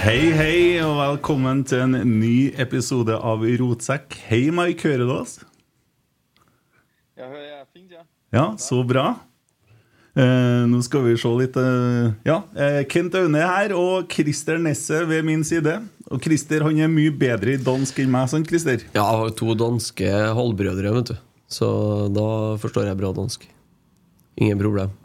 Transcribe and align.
Hei, 0.00 0.30
hei, 0.32 0.80
og 0.80 0.94
velkommen 0.96 1.58
til 1.68 1.82
en 1.84 1.92
ny 2.22 2.54
episode 2.62 3.12
av 3.12 3.42
Rotsekk. 3.60 4.14
Hei, 4.30 4.46
Mike, 4.54 4.88
hører 4.88 5.04
du 5.04 5.12
oss? 5.12 5.34
Jeg 7.20 7.26
hører 7.28 7.50
jeg 7.50 7.66
fint, 7.68 7.90
ja. 7.92 8.04
Ja, 8.32 8.44
så 8.56 8.78
bra. 8.88 9.10
Eh, 10.16 10.62
nå 10.72 10.80
skal 10.86 11.04
vi 11.04 11.12
se 11.20 11.30
litt 11.38 11.54
eh, 11.60 12.14
Ja, 12.26 12.38
eh, 12.56 12.80
Kent 12.90 13.14
Aune 13.20 13.42
er 13.44 13.52
her, 13.52 13.74
og 13.76 14.08
Christer 14.14 14.56
Nesse 14.62 15.02
ved 15.10 15.26
min 15.28 15.44
side. 15.44 15.76
Og 16.08 16.24
Christer 16.24 16.64
han 16.64 16.80
er 16.80 16.88
mye 16.88 17.12
bedre 17.12 17.58
i 17.58 17.60
dansk 17.60 18.00
enn 18.00 18.10
meg, 18.16 18.30
sant, 18.32 18.48
Christer? 18.48 18.80
Ja, 18.96 19.04
jeg 19.04 19.20
har 19.20 19.36
to 19.36 19.52
danske 19.66 20.14
halvbrødre, 20.40 20.94
vet 20.96 21.12
du. 21.12 21.16
Så 21.50 21.68
da 22.16 22.26
forstår 22.62 22.88
jeg 22.88 23.02
bra 23.02 23.12
dansk. 23.20 23.44
Ingen 24.40 24.64
problem. 24.64 24.96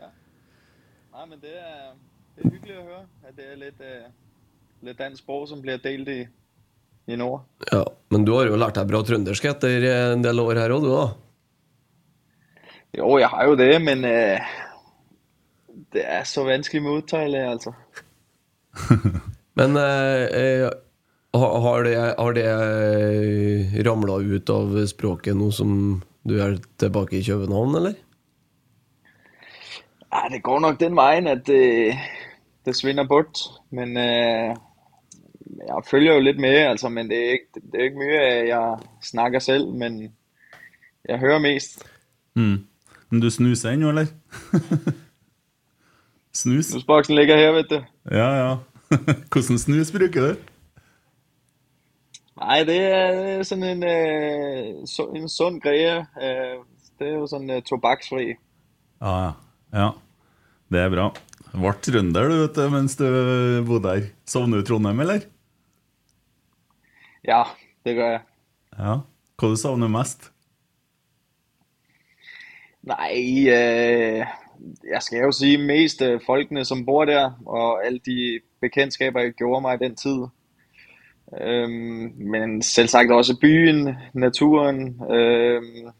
Nei, 0.00 1.28
men 1.28 1.36
det 1.36 1.52
er, 1.60 1.92
det 2.32 2.48
er 2.48 2.56
hyggelig 2.56 2.80
å 2.80 2.88
høre, 2.88 3.04
at 3.28 3.36
det 3.36 3.45
er 3.56 3.62
litt, 3.64 3.80
eh, 3.80 4.08
litt 4.84 4.98
den 5.00 5.16
språk 5.16 5.48
som 5.48 5.62
blir 5.64 5.80
delt 5.82 6.08
i, 6.12 6.20
i 7.08 7.16
nord. 7.16 7.46
Ja, 7.72 7.84
Men 8.12 8.24
du 8.26 8.34
har 8.36 8.46
jo 8.50 8.58
lært 8.60 8.76
deg 8.76 8.88
bra 8.90 9.02
trøndersk 9.02 9.48
etter 9.48 9.86
en 10.12 10.24
del 10.24 10.40
år 10.42 10.60
her 10.60 10.74
òg, 10.76 10.84
du, 10.84 10.92
da? 10.92 11.06
Jo, 12.96 13.16
jeg 13.20 13.28
har 13.32 13.48
jo 13.48 13.56
det, 13.58 13.72
men 13.82 14.04
eh, 14.08 14.56
det 15.92 16.04
er 16.04 16.24
så 16.28 16.44
vanskelig 16.46 16.82
med 16.84 17.02
uttale, 17.02 17.44
altså. 17.56 17.74
Men 19.56 19.72
eh, 19.80 20.24
eh, 20.36 20.66
har 21.32 21.86
det, 21.86 21.94
har 21.96 22.34
det 22.36 23.84
ramla 23.86 24.18
ut 24.20 24.50
av 24.52 24.74
språket 24.84 25.36
nå 25.36 25.48
som 25.48 25.70
du 26.28 26.34
er 26.44 26.58
tilbake 26.76 27.16
i 27.16 27.24
København, 27.24 27.78
eller? 27.80 27.96
Ja, 30.12 30.26
det 30.28 30.42
går 30.44 30.60
nok 30.60 30.76
den 30.80 30.96
veien 30.98 31.30
at 31.32 31.46
det, 31.48 31.96
det 32.66 32.74
svinder 32.76 33.06
bort, 33.06 33.38
men 33.70 33.96
eh, 33.96 34.56
jeg 35.66 35.82
følger 35.90 36.14
jo 36.14 36.24
litt 36.26 36.40
med, 36.42 36.56
altså, 36.66 36.88
men 36.88 37.10
det 37.10 37.18
er 37.18 37.36
ikke, 37.38 37.60
det 37.62 37.80
er 37.80 37.90
ikke 37.90 38.02
mye 38.02 38.22
jeg 38.48 38.78
snakker 39.02 39.38
selv, 39.38 39.68
men 39.72 40.00
jeg 41.08 41.18
hører 41.18 41.38
mest. 41.38 41.86
Mm. 42.34 42.66
Men 43.10 43.20
du 43.22 43.30
snuser 43.30 43.70
ennå, 43.70 43.88
eller? 43.88 44.06
snus? 46.40 46.66
Snusboksen 46.66 47.14
ligger 47.14 47.36
her, 47.36 47.52
vet 47.52 47.70
du. 47.70 47.80
Ja, 48.10 48.28
ja. 48.34 48.56
Hvordan 49.32 49.58
snus 49.58 49.92
bruker 49.94 50.26
du? 50.26 50.34
Nei, 52.36 52.64
det 52.68 52.76
er 52.76 53.40
er 53.40 53.54
en, 53.54 53.82
øh, 53.82 55.20
en 55.22 55.28
sund 55.28 55.60
greie. 55.60 55.98
Øh, 55.98 56.58
det 56.98 57.08
er 57.08 57.14
jo 57.14 57.26
sånn 57.30 57.48
tobakksfri. 57.64 58.34
Ja, 59.00 59.14
ja. 59.22 59.32
ja. 59.72 59.88
Det 60.72 60.80
er 60.82 60.90
bra. 60.92 61.08
Ble 61.56 61.72
trønder, 61.80 62.28
du, 62.28 62.38
vet 62.42 62.56
du, 62.58 62.64
mens 62.68 62.98
du 63.00 63.06
bodde 63.64 63.92
her. 63.94 64.08
Sovner 64.28 64.60
du 64.60 64.64
i 64.64 64.66
Trondheim, 64.68 65.00
eller? 65.00 65.22
Ja, 67.24 67.42
det 67.86 67.96
gør 67.96 68.10
jeg. 68.10 68.24
Ja. 68.76 68.98
Hva 69.36 69.48
du 69.52 69.56
savner 69.60 69.88
mest? 69.92 70.30
Nei 72.86 73.48
eh, 73.50 74.22
jeg 74.86 75.02
skal 75.02 75.24
jo 75.24 75.32
si 75.34 75.56
mest 75.60 76.02
øh, 76.04 76.20
folkene, 76.26 76.64
som 76.64 76.84
bor 76.86 77.04
der, 77.08 77.32
og 77.46 77.84
alle 77.84 77.98
de 78.04 78.40
bekjentskaper 78.60 79.20
jeg 79.20 79.38
gjorde 79.40 79.62
meg 79.64 79.80
i 79.80 79.84
den 79.84 79.96
tid. 79.96 80.26
Um, 81.26 82.12
men 82.16 82.60
selvsagt 82.62 83.10
også 83.10 83.34
byen, 83.40 83.96
naturen, 84.14 85.00
Um, 85.02 85.90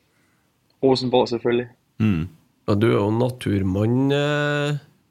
Rosenborg 0.83 1.29
selvfølgelig. 1.29 1.67
Mm. 1.99 2.29
Ja, 2.69 2.75
du 2.75 2.87
er 2.87 2.95
jo 2.95 3.11
naturmann. 3.11 4.13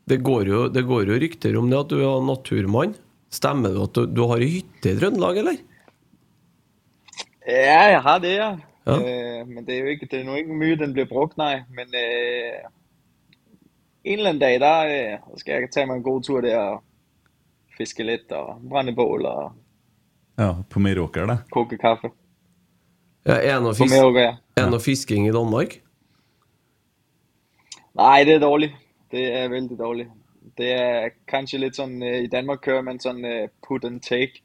Eh, 0.06 0.10
Det 0.10 0.20
går 0.24 0.46
jo, 0.48 0.68
det 0.70 0.84
går 0.86 1.06
jo 1.10 1.20
rykter 1.20 1.58
om 1.58 1.70
det 1.70 1.80
at 1.80 1.90
du 1.90 1.98
er 2.00 2.22
naturmann. 2.26 2.96
Stemmer 3.32 3.70
det 3.74 3.82
at 3.84 3.94
du, 3.98 4.06
du 4.06 4.28
har 4.30 4.38
ei 4.40 4.50
hytte 4.60 4.92
i 4.92 5.00
Trøndelag, 5.00 5.38
eller? 5.42 5.58
Ja, 7.48 7.82
jeg 7.92 8.02
har 8.02 8.20
det, 8.20 8.36
ja. 8.38 8.52
Ja. 8.86 8.96
Øh, 9.02 9.48
men 9.48 9.66
det 9.66 9.76
er 9.76 9.80
jo 9.82 9.86
ikke, 9.96 10.08
det 10.12 10.20
er 10.22 10.26
nu 10.26 10.36
ikke 10.38 10.54
mye, 10.54 10.76
den 10.78 10.94
blir 10.94 11.06
brukt, 11.10 11.38
nei. 11.38 11.64
Men 11.74 11.88
øh, 11.90 12.70
en 14.06 14.20
eller 14.20 14.30
annen 14.30 14.42
dag, 14.42 14.60
der 14.62 14.94
øh, 14.94 15.38
skal 15.42 15.54
jeg 15.62 15.72
ta 15.74 15.86
meg 15.86 15.98
en 15.98 16.04
god 16.06 16.22
tur 16.24 16.42
der 16.46 16.58
og 16.60 16.84
fiske 17.78 18.04
litt 18.06 18.32
og 18.32 18.62
brenne 18.70 18.94
bål 18.96 19.26
og 19.26 19.52
Ja, 20.38 20.52
på 20.70 20.80
Meråker, 20.80 21.26
det. 21.26 21.38
koke 21.52 21.78
kaffe. 21.78 22.10
Ja, 23.26 23.34
er 23.40 23.54
det 23.56 23.62
noe 23.64 23.74
På 23.74 23.84
fis- 23.86 23.94
Meråker. 23.96 24.38
er 24.58 24.62
det 24.66 24.72
noe 24.72 24.80
fisking 24.84 25.28
i 25.28 25.32
Danmark? 25.34 25.78
Nei, 27.96 28.24
det 28.28 28.36
er 28.36 28.40
dårligt. 28.44 28.74
Det 29.16 29.26
er 29.32 29.52
veldig 29.52 29.78
dårlig. 29.80 30.08
Det 30.58 30.72
er 30.76 31.14
kanskje 31.28 31.62
litt 31.62 31.78
sådan, 31.80 32.04
øh, 32.04 32.24
i 32.24 32.28
Danmark 32.32 32.62
kører 32.66 32.84
man 32.86 33.00
sånn 33.00 33.24
øh, 33.26 33.48
put 33.68 33.86
and 33.88 34.02
take. 34.04 34.44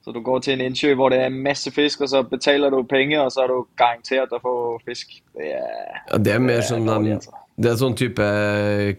Så 0.00 0.14
du 0.16 0.22
går 0.24 0.38
til 0.38 0.54
en 0.54 0.62
innsjø 0.64 0.94
hvor 0.96 1.10
det 1.12 1.18
er 1.20 1.34
masse 1.34 1.70
fisk, 1.70 2.00
og 2.00 2.08
så 2.08 2.22
betaler 2.22 2.70
du 2.72 2.82
penger, 2.88 3.20
og 3.20 3.32
så 3.34 3.42
er 3.44 3.52
du 3.52 3.66
garanteret 3.76 4.32
å 4.32 4.40
få 4.40 4.54
fisk. 4.86 5.18
Det 5.36 5.50
er, 5.58 6.00
Ja, 6.12 6.18
det 6.18 6.32
er 6.34 6.40
mer 6.44 6.64
sånn, 6.64 6.88
som 6.88 7.04
de. 7.04 7.18
Det 7.60 7.68
er 7.68 7.76
sånn 7.76 7.98
type 7.98 8.26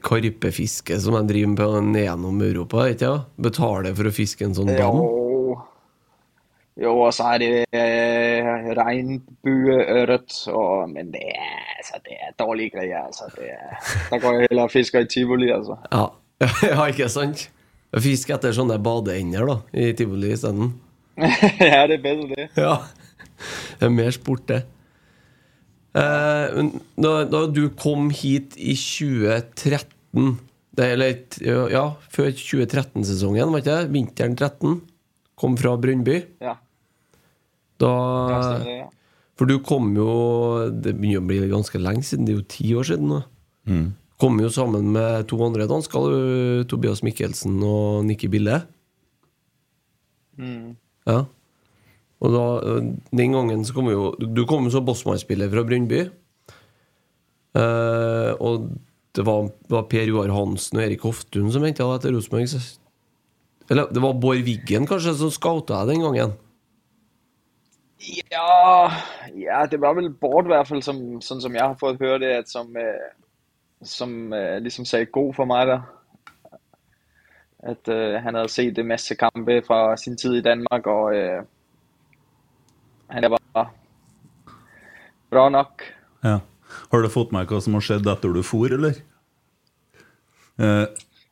karpefiske 0.05 0.99
som 1.01 1.17
de 1.17 1.23
driver 1.33 1.55
på 1.57 1.69
gjennom 2.03 2.43
Europa, 2.45 2.85
ikke 2.91 3.07
ja? 3.07 3.15
Betaler 3.41 3.95
for 3.97 4.11
å 4.11 4.13
fiske 4.13 4.45
en 4.45 4.53
sånn 4.53 4.69
dam? 4.75 4.99
Jo, 5.01 5.30
jo, 6.79 6.93
og 7.03 7.11
så 7.13 7.33
er 7.33 7.41
det 7.41 7.49
eh, 7.75 8.69
regnbueørret, 8.77 10.37
men 10.93 11.11
det 11.11 11.25
er, 11.33 11.57
altså, 11.77 11.99
det 12.05 12.15
er 12.15 12.35
dårlige 12.39 12.71
greier. 12.77 13.07
Altså, 13.09 13.27
det 13.35 13.49
er, 13.51 14.19
går 14.19 14.37
jeg 14.37 14.47
heller 14.49 14.69
og 14.69 14.71
fisker 14.71 15.03
i 15.03 15.09
Tivoli, 15.11 15.51
altså. 15.51 15.75
Ja. 15.91 16.05
ja, 16.71 16.85
ikke 16.89 17.09
sant? 17.11 17.49
Fisk 18.01 18.31
etter 18.31 18.53
sånne 18.55 18.79
badeender 18.81 19.47
da, 19.49 19.57
i 19.75 19.91
tivoli 19.97 20.31
isteden. 20.31 20.71
ja, 21.71 21.83
det 21.89 21.97
er 21.99 22.03
bedre 22.05 22.29
det. 22.31 22.45
Ja. 22.55 22.77
Det 23.81 23.89
er 23.89 23.93
mer 23.93 24.13
sport, 24.15 24.45
det. 24.47 24.61
Eh, 25.97 26.61
da, 27.03 27.11
da 27.27 27.41
du 27.51 27.65
kom 27.75 28.07
hit 28.15 28.55
i 28.55 28.77
2013 28.79 30.37
det, 30.71 30.85
Eller 30.87 31.17
Ja, 31.67 31.83
før 32.07 32.29
2013-sesongen, 32.31 33.51
var 33.51 33.59
ikke 33.59 33.75
det? 33.75 33.91
Vinteren 33.91 34.37
13. 34.39 34.77
Kom 35.41 35.57
fra 35.57 35.73
Brønnby. 35.81 36.19
Ja, 36.43 36.55
Da 37.81 37.91
ja, 38.29 38.41
det, 38.61 38.75
ja. 38.83 38.89
For 39.39 39.49
du 39.49 39.55
kom 39.65 39.87
jo 39.97 40.11
Det 40.69 40.93
begynner 40.99 41.23
å 41.23 41.25
bli 41.31 41.39
ganske 41.49 41.79
lenge 41.81 42.05
siden. 42.05 42.27
Det 42.27 42.35
er 42.35 42.39
jo 42.41 42.49
ti 42.53 42.67
år 42.77 42.85
siden 42.91 43.09
nå. 43.09 43.21
Kom 44.21 44.37
jo 44.37 44.51
sammen 44.53 44.91
med 44.93 45.25
to 45.31 45.39
andre 45.41 45.65
dansker, 45.65 46.11
Tobias 46.69 47.01
Mikkelsen 47.01 47.55
og 47.65 48.03
Nikki 48.05 48.29
Bille. 48.29 48.59
Mm. 50.37 50.75
Ja. 51.09 51.23
Og 52.21 52.35
da, 52.35 52.45
den 53.17 53.33
gangen 53.33 53.65
så 53.65 53.73
kom 53.73 53.89
jo 53.89 54.11
Du 54.21 54.43
kom 54.49 54.67
jo 54.67 54.73
som 54.75 54.85
bossmannsspiller 54.85 55.49
fra 55.49 55.65
Brønnby. 55.65 56.03
Eh, 57.57 58.31
og 58.37 58.69
det 59.17 59.25
var, 59.27 59.49
var 59.73 59.89
Per 59.91 60.07
Joar 60.07 60.31
Hansen 60.31 60.77
og 60.79 60.85
Erik 60.85 61.01
Hoftun 61.03 61.49
som 61.51 61.65
henta 61.65 61.87
deg 61.89 62.05
til 62.05 62.15
Rosenborg. 62.15 62.47
Eller 63.69 63.91
det 63.93 64.01
var 64.03 64.17
Bård 64.19 64.41
Wiggen 64.45 64.87
kanskje 64.89 65.13
som 65.19 65.31
scouta 65.31 65.83
deg 65.85 65.95
den 65.95 66.05
gangen? 66.07 66.33
Ja, 68.31 68.91
ja, 69.37 69.65
det 69.69 69.77
var 69.81 69.95
vel 69.95 70.09
Bård 70.09 70.49
i 70.49 70.53
hvert 70.55 70.69
fall, 70.71 70.81
som, 70.83 71.21
sånn 71.21 71.41
som 71.43 71.55
jeg 71.55 71.61
har 71.61 71.77
fått 71.79 72.01
høre 72.01 72.21
det, 72.23 72.31
at 72.41 72.49
som, 72.49 72.71
eh, 72.75 73.11
som 73.85 74.33
eh, 74.33 74.57
liksom 74.63 74.87
sa 74.89 75.03
god 75.05 75.35
for 75.37 75.49
meg 75.49 75.69
da. 75.69 75.79
At 77.71 77.91
eh, 77.93 78.17
han 78.23 78.39
hadde 78.39 78.49
sett 78.49 78.81
en 78.81 78.89
masse 78.89 79.15
kampe 79.19 79.59
fra 79.67 79.93
sin 80.01 80.17
tid 80.17 80.39
i 80.39 80.45
Danmark, 80.49 80.89
og 80.89 81.13
eh, 81.13 81.43
han 83.13 83.29
var 83.29 83.69
bra 85.31 85.45
nok. 85.53 85.85
Ja. 86.25 86.39
Har 86.91 87.03
du 87.03 87.09
fått 87.11 87.33
med 87.35 87.49
hva 87.51 87.59
som 87.61 87.75
har 87.77 87.85
skjedd 87.85 88.07
etter 88.07 88.33
du 88.33 88.41
for, 88.47 88.71
eller? 88.71 88.97
Eh, 90.57 90.85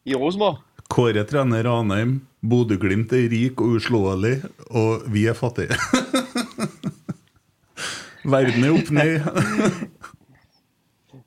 I 0.06 0.16
Rosenborg? 0.16 0.62
Kåre 1.00 1.22
trener 1.24 1.64
Ranheim, 1.64 2.18
Bodø-Glimt 2.44 3.14
er 3.16 3.30
rik 3.32 3.62
og 3.64 3.78
uslåelig, 3.78 4.34
og 4.76 5.06
vi 5.08 5.22
er 5.32 5.38
fattige. 5.38 5.78
Verden 8.34 8.66
er 8.68 8.76
opp 8.76 8.92
ned. 8.98 9.16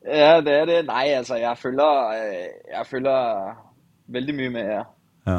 Ja, 0.02 0.42
det 0.44 0.52
er 0.52 0.66
det. 0.66 0.78
Nei, 0.88 1.14
altså, 1.14 1.38
jeg 1.38 1.56
følger, 1.56 2.10
jeg 2.69 2.86
følger 2.90 3.52
veldig 4.12 4.34
mye 4.34 4.50
med. 4.52 4.66
Ja. 4.66 4.82
ja. 5.30 5.36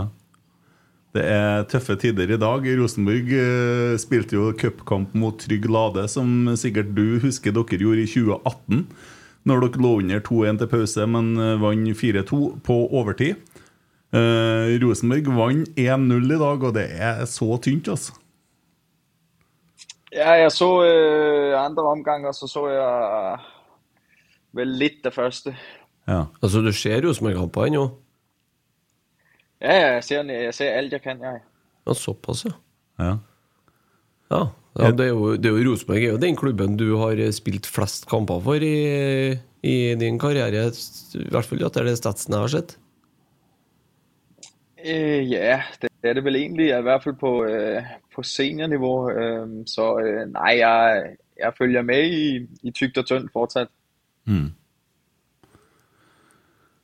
Det 1.14 1.26
er 1.30 1.68
tøffe 1.70 1.98
tider 2.00 2.32
i 2.32 2.40
dag. 2.42 2.66
Rosenborg 2.80 3.34
eh, 3.38 3.94
spilte 4.02 4.40
jo 4.40 4.48
cupkamp 4.58 5.14
mot 5.20 5.38
Trygg 5.38 5.68
Lade, 5.70 6.08
som 6.10 6.48
sikkert 6.58 6.96
du 6.96 7.20
husker 7.22 7.54
dere 7.54 7.82
gjorde 7.84 8.08
i 8.08 8.10
2018. 8.10 8.88
Når 9.52 9.68
dere 9.68 9.84
lå 9.84 9.94
under 10.00 10.24
2-1 10.32 10.64
til 10.64 10.72
pause, 10.74 11.10
men 11.20 11.36
eh, 11.38 11.60
vant 11.62 12.02
4-2 12.02 12.42
på 12.66 12.80
overtid. 12.88 13.53
Eh, 14.14 14.76
Rosenborg 14.84 15.30
vant 15.34 15.80
1-0 15.80 16.36
i 16.36 16.38
dag, 16.38 16.64
og 16.68 16.76
det 16.76 16.86
er 17.02 17.24
så 17.26 17.56
tynt, 17.58 17.90
altså. 17.90 18.14
Ja, 20.14 20.36
jeg 20.38 20.52
så 20.54 20.68
uh, 20.86 21.56
andre 21.58 21.88
omgang, 21.90 22.28
og 22.30 22.36
så 22.38 22.46
så 22.46 22.68
jeg 22.70 23.40
vel 24.54 24.76
litt 24.78 25.00
det 25.02 25.14
første. 25.16 25.56
Ja. 26.06 26.28
Altså, 26.44 26.62
du 26.62 26.70
ser 26.78 27.02
Rosenborg-kampen 27.02 27.80
jo? 27.80 27.88
Ja, 29.64 29.74
ja, 29.74 29.88
jeg 29.96 30.04
ser, 30.06 30.30
jeg 30.30 30.54
ser 30.54 30.78
alt 30.78 30.94
jeg 30.94 31.02
kan, 31.02 31.24
jeg. 31.24 31.42
Ja, 31.88 31.96
såpass, 31.98 32.46
ja. 32.46 32.54
ja. 33.02 33.16
Ja, 34.30 34.44
ja 34.78 34.92
det 34.94 35.08
er 35.08 35.12
jo, 35.16 35.34
det 35.40 35.50
er 35.50 35.58
jo 35.58 35.72
Rosenborg 35.72 36.04
er 36.04 36.14
jo 36.14 36.22
den 36.22 36.38
klubben 36.38 36.78
du 36.78 36.92
har 37.02 37.18
spilt 37.34 37.66
flest 37.66 38.06
kamper 38.12 38.44
for 38.46 38.62
i, 38.62 38.78
i 39.66 39.76
din 39.98 40.22
karriere. 40.22 40.70
I 40.70 41.28
hvert 41.34 41.50
fall 41.50 41.66
etter 41.66 41.90
det 41.90 41.98
statsen 41.98 42.38
jeg 42.38 42.46
har 42.46 42.54
sett. 42.60 42.78
Øh, 44.84 45.32
ja, 45.32 45.62
det 45.82 45.90
er 46.04 46.14
det 46.14 46.24
vel 46.24 46.36
egentlig, 46.36 46.68
i 46.68 46.82
hvert 46.82 47.04
fall 47.04 47.16
på, 47.16 47.46
øh, 47.46 47.84
på 48.16 48.24
seniornivå. 48.24 49.10
Øh, 49.10 49.48
så 49.66 50.00
øh, 50.00 50.26
nei, 50.34 50.58
jeg, 50.60 51.04
jeg 51.40 51.54
følger 51.58 51.82
med 51.82 52.04
i, 52.04 52.48
i 52.64 52.72
tykt 52.72 52.98
og 52.98 53.06
tynt 53.06 53.32
fortsatt. 53.34 53.72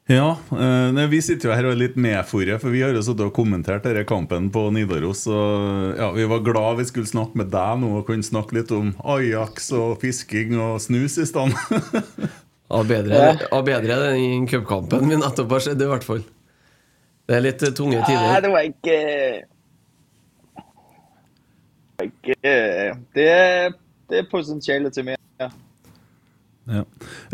Ja, 0.09 0.29
eh, 0.57 1.11
Vi 1.11 1.21
sitter 1.21 1.49
jo 1.49 1.55
her 1.55 1.67
og 1.69 1.75
er 1.75 1.81
litt 1.83 1.97
nedfòret, 2.01 2.57
for 2.63 2.73
vi 2.73 2.81
har 2.81 2.95
jo 2.95 3.03
sittet 3.05 3.27
og 3.27 3.33
kommentert 3.35 3.83
denne 3.85 4.01
kampen 4.09 4.49
på 4.49 4.69
Nidaros. 4.73 5.27
Og 5.29 5.93
ja, 5.99 6.09
Vi 6.15 6.25
var 6.25 6.41
glad 6.41 6.79
vi 6.79 6.87
skulle 6.89 7.07
snakke 7.07 7.37
med 7.37 7.51
deg 7.53 7.83
nå 7.83 7.91
og 7.99 8.07
kunne 8.07 8.25
snakke 8.25 8.57
litt 8.57 8.73
om 8.73 8.95
Ajax 9.05 9.69
og 9.77 9.99
fisking 10.01 10.57
og 10.57 10.79
snus 10.81 11.19
i 11.21 11.27
stand. 11.29 11.53
Ja, 12.69 12.83
bedre, 12.85 13.61
bedre 13.65 14.11
enn 14.13 14.43
cupkampen 14.45 15.07
min 15.09 15.23
nettopp 15.23 15.55
har 15.55 15.63
sett, 15.65 15.79
i 15.81 15.87
hvert 15.89 16.03
fall. 16.05 16.19
Det 17.29 17.35
er 17.37 17.43
litt 17.45 17.61
eh, 17.63 17.73
tunge 17.77 17.99
Nei, 17.99 18.05
tider. 18.09 18.39
det 18.41 18.49
var 18.49 18.63
ikke 18.65 18.93
det 21.99 21.99
var 21.99 22.07
ikke 22.07 22.35
Det 23.15 23.25
er, 23.29 23.73
det 24.09 24.17
er 24.23 24.29
potensialet 24.31 24.93
til 24.95 25.05
meg. 25.05 25.17
Ja. 25.39 25.49
ja. 26.73 26.83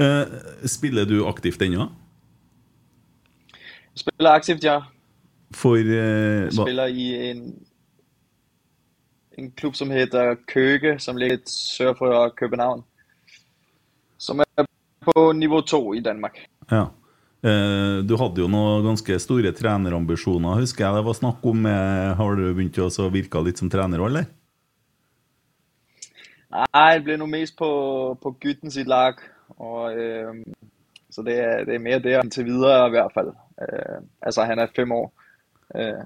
Eh, 0.01 0.33
spiller 0.67 1.07
du 1.07 1.21
aktivt 1.29 1.61
ennå? 1.63 1.87
Spiller 3.95 4.35
aktivt, 4.35 4.63
ja. 4.67 4.81
For 5.55 5.77
eh, 5.79 6.49
hva- 6.49 6.51
spiller 6.65 6.91
i 6.91 7.07
en, 7.29 7.45
en 9.39 9.51
klubb 9.55 9.75
som 9.79 9.93
heter 9.95 10.35
Køge, 10.51 10.97
som 10.99 11.15
ligger 11.15 11.37
litt 11.37 11.49
sør 11.53 11.93
for 11.95 12.29
København. 12.35 12.83
Som 14.17 14.41
er 14.43 14.65
på 15.05 15.29
nivå 15.37 15.61
to 15.61 15.93
i 15.93 16.01
Danmark. 16.03 16.41
Ja. 16.71 16.87
Eh, 17.45 17.99
du 18.07 18.15
hadde 18.17 18.41
jo 18.41 18.49
noen 18.49 18.85
ganske 18.87 19.19
store 19.21 19.51
trenerambisjoner, 19.53 20.63
husker 20.63 20.87
jeg 20.87 20.97
det 20.97 21.05
var 21.05 21.17
snakk 21.17 21.45
om. 21.45 21.67
Eh, 21.69 22.15
har 22.17 22.39
du 22.39 22.47
begynt 22.49 22.81
å 22.81 23.11
virke 23.13 23.43
litt 23.45 23.61
som 23.61 23.69
trener 23.69 24.01
òg, 24.01 24.09
eller? 24.09 24.27
Nei, 26.55 26.89
det 26.95 27.03
ble 27.05 27.19
noe 27.19 27.29
mest 27.29 27.57
på, 27.59 27.69
på 28.21 28.33
gutten 28.41 28.73
sitt 28.73 28.89
lag. 28.89 29.19
Og, 29.59 29.93
øh, 29.93 30.41
så 31.13 31.23
det 31.25 31.37
er, 31.39 31.65
det 31.67 31.77
er 31.77 31.83
mer 31.83 32.01
det 32.03 32.17
inntil 32.23 32.47
videre, 32.49 32.87
i 32.89 32.95
hvert 32.95 33.13
fall. 33.15 33.33
Uh, 33.55 34.01
altså, 34.19 34.43
han 34.49 34.59
er 34.59 34.71
fem 34.75 34.91
år. 34.91 35.05
Uh, 35.71 36.01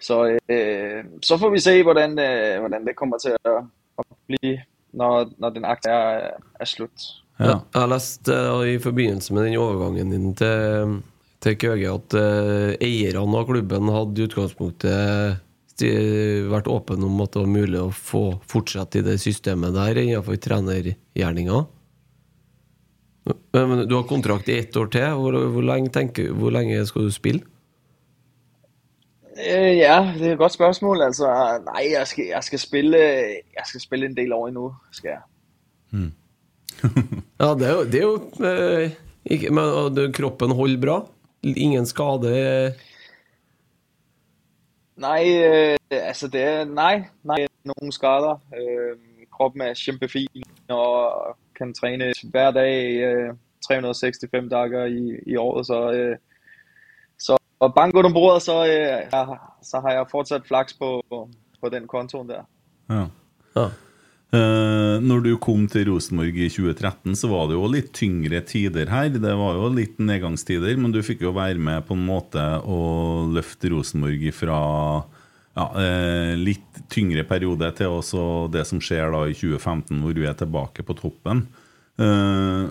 så, 0.00 0.38
øh, 0.48 1.04
så 1.22 1.38
får 1.38 1.50
vi 1.50 1.60
se, 1.60 1.82
hvordan, 1.82 2.18
øh, 2.18 2.60
hvordan 2.60 2.86
det 2.86 2.96
kommer 2.96 3.18
til 3.18 3.36
å, 3.44 3.56
å 3.96 4.02
bli 4.26 4.54
når, 4.92 5.34
når 5.38 5.50
den 5.50 5.66
akten 5.68 5.92
er, 5.92 6.40
er 6.60 6.68
slutt. 6.68 7.04
Ja. 7.40 7.54
Jeg 7.72 7.80
har 7.80 7.88
lest 7.88 8.28
eh, 8.28 8.62
i 8.74 8.78
forbindelse 8.82 9.32
med 9.32 9.46
den 9.48 9.60
overgangen 9.60 10.12
din 10.12 10.32
til, 10.36 10.98
til 11.40 11.56
Køge 11.56 11.92
at 11.94 12.16
uh, 12.20 12.72
eierne 12.84 13.38
av 13.40 13.46
klubben 13.48 13.88
hadde 13.94 14.20
i 14.20 14.26
utgangspunktet 14.28 15.38
sti- 15.72 16.44
vært 16.52 16.68
åpne 16.68 17.08
om 17.08 17.22
at 17.24 17.32
det 17.32 17.40
var 17.40 17.54
mulig 17.54 17.80
å 17.80 17.92
få 17.96 18.24
fortsette 18.50 19.00
i 19.00 19.06
det 19.06 19.16
systemet 19.22 19.72
der 19.72 20.02
innenfor 20.02 20.36
trenergjerninga. 20.36 21.62
Men, 23.30 23.72
men 23.72 23.86
du 23.88 23.96
har 23.96 24.04
kontrakt 24.08 24.48
i 24.52 24.58
ett 24.58 24.76
år 24.76 24.92
til. 24.92 25.08
Hvor, 25.16 25.40
hvor, 25.54 25.64
lenge, 25.64 25.92
tenker, 25.96 26.30
hvor 26.36 26.52
lenge 26.52 26.84
skal 26.88 27.08
du 27.08 27.14
spille? 27.14 27.46
Ja, 29.40 30.12
det 30.12 30.26
er 30.26 30.32
et 30.34 30.40
godt 30.40 30.58
spørsmål. 30.58 31.06
Altså, 31.08 31.28
nei, 31.70 31.86
jeg 31.94 32.08
skal, 32.10 32.24
jeg 32.34 32.44
skal 32.44 32.60
spille 32.60 32.98
Jeg 32.98 33.68
skal 33.68 33.80
spille 33.80 34.10
en 34.10 34.16
del 34.16 34.32
år 34.36 34.50
endnu, 34.50 34.72
skal 34.92 35.14
jeg. 35.14 35.22
Ja, 37.40 37.54
det 37.54 37.66
er 37.66 37.72
jo, 37.72 37.84
det 37.84 38.00
er 38.00 38.06
jo 38.06 38.46
eh, 38.46 38.94
ikke, 39.24 39.50
Men 39.50 39.94
det, 39.96 40.10
kroppen 40.16 40.52
holder 40.56 40.80
bra? 40.80 40.96
Ingen 41.42 41.86
skade? 41.86 42.74
Nei, 45.00 45.22
øh, 45.40 45.76
altså 45.90 46.28
det 46.28 46.42
er 46.44 46.64
Nei, 46.68 47.06
nei, 47.24 47.46
noen 47.64 47.92
skader. 47.92 48.40
Kroppen 49.32 49.64
er 49.64 49.78
kjempefin 49.78 50.44
og 50.68 51.36
kan 51.56 51.72
trene 51.76 52.12
hver 52.32 52.50
dag 52.56 52.72
øh, 53.08 53.30
365 53.64 54.50
dager 54.50 54.84
i, 54.84 55.16
i 55.26 55.36
året. 55.40 55.66
Så, 55.66 55.80
så 57.18 57.36
og 57.60 57.74
bank 57.74 57.96
under 57.96 58.12
bordet, 58.12 58.42
så, 58.42 58.60
så 59.62 59.80
har 59.80 59.96
jeg 59.96 60.10
fortsatt 60.12 60.48
flaks 60.48 60.76
på, 60.76 61.00
på 61.60 61.72
den 61.72 61.88
kontoen 61.88 62.28
der. 62.28 62.44
Ja. 62.90 63.06
Ja. 63.56 63.70
Eh, 64.30 64.96
når 65.02 65.24
du 65.24 65.30
kom 65.42 65.64
til 65.70 65.88
Rosenborg 65.88 66.36
i 66.38 66.46
2013, 66.52 67.16
så 67.18 67.30
var 67.32 67.48
det 67.50 67.56
jo 67.56 67.70
litt 67.70 67.88
tyngre 67.96 68.38
tider 68.46 68.90
her. 68.92 69.08
Det 69.10 69.32
var 69.40 69.58
jo 69.58 69.70
litt 69.74 69.98
nedgangstider, 69.98 70.76
men 70.78 70.94
du 70.94 71.00
fikk 71.02 71.24
jo 71.26 71.34
være 71.34 71.58
med 71.58 71.82
på 71.88 71.96
en 71.98 72.04
måte 72.06 72.44
å 72.62 72.78
løfte 73.34 73.72
Rosenborg 73.74 74.28
fra 74.36 74.60
ja, 75.58 75.66
uh, 75.66 76.36
litt 76.38 76.78
tyngre 76.94 77.24
periode 77.26 77.72
til 77.74 77.96
også 77.96 78.22
det 78.54 78.62
som 78.70 78.78
skjer 78.78 79.10
da 79.10 79.24
i 79.26 79.34
2015, 79.34 79.98
hvor 79.98 80.14
du 80.14 80.22
er 80.22 80.38
tilbake 80.38 80.86
på 80.86 80.94
toppen. 81.00 81.42
Uh, 81.98 82.70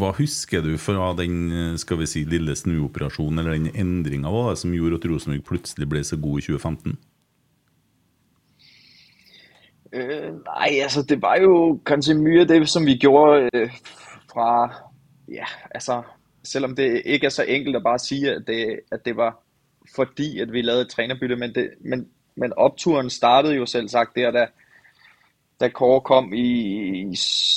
hva 0.00 0.14
husker 0.16 0.64
du 0.64 0.72
fra 0.80 1.12
den 1.18 1.76
skal 1.78 2.00
vi 2.00 2.08
si, 2.08 2.24
lille 2.24 2.56
snuoperasjonen 2.56 3.42
eller 3.42 3.58
den 3.58 3.76
endringa 3.76 4.32
som 4.56 4.72
gjorde 4.72 5.02
at 5.02 5.06
Rosenborg 5.12 5.44
plutselig 5.44 5.88
ble 5.92 6.00
så 6.00 6.16
god 6.16 6.40
i 6.40 6.48
2015? 6.48 6.96
Øh, 9.92 10.32
nej, 10.44 10.70
altså 10.82 11.02
det 11.02 11.22
var 11.22 11.36
jo 11.36 11.80
kanskje 11.86 12.14
mye 12.14 12.40
av 12.40 12.46
det, 12.46 12.68
som 12.68 12.86
vi 12.86 12.96
gjorde 12.96 13.50
øh, 13.54 13.70
fra, 14.32 14.74
ja, 15.28 15.44
altså 15.70 16.02
selvom 16.44 16.76
det 16.76 17.02
ikke 17.04 17.26
er 17.26 17.30
så 17.30 17.42
enkelt 17.42 17.76
at 17.76 17.82
bare 17.82 17.98
sige, 17.98 18.30
at 18.30 18.42
det, 18.46 18.80
at 18.92 19.04
det 19.04 19.16
var 19.16 19.42
fordi, 19.94 20.40
at 20.40 20.52
vi 20.52 20.62
lavede 20.62 20.82
et 20.82 20.88
trænerbytte, 20.88 21.36
men, 21.36 21.54
det, 21.54 21.70
men, 21.80 22.08
men 22.36 22.52
opturen 22.52 23.10
startet 23.10 23.56
jo 23.56 23.66
selvsagt 23.66 24.16
der, 24.16 24.30
da, 24.30 24.46
da 25.60 25.68
Kåre 25.68 26.00
kom 26.00 26.32
i, 26.32 26.50
i 27.10 27.16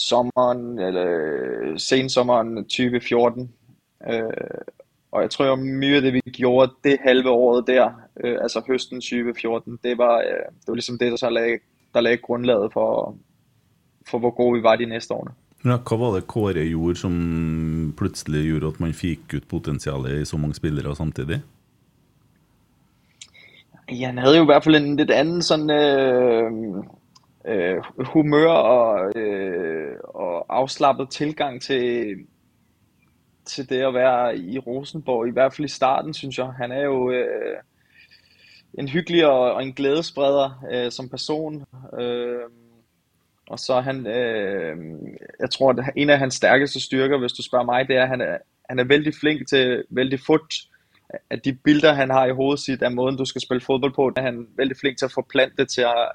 sommeren, 0.10 0.80
eller 0.80 1.78
sensommeren 1.78 2.56
2014. 2.56 3.52
Øh, 4.10 4.24
og 5.12 5.22
jeg 5.22 5.30
tror 5.30 5.56
mye 5.56 5.96
av 5.96 6.02
det, 6.02 6.14
vi 6.14 6.22
gjorde 6.34 6.72
det 6.84 6.98
halve 7.04 7.30
året 7.30 7.68
der, 7.68 7.92
øh, 8.24 8.38
altså 8.42 8.62
høsten 8.68 9.02
2014, 9.02 9.80
det 9.84 9.98
var, 9.98 10.18
øh, 10.18 10.46
det 10.60 10.68
var 10.68 10.76
liksom 10.76 10.98
det, 10.98 11.20
så 11.20 11.30
lagde, 11.30 11.60
der 11.94 12.02
lagde 12.02 12.22
grundlaget 12.24 12.74
for, 12.74 13.16
for 14.08 14.20
hvor 14.20 14.36
gode 14.36 14.58
vi 14.58 14.64
var 14.64 14.76
de 14.76 14.86
neste 14.86 15.14
årene. 15.14 15.36
Ja, 15.64 15.78
hva 15.80 15.96
var 15.96 16.18
det 16.18 16.28
Kåre 16.28 16.66
gjorde 16.68 17.00
som 17.00 17.94
plutselig 17.98 18.42
gjorde 18.50 18.74
at 18.74 18.80
man 18.84 18.94
fikk 18.94 19.38
ut 19.38 19.46
potensialet 19.48 20.22
i 20.22 20.26
så 20.28 20.38
mange 20.38 20.58
spillere 20.58 20.96
samtidig? 20.96 21.40
Ja, 23.92 24.08
han 24.08 24.18
hadde 24.18 24.38
jo 24.38 24.44
i 24.44 24.50
hvert 24.52 24.64
fall 24.64 24.76
en 24.76 24.94
litt 25.00 25.12
annen 25.12 25.40
sånn 25.44 25.72
øh, 25.72 26.84
øh, 27.48 27.90
humør 28.12 28.52
og, 28.52 29.16
øh, 29.16 29.96
og 30.04 30.46
avslappet 30.50 31.16
tilgang 31.16 31.62
til, 31.62 32.26
til 33.48 33.68
det 33.70 33.84
å 33.88 33.96
være 33.96 34.38
i 34.40 34.60
Rosenborg, 34.60 35.30
i 35.30 35.36
hvert 35.36 35.56
fall 35.56 35.68
i 35.68 35.72
starten, 35.72 36.14
synes 36.14 36.38
jeg. 36.38 36.56
Han 36.60 36.72
er 36.72 36.84
jo 36.90 37.12
øh, 37.12 37.60
en 38.80 38.88
hyggelig 38.88 39.28
og, 39.28 39.54
og 39.54 39.64
en 39.64 39.74
glædespreder 39.74 40.64
øh, 40.72 40.92
som 40.92 41.10
person. 41.10 41.66
Øh, 42.00 42.44
og 43.50 43.60
så 43.60 43.74
er 43.74 43.82
han, 43.82 44.08
øh, 44.08 44.76
jeg 45.40 45.50
tror, 45.50 45.70
at 45.70 45.86
en 45.96 46.10
af 46.10 46.20
hans 46.20 46.34
stærkeste 46.34 46.80
styrker, 46.80 47.18
hvis 47.20 47.34
du 47.34 47.44
spørger 47.44 47.66
mig, 47.66 47.88
det 47.88 47.96
er, 47.96 48.04
at 48.04 48.10
han 48.10 48.22
er, 48.22 48.38
han 48.70 48.80
er 48.80 48.84
vældig 48.84 49.14
flink 49.20 49.48
til 49.50 49.84
vældig 49.90 50.20
fort, 50.26 50.54
at 51.30 51.46
de 51.46 51.54
bilder, 51.54 51.94
han 51.94 52.10
har 52.10 52.26
i 52.26 52.32
hovedet 52.32 52.60
sit, 52.60 52.82
af 52.82 52.92
måden, 52.92 53.18
du 53.18 53.26
skal 53.26 53.42
spille 53.42 53.62
fodbold 53.62 53.94
på, 53.94 54.12
er 54.16 54.22
han 54.22 54.48
vældig 54.58 54.78
flink 54.78 54.98
til 54.98 55.06
at 55.06 55.12
forplante 55.12 55.66
til, 55.66 55.82
at, 55.82 56.12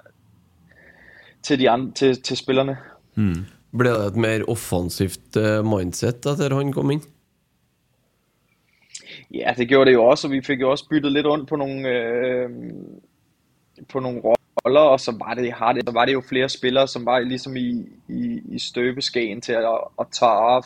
til, 1.43 1.59
de 1.59 1.71
andre, 1.71 1.93
til, 1.93 2.23
til 2.23 2.37
spillerne. 2.37 2.77
Mm. 3.15 3.45
Ble 3.79 3.91
det 3.93 4.07
et 4.07 4.17
mer 4.17 4.45
offensivt 4.49 5.37
eh, 5.37 5.61
mindset 5.65 6.27
etter 6.27 6.57
han 6.57 6.73
kom 6.73 6.91
inn? 6.91 7.03
Ja, 9.35 9.55
det 9.57 9.69
gjorde 9.69 9.91
det 9.91 9.95
jo 9.95 10.05
også, 10.05 10.27
og 10.27 10.33
vi 10.33 10.41
fikk 10.43 10.61
jo 10.61 10.71
også 10.71 10.89
byttet 10.89 11.13
litt 11.13 11.27
rundt 11.27 11.49
på 11.49 11.57
nogle, 11.57 11.89
øh, 11.89 12.51
på 13.89 14.01
nogle 14.01 14.21
roller, 14.25 14.81
og 14.81 15.01
så 15.01 15.13
var 15.19 15.35
det, 15.35 15.55
så 15.87 15.93
var 15.93 16.05
det 16.05 16.13
jo 16.13 16.23
flere 16.29 16.49
spillere, 16.49 16.89
som 16.89 17.07
var 17.07 17.21
ligesom 17.21 17.57
i, 17.57 17.85
i, 18.09 18.43
i 18.49 18.59
støbeskeen 18.59 19.41
til 19.41 19.53
at, 19.53 19.81
at 20.01 20.07
tage 20.13 20.31
af. 20.31 20.63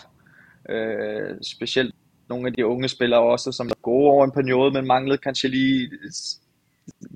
Øh, 0.69 1.38
specielt 1.42 1.95
nogle 2.28 2.47
af 2.47 2.52
de 2.52 2.66
unge 2.66 2.88
spillere 2.88 3.21
også, 3.21 3.52
som 3.52 3.69
var 3.69 3.76
gode 3.83 4.11
over 4.11 4.25
en 4.25 4.33
periode, 4.33 4.73
men 4.73 4.87
manglede 4.87 5.19
kanskje 5.19 5.50
lige 5.50 5.90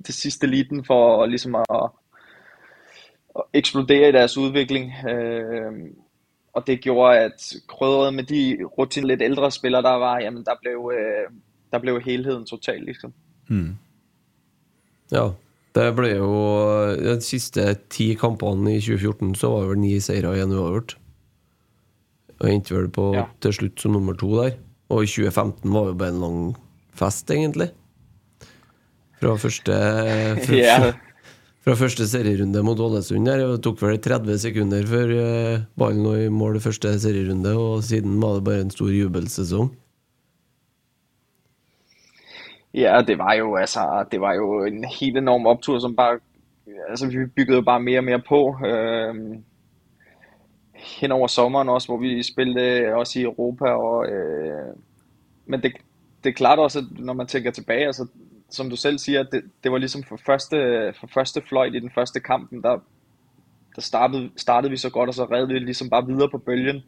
det 0.06 0.14
sidste 0.14 0.46
liten 0.46 0.84
for 0.84 1.26
ligesom 1.26 1.54
at, 1.54 1.90
at 3.36 3.42
eksplodere 3.52 4.08
i 4.08 4.12
deres 4.12 4.38
udvikling. 4.38 4.92
Øh, 5.08 5.72
og 6.56 6.66
det 6.66 6.80
gjorde, 6.80 7.18
at 7.18 7.52
krydret 7.68 8.14
med 8.14 8.24
de 8.24 8.58
rutine 8.78 9.06
lidt 9.06 9.22
ældre 9.22 9.50
spillere, 9.52 9.82
der 9.82 9.96
var, 10.00 10.18
jamen 10.20 10.44
der 10.44 10.54
blev, 10.62 10.92
øh, 10.94 11.28
der 11.72 11.78
blev 11.78 12.00
helheden 12.00 12.46
total, 12.46 12.80
liksom. 12.80 13.12
Mm. 13.48 13.76
Ja. 15.12 15.28
Det 15.76 15.90
ble 15.96 16.08
jo 16.16 16.30
De 16.96 17.20
siste 17.20 17.74
ti 17.92 18.14
kampene 18.16 18.76
i 18.76 18.80
2014 18.80 19.34
så 19.36 19.48
var 19.52 19.60
det 19.60 19.68
vel 19.68 19.78
ni 19.82 20.00
seire 20.00 20.28
og 20.32 20.38
én 20.40 20.52
uavgjort. 20.54 20.96
Og 22.40 22.48
endte 22.52 22.74
vel 22.74 22.88
på 22.88 23.10
Ja. 23.14 23.24
til 23.40 23.52
slutt 23.52 23.80
som 23.80 23.92
nummer 23.92 24.12
to 24.16 24.30
der. 24.42 24.56
Og 24.88 25.02
i 25.04 25.06
2015 25.06 25.72
var 25.74 25.84
det 25.90 25.98
bare 25.98 26.08
en 26.14 26.20
lang 26.20 26.56
fest, 26.94 27.30
egentlig. 27.30 27.68
Fra 29.20 29.36
første 29.36 29.72
fra, 30.46 30.54
Ja. 30.56 30.92
Fra 31.66 31.74
første 31.74 32.04
serierunde 32.06 32.60
mot 32.62 32.78
Ålesund. 32.78 33.26
Det 33.26 33.62
tok 33.66 33.80
vel 33.82 33.96
30 33.98 34.38
sekunder 34.38 34.86
før 34.86 35.12
eh, 35.16 35.64
ballen 35.74 36.04
lå 36.06 36.12
i 36.22 36.28
mål 36.30 36.60
første 36.62 36.92
serierunde, 37.02 37.56
og 37.58 37.82
siden 37.82 38.20
var 38.22 38.36
det 38.36 38.44
bare 38.46 38.62
en 38.62 38.70
stor 38.70 38.92
jubelsesong. 38.94 39.72
Ja, 42.76 43.00
det 43.02 43.18
var 43.18 43.34
jo 43.34 43.56
altså, 43.56 44.04
det 44.12 44.20
var 44.20 44.36
jo 44.38 44.60
en 44.68 44.84
helt 44.84 45.18
enorm 45.18 45.46
opptur 45.46 45.78
som 45.82 45.96
bare, 45.96 46.20
altså 46.88 47.08
vi 47.10 47.26
byggede 47.26 47.64
bare 47.66 47.82
mer 47.82 47.98
og 47.98 48.04
mer 48.04 48.22
på. 48.28 48.40
Øhm, 48.66 49.42
hen 51.00 51.28
sommeren 51.28 51.68
også, 51.68 51.88
hvor 51.88 51.98
vi 51.98 52.22
spilte 52.22 52.94
også 52.94 53.18
i 53.18 53.22
Europa. 53.22 53.64
Og, 53.64 54.06
øh, 54.06 54.74
men 55.46 55.62
det, 55.62 55.72
det 56.24 56.30
er 56.30 56.34
klart 56.34 56.58
også, 56.58 56.78
at 56.78 56.98
når 56.98 57.12
man 57.12 57.26
tenker 57.26 57.50
tilbage, 57.50 57.86
altså, 57.86 58.06
som 58.50 58.70
du 58.70 58.76
selv 58.76 58.98
siger, 58.98 59.22
det, 59.22 59.42
det 59.64 59.72
var 59.72 59.78
ligesom 59.78 60.02
for 60.02 60.20
første, 60.26 60.56
for 61.00 61.06
første 61.14 61.42
fløjt 61.48 61.74
i 61.74 61.80
den 61.80 61.90
første 61.94 62.20
kampen, 62.20 62.62
der, 62.62 62.78
der 63.76 63.82
startede, 63.82 64.30
startede 64.36 64.70
vi 64.70 64.76
så 64.76 64.90
godt, 64.90 65.08
og 65.08 65.14
så 65.14 65.24
redde 65.24 65.48
vi 65.48 65.58
ligesom 65.58 65.90
bare 65.90 66.06
videre 66.06 66.30
på 66.30 66.38
bølgen. 66.38 66.82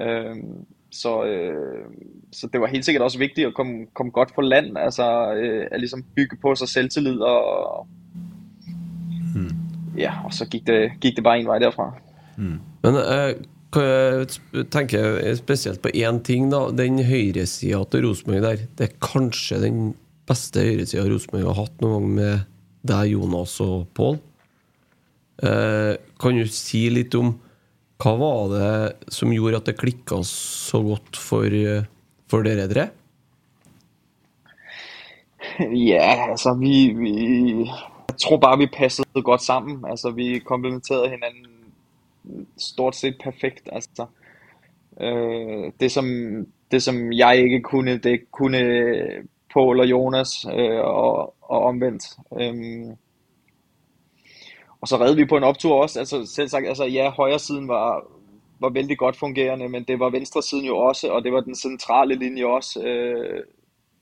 Øhm, 0.00 0.66
så, 0.90 1.24
øh, 1.24 1.84
så 2.32 2.48
det 2.52 2.60
var 2.60 2.66
helt 2.66 2.84
sikkert 2.84 3.02
også 3.02 3.18
vigtigt 3.18 3.46
at 3.46 3.54
komme, 3.54 3.86
komme 3.94 4.12
godt 4.12 4.34
på 4.34 4.40
land, 4.40 4.78
altså 4.78 5.34
øh, 5.34 5.66
at 5.70 5.80
ligesom 5.80 6.04
bygge 6.16 6.36
på 6.42 6.54
sig 6.54 6.68
selvtillid, 6.68 7.18
og 7.18 7.86
ja, 9.98 10.12
og 10.24 10.32
så 10.32 10.46
gik 10.46 10.66
det, 10.66 10.90
gik 11.00 11.16
det 11.16 11.24
bare 11.24 11.38
en 11.38 11.46
vej 11.46 11.58
derfra. 11.58 11.94
Men 12.82 12.94
øh, 12.94 13.34
jeg 13.76 14.26
tenker 14.70 15.34
spesielt 15.34 15.82
på 15.82 15.88
én 15.94 16.22
ting, 16.22 16.52
da. 16.52 16.56
Den 16.82 17.04
høyresida 17.04 17.84
til 17.90 18.06
Rosenborg 18.06 18.42
der. 18.42 18.56
Det 18.78 18.84
er 18.90 18.92
kanskje 19.12 19.62
den 19.62 19.94
beste 20.26 20.62
høyresida 20.64 21.06
Rosenborg 21.06 21.48
har 21.50 21.58
hatt 21.60 21.82
noen 21.82 21.96
gang 21.96 22.14
med 22.18 22.44
deg, 22.86 23.12
Jonas 23.14 23.56
og 23.64 23.86
Pål. 23.96 24.18
Eh, 25.46 25.92
kan 26.20 26.38
du 26.38 26.46
si 26.50 26.86
litt 26.92 27.14
om 27.18 27.34
hva 28.02 28.12
var 28.20 28.52
det 28.52 29.12
som 29.12 29.32
gjorde 29.32 29.62
at 29.62 29.68
det 29.70 29.78
klikka 29.80 30.20
så 30.28 30.82
godt 30.84 31.16
for, 31.16 31.52
for 32.28 32.44
dere 32.44 32.68
tre? 32.72 32.88
Ja, 35.72 36.28
altså 36.30 36.54
vi, 36.60 36.92
vi, 36.92 37.12
jeg 38.10 38.18
tror 38.20 38.40
bare, 38.42 38.58
vi 38.58 38.66
passet 38.66 39.06
godt 39.24 39.42
sammen. 39.42 39.84
Altså 39.84 40.10
vi 40.10 40.38
komplementerede 40.38 41.08
hinanden 41.08 41.46
stort 42.58 42.96
sett 42.96 43.18
perfekt. 43.22 43.68
Altså, 43.72 44.06
øh, 45.00 45.72
det, 45.80 45.92
som, 45.92 46.06
det 46.70 46.82
som 46.82 47.12
jeg 47.12 47.38
ikke 47.38 47.62
kunne, 47.62 47.98
det 47.98 48.30
kunne 48.30 48.62
Paul 49.56 49.80
og 49.80 49.86
Jonas 49.86 50.46
øh, 50.52 50.80
og, 50.80 51.34
og 51.42 51.60
omvendt. 51.62 52.04
Øhm, 52.40 52.90
og 54.80 54.88
så 54.88 54.96
redde 54.96 55.16
vi 55.16 55.24
på 55.24 55.36
en 55.36 55.44
optur 55.44 55.74
også. 55.82 55.98
Altså 55.98 56.26
selv 56.26 56.48
sagt, 56.48 56.66
altså 56.66 56.84
ja, 56.84 57.10
højre 57.10 57.38
siden 57.38 57.68
var, 57.68 58.04
var 58.60 58.68
vældig 58.68 58.98
godt 58.98 59.16
fungerende, 59.16 59.68
men 59.68 59.84
det 59.84 60.00
var 60.00 60.10
venstre 60.10 60.42
siden 60.42 60.64
jo 60.64 60.76
også, 60.76 61.10
og 61.10 61.24
det 61.24 61.32
var 61.32 61.40
den 61.40 61.54
centrale 61.54 62.14
linje 62.14 62.44
også. 62.44 62.82
Øh, 62.82 63.42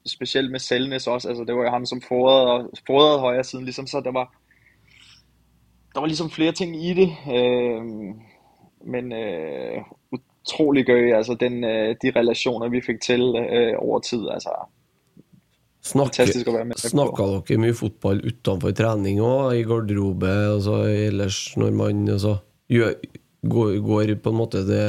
specielt 0.06 0.50
med 0.50 0.58
Selnes 0.58 1.06
også, 1.06 1.28
altså 1.28 1.44
det 1.44 1.56
var 1.56 1.62
jo 1.62 1.70
ham, 1.70 1.86
som 1.86 2.02
fodrede, 2.08 2.70
fodrede 2.86 3.20
højre 3.20 3.44
siden, 3.44 3.64
ligesom 3.64 3.86
så 3.86 4.00
der 4.00 4.12
var, 4.12 4.34
der 5.94 6.00
var 6.00 6.06
ligesom 6.06 6.30
flere 6.30 6.52
ting 6.52 6.84
i 6.84 6.94
det, 6.94 7.16
øh, 7.34 7.84
men 8.84 9.12
øh, 9.12 9.82
utrolig 10.12 10.86
gøy, 10.86 11.12
altså 11.12 11.34
den, 11.34 11.64
øh, 11.64 11.96
de 12.02 12.10
relationer, 12.16 12.68
vi 12.68 12.80
fik 12.80 13.00
til 13.00 13.34
øh, 13.50 13.74
over 13.78 13.98
tid, 14.00 14.28
altså 14.30 14.50
Snakka 15.84 16.24
dere 17.44 17.60
mye 17.60 17.74
fotball 17.76 18.22
utenfor 18.24 18.72
trening 18.76 19.18
òg, 19.20 19.50
i 19.58 19.64
garderobe, 19.68 20.30
altså 20.54 20.78
ellers 20.88 21.40
når 21.60 21.74
man 21.76 22.06
altså, 22.08 22.38
gjør, 22.72 22.94
går, 23.52 23.74
går 23.84 24.14
på 24.24 24.32
en 24.32 24.38
måte 24.38 24.62
det 24.64 24.86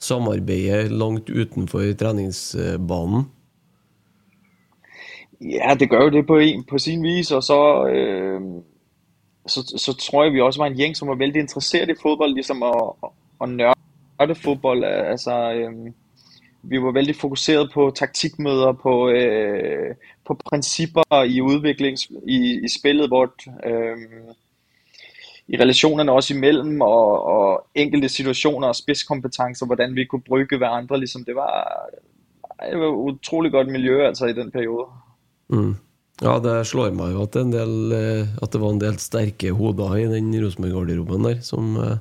samarbeidet 0.00 0.94
langt 0.94 1.28
utenfor 1.28 1.92
treningsbanen? 2.00 3.28
Ja, 5.40 5.74
det 5.78 5.90
gør 5.90 6.08
jo 6.08 6.10
det 6.10 6.26
på, 6.26 6.38
en, 6.38 6.64
på 6.64 6.78
sin 6.78 7.02
vis, 7.02 7.30
og 7.30 7.42
så, 7.42 7.86
øh, 7.86 8.40
så, 9.46 9.62
så 9.76 9.94
tror 9.94 10.24
jeg, 10.24 10.32
vi 10.32 10.40
også 10.40 10.60
var 10.60 10.66
en 10.66 10.76
gjeng, 10.76 10.96
som 10.96 11.08
var 11.08 11.20
veldig 11.20 11.40
interessert 11.40 11.90
i 11.90 12.00
fotball, 12.02 12.34
liksom, 12.34 12.62
og 12.62 13.12
at 13.42 13.48
nørde 13.48 14.34
fotball. 14.34 14.84
Altså, 14.84 15.52
øh, 15.52 15.92
vi 16.62 16.82
var 16.82 16.92
veldig 16.92 17.16
fokuseret 17.16 17.70
på 17.74 17.90
taktikmøder, 17.90 18.72
på, 18.72 19.08
øh, 19.10 19.94
på 20.26 20.34
principper 20.50 21.22
i 21.24 21.40
udvikling 21.40 21.98
i, 22.26 22.60
i 22.64 22.68
spillet 22.68 23.10
vårt. 23.10 23.46
øh, 23.66 24.34
i 25.48 25.56
relationerne 25.56 26.12
også 26.12 26.34
imellem, 26.34 26.80
og, 26.84 27.24
og 27.24 27.66
enkelte 27.74 28.08
situationer 28.08 28.68
og 28.68 28.76
spidskompetencer, 28.76 29.66
hvordan 29.66 29.94
vi 29.96 30.04
kunne 30.04 30.26
brygge 30.26 30.60
hverandre. 30.60 31.00
Liksom 31.00 31.24
det 31.24 31.36
var, 31.36 31.54
det 32.60 32.78
var 32.78 32.88
et 32.92 33.14
utrolig 33.14 33.52
godt 33.52 33.70
miljø 33.72 34.06
altså 34.06 34.26
i 34.26 34.36
den 34.36 34.50
periode. 34.50 34.86
Mm. 35.48 35.76
Ja, 36.20 36.34
det 36.42 36.66
slår 36.66 36.90
meg 36.98 37.14
jo 37.14 37.24
at 37.24 37.36
del, 37.38 37.74
eh, 37.94 38.28
at 38.42 38.52
det 38.52 38.60
var 38.60 38.74
en 38.74 38.80
del 38.82 38.98
sterke 38.98 39.52
hoder 39.54 39.94
i 39.96 40.06
den 40.10 40.32
Rosenborg-garderoben 40.34 41.24
der, 41.24 41.40
som 41.46 41.76
eh, 41.78 41.96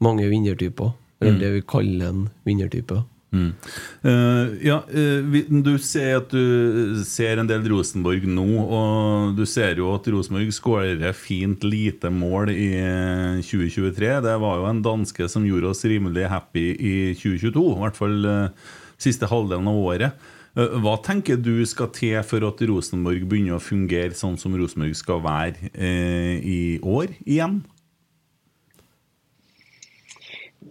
mange 0.00 0.28
vinnertyper. 0.28 0.90
Eller 1.22 1.38
det 1.38 1.50
vi 1.54 1.60
kaller 1.60 2.08
en 2.08 2.22
vinnertype. 2.44 2.96
Eh, 3.32 4.66
ja, 4.66 4.78
uh, 4.84 5.36
du 5.64 5.72
ser 5.80 6.18
at 6.18 6.34
du 6.34 7.00
ser 7.08 7.40
en 7.40 7.48
del 7.48 7.64
Rosenborg 7.72 8.26
nå, 8.28 8.46
og 8.60 9.32
du 9.38 9.46
ser 9.48 9.80
jo 9.80 9.92
at 9.94 10.08
Rosenborg 10.12 10.52
skårer 10.52 11.16
fint 11.16 11.64
lite 11.64 12.12
mål 12.12 12.52
i 12.52 12.68
eh, 12.76 13.40
2023. 13.40 14.12
Det 14.28 14.36
var 14.44 14.60
jo 14.60 14.68
en 14.68 14.84
danske 14.84 15.30
som 15.32 15.46
gjorde 15.48 15.72
oss 15.72 15.84
rimelig 15.88 16.28
happy 16.32 16.68
i 16.76 16.94
2022, 17.16 17.66
i 17.72 17.82
hvert 17.86 17.98
fall 17.98 18.28
uh, 18.28 18.70
siste 19.00 19.28
halvdelen 19.30 19.72
av 19.72 19.82
året. 19.82 20.30
Eh, 20.52 20.78
Hva 20.84 20.96
tenker 21.04 21.40
du 21.40 21.64
skal 21.68 21.90
til 21.96 22.18
for 22.28 22.44
at 22.48 22.60
Rosenborg 22.68 23.24
begynner 23.28 23.56
å 23.56 23.62
fungere 23.62 24.16
sånn 24.16 24.38
som 24.40 24.56
Rosenborg 24.58 24.96
skal 24.98 25.22
være 25.24 25.72
eh, 25.72 26.36
i 26.38 26.62
år 26.82 27.14
igjen? 27.24 27.62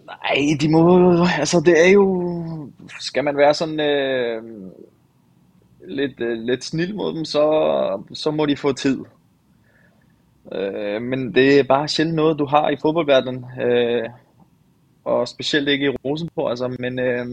Nej, 0.05 0.57
de 0.61 0.69
må... 0.69 1.25
Altså, 1.39 1.61
det 1.65 1.87
er 1.87 1.91
jo... 1.91 2.35
Skal 2.99 3.23
man 3.23 3.37
være 3.37 3.53
sådan 3.53 3.79
øh, 3.79 4.43
lidt, 5.87 6.21
øh, 6.21 6.37
lidt 6.37 6.63
snill 6.63 6.95
mod 6.95 7.15
dem, 7.15 7.25
så, 7.25 8.03
så 8.13 8.31
må 8.31 8.45
de 8.45 8.57
få 8.57 8.73
tid. 8.73 8.99
Øh, 10.51 11.01
men 11.01 11.35
det 11.35 11.59
er 11.59 11.63
bare 11.63 11.87
sjældent 11.87 12.15
noget, 12.15 12.39
du 12.39 12.45
har 12.45 12.69
i 12.69 12.77
fodboldverdenen. 12.81 13.45
Øh, 13.61 14.09
og 15.03 15.27
specielt 15.27 15.67
ikke 15.67 15.85
i 15.85 15.89
Rosenborg. 16.05 16.49
Altså, 16.49 16.75
men, 16.79 16.99
øh, 16.99 17.25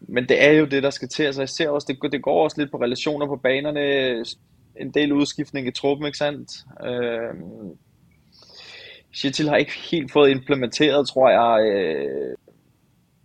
men 0.00 0.28
det 0.28 0.44
er 0.44 0.50
jo 0.50 0.64
det, 0.64 0.82
der 0.82 0.90
skal 0.90 1.08
til. 1.08 1.22
Altså, 1.22 1.42
jeg 1.42 1.48
ser 1.48 1.68
også, 1.68 1.86
det, 2.02 2.12
det 2.12 2.22
går 2.22 2.44
også 2.44 2.60
lidt 2.60 2.70
på 2.70 2.76
relationer 2.76 3.26
på 3.26 3.36
banerne. 3.36 4.24
En 4.80 4.90
del 4.90 5.12
udskiftning 5.12 5.66
i 5.66 5.70
truppen, 5.70 6.06
ikke 6.06 6.18
sandt? 6.18 6.50
Øh, 6.86 7.34
Shetil 9.12 9.48
har 9.48 9.56
ikke 9.56 9.72
helt 9.90 10.12
fået 10.12 10.30
implementeret, 10.30 11.08
tror 11.08 11.30
jeg, 11.30 11.72
øh, 11.72 12.36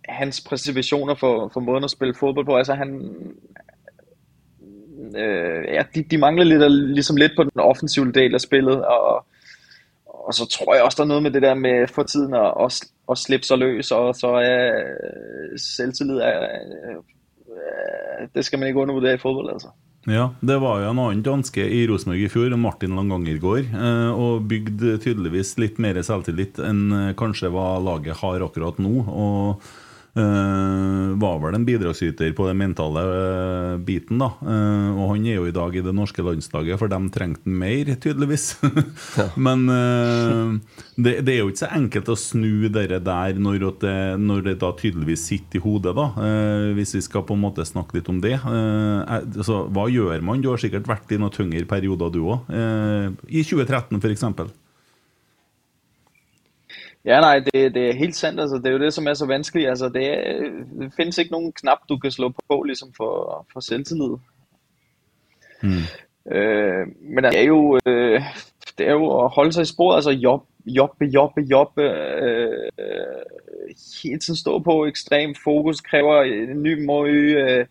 hans 0.08 0.40
præcisioner 0.40 1.14
for, 1.14 1.50
for 1.52 1.60
måden 1.60 1.84
at 1.84 1.90
spille 1.90 2.14
fodbold 2.14 2.46
på. 2.46 2.56
Altså 2.56 2.74
han, 2.74 3.12
øh, 5.16 5.64
ja, 5.64 5.82
de, 5.94 6.02
de 6.02 6.18
mangler 6.18 6.44
lidt, 6.44 6.72
ligesom 6.72 7.16
lidt 7.16 7.32
på 7.36 7.42
den 7.42 7.60
offensive 7.60 8.12
del 8.12 8.34
af 8.34 8.40
spillet, 8.40 8.84
og, 8.84 9.26
og 10.06 10.34
så 10.34 10.48
tror 10.48 10.74
jeg 10.74 10.82
også, 10.82 10.96
der 10.96 11.02
er 11.02 11.08
noget 11.08 11.22
med 11.22 11.30
det 11.30 11.42
der 11.42 11.54
med 11.54 11.86
for 11.86 12.02
tiden 12.02 12.34
at, 12.34 12.52
at, 12.60 12.84
at 13.10 13.18
slippe 13.18 13.46
sig 13.46 13.58
løs, 13.58 13.90
og 13.90 14.14
så 14.14 14.28
er 14.28 14.66
øh, 14.66 15.58
selvtillid, 15.58 16.16
er, 16.16 16.42
øh, 16.88 18.28
det 18.34 18.44
skal 18.44 18.58
man 18.58 18.68
ikke 18.68 18.80
undervurdere 18.80 19.14
i 19.14 19.18
fodbold, 19.18 19.52
altså. 19.52 19.68
Ja, 20.06 20.30
det 20.40 20.56
var 20.62 20.80
jo 20.80 20.90
en 20.92 21.00
annen 21.02 21.24
danske 21.26 21.64
i 21.64 21.82
Rosenborg 21.90 22.22
i 22.22 22.30
fjor, 22.30 22.54
Martin 22.56 22.94
Langangergård, 22.96 23.66
eh, 23.74 24.12
og 24.14 24.46
bygde 24.48 24.94
tydeligvis 25.02 25.56
litt 25.58 25.80
mer 25.82 25.98
selvtillit 26.06 26.60
enn 26.62 26.84
eh, 26.94 27.10
kanskje 27.18 27.50
hva 27.52 27.74
laget 27.82 28.20
har 28.22 28.44
akkurat 28.46 28.78
nå. 28.80 28.94
Og 29.10 29.68
var 31.18 31.38
vel 31.42 31.56
en 31.56 31.64
bidragsyter 31.66 32.32
på 32.36 32.46
den 32.48 32.58
mentale 32.60 33.02
eh, 33.04 33.74
biten, 33.84 34.20
da. 34.20 34.30
Eh, 34.42 34.88
og 34.94 35.12
han 35.12 35.26
er 35.26 35.38
jo 35.38 35.46
i 35.48 35.54
dag 35.54 35.76
i 35.76 35.82
det 35.84 35.94
norske 35.96 36.24
landslaget, 36.24 36.78
for 36.80 36.90
de 36.90 37.00
trengte 37.14 37.46
han 37.46 37.58
mer, 37.60 37.92
tydeligvis. 38.02 38.46
Men 39.46 39.64
eh, 39.72 40.52
det, 40.96 41.14
det 41.26 41.34
er 41.34 41.40
jo 41.42 41.50
ikke 41.52 41.62
så 41.64 41.72
enkelt 41.78 42.12
å 42.12 42.18
snu 42.18 42.68
dere 42.74 43.00
der 43.04 43.40
når, 43.40 43.66
det, 43.82 43.96
når 44.22 44.46
det 44.50 44.56
da 44.62 44.72
tydeligvis 44.78 45.26
sitter 45.30 45.60
i 45.60 45.64
hodet, 45.64 45.96
da. 45.98 46.08
Eh, 46.28 46.68
hvis 46.78 46.96
vi 46.98 47.04
skal 47.08 47.26
på 47.28 47.36
en 47.38 47.44
måte 47.44 47.66
snakke 47.68 47.98
litt 47.98 48.12
om 48.12 48.22
det. 48.24 48.36
Eh, 48.38 49.16
altså, 49.18 49.64
hva 49.74 49.88
gjør 49.92 50.24
man? 50.24 50.42
Du 50.44 50.50
har 50.52 50.62
sikkert 50.62 50.88
vært 50.90 51.12
i 51.14 51.20
noen 51.20 51.34
tyngre 51.34 51.66
perioder, 51.68 52.14
du 52.14 52.22
òg. 52.24 52.48
Eh, 52.52 53.12
I 53.28 53.44
2013, 53.46 54.00
f.eks. 54.02 54.26
Ja, 57.04 57.20
nej, 57.20 57.38
det, 57.38 57.74
det 57.74 57.88
er 57.88 57.94
helt 57.94 58.16
sandt. 58.16 58.40
Altså, 58.40 58.56
det 58.56 58.66
er 58.66 58.70
jo 58.70 58.78
det, 58.78 58.94
som 58.94 59.06
er 59.06 59.14
så 59.14 59.26
vanskeligt. 59.26 59.68
Altså, 59.68 59.88
det, 59.88 60.04
er, 60.04 60.40
det 60.80 60.92
findes 60.96 61.18
ikke 61.18 61.32
nogen 61.32 61.52
knap, 61.52 61.78
du 61.88 61.98
kan 61.98 62.10
slå 62.10 62.32
på, 62.48 62.62
ligesom 62.62 62.92
for, 62.96 63.46
for 63.52 63.60
selvtillid. 63.60 64.16
Øh, 66.32 66.86
men 67.00 67.24
det 67.24 67.38
er 67.38 67.44
jo, 67.44 67.78
øh, 67.86 68.22
det 68.78 68.88
er 68.88 68.92
jo 68.92 69.24
at 69.24 69.30
holde 69.30 69.52
sig 69.52 69.62
i 69.62 69.64
sporet, 69.74 69.96
altså 69.96 70.10
job, 70.10 70.42
jobbe, 70.66 71.04
jobbe, 71.04 71.40
jobbe, 71.40 71.82
øh, 71.82 72.68
øh, 72.78 73.74
hele 74.02 74.18
tiden 74.18 74.36
stå 74.36 74.58
på 74.58 74.86
ekstrem 74.86 75.34
fokus, 75.44 75.80
kræver 75.80 76.22
en 76.22 76.62
ny 76.62 76.84
måde 76.84 77.10
øh, 77.10 77.66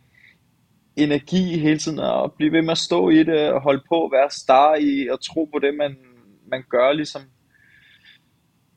energi 0.95 1.59
hele 1.59 1.79
tiden, 1.79 1.99
og 1.99 2.33
blive 2.33 2.51
ved 2.51 2.61
med 2.61 2.71
at 2.71 2.77
stå 2.77 3.09
i 3.09 3.23
det, 3.23 3.51
og 3.51 3.61
holde 3.61 3.83
på, 3.89 4.09
være 4.13 4.29
star 4.29 4.75
i, 4.75 5.07
og 5.07 5.21
tro 5.21 5.45
på 5.45 5.59
det, 5.59 5.75
man, 5.75 5.97
man 6.51 6.63
gør, 6.69 6.91
ligesom. 6.91 7.21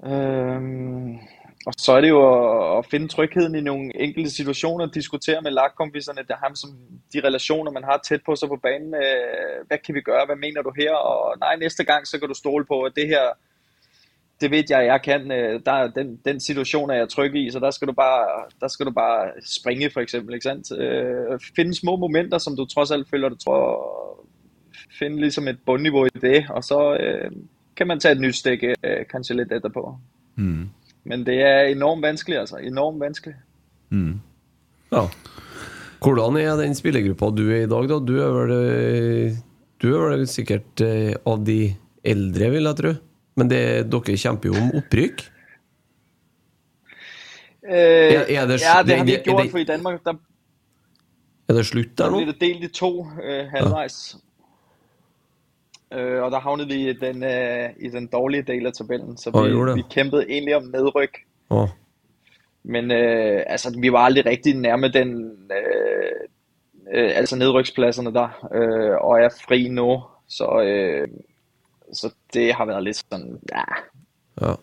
Øhm, 0.06 1.18
og 1.66 1.74
så 1.78 1.92
er 1.92 2.00
det 2.00 2.08
jo 2.08 2.20
at, 2.34 2.78
at 2.78 2.86
finde 2.90 3.08
trygheden 3.08 3.54
i 3.54 3.60
nogle 3.60 4.00
enkelte 4.00 4.30
situationer, 4.30 4.86
diskutere 4.86 5.42
med 5.42 5.50
lagkompiserne, 5.50 6.22
det 6.28 6.36
ham 6.42 6.54
som 6.54 6.70
de 7.12 7.20
relationer, 7.20 7.70
man 7.70 7.84
har 7.84 8.00
tæt 8.08 8.20
på 8.26 8.36
sig 8.36 8.48
på 8.48 8.56
banen. 8.62 8.94
Øh, 8.94 9.66
hvad 9.66 9.78
kan 9.78 9.94
vi 9.94 10.00
gøre? 10.00 10.26
Hvad 10.26 10.36
mener 10.36 10.62
du 10.62 10.72
her? 10.76 10.94
Og 10.94 11.38
nej, 11.40 11.56
næste 11.56 11.84
gang, 11.84 12.06
så 12.06 12.18
kan 12.18 12.28
du 12.28 12.34
stole 12.34 12.64
på, 12.64 12.82
at 12.82 12.92
det 12.96 13.06
her, 13.06 13.24
det 14.40 14.50
ved 14.50 14.64
jeg, 14.70 14.86
jeg 14.86 15.02
kan. 15.02 15.32
Øh, 15.32 15.60
Der, 15.66 15.72
er 15.72 15.88
den, 15.88 16.20
den 16.24 16.40
situation 16.40 16.90
er 16.90 16.94
jeg 16.94 17.08
tryg 17.08 17.34
i, 17.34 17.50
så 17.50 17.58
der 17.58 17.70
skal 17.70 17.88
du 17.88 17.92
bare, 17.92 18.26
der 18.60 18.68
skal 18.68 18.86
du 18.86 18.90
bare 18.90 19.30
springe, 19.44 19.90
for 19.90 20.00
eksempel. 20.00 20.34
Ikke 20.34 20.44
sandt? 20.44 20.78
Øh, 20.80 21.40
finde 21.56 21.74
små 21.74 21.96
momenter, 21.96 22.38
som 22.38 22.56
du 22.56 22.64
trods 22.64 22.90
alt 22.90 23.10
føler, 23.10 23.28
du 23.28 23.36
tror, 23.36 23.86
finde 24.98 25.20
ligesom 25.20 25.48
et 25.48 25.58
bundniveau 25.66 26.04
i 26.06 26.18
det, 26.20 26.46
og 26.50 26.64
så 26.64 26.96
øh, 27.00 27.30
kan 27.80 27.88
man 27.88 28.00
ta 28.02 28.10
et 28.12 28.20
nytt 28.20 28.36
stikk 28.36 28.66
øh, 28.76 29.00
kanskje 29.08 29.38
litt 29.40 29.52
etterpå. 29.56 29.86
Men 30.40 31.22
det 31.24 31.38
er 31.40 31.70
enormt 31.72 32.04
vanskelig, 32.04 32.36
altså. 32.42 32.58
Enormt 32.60 33.00
vanskeligt. 33.00 33.38
Ja. 34.92 35.06
Hvordan 36.00 36.36
er 36.40 36.56
den 36.60 36.74
spillergruppa 36.76 37.30
du 37.36 37.42
er 37.52 37.64
i 37.64 37.68
dag, 37.70 37.88
da? 37.88 37.98
Du 38.04 38.14
er 38.20 38.30
vel, 38.36 38.52
eh, 38.56 39.38
du 39.80 39.88
er 39.96 40.04
vel 40.14 40.26
sikkert 40.28 40.80
eh, 40.84 41.14
av 41.28 41.42
de 41.44 41.58
eldre, 42.04 42.50
vil 42.54 42.68
jeg 42.68 42.76
tro. 42.80 42.92
Men 43.40 43.48
det, 43.52 43.60
dere 43.92 44.16
kjemper 44.20 44.50
jo 44.52 44.56
om 44.60 44.72
opprykk. 44.80 45.24
Øh, 47.64 48.12
Ja, 48.12 48.20
er 48.42 48.46
det 48.46 48.60
er- 48.60 48.64
ja, 48.64 48.82
det 48.82 48.96
har 48.96 49.04
vi 49.04 49.12
ikke 49.18 49.24
gjort, 49.30 49.50
for 49.50 49.58
i 49.58 49.64
Danmark, 49.68 50.04
der, 50.04 50.14
Er 51.48 51.52
det 51.54 51.66
slutt 51.66 51.96
der 51.98 52.10
nå? 52.10 52.10
nå? 52.10 52.24
blir 52.24 52.32
det 52.32 52.40
delt 52.40 52.64
i 52.64 52.68
to 52.68 53.06
øh, 53.22 53.46
halvvejs. 53.50 54.16
Øh, 55.92 56.22
og 56.22 56.30
der 56.30 56.40
havnede 56.40 56.68
vi 56.68 56.90
i 56.90 56.92
den, 56.92 57.24
øh, 57.24 57.68
i 57.80 57.88
den 57.88 58.06
dårlige 58.06 58.42
del 58.42 58.66
af 58.66 58.72
tabellen, 58.72 59.16
så 59.16 59.30
Åh, 59.34 59.50
gjorde 59.50 59.74
vi, 59.74 59.80
vi 59.80 59.84
kæmpede 59.90 60.24
egentlig 60.28 60.56
om 60.56 60.62
nedryk. 60.62 61.18
Oh. 61.50 61.68
Men 62.62 62.90
øh, 62.90 63.42
altså, 63.46 63.76
vi 63.80 63.92
var 63.92 63.98
aldrig 63.98 64.26
rigtig 64.26 64.54
nærme 64.54 64.88
den, 64.88 65.08
øh, 65.50 66.20
øh, 66.94 67.10
altså 67.14 67.36
nedrykspladserne 67.36 68.14
der, 68.14 68.28
øh, 68.54 68.96
og 69.00 69.20
er 69.20 69.28
fri 69.48 69.68
nu. 69.68 70.02
Så, 70.28 70.62
øh, 70.62 71.08
så 71.92 72.10
det 72.34 72.54
har 72.54 72.64
været 72.64 72.84
lidt 72.84 72.96
sådan, 72.96 73.38
ja. 73.52 73.64
ja. 74.46 74.54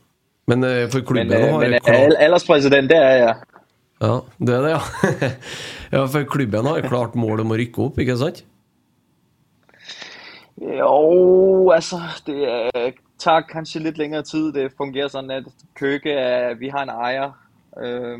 Men 0.47 0.63
øh, 0.63 0.91
for 0.91 1.13
Men, 1.13 1.33
øh, 1.33 1.39
har 1.39 1.59
men 1.59 1.73
øh, 1.73 1.79
klart 1.79 1.99
al- 1.99 2.15
alderspræsident, 2.19 2.89
det 2.89 2.97
er 2.97 3.11
jeg. 3.11 3.35
Ja, 4.01 4.13
det 4.39 4.55
er 4.55 4.61
det, 4.61 4.69
ja. 4.69 4.79
ja, 5.97 6.05
for 6.05 6.23
klubben 6.23 6.65
har 6.65 6.75
jeg 6.75 6.83
klart 6.83 7.15
mål 7.15 7.39
om 7.39 7.51
å 7.51 7.57
rykke 7.59 7.81
opp, 7.81 7.99
ikke 7.99 8.17
sant? 8.17 8.43
Jo, 10.61 11.69
altså, 11.69 11.95
det 12.25 12.69
tager 13.19 13.41
kanskje 13.41 13.81
lidt 13.81 13.97
længere 13.97 14.23
tid. 14.23 14.53
Det 14.53 14.71
fungerer 14.77 15.07
sådan, 15.07 15.31
at 15.31 15.43
Køge 15.75 16.11
er, 16.11 16.53
vi 16.53 16.67
har 16.67 16.83
en 16.83 16.89
ejer, 16.89 17.31
øh, 17.83 18.19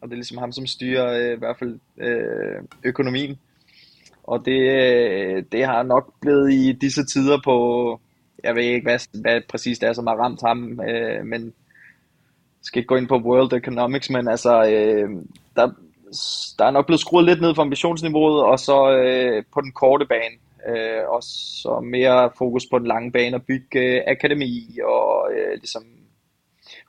og 0.00 0.08
det 0.08 0.12
er 0.12 0.16
ligesom 0.16 0.38
ham, 0.38 0.52
som 0.52 0.66
styrer 0.66 1.30
øh, 1.30 1.36
i 1.36 1.38
hvert 1.38 1.58
fald 1.58 1.78
øh, 1.98 2.62
økonomien. 2.84 3.38
Og 4.24 4.44
det, 4.44 4.60
øh, 4.60 5.44
det 5.52 5.64
har 5.66 5.82
nok 5.82 6.12
blevet 6.20 6.52
i 6.52 6.72
disse 6.72 7.06
tider 7.06 7.38
på, 7.44 8.00
jeg 8.44 8.54
ved 8.54 8.62
ikke, 8.62 8.88
hvad, 8.88 9.20
hvad 9.20 9.40
præcis 9.48 9.78
det 9.78 9.88
er, 9.88 9.92
som 9.92 10.06
har 10.06 10.14
ramt 10.14 10.40
ham, 10.40 10.80
øh, 10.80 11.26
men 11.26 11.44
jeg 11.44 12.62
skal 12.62 12.78
ikke 12.78 12.88
gå 12.88 12.96
ind 12.96 13.08
på 13.08 13.18
World 13.18 13.52
Economics, 13.52 14.10
men 14.10 14.28
altså, 14.28 14.62
der, 15.56 15.70
der 16.58 16.64
er 16.64 16.70
nok 16.70 16.86
blevet 16.86 17.00
skruet 17.00 17.24
lidt 17.24 17.40
ned 17.40 17.54
for 17.54 17.62
ambitionsniveauet, 17.62 18.42
og 18.42 18.58
så 18.58 18.76
på 19.54 19.60
den 19.60 19.72
korte 19.72 20.06
bane, 20.06 20.36
øh, 20.68 21.08
og 21.08 21.22
så 21.22 21.80
mere 21.80 22.30
fokus 22.38 22.66
på 22.70 22.78
den 22.78 22.86
lange 22.86 23.12
bane, 23.12 23.36
og 23.36 23.46
bygge 23.46 23.80
øh, 23.80 24.02
akademi, 24.06 24.78
og 24.84 25.32
øh, 25.32 25.54
ligesom 25.54 25.82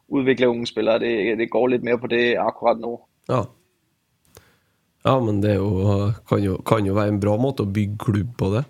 udvikle 0.07 0.49
unge 0.49 0.67
spillere. 0.67 0.99
Det, 0.99 1.38
det 1.38 1.51
går 1.51 1.67
litt 1.67 1.84
mer 1.84 1.97
på 1.97 2.07
det 2.07 2.36
akkurat 2.38 2.79
nå. 2.79 2.99
Ja. 3.29 3.41
Ja, 5.05 5.19
men 5.19 5.43
det 5.43 5.51
er 5.51 5.55
jo, 5.55 6.12
kan, 6.29 6.39
jo, 6.39 6.57
kan 6.57 6.86
jo 6.86 6.93
være 6.93 7.10
en 7.10 7.19
bra 7.19 7.38
måte 7.38 7.65
å 7.65 7.73
bygge 7.73 7.97
klubb 7.97 8.38
på 8.38 8.53
det. 8.55 8.65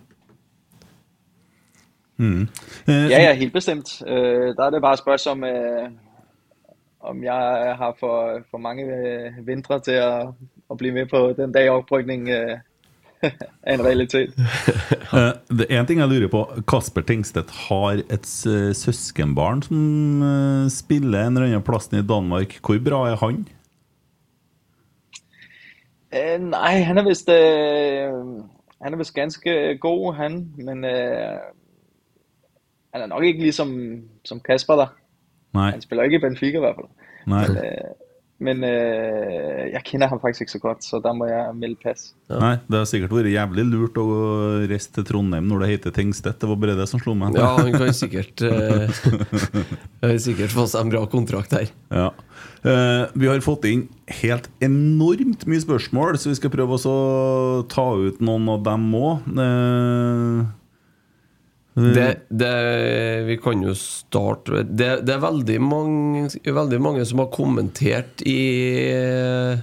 Eh, 2.22 3.10
Ja, 3.12 3.22
ja, 3.22 3.34
helt 3.34 3.54
bestemt. 3.54 4.02
Eh, 4.08 4.54
da 4.58 4.66
er 4.66 4.70
det 4.70 4.82
bare 4.82 4.94
et 4.94 5.00
spørsmål 5.00 5.32
om, 5.32 5.44
eh, 5.44 5.90
om 7.00 7.24
jeg 7.24 7.76
har 7.78 7.96
for, 8.00 8.42
for 8.52 8.58
mange 8.58 8.84
øh, 8.84 9.48
vintre 9.48 9.80
til 9.80 10.02
å, 10.02 10.34
å, 10.70 10.76
bli 10.76 10.92
med 10.92 11.10
på 11.10 11.34
den 11.38 11.52
dag 11.52 11.70
opprykning. 11.70 12.30
øh, 12.30 12.58
en 13.68 13.84
realitet. 13.86 14.36
Eh, 15.12 15.34
Det 15.52 15.66
er 15.68 15.82
en 15.82 15.88
ting 15.90 16.00
jeg 16.00 16.08
lurer 16.08 16.30
på. 16.32 16.42
Kasper 16.72 17.04
Tengstedt 17.04 17.50
har 17.68 18.00
et 18.08 18.26
søskenbarn 18.26 19.60
som 19.66 20.22
eh, 20.24 20.70
spiller 20.72 21.26
en 21.28 21.36
eller 21.36 21.50
annen 21.50 21.66
plass 21.68 21.90
i 21.92 22.00
Danmark. 22.00 22.56
Hvor 22.64 22.80
bra 22.86 23.02
er 23.10 23.20
han? 23.20 23.42
Nei, 26.12 26.38
nej, 26.46 26.82
han 26.88 26.98
er 26.98 27.04
vist, 27.08 27.30
øh, 27.30 28.16
han 28.84 28.94
er 28.94 28.98
visst 29.02 29.16
ganske 29.16 29.78
god, 29.84 30.14
han, 30.16 30.40
men 30.58 30.84
han 32.94 33.02
er 33.02 33.08
nok 33.08 33.24
ikke 33.24 33.44
liksom 33.48 33.70
som 34.28 34.40
Kasper 34.44 34.76
der. 34.80 34.96
Nei. 35.56 35.70
Han 35.72 35.84
spiller 35.84 36.04
ikke 36.08 36.20
i 36.20 36.24
Benfica 36.24 36.58
i 36.58 36.64
hvert 36.64 36.80
fall. 36.80 36.90
Nei. 37.32 37.44
Øh, 37.44 37.92
men 38.42 38.64
øh, 38.66 39.66
jeg 39.70 39.84
kjenner 39.86 40.10
ham 40.10 40.20
faktisk 40.22 40.48
ikke 40.48 40.54
så 40.56 40.62
godt, 40.64 40.86
så 40.86 41.00
da 41.04 41.14
må 41.14 41.28
jeg 41.30 41.54
melde 41.60 41.78
pass. 41.84 42.08
Nei, 42.32 42.56
Det 42.66 42.80
har 42.80 42.88
sikkert 42.90 43.14
vært 43.14 43.30
jævlig 43.30 43.66
lurt 43.70 44.00
å 44.02 44.06
reise 44.72 44.90
til 44.96 45.06
Trondheim 45.06 45.46
når 45.50 45.64
det 45.64 45.70
heter 45.76 45.96
Tengstedt. 45.96 46.40
Det 46.42 46.50
var 46.50 46.58
bare 46.64 46.78
det 46.80 46.88
som 46.90 47.02
slo 47.04 47.14
meg. 47.18 47.38
Ja, 47.38 47.52
han 47.60 47.76
kan 47.76 47.94
sikkert 47.94 48.42
eh, 48.48 48.90
sikkert 50.26 50.56
få 50.56 50.66
seg 50.72 50.88
en 50.88 50.94
bra 50.96 51.04
kontrakt 51.12 51.54
her. 51.54 51.70
Ja. 51.94 52.10
Uh, 52.62 53.10
vi 53.18 53.30
har 53.30 53.42
fått 53.46 53.68
inn 53.70 53.88
helt 54.22 54.50
enormt 54.62 55.46
mye 55.50 55.62
spørsmål, 55.62 56.18
så 56.22 56.32
vi 56.32 56.38
skal 56.38 56.54
prøve 56.54 56.78
å 56.78 56.98
ta 57.70 57.88
ut 57.98 58.22
noen 58.26 58.50
av 58.54 58.66
dem 58.66 58.90
òg. 58.98 59.30
Det, 61.74 62.28
det, 62.28 62.56
vi 63.30 63.38
kan 63.40 63.62
jo 63.64 63.72
starte 63.80 64.66
Det, 64.68 64.90
det 65.08 65.14
er 65.14 65.22
veldig 65.24 65.60
mange, 65.64 66.26
veldig 66.44 66.80
mange 66.84 67.06
som 67.08 67.22
har 67.24 67.30
kommentert 67.32 68.24
i 68.28 68.42
eh, 68.92 69.62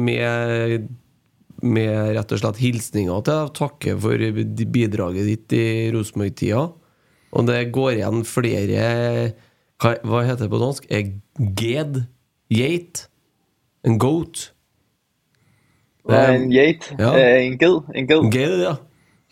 med, 0.00 0.88
med 1.62 1.94
rett 2.16 2.34
og 2.34 2.42
slett 2.42 2.58
hilsninger 2.64 3.22
til 3.22 3.30
deg. 3.30 3.54
Takke 3.60 3.94
for 4.02 4.26
bidraget 4.74 5.30
ditt 5.30 5.54
i 5.54 5.64
Rosenborg-tida. 5.94 6.66
Og 7.32 7.48
det 7.48 7.60
går 7.72 8.00
igjen 8.00 8.26
flere 8.28 8.82
Hva, 9.80 9.94
hva 10.02 10.26
heter 10.26 10.44
det 10.44 10.52
på 10.52 10.60
dansk? 10.62 10.90
Eh, 10.90 11.14
Ged? 11.58 12.02
Geit? 12.52 13.06
En 13.86 14.02
goat? 14.02 14.50
En 16.10 16.50
geit? 16.50 16.90
Ja. 16.98 17.14
en 17.14 17.54
ged, 17.58 17.94
en 17.94 18.08
ged. 18.10 18.32
Ged, 18.34 18.58
ja. 18.66 18.76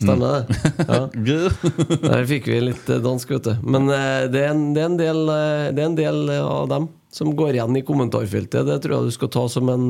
Stemmer 0.01 0.33
det. 0.33 0.61
Ja. 0.89 1.01
Der 2.09 2.27
fikk 2.29 2.49
vi 2.49 2.61
litt 2.65 2.89
eh, 2.89 3.03
dansk, 3.05 3.31
vet 3.37 3.49
du. 3.51 3.55
Men 3.63 3.89
eh, 3.93 4.27
det, 4.33 4.45
er 4.47 4.55
en, 4.55 4.71
det, 4.75 4.83
er 4.83 4.89
en 4.89 5.01
del, 5.01 5.23
eh, 5.35 5.67
det 5.77 5.85
er 5.85 5.91
en 5.91 5.99
del 5.99 6.35
av 6.41 6.69
dem 6.73 6.89
som 7.13 7.33
går 7.37 7.59
igjen 7.59 7.77
i 7.77 7.85
kommentarfeltet. 7.85 8.65
Det 8.69 8.79
tror 8.85 8.97
jeg 8.97 9.11
du 9.11 9.17
skal 9.17 9.33
ta 9.35 9.47
som 9.51 9.69
en, 9.73 9.89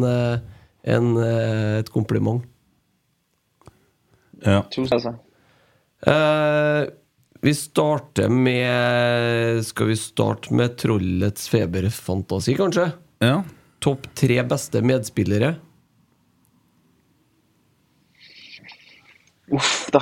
en, 0.88 1.10
et 1.20 1.90
kompliment. 1.92 2.40
Ja. 4.40 4.62
Tusen 4.72 4.88
takk. 5.04 5.20
Eh, 6.08 6.82
vi 7.40 7.52
starter 7.56 8.28
med 8.32 9.60
Skal 9.64 9.90
vi 9.90 9.96
starte 10.00 10.54
med 10.56 10.78
Trollets 10.80 11.48
feberfantasi, 11.52 12.56
kanskje? 12.56 12.90
ja. 13.24 13.40
Topp 13.80 14.10
tre 14.12 14.42
beste 14.44 14.82
medspillere. 14.84 15.54
Uff, 19.50 19.90
der... 19.92 20.00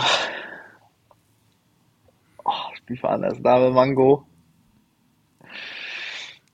Åh, 2.46 2.76
fy 2.88 3.00
faen, 3.00 3.24
altså, 3.24 3.42
der 3.42 3.58
været 3.58 3.74
mange 3.74 3.94
gode. 3.94 4.20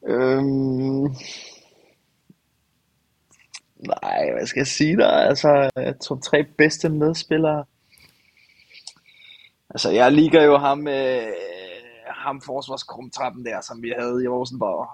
Um, 0.02 1.16
Nej, 3.86 4.32
hvad 4.32 4.46
skal 4.46 4.60
jeg 4.60 4.66
sige 4.66 4.96
der? 4.96 5.08
Altså, 5.08 5.70
top 6.08 6.22
tre 6.22 6.44
bedste 6.58 6.88
medspillere. 6.88 7.64
Altså, 9.70 9.90
jeg 9.90 10.12
ligger 10.12 10.42
jo 10.42 10.58
ham 10.58 10.78
med 10.78 11.32
ham 12.06 12.40
forsvarskrumtrappen 12.40 13.44
der, 13.44 13.60
som 13.60 13.82
vi 13.82 13.92
havde 13.98 14.24
i 14.24 14.28
Rosenborg. 14.28 14.88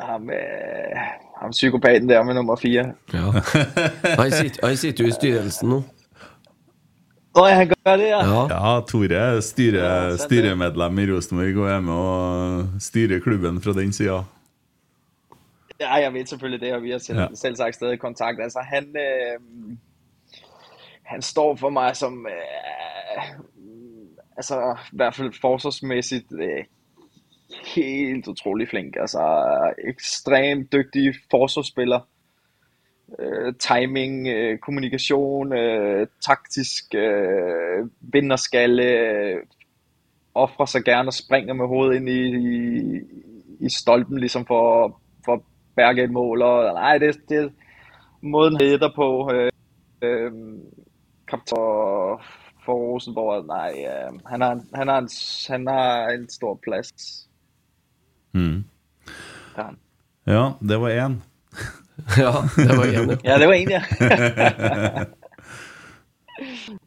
Ham, 0.00 0.30
øh, 0.30 0.96
ham 1.40 1.50
psykopaten 1.50 2.08
der 2.08 2.22
med 2.22 2.34
nummer 2.34 2.56
4. 2.56 2.92
Ja. 3.12 3.18
Han 4.22 4.32
sitter, 4.32 4.74
sitter 4.74 5.04
jo 5.04 5.08
i 5.08 5.12
styrelsen 5.12 5.68
nå. 5.68 5.82
Ja, 7.36 7.54
han 7.54 7.68
gør 7.68 7.96
det, 7.96 8.08
ja. 8.08 8.20
Ja. 8.24 8.42
ja, 8.74 8.80
Tore 8.80 9.14
er 9.14 9.40
styre, 9.40 10.18
styremedlem 10.18 10.98
i 10.98 11.06
Rosenborg 11.12 11.56
og 11.64 11.70
er 11.70 11.80
med 11.80 11.92
og 11.92 12.66
styrer 12.80 13.20
klubben 13.20 13.60
fra 13.62 13.72
den 13.72 13.92
sida. 13.92 14.20
Ja, 15.80 15.94
jeg 15.94 16.14
vet 16.14 16.28
selvfølgelig 16.28 16.60
det, 16.66 16.74
og 16.74 16.82
vi 16.82 16.90
har 16.90 16.98
selv, 16.98 17.18
Ja. 17.18 17.26
ja. 17.44 17.54
sagt 17.54 17.74
stadig 17.74 17.98
kontakt. 18.00 18.40
Altså, 18.42 18.58
han, 18.58 18.96
øh, 18.96 19.76
han 21.02 21.22
står 21.22 21.56
for 21.56 21.70
meg 21.70 21.96
som, 21.96 22.26
øh, 22.26 23.38
altså, 24.36 24.76
i 24.92 24.96
hvert 24.96 25.14
fall 25.14 25.32
forsvarsmessig 25.40 26.22
øh, 26.32 26.64
helt 27.74 28.28
utrolig 28.28 28.68
flink. 28.68 28.96
Altså, 29.00 29.20
ekstremt 29.88 30.72
dyktig 30.72 31.14
forsvarsspiller. 31.30 32.00
Øh, 33.18 33.54
timing, 33.58 34.28
øh, 34.28 34.58
kommunikation, 34.58 35.52
øh, 35.52 36.06
taktisk, 36.26 36.94
øh, 36.94 37.88
vinderskalle, 38.00 38.82
øh, 38.82 39.36
offrer 40.34 40.66
seg 40.66 40.82
gjerne 40.82 41.08
og 41.08 41.14
springer 41.14 41.54
med 41.54 41.66
hovedet 41.66 41.96
inn 41.96 42.08
i, 42.08 42.22
i, 42.36 43.00
i 43.60 43.70
stolpen, 43.70 44.18
liksom 44.18 44.46
for, 44.46 44.98
for 45.24 45.38
å 45.38 45.44
berge 45.76 46.04
et 46.04 46.14
mål. 46.14 46.42
Og, 46.42 46.72
nei, 46.74 46.98
det, 46.98 47.14
det 47.28 47.52
måten 48.22 48.58
hætter 48.60 48.90
på. 48.96 49.30
Øh, 49.32 49.50
øh, 50.02 50.32
for, 51.30 52.22
for 52.64 52.74
Rosenborg, 52.74 53.46
Nei, 53.46 53.84
øh, 53.84 54.20
han, 54.26 54.40
har, 54.40 54.60
han, 54.74 54.88
har 54.88 54.98
en, 54.98 55.08
han 55.48 55.66
har 55.66 56.08
en 56.08 56.28
stor 56.28 56.58
plass. 56.62 57.28
Mm. 58.32 58.64
Ja. 59.58 59.68
Ja, 60.26 60.50
det 60.60 60.80
var 60.80 60.90
én. 60.90 61.20
ja, 62.16 62.32
det 62.56 62.76
var 62.78 62.84
én, 62.84 63.10
ja. 63.10 63.16
Ja, 63.24 63.38
det 63.38 63.48
var 63.48 63.54
én, 63.54 63.70
ja. 63.70 63.82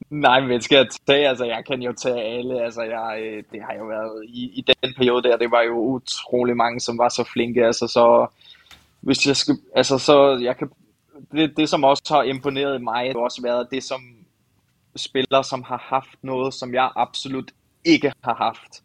Nej, 0.10 0.41
men 0.41 0.62
skal 0.62 0.76
jeg 0.76 0.88
tage, 1.08 1.28
altså 1.30 1.46
jeg 1.46 1.65
kan 1.67 1.82
jo 1.82 1.93
tage 1.93 2.22
alle, 2.22 2.63
altså 2.63 2.82
jeg, 2.82 3.43
det 3.52 3.62
har 3.62 3.74
jo 3.78 3.86
været, 3.86 4.26
i, 4.28 4.43
i 4.43 4.65
den 4.84 4.93
periode 4.98 5.24
der, 5.24 5.38
det 5.38 5.52
var 5.52 5.62
jo 5.62 5.78
utrolig 5.78 6.58
mange, 6.58 6.80
som 6.80 6.98
var 6.98 7.10
så 7.10 7.24
flinke, 7.34 7.65
altså 7.65 7.88
så, 7.88 8.28
hvis 9.02 9.28
jeg 9.28 9.36
skal, 9.36 9.58
altså 9.76 9.98
så, 9.98 10.38
jeg 10.41 10.58
kan, 10.58 10.70
det, 11.32 11.58
det 11.58 11.70
som 11.70 11.84
også 11.84 12.04
har 12.10 12.24
imponeret 12.24 12.82
mig, 12.82 13.12
har 13.12 13.20
også 13.20 13.41
været 13.41 13.67
det 13.72 13.84
som 13.84 14.02
spillere, 14.96 15.43
som 15.43 15.63
har 15.63 15.86
haft 15.89 16.24
noget, 16.24 16.54
som 16.54 16.74
jeg 16.74 16.91
absolut 16.96 17.52
ikke 17.86 18.12
har 18.24 18.34
haft. 18.36 18.84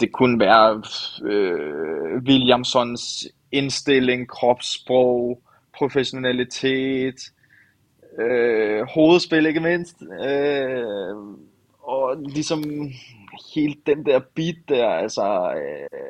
Det 0.00 0.12
kunne 0.12 0.40
være 0.40 0.82
øh, 1.24 2.22
Williamsons 2.22 3.26
innstilling, 3.52 4.28
kropssprog, 4.28 5.42
professionalitet, 5.78 7.32
øh, 8.18 8.82
hovedspill, 8.94 9.46
ikke 9.46 9.60
mindst, 9.60 10.02
øh, 10.02 11.16
og 11.82 12.16
liksom 12.16 12.62
hele 13.54 13.74
den 13.86 14.06
der 14.06 14.20
beat 14.34 14.56
der, 14.68 14.88
altså 14.88 15.52
øh, 15.56 16.00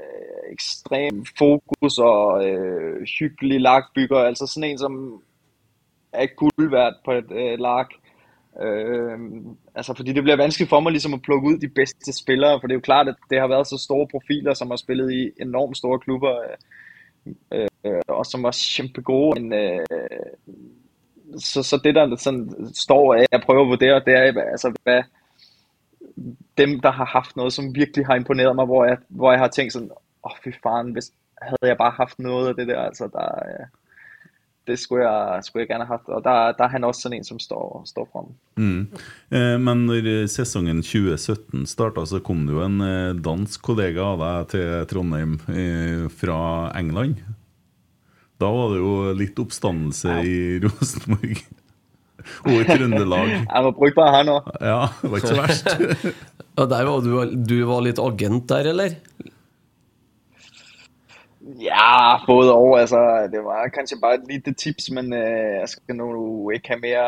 ekstrem 0.52 1.24
fokus 1.38 1.98
og 1.98 2.48
øh, 2.48 3.06
hyggelig 3.18 3.60
lagbygger, 3.60 4.18
altså 4.18 4.46
sådan 4.46 4.70
en 4.70 4.78
som 4.78 5.22
er 6.12 6.26
guld 6.36 6.70
verdt 6.70 6.96
på 7.04 7.12
et 7.12 7.30
øh, 7.30 7.58
lag. 7.58 7.86
Øh, 8.62 9.18
altså 9.74 9.94
fordi 9.94 10.12
det 10.12 10.22
bliver 10.22 10.36
vanskeligt 10.36 10.68
for 10.68 10.80
mig 10.80 10.92
ligesom 10.92 11.14
at 11.14 11.22
plukke 11.22 11.48
ud 11.48 11.58
de 11.58 11.68
bedste 11.68 12.12
spillere, 12.12 12.60
for 12.60 12.66
det 12.66 12.74
er 12.74 12.78
jo 12.78 12.90
klart, 12.90 13.08
at 13.08 13.14
det 13.30 13.40
har 13.40 13.48
været 13.48 13.66
så 13.66 13.78
store 13.78 14.06
profiler, 14.06 14.54
som 14.54 14.70
har 14.70 14.76
spillet 14.76 15.12
i 15.12 15.30
enormt 15.40 15.76
store 15.76 15.98
klubber, 15.98 16.34
øh, 17.52 17.68
øh, 17.84 18.00
og 18.08 18.26
som 18.26 18.42
var 18.42 18.56
kæmpe 18.76 19.00
gode. 19.00 19.40
Men, 19.40 19.52
øh, 19.52 19.86
så, 21.38 21.62
så 21.62 21.80
det 21.84 21.94
der 21.94 22.16
sådan 22.16 22.70
står 22.74 23.14
af, 23.14 23.26
jeg 23.32 23.42
prøver 23.46 23.62
at 23.62 23.68
vurdere, 23.68 24.02
det 24.06 24.14
er 24.14 24.42
altså, 24.50 24.72
hvad 24.82 25.02
dem, 26.58 26.80
der 26.80 26.90
har 26.90 27.04
haft 27.04 27.36
noget, 27.36 27.52
som 27.52 27.74
virkelig 27.74 28.06
har 28.06 28.14
imponeret 28.14 28.56
mig, 28.56 28.64
hvor 28.64 28.84
jeg, 28.84 28.96
hvor 29.08 29.32
jeg 29.32 29.40
har 29.40 29.48
tænkt 29.48 29.72
sådan, 29.72 29.90
åh 29.90 30.30
oh, 30.30 30.36
fy 30.44 30.48
faren, 30.62 30.92
hvis 30.92 31.12
havde 31.42 31.70
jeg 31.70 31.76
bare 31.76 31.90
haft 31.90 32.18
noget 32.18 32.48
af 32.48 32.54
det 32.54 32.66
der, 32.68 32.80
altså 32.80 33.08
der, 33.12 33.28
øh, 33.48 33.66
det 34.66 34.76
skulle 34.82 35.06
jeg, 35.06 35.46
skulle 35.46 35.64
jeg 35.64 35.70
gjerne 35.70 35.86
hatt. 35.88 36.08
og 36.10 36.22
der, 36.24 36.52
der 36.58 36.64
er 36.66 36.72
han 36.74 36.86
også 36.88 37.10
en, 37.14 37.24
som 37.26 37.38
står, 37.42 37.82
står 37.88 38.08
frem. 38.12 38.28
Mm. 38.58 38.80
Eh, 39.30 39.56
Men 39.62 39.86
når 39.88 40.26
sesongen 40.32 40.82
2017 40.82 41.66
starta, 41.70 42.04
så 42.06 42.20
kom 42.24 42.44
det 42.48 42.56
jo 42.56 42.62
en 42.64 42.80
eh, 42.84 43.16
dansk 43.16 43.62
kollega 43.66 44.12
av 44.14 44.22
deg 44.24 44.48
til 44.54 44.86
Trondheim 44.90 45.36
eh, 45.52 46.06
fra 46.12 46.38
England. 46.78 47.22
Da 48.42 48.50
var 48.52 48.74
det 48.74 48.82
jo 48.82 48.96
litt 49.16 49.38
oppstandelse 49.40 50.18
i 50.26 50.36
Rosenborg. 50.64 51.38
Og 52.42 52.56
i 52.58 52.64
Trøndelag. 52.66 53.32
Han 53.52 53.68
var 53.68 53.74
brugbar 53.76 54.10
her 54.12 54.24
nå. 54.26 54.40
Ja, 54.58 54.80
det 55.00 55.10
var 55.12 55.22
ikke 55.22 55.34
så 55.34 55.42
verst. 55.44 55.70
Ja, 56.56 56.64
der 56.64 56.86
var 56.88 57.02
du, 57.04 57.10
du 57.44 57.58
var 57.68 57.82
litt 57.84 57.98
agent 58.00 58.46
der, 58.48 58.70
eller? 58.70 58.94
Ja, 61.46 62.18
både 62.26 62.54
og. 62.54 62.80
Altså, 62.80 63.28
det 63.32 63.44
var 63.44 63.68
kanskje 63.74 64.00
bare 64.02 64.14
et 64.14 64.26
lite 64.30 64.52
tips, 64.54 64.90
men 64.90 65.12
øh, 65.12 65.60
jeg 65.60 65.68
skal 65.68 65.96
nå 65.96 66.50
ikke 66.50 66.68
ha 66.68 66.76
mer 66.82 67.04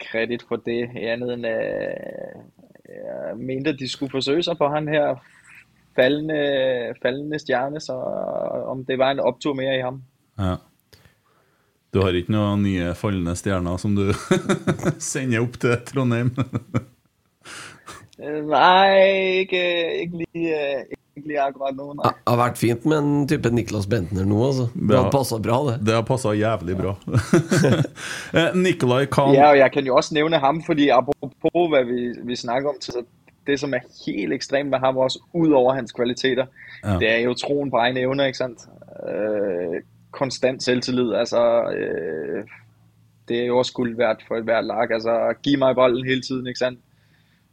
kredit 0.00 0.44
for 0.48 0.56
det, 0.56 0.90
Annet 0.96 1.32
enn 1.32 1.44
øh, 1.48 2.34
jeg 2.94 3.36
mente, 3.36 3.70
at 3.70 3.80
de 3.80 3.88
skulle 3.88 4.12
forsøge 4.12 4.42
seg 4.42 4.58
på 4.58 4.68
han 4.68 4.88
her 4.88 5.16
fallende, 5.96 6.94
fallende 7.02 7.38
stjerne, 7.38 7.80
så 7.80 7.96
om 8.66 8.84
det 8.84 8.98
var 8.98 9.14
en 9.14 9.20
opptur 9.24 9.54
mer 9.54 9.72
i 9.72 9.82
ham. 9.82 10.02
Ja. 10.38 10.56
Du 11.94 12.02
har 12.02 12.16
ikke 12.18 12.34
noen 12.34 12.64
nye 12.66 12.94
fallende 12.98 13.36
stjerner 13.38 13.78
som 13.78 13.94
du 13.96 14.08
sender 15.12 15.44
opp 15.44 15.60
til 15.62 15.78
Trondheim? 15.86 16.34
Nei, 18.18 18.42
Nej, 18.46 18.98
ikke, 19.42 19.62
ikke, 20.02 20.24
lige, 20.34 20.58
lige 21.22 21.40
akkurat 21.42 21.76
nå. 21.76 21.92
Det 22.02 22.12
har 22.26 22.38
vært 22.40 22.58
fint 22.58 22.84
med 22.90 22.98
en 22.98 23.26
type 23.30 23.50
Niklas 23.54 23.86
Bentner 23.90 24.26
nå, 24.26 24.38
altså. 24.48 24.66
Det 24.74 24.96
har 24.98 25.10
passa 25.14 25.38
bra, 25.38 25.58
det. 25.70 25.76
Det 25.86 25.94
har 25.94 26.02
passa 26.08 26.32
jævlig 26.34 26.76
bra. 26.80 26.94
Eh, 28.34 28.50
Nikolai 28.58 29.06
Khan 29.06 29.34
Ja, 29.34 29.50
og 29.52 29.58
jeg 29.58 29.70
kan 29.72 29.86
jo 29.86 29.94
også 29.96 30.14
nævne 30.14 30.38
ham, 30.42 30.62
fordi 30.66 30.88
apropos 30.90 31.68
hva 31.70 31.82
vi, 31.86 32.08
vi 32.26 32.36
snakker 32.36 32.68
om, 32.72 32.80
så 32.80 33.04
det 33.46 33.58
som 33.60 33.74
er 33.74 33.84
helt 34.06 34.32
ekstremt 34.32 34.70
med 34.70 34.78
ham 34.82 34.96
også, 34.96 35.20
utover 35.34 35.74
hans 35.74 35.92
kvaliteter, 35.92 36.46
Ja. 36.84 36.98
det 36.98 37.08
er 37.10 37.18
jo 37.24 37.34
troen 37.34 37.70
på 37.70 37.76
egne 37.76 38.00
evner, 38.00 38.24
ikke 38.26 38.38
sant? 38.38 38.66
Øh, 39.08 39.80
konstant 40.10 40.62
selvtillid, 40.62 41.12
altså 41.14 41.40
øh, 41.76 42.44
det 43.28 43.40
er 43.40 43.46
jo 43.46 43.58
også 43.58 43.72
guld 43.72 43.96
verdt 43.96 44.24
for 44.28 44.36
ethvert 44.36 44.64
lag, 44.66 44.90
altså 44.90 45.34
gi 45.42 45.56
meg 45.56 45.76
ballen 45.76 46.04
hele 46.06 46.20
tiden, 46.22 46.46
ikke 46.46 46.58
sant? 46.58 46.78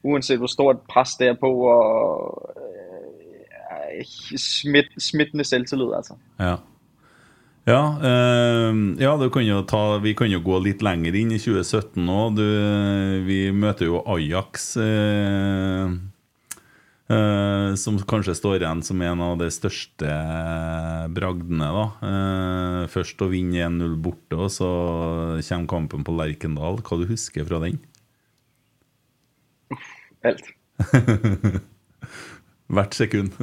Uansett 0.03 0.39
hvor 0.41 0.47
stort 0.49 0.81
press 0.89 1.15
det 1.19 1.27
er 1.27 1.37
på, 1.39 1.47
og 1.47 2.55
smidt, 4.39 4.93
smittende 5.01 5.45
selvtillit, 5.47 5.95
altså. 5.97 6.17
Ja. 6.39 6.57
Ja, 7.69 7.81
øh, 8.01 8.77
ja 8.97 9.11
du 9.21 9.27
kan 9.29 9.45
jo 9.45 9.61
ta, 9.69 9.99
vi 10.01 10.15
kan 10.17 10.31
jo 10.33 10.39
gå 10.41 10.57
litt 10.65 10.81
lenger 10.81 11.13
inn 11.17 11.33
i 11.35 11.41
2017 11.41 11.99
nå. 12.07 12.21
Du, 12.33 12.45
vi 13.27 13.43
møter 13.53 13.85
jo 13.91 14.01
Ajax, 14.09 14.71
Øh, 14.81 15.93
øh, 17.11 17.75
som 17.77 17.99
kanskje 18.07 18.37
står 18.39 18.61
igjen 18.61 18.81
som 18.87 19.01
en 19.05 19.21
av 19.21 19.37
de 19.37 19.51
største 19.53 20.09
bragdene. 21.13 21.69
da. 21.77 21.85
Først 22.89 23.21
å 23.21 23.29
vinne 23.29 23.61
1-0 23.67 23.97
borte, 24.01 24.39
og 24.39 24.49
så 24.49 24.71
kommer 25.45 25.67
kampen 25.67 26.03
på 26.07 26.15
Lerkendal. 26.17 26.81
Hva 26.81 26.97
du 26.97 27.05
husker 27.05 27.45
fra 27.45 27.61
den? 27.61 27.77
Alt. 30.23 30.49
Hvert 32.73 32.95
sekund. 32.95 33.31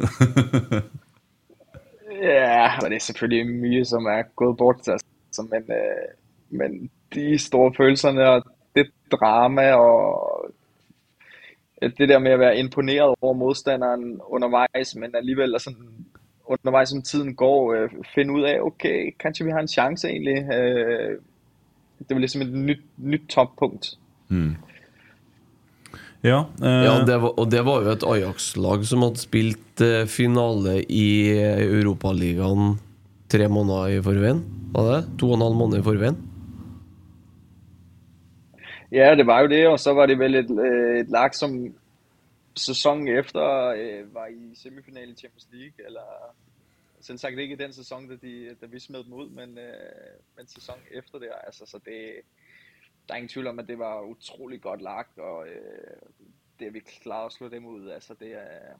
Ja, 2.23 2.71
men 2.83 2.91
det 2.91 2.97
er 2.97 3.01
selvfølgelig 3.01 3.47
mye, 3.47 3.85
som 3.85 4.07
er 4.07 4.23
gået 4.37 4.57
bort, 4.57 4.89
altså, 4.89 5.43
men, 5.51 5.63
øh, 5.71 6.09
men 6.51 6.91
de 7.15 7.39
store 7.39 7.75
følelsene 7.77 8.29
og 8.29 8.43
det 8.77 8.91
drama 9.13 9.73
og 9.73 10.51
det 11.81 12.09
der 12.09 12.19
med 12.19 12.31
at 12.31 12.39
være 12.39 12.59
imponeret 12.59 13.15
over 13.21 13.35
modstanderen 13.35 14.21
undervejs, 14.25 14.97
men 14.97 15.15
alligevel 15.15 15.55
altså, 15.55 15.75
underveis 16.45 16.89
som 16.89 17.03
tiden 17.03 17.35
går, 17.35 17.89
finne 18.15 18.33
ut 18.33 18.45
av 18.45 18.67
ok, 18.67 18.87
kanskje 19.21 19.45
vi 19.45 19.51
har 19.51 19.61
en 19.61 19.69
chance 19.69 20.09
egentlig. 20.09 20.53
Øh, 20.53 21.19
det 21.99 22.15
var 22.15 22.19
liksom 22.19 22.43
et 22.43 22.53
nyt, 22.53 22.83
nytt 22.97 23.29
toppunkt. 23.29 23.87
Ja, 26.25 26.45
eh, 26.63 26.85
Ja, 26.85 26.99
det 27.07 27.21
var, 27.23 27.39
og 27.39 27.51
det 27.51 27.63
var 27.67 27.85
jo 27.85 27.95
et 27.95 28.07
Ajax-lag 28.07 28.85
som 28.87 29.05
hadde 29.07 29.23
spilt 29.23 29.83
eh, 29.85 30.07
finale 30.11 30.81
i 30.91 31.37
Europaligaen 31.39 32.79
tre 33.31 33.49
måneder 33.49 33.99
i 33.99 34.03
forveien. 34.03 34.43
Var 34.75 34.89
det? 34.93 35.01
To 35.21 35.31
og 35.31 35.37
en 35.37 35.47
halv 35.47 35.59
måned 35.59 35.79
i 35.79 35.87
forveien. 35.87 36.19
Ja, 38.93 39.15
det 39.15 39.27
var 39.27 39.41
jo 39.45 39.49
det, 39.49 39.67
og 39.69 39.81
så 39.81 39.93
var 39.93 40.07
det 40.07 40.19
vel 40.19 40.35
et, 40.35 40.51
øh, 40.51 41.01
et 41.01 41.11
lag, 41.11 41.35
som 41.35 41.75
sæsonen 42.57 43.09
efter 43.09 43.69
øh, 43.77 44.15
var 44.15 44.27
i 44.27 44.55
semifinalen 44.55 45.13
i 45.13 45.19
Champions 45.19 45.49
League, 45.53 45.87
eller 45.87 46.35
selvsagt 47.01 47.39
ikke 47.39 47.55
i 47.55 47.63
den 47.65 47.73
sæson, 47.73 48.09
da, 48.09 48.15
de, 48.23 48.57
da 48.61 48.67
vi 48.67 48.81
smed 48.81 49.05
dem 49.05 49.13
ud, 49.13 49.29
men, 49.31 49.59
øh, 49.59 50.15
men 50.37 50.47
sæsonen 50.47 50.83
efter 50.91 51.19
det, 51.19 51.29
altså, 51.47 51.67
så 51.67 51.79
det, 51.85 52.01
der 53.09 53.15
er 53.15 53.23
ingen 53.23 53.33
tvivl 53.33 53.49
om, 53.49 53.59
at 53.63 53.69
det 53.69 53.79
var 53.81 54.05
utrolig 54.05 54.61
godt 54.61 54.83
lag, 54.85 55.09
og 55.17 55.49
øh, 55.49 56.29
det 56.61 56.75
vi 56.75 56.85
klarer 56.85 57.31
å 57.31 57.33
slå 57.33 57.49
dem 57.49 57.67
ut, 57.71 57.87
altså 57.95 58.17
det, 58.21 58.35
er, 58.37 58.77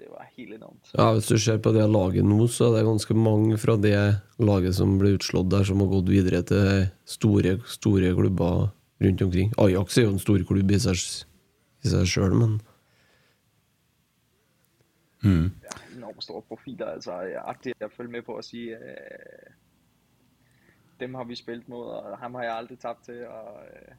det 0.00 0.10
var 0.12 0.28
helt 0.36 0.58
enormt. 0.58 0.92
Ja, 0.98 1.12
Hvis 1.16 1.30
du 1.30 1.38
ser 1.40 1.62
på 1.64 1.72
det 1.72 1.86
laget 1.88 2.28
nå, 2.28 2.46
så 2.52 2.68
er 2.68 2.76
det 2.76 2.84
ganske 2.90 3.16
mange 3.16 3.56
fra 3.62 3.78
det 3.80 3.96
laget 4.42 4.76
som 4.76 4.98
ble 5.00 5.14
utslått 5.16 5.48
der, 5.54 5.64
som 5.64 5.80
har 5.80 5.88
gått 5.94 6.12
videre 6.12 6.42
til 6.48 6.90
store, 7.08 7.56
store 7.64 8.12
klubber 8.18 8.68
rundt 9.02 9.24
omkring. 9.24 9.54
Ajax 9.58 9.98
er 9.98 10.06
jo 10.06 10.12
en 10.16 10.22
stor 10.22 10.44
klubb 10.48 10.70
i 10.70 10.82
seg, 10.82 11.00
i 11.82 11.94
seg 11.94 12.12
sjøl, 12.12 12.36
men 12.36 12.60
enormt 15.22 16.24
store 16.24 16.42
profiler, 16.50 16.96
altså 16.98 17.22
jeg 17.22 17.38
er 17.38 17.48
artigt 17.48 17.84
følge 17.96 18.18
med 18.18 18.24
på 18.26 18.36
å 18.36 18.44
si. 18.44 18.68
øh, 18.74 19.51
dem 21.02 21.18
har 21.18 21.28
vi 21.28 21.38
spilt 21.38 21.68
mod, 21.68 21.90
og 21.98 22.16
ham 22.22 22.38
har 22.38 22.48
jeg 22.48 22.56
aldrig 22.56 22.78
tabt 22.82 23.04
til, 23.10 23.20
og 23.26 23.60
øh, 23.66 23.92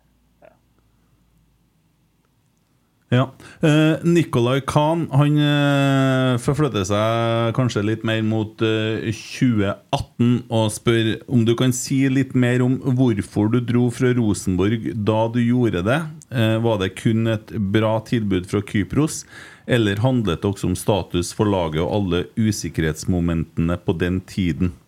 Ja. 3.14 3.28
Eh, 3.62 4.02
Nicolai 4.08 4.62
Kahn 4.66 5.06
han 5.14 5.38
eh, 5.38 6.40
forflytter 6.42 6.86
seg 6.88 7.54
kanskje 7.58 7.84
litt 7.86 8.06
mer 8.08 8.24
mot 8.26 8.62
eh, 8.66 9.12
2018 9.14 10.48
og 10.50 10.72
spør 10.74 11.12
om 11.28 11.44
du 11.46 11.54
kan 11.60 11.76
si 11.76 12.00
litt 12.10 12.34
mer 12.34 12.64
om 12.66 12.80
hvorfor 12.98 13.52
du 13.54 13.60
dro 13.62 13.90
fra 13.94 14.14
Rosenborg 14.18 14.90
da 14.96 15.20
du 15.34 15.42
gjorde 15.44 15.84
det. 15.86 16.00
Eh, 16.34 16.58
var 16.64 16.82
det 16.82 16.96
kun 16.98 17.30
et 17.36 17.54
bra 17.76 18.00
tilbud 18.08 18.50
fra 18.50 18.64
Kypros, 18.66 19.24
eller 19.68 20.02
handlet 20.02 20.42
det 20.42 20.50
også 20.50 20.72
om 20.72 20.78
status 20.78 21.36
for 21.38 21.50
laget 21.50 21.84
og 21.84 21.94
alle 22.00 22.26
usikkerhetsmomentene 22.40 23.78
på 23.84 24.00
den 24.00 24.24
tiden? 24.26 24.74
Øh, 24.74 24.80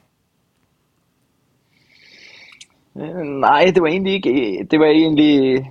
Nej, 2.96 3.72
det 3.76 3.82
var 3.82 3.88
egentlig 3.88 4.14
ikke, 4.14 4.68
det 4.72 4.80
var 4.80 4.86
egentlig, 4.86 5.66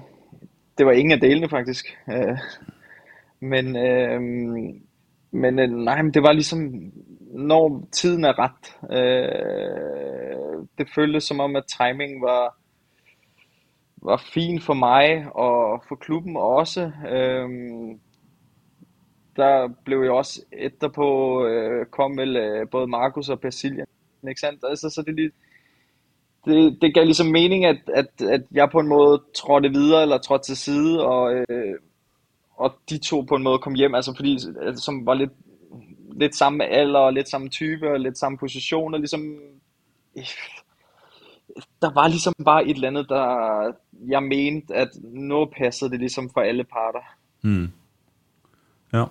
det 0.78 0.86
var 0.86 0.92
ingen 0.92 1.12
af 1.12 1.20
delene 1.20 1.48
faktisk. 1.48 1.98
Øh, 2.12 2.38
men, 3.40 3.76
øh, 3.76 4.20
men 5.30 5.58
øh, 5.58 5.68
nej, 5.68 6.02
men 6.02 6.14
det 6.14 6.22
var 6.22 6.32
ligesom, 6.32 6.92
når 7.20 7.88
tiden 7.92 8.24
er 8.24 8.34
ret. 8.38 8.90
Øh, 8.98 10.66
det 10.78 10.88
føltes 10.94 11.24
som 11.24 11.40
om, 11.40 11.56
at 11.56 11.64
timingen 11.78 12.22
var, 12.22 12.58
var 14.02 14.16
fin 14.34 14.60
for 14.60 14.74
mig 14.74 15.26
og 15.34 15.84
for 15.88 15.94
klubben 15.94 16.36
også. 16.36 16.92
Øh, 17.08 17.48
der 19.36 19.68
blev 19.84 19.98
jo 19.98 20.16
også 20.16 20.40
etterpå, 20.52 21.40
øh, 21.46 21.86
kom 21.86 22.16
vel 22.16 22.36
øh, 22.36 22.68
både 22.70 22.86
Markus 22.86 23.28
og 23.28 23.40
Brasilien, 23.40 23.86
ikke 24.28 24.40
sandt? 24.40 24.64
Altså, 24.68 24.90
så 24.90 25.02
det 25.02 25.32
det, 26.44 26.78
det 26.82 26.94
gav 26.94 27.04
ligesom 27.04 27.26
mening, 27.26 27.64
at, 27.64 27.76
at, 27.94 28.22
at 28.22 28.42
jeg 28.52 28.70
på 28.70 28.78
en 28.78 28.88
måde 28.88 29.22
trådte 29.34 29.68
videre, 29.68 30.02
eller 30.02 30.18
trådte 30.18 30.44
til 30.44 30.56
side, 30.56 31.06
og, 31.06 31.34
øh, 31.34 31.74
og 32.56 32.74
de 32.90 32.98
to 32.98 33.20
på 33.20 33.34
en 33.34 33.42
måde 33.42 33.58
kom 33.58 33.74
hjem, 33.74 33.94
altså 33.94 34.14
fordi, 34.16 34.38
øh, 34.62 34.76
som 34.76 35.06
var 35.06 35.14
lidt, 35.14 35.32
lidt 36.16 36.36
samme 36.36 36.64
alder, 36.64 37.00
og 37.00 37.12
lidt 37.12 37.28
samme 37.28 37.48
type, 37.48 37.90
og 37.90 38.00
lidt 38.00 38.18
samme 38.18 38.38
position, 38.38 38.94
og 38.94 39.00
ligesom, 39.00 39.38
øh, 40.16 40.24
der 41.82 41.94
var 41.94 42.08
ligesom 42.08 42.34
bare 42.44 42.64
et 42.66 42.74
eller 42.74 42.88
andet, 42.88 43.08
der 43.08 43.72
jeg 44.08 44.22
mente, 44.22 44.74
at 44.74 44.88
nu 45.02 45.44
passede 45.58 45.90
det 45.90 46.00
ligesom 46.00 46.30
for 46.30 46.40
alle 46.40 46.64
parter. 46.64 47.16
Ja. 48.92 49.04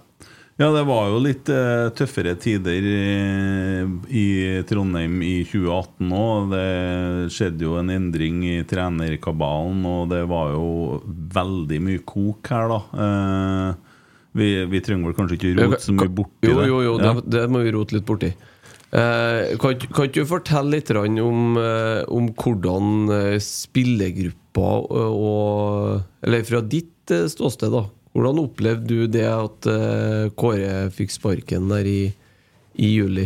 Ja, 0.62 0.68
det 0.76 0.84
var 0.86 1.08
jo 1.10 1.20
litt 1.24 1.50
eh, 1.50 1.88
tøffere 1.98 2.36
tider 2.40 2.86
i, 2.86 3.86
i 4.14 4.26
Trondheim 4.70 5.16
i 5.26 5.40
2018 5.50 6.12
òg. 6.14 6.52
Det 6.54 7.32
skjedde 7.34 7.66
jo 7.66 7.78
en 7.82 7.90
endring 7.94 8.44
i 8.46 8.60
trenerkabalen, 8.70 9.82
og 9.90 10.10
det 10.14 10.22
var 10.30 10.54
jo 10.54 11.02
veldig 11.34 11.80
mye 11.88 12.04
kok 12.06 12.52
her, 12.54 12.70
da. 12.76 12.80
Eh, 13.08 13.92
vi, 14.38 14.48
vi 14.66 14.82
trenger 14.82 15.10
vel 15.12 15.18
kanskje 15.18 15.38
ikke 15.40 15.54
rote 15.60 15.82
så 15.84 15.94
mye 15.94 16.10
borti 16.22 16.50
Jo, 16.50 16.56
det? 16.62 16.68
jo, 16.72 16.82
jo, 16.88 16.94
Ja. 17.02 17.14
det, 17.18 17.26
det 17.36 17.44
må 17.54 17.62
vi 17.66 17.74
rote 17.76 17.98
litt 17.98 18.06
borti. 18.10 18.32
Eh, 18.94 19.58
kan, 19.58 19.74
ikke- 19.74 19.90
kan 19.98 20.10
du 20.14 20.22
fortelle 20.30 20.70
litt 20.78 20.90
om, 20.94 21.58
om 21.58 22.30
hvordan 22.38 23.10
spillergruppa 23.42 24.70
og, 24.94 26.02
Eller 26.22 26.44
fra 26.46 26.62
ditt 26.62 26.90
ståsted, 27.10 27.74
da. 27.74 27.84
Hvordan 28.14 28.40
opplevde 28.44 28.88
du 28.88 29.08
det 29.10 29.26
at 29.26 29.68
eh, 29.70 30.32
Kåre 30.38 30.92
fikk 30.94 31.16
sparken 31.16 31.66
der 31.72 31.88
i, 31.90 32.02
i 32.78 32.90
juli 32.94 33.26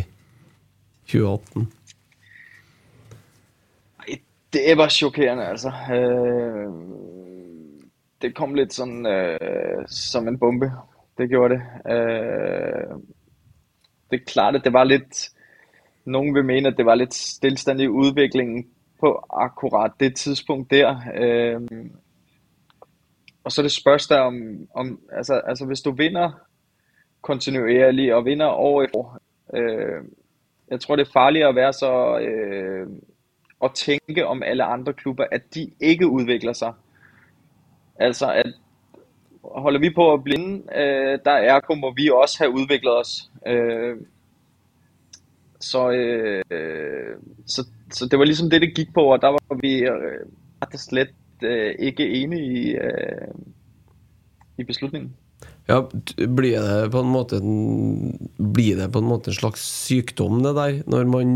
2018? 1.12 1.66
Nei, 4.00 4.20
Det 4.54 4.78
var 4.80 4.94
sjokkerende, 4.96 5.50
altså. 5.52 5.74
Øh, 5.92 6.72
det 8.24 8.32
kom 8.36 8.56
litt 8.56 8.74
sånn 8.74 9.04
øh, 9.06 9.84
som 9.92 10.32
en 10.32 10.40
bombe. 10.40 10.72
Det 11.18 11.28
gjorde 11.32 11.58
det. 11.58 11.94
Det 14.08 14.20
er 14.20 14.28
klart, 14.30 14.56
at 14.56 14.64
det 14.64 14.74
var 14.74 14.86
litt 14.86 15.24
Noen 16.08 16.30
vil 16.32 16.46
mene, 16.46 16.70
at 16.72 16.78
det 16.78 16.86
var 16.88 16.96
litt 17.02 17.16
stillstand 17.18 17.82
i 17.84 17.90
utviklingen 17.90 18.62
på 19.02 19.10
akkurat 19.28 19.98
det 20.00 20.14
tidspunktet 20.22 20.86
der. 20.86 21.66
Og 23.48 23.52
så 23.52 23.64
det 23.64 23.72
spørgsmål 23.72 24.20
om, 24.20 24.68
om 24.76 25.00
altså, 25.12 25.34
altså 25.34 25.66
hvis 25.66 25.82
du 25.82 25.92
vinner 25.92 26.32
kontinuerlig 27.22 28.16
og 28.16 28.26
vinner 28.26 28.48
år 28.48 28.82
i 28.84 28.86
år, 28.94 29.18
øh, 29.54 30.04
jeg 30.72 30.80
tror 30.80 30.96
det 30.96 31.08
er 31.08 31.12
farligere 31.14 31.50
å 31.50 31.56
være 31.56 31.74
så 31.74 31.92
øh, 32.20 32.88
Å 33.60 33.68
tænke 33.74 34.26
om 34.28 34.44
alle 34.44 34.64
andre 34.64 34.94
klubber, 34.94 35.26
at 35.32 35.54
de 35.56 35.72
ikke 35.82 36.08
utvikler 36.08 36.54
seg. 36.54 36.74
Altså 38.00 38.32
at 38.32 38.52
holder 39.44 39.80
vi 39.80 39.90
på 39.96 40.14
at 40.14 40.24
blinde, 40.24 40.62
øh, 40.76 41.20
der 41.26 41.32
er 41.32 41.76
må 41.76 41.94
vi 41.96 42.10
også 42.10 42.38
have 42.40 42.52
udviklet 42.52 43.00
os. 43.00 43.32
Øh, 43.48 43.98
så, 45.60 45.92
øh, 45.92 47.16
så, 47.46 47.66
så 47.92 48.08
det 48.12 48.20
var 48.20 48.26
liksom 48.26 48.50
det, 48.50 48.62
det 48.62 48.76
gik 48.76 48.94
på, 48.94 49.02
og 49.14 49.22
der 49.22 49.28
var 49.28 49.60
vi 49.62 49.80
øh, 49.80 50.26
og 50.62 50.80
slet 50.80 51.10
øh, 51.44 51.76
ikke 51.80 52.08
enig 52.22 52.42
i, 52.42 52.76
øh, 52.76 53.32
i 54.58 54.64
beslutningen. 54.64 55.14
Ja, 55.68 55.82
blir 56.16 56.62
det 56.64 56.92
på 56.92 57.02
en 57.04 57.12
måte 57.12 57.40
Blir 58.38 58.78
det 58.80 58.88
på 58.94 59.02
en 59.04 59.10
måte 59.10 59.30
en 59.30 59.38
slags 59.38 59.62
sykdom, 59.86 60.40
det 60.44 60.56
der? 60.56 60.82
Når 60.88 61.10
man, 61.12 61.34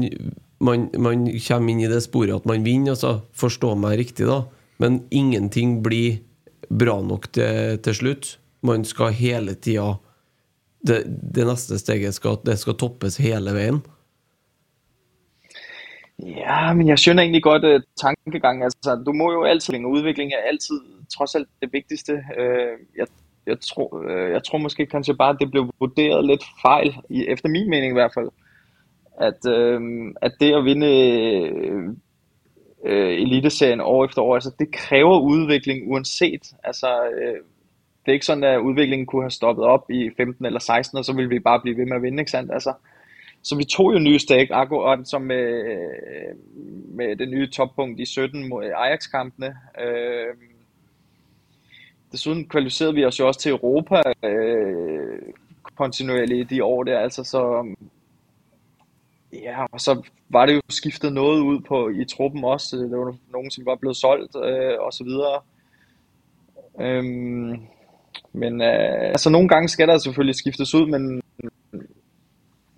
man, 0.59 0.89
man 0.97 1.25
kommer 1.47 1.73
inn 1.73 1.83
i 1.83 1.89
det 1.91 2.01
sporet 2.05 2.39
at 2.39 2.47
man 2.49 2.63
vinner, 2.65 2.95
altså 2.95 3.19
forstå 3.37 3.75
meg 3.75 3.99
riktig, 3.99 4.29
da, 4.29 4.45
men 4.81 5.03
ingenting 5.11 5.81
blir 5.83 6.21
bra 6.71 7.01
nok 7.03 7.27
til, 7.35 7.77
til 7.83 7.97
slutt. 7.97 8.37
Man 8.63 8.85
skal 8.87 9.13
hele 9.17 9.57
tida 9.59 9.97
det, 10.87 11.03
det 11.05 11.45
neste 11.45 11.77
steget 11.81 12.15
skal, 12.17 12.39
det 12.45 12.57
skal 12.61 12.77
toppes 12.79 13.19
hele 13.21 13.53
veien. 13.53 13.81
Ja, 16.25 16.73
men 16.73 16.87
jeg 16.87 16.99
skjønner 16.99 17.23
egentlig 17.23 17.43
godt 17.43 17.65
uh, 17.65 17.81
tankegangen. 18.01 18.63
Altså, 18.63 19.03
du 19.05 19.13
må 19.13 19.31
jo 19.31 19.43
altid, 19.43 19.85
og 19.85 19.91
udvikling 19.91 20.31
er 20.33 20.47
altid 20.47 20.79
trods 21.17 21.35
alt 21.35 21.47
det 21.61 21.73
vigtigste. 21.73 22.13
Uh, 22.13 22.97
jeg, 22.97 23.07
jeg, 23.45 23.59
tror, 23.59 24.03
uh, 24.05 24.31
jeg 24.31 24.43
tror 24.43 24.57
måske 24.57 24.85
kanskje 24.85 25.15
bare, 25.15 25.29
at 25.29 25.37
det 25.39 25.51
blev 25.51 25.69
vurderet 25.79 26.25
lidt 26.25 26.43
fejl, 26.61 26.95
i, 27.09 27.25
efter 27.27 27.49
min 27.49 27.69
mening 27.69 27.91
i 27.91 27.93
hvert 27.93 28.13
fald. 28.13 28.29
At, 29.19 29.45
uh, 29.45 29.81
at 30.21 30.31
det 30.39 30.53
at 30.53 30.65
vinde 30.65 30.91
uh, 32.85 33.11
eliteserien 33.25 33.81
år 33.81 34.05
efter 34.05 34.21
år, 34.21 34.35
altså 34.35 34.51
det 34.59 34.71
kræver 34.71 35.19
udvikling 35.19 35.91
uanset. 35.91 36.53
Altså, 36.63 36.87
uh, 37.17 37.45
det 38.05 38.11
er 38.11 38.13
ikke 38.13 38.25
sådan, 38.25 38.43
at 38.43 38.59
udviklingen 38.59 39.05
kunne 39.05 39.23
have 39.23 39.31
stoppet 39.31 39.65
op 39.65 39.85
i 39.89 40.09
15 40.17 40.45
eller 40.45 40.59
16, 40.59 40.97
og 40.97 41.05
så 41.05 41.15
ville 41.15 41.29
vi 41.29 41.39
bare 41.39 41.61
blive 41.61 41.77
ved 41.77 41.85
med 41.85 41.95
at 41.95 42.01
vinde, 42.01 42.21
ikke 42.21 42.31
sandt? 42.31 42.51
Altså, 42.53 42.73
så 43.43 43.55
vi 43.55 43.63
tog 43.63 43.93
jo 43.93 43.99
nye 43.99 44.19
steg, 44.19 44.47
akkurat 44.51 45.07
som 45.07 45.21
med, 45.21 45.63
med 46.85 47.15
det 47.15 47.29
nye 47.29 47.47
toppunkt 47.47 47.99
i 47.99 48.05
17 48.05 48.49
mod 48.49 48.63
Ajax-kampene. 48.75 49.55
Øh, 49.81 50.35
desuden 52.11 52.49
kvalificerede 52.49 52.93
vi 52.93 53.05
os 53.05 53.19
jo 53.19 53.27
også 53.27 53.39
til 53.39 53.51
Europa 53.51 54.01
kontinuerlig 55.75 56.39
i 56.39 56.43
de 56.43 56.63
år 56.63 56.83
der, 56.83 56.99
altså 56.99 57.23
så 57.23 57.75
ja, 59.33 59.65
og 59.71 59.81
så 59.81 60.01
var 60.29 60.45
det 60.45 60.53
jo 60.53 60.61
skiftet 60.69 61.13
noget 61.13 61.39
ud 61.39 61.59
på 61.59 61.89
i 61.89 62.05
truppen 62.05 62.43
også. 62.43 62.77
Det 62.77 62.97
var 62.97 63.15
nogen, 63.31 63.51
som 63.51 63.65
var 63.65 63.75
blevet 63.75 63.97
solgt 63.97 64.35
øh, 64.35 64.75
og 64.79 64.93
så 64.93 65.03
videre. 65.03 65.37
Øhm, 66.79 67.61
men 68.33 68.61
øh, 68.61 69.07
altså 69.15 69.29
nogle 69.29 69.47
gange 69.47 69.67
skal 69.67 69.87
der 69.87 69.97
selvfølgelig 69.97 70.35
skiftes 70.35 70.75
ud, 70.75 70.85
men 70.85 71.21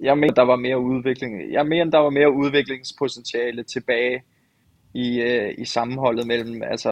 jeg 0.04 0.18
mener, 0.18 0.34
der 0.34 0.48
var 0.52 0.56
mere 0.56 0.80
udvikling. 0.80 1.32
Jeg 1.52 1.66
mener, 1.66 1.86
der 1.92 1.98
var 1.98 2.10
mere 2.10 2.32
udviklingspotentiale 2.32 3.64
tilbage 3.64 4.24
i, 4.94 5.08
øh, 5.22 5.54
i 5.58 5.66
sammenholdet 5.66 6.28
mellem 6.28 6.62
altså, 6.64 6.92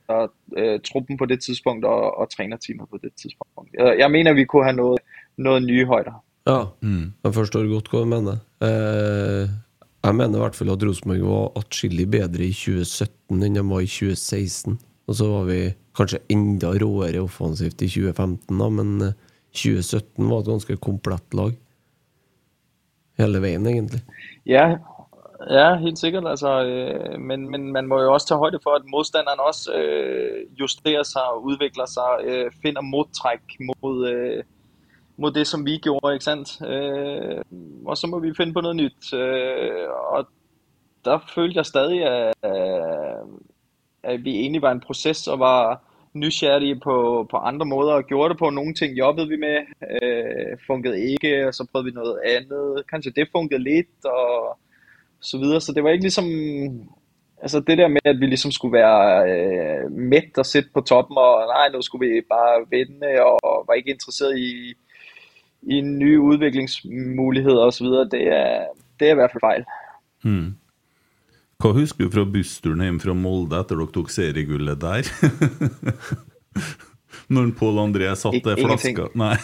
øh, 0.58 0.80
truppen 0.80 1.18
på 1.18 1.26
det 1.26 1.40
tidspunkt 1.44 1.86
og, 1.86 2.18
og 2.18 2.30
trænerteamet 2.30 2.90
på 2.90 2.98
det 3.04 3.12
tidspunkt. 3.22 3.70
Jeg, 3.80 3.96
jeg 4.00 4.12
mener, 4.12 4.34
vi 4.34 4.46
kunne 4.46 4.64
have 4.64 4.76
noget, 4.76 5.00
noget 5.38 5.64
nye 5.64 5.86
højder. 5.86 6.24
Ja, 6.48 6.60
jeg 7.24 7.34
forstår 7.34 7.68
godt 7.70 7.92
hva 7.92 8.00
du 8.02 8.10
mener. 8.10 8.38
Eh, 8.66 9.50
jeg 10.02 10.16
mener 10.16 10.40
i 10.40 10.42
hvert 10.42 10.58
fall 10.58 10.74
at 10.74 10.84
Rosenborg 10.84 11.28
var 11.28 11.60
atskillig 11.62 12.08
bedre 12.10 12.48
i 12.48 12.54
2017 12.54 13.44
enn 13.44 13.56
de 13.56 13.66
var 13.70 13.84
i 13.86 13.90
2016. 13.90 14.80
Og 15.08 15.16
så 15.16 15.28
var 15.30 15.44
vi 15.46 15.60
kanskje 15.98 16.24
enda 16.34 16.72
råere 16.82 17.22
offensivt 17.22 17.84
i 17.86 17.90
2015, 17.92 18.58
da, 18.58 18.70
men 18.70 18.96
eh, 19.06 19.14
2017 19.54 20.30
var 20.32 20.42
et 20.42 20.50
ganske 20.50 20.78
komplett 20.82 21.38
lag. 21.38 21.54
Hele 23.20 23.42
veien, 23.42 23.66
egentlig. 23.68 24.02
Ja, 24.46 24.78
ja 25.50 25.76
helt 25.76 26.00
sikkert. 26.00 26.28
Altså, 26.28 26.66
øh, 26.66 27.20
men, 27.20 27.50
men 27.52 27.72
man 27.72 27.88
må 27.88 28.02
jo 28.02 28.14
også 28.14 28.28
ta 28.28 28.36
højde 28.36 28.60
for, 28.64 28.72
at 28.72 28.82
modstanderen 28.92 29.40
også 29.40 29.74
øh, 29.74 30.60
justerer 30.60 31.04
seg 31.04 31.22
og 31.22 31.44
utvikler 31.44 31.86
seg. 31.86 32.26
øh, 32.26 32.52
finner 32.62 32.82
modtræk 32.82 33.42
mot, 33.60 34.02
mod 35.18 35.32
det, 35.32 35.48
som 35.48 35.66
vi 35.66 35.78
gjorde, 35.78 36.14
ikke 36.14 36.26
sant? 36.26 36.62
Og 37.86 37.98
så 37.98 38.08
må 38.08 38.20
vi 38.20 38.34
finne 38.38 38.54
på 38.54 38.62
noe 38.62 38.74
nytt. 38.74 39.14
Og 39.14 40.28
der 41.06 41.20
følte 41.36 41.58
jeg 41.58 41.66
stadig, 41.66 42.04
at, 42.06 42.34
at 44.04 44.24
vi 44.24 44.40
egentlig 44.40 44.62
var 44.62 44.72
en 44.72 44.80
proces 44.80 45.28
og 45.28 45.40
var 45.40 45.82
nysgerrige 46.14 46.80
på, 46.80 47.28
på 47.32 47.38
andre 47.38 47.66
måter 47.66 47.94
og 47.94 48.04
gjorde 48.04 48.30
det 48.30 48.40
på. 48.40 48.50
Nogle 48.50 48.74
ting 48.74 48.98
jobbede 48.98 49.28
vi 49.28 49.36
med, 49.36 49.58
øh, 49.92 50.58
funkede 50.68 51.00
ikke, 51.12 51.48
og 51.48 51.54
så 51.54 51.68
prøvede 51.72 51.86
vi 51.86 51.92
noget 51.92 52.20
andet. 52.26 52.84
Kanskje 52.90 53.12
det 53.16 53.28
funkede 53.32 53.64
litt, 53.64 54.06
og 54.06 54.58
så 55.22 55.38
videre. 55.38 55.62
Så 55.62 55.74
det 55.74 55.84
var 55.84 55.90
ikke 55.90 56.04
ligesom, 56.04 56.26
altså 57.42 57.60
det 57.60 57.78
der 57.78 57.88
med, 57.88 58.02
at 58.06 58.20
vi 58.20 58.26
ligesom 58.26 58.52
skulle 58.52 58.74
være 58.74 59.30
øh, 59.32 59.92
mæt 59.92 60.38
og 60.38 60.46
sitte 60.46 60.70
på 60.74 60.82
toppen, 60.82 61.18
og 61.18 61.48
nej, 61.48 61.70
nu 61.74 61.82
skulle 61.82 62.08
vi 62.08 62.22
bare 62.30 62.66
vende, 62.70 63.08
og 63.24 63.66
var 63.68 63.74
ikke 63.74 63.92
interesseret 63.92 64.38
i, 64.38 64.74
i 65.62 65.82
nye 65.82 66.20
så 67.74 67.84
videre. 67.84 68.10
Det 68.10 68.28
er, 68.28 68.66
det 69.00 69.08
er 69.08 69.12
i 69.12 69.16
hvert 69.16 69.32
fald 69.32 69.42
fejl. 69.42 69.66
Hmm. 70.24 70.56
Hva 71.62 71.76
husker 71.78 72.08
du 72.08 72.12
fra 72.14 72.24
bussturen 72.26 72.82
hjem 72.82 73.00
fra 73.04 73.14
Molde 73.14 73.60
etter 73.62 73.78
dere 73.78 73.94
tok 73.94 74.10
seriegullet 74.14 74.80
der? 74.82 75.06
Når 77.32 77.52
Pål 77.56 77.78
André 77.80 78.10
satt 78.20 78.36
I, 78.36 78.42
flaska 78.44 79.06
Nei. 79.16 79.36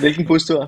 Hvilken 0.00 0.24
busstur? 0.28 0.64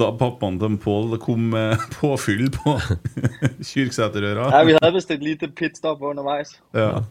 Da 0.00 0.08
pappaen 0.18 0.58
til 0.62 0.78
Pål 0.82 1.18
kom 1.22 1.50
med 1.52 1.78
påfyll 1.94 2.48
på 2.54 2.78
Kyrksæterøra. 3.70 4.44
Ja, 4.54 4.60
vi 4.66 4.72
hadde 4.78 4.94
visst 4.96 5.10
et 5.14 5.22
lite 5.22 5.46
pitstop 5.52 6.02
underveis. 6.02 6.50
Ja. 6.74 7.02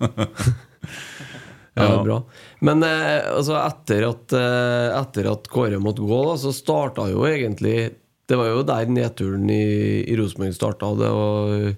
Ja, 1.76 1.84
det 1.84 1.92
er 1.92 2.04
bra. 2.08 2.18
Men 2.64 2.84
eh, 2.88 3.20
altså 3.36 3.58
etter 3.60 4.06
at, 4.08 4.32
eh, 4.40 4.90
etter 4.96 5.28
at 5.34 5.50
Kåre 5.52 5.76
måtte 5.84 6.08
gå, 6.08 6.20
da, 6.30 6.36
så 6.40 6.54
starta 6.56 7.10
jo 7.12 7.26
egentlig 7.28 7.90
Det 8.26 8.38
var 8.40 8.50
jo 8.50 8.64
der 8.66 8.90
nedturen 8.90 9.50
i, 9.54 10.04
i 10.10 10.16
Rosenborg 10.18 10.56
starta. 10.58 10.90
Og, 10.90 11.76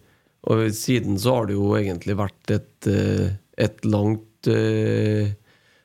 og 0.47 0.63
siden 0.75 1.19
så 1.19 1.39
har 1.39 1.49
det 1.49 1.57
jo 1.57 1.73
egentlig 1.79 2.15
vært 2.19 2.55
et, 2.55 2.87
eh, 2.87 3.35
et 3.59 3.83
langt 3.87 4.47
uh, 4.47 5.27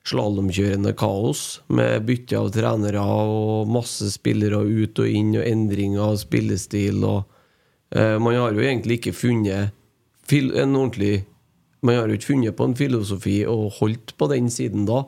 slalåmkjørende 0.06 0.92
kaos, 0.98 1.62
med 1.72 2.06
bytte 2.06 2.38
av 2.38 2.52
trenere 2.54 3.02
og 3.02 3.70
masse 3.70 4.10
spillere 4.14 4.62
ut 4.62 5.02
og 5.02 5.08
inn, 5.08 5.34
og 5.38 5.46
endringer 5.46 6.04
av 6.12 6.20
spillestil. 6.22 7.02
og 7.02 7.24
uh, 7.96 8.16
Man 8.22 8.38
har 8.38 8.54
jo 8.54 8.62
egentlig 8.62 9.00
ikke 9.00 9.18
funnet 9.18 9.78
en 10.32 10.78
ordentlig 10.78 11.24
man 11.82 11.98
har 11.98 12.06
jo 12.06 12.16
ikke 12.16 12.30
funnet 12.30 12.56
på 12.56 12.66
en 12.68 12.76
filosofi 12.78 13.40
og 13.50 13.72
holdt 13.80 14.14
på 14.18 14.28
den 14.30 14.46
siden 14.54 14.86
da. 14.86 15.02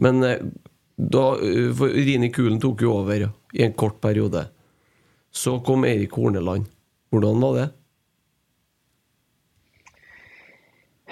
Men 0.00 0.24
da 0.98 1.36
eh, 1.38 1.70
Rini 1.80 2.30
Kulen 2.34 2.60
tok 2.60 2.82
jo 2.82 2.92
over 2.98 3.28
i 3.54 3.62
en 3.62 3.72
kort 3.72 4.00
periode. 4.02 4.48
Så 5.30 5.58
kom 5.60 5.84
Eirik 5.84 6.12
Horneland. 6.12 6.66
Hvordan 7.10 7.42
var 7.42 7.52
det? 7.54 7.68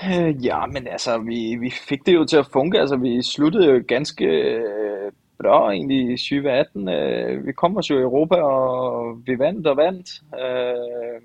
Øh, 0.05 0.45
Ja, 0.45 0.67
men 0.67 0.87
altså, 0.89 1.19
vi, 1.19 1.57
vi 1.57 1.71
fikk 1.71 2.07
det 2.07 2.15
jo 2.15 2.25
til 2.25 2.39
å 2.39 2.49
funke. 2.53 2.81
Altså, 2.81 2.97
vi 2.97 3.23
sluttet 3.23 3.67
jo 3.67 3.83
ganske 3.89 4.25
øh, 4.27 5.13
bra 5.39 5.71
egentlig 5.73 6.01
i 6.13 6.17
2018. 6.17 6.89
Øh, 6.89 7.47
Vi 7.47 7.53
kom 7.53 7.77
oss 7.77 7.91
jo 7.91 7.99
i 7.99 8.03
Europa, 8.03 8.37
og 8.37 9.23
vi 9.27 9.39
vant 9.39 9.67
og 9.67 9.77
vandt. 9.77 10.09
Øh, 10.35 11.21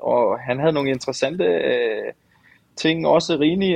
Og 0.00 0.38
han 0.40 0.58
hadde 0.60 0.72
noen 0.72 0.88
interessante 0.88 1.44
ting. 2.76 3.06
Også 3.06 3.36
Rini, 3.36 3.74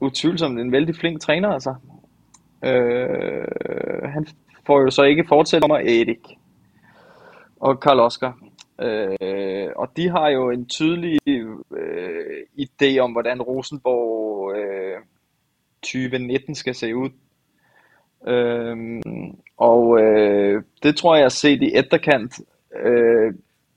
utvilsomt 0.00 0.58
en 0.60 0.72
veldig 0.72 0.96
flink 0.96 1.20
trener. 1.20 1.48
altså. 1.48 1.74
Øh, 2.64 4.02
Han 4.02 4.26
får 4.66 4.80
jo 4.80 4.90
så 4.90 5.02
ikke 5.02 5.24
fortsætter 5.28 5.68
om 5.68 5.70
Erik 5.70 6.26
og 7.60 7.80
Karl 7.80 8.00
Oskar. 8.00 8.38
Øh, 8.80 9.68
og 9.76 9.88
de 9.96 10.08
har 10.08 10.28
jo 10.28 10.50
en 10.50 10.66
tydelig 10.66 11.18
øh, 11.26 12.42
idé 12.58 12.98
om, 12.98 13.12
hvordan 13.12 13.42
Rosenborg 13.42 14.56
øh, 14.56 15.00
2019 15.82 16.54
skal 16.54 16.74
se 16.74 16.96
ud. 16.96 17.10
Øh, 18.26 19.02
og 19.56 20.00
øh, 20.00 20.62
det 20.82 20.96
tror 20.96 21.16
jeg 21.16 21.32
set 21.32 21.62
i 21.62 21.78
etterkant 21.78 22.40
øh, 22.84 23.34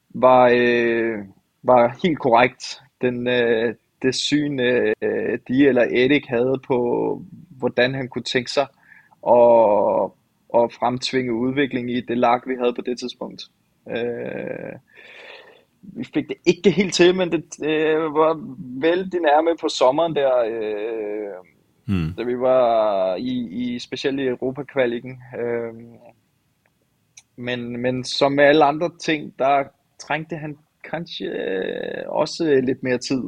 var, 0.09 0.51
øh, 0.55 1.17
var 1.63 1.99
helt 2.03 2.19
korrekt. 2.19 2.81
Den, 3.01 3.27
øh, 3.27 3.75
det 4.01 4.15
syn 4.15 4.59
øh, 4.59 5.39
de 5.47 5.67
eller 5.67 5.81
Erik 5.81 6.25
havde 6.27 6.59
på, 6.67 7.21
hvordan 7.59 7.93
han 7.93 8.07
kunne 8.07 8.23
tænke 8.23 8.51
sig 8.51 8.67
at, 9.27 10.11
at 10.55 10.73
fremtvinge 10.73 11.33
udvikling 11.33 11.91
i 11.91 12.01
det 12.01 12.17
lag, 12.17 12.39
vi 12.47 12.55
havde 12.55 12.73
på 12.73 12.81
det 12.81 12.99
tidspunkt. 12.99 13.43
Øh, 13.89 14.73
vi 15.81 16.03
fik 16.13 16.27
det 16.29 16.37
ikke 16.45 16.71
helt 16.71 16.93
til, 16.93 17.15
men 17.15 17.31
det 17.31 17.43
øh, 17.65 18.15
var 18.15 18.55
vældig 18.81 19.21
nærme 19.21 19.57
på 19.61 19.69
sommeren 19.69 20.15
der, 20.15 20.37
øh, 20.37 21.45
Mm. 21.87 22.13
da 22.17 22.23
vi 22.23 22.39
var 22.39 23.15
i, 23.15 23.47
i 23.51 23.79
specielt 23.79 24.19
i 24.19 24.27
Europa-kvalikken. 24.27 25.21
Øh, 25.39 25.73
men, 27.35 27.81
men 27.81 28.03
som 28.03 28.31
med 28.31 28.43
alle 28.43 28.65
andre 28.65 28.91
ting, 29.01 29.39
der 29.39 29.63
trængte 29.99 30.35
han 30.35 30.57
kanskje 30.83 31.27
øh, 31.27 32.03
også 32.07 32.61
lidt 32.63 32.83
mere 32.83 32.97
tid, 32.97 33.21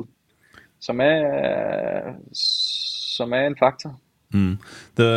som 0.79 0.99
er, 1.01 2.13
som 3.17 3.33
er 3.33 3.47
en 3.47 3.57
faktor. 3.59 3.99
Mm. 4.33 4.57
Det 4.99 5.11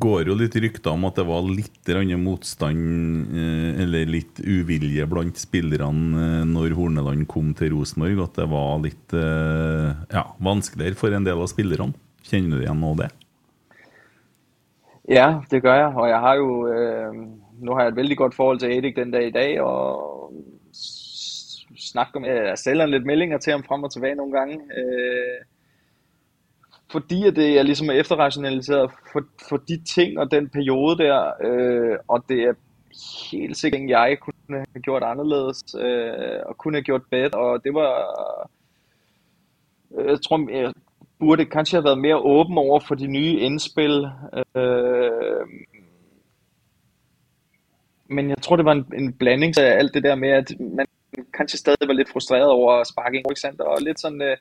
går 0.00 0.30
jo 0.30 0.36
litt 0.40 0.54
rykter 0.56 0.94
om 0.94 1.04
at 1.04 1.18
det 1.18 1.26
var 1.28 1.44
litt 1.44 1.90
motstand, 2.16 3.34
eh, 3.36 3.82
eller 3.82 4.06
litt 4.08 4.40
uvilje 4.40 5.04
blant 5.06 5.36
spillerne 5.36 6.40
eh, 6.40 6.44
når 6.48 6.72
Horneland 6.72 7.28
kom 7.28 7.52
til 7.54 7.74
Rosenborg. 7.74 8.24
At 8.24 8.40
det 8.40 8.48
var 8.48 8.80
litt 8.80 9.12
eh, 9.12 9.92
ja, 10.10 10.24
vanskeligere 10.38 10.96
for 10.96 11.12
en 11.12 11.24
del 11.24 11.36
av 11.36 11.52
spillerne. 11.52 11.92
Kjenner 12.24 12.56
du 12.56 12.64
igjen 12.64 12.80
noe 12.80 12.96
av 12.96 13.04
det? 13.04 13.10
Ja, 15.12 15.28
det 15.50 15.60
gør 15.60 15.76
jeg, 15.76 15.92
og 15.92 16.08
jeg 16.08 16.20
har 16.24 16.36
jo, 16.40 16.52
øh, 16.72 17.16
nu 17.60 17.72
har 17.74 17.84
jeg 17.84 17.92
et 17.92 17.98
veldig 17.98 18.16
godt 18.16 18.34
forhold 18.34 18.62
til 18.62 18.72
Edik 18.72 18.96
den 18.96 19.10
dag 19.12 19.26
i 19.28 19.34
dag, 19.34 19.60
og 19.60 20.32
snakker 21.76 22.22
med, 22.24 22.32
jeg 22.48 22.58
selger 22.62 22.88
litt 22.88 23.04
meldinger 23.04 23.42
til 23.42 23.58
ham 23.58 23.64
frem 23.66 23.84
og 23.84 23.92
tilbake 23.92 24.16
noen 24.16 24.32
ganger. 24.32 24.62
øh, 24.72 25.42
fordi 26.94 27.26
at 27.26 27.36
det 27.36 27.58
er 27.58 27.62
ligesom 27.62 27.88
er 27.88 27.92
efterrationaliseret 27.92 28.90
for, 29.12 29.22
for 29.48 29.56
de 29.56 29.76
ting 29.84 30.18
og 30.18 30.30
den 30.30 30.48
periode 30.48 30.98
der, 31.04 31.18
øh, 31.48 31.96
og 32.08 32.24
det 32.28 32.38
er 32.48 32.54
helt 33.30 33.56
sikkert, 33.56 33.82
at 33.82 33.88
jeg 33.88 34.18
kunne 34.20 34.58
have 34.74 34.82
gjort 34.82 35.02
anderledes, 35.02 35.58
øh, 35.78 36.40
og 36.46 36.56
kunne 36.58 36.76
have 36.76 36.88
gjort 36.90 37.02
bedre, 37.10 37.38
og 37.38 37.64
det 37.64 37.74
var, 37.74 37.92
øh, 39.98 40.06
jeg 40.06 40.22
tror, 40.22 40.50
jeg 40.50 40.72
burde 41.18 41.44
kanskje 41.44 41.76
have 41.76 41.84
været 41.84 41.98
mere 41.98 42.18
åben 42.18 42.58
over 42.58 42.80
for 42.80 42.94
de 42.94 43.06
nye 43.06 43.38
indspil. 43.46 43.96
Øh, 44.56 45.46
men 48.06 48.28
jeg 48.28 48.38
tror, 48.42 48.56
det 48.56 48.64
var 48.64 48.72
en, 48.72 48.86
en 48.94 49.12
blanding 49.12 49.58
af 49.58 49.78
alt 49.78 49.94
det 49.94 50.02
der 50.04 50.14
med, 50.14 50.28
at 50.28 50.52
man 50.60 50.86
kanskje 51.36 51.58
stadig 51.58 51.88
var 51.88 51.94
lidt 51.94 52.12
frustreret 52.12 52.50
over 52.50 52.72
at 52.72 52.86
sparke 52.86 53.18
en 53.18 53.60
og 53.60 53.78
lidt 53.80 54.00
sådan, 54.00 54.22
øh, 54.22 54.36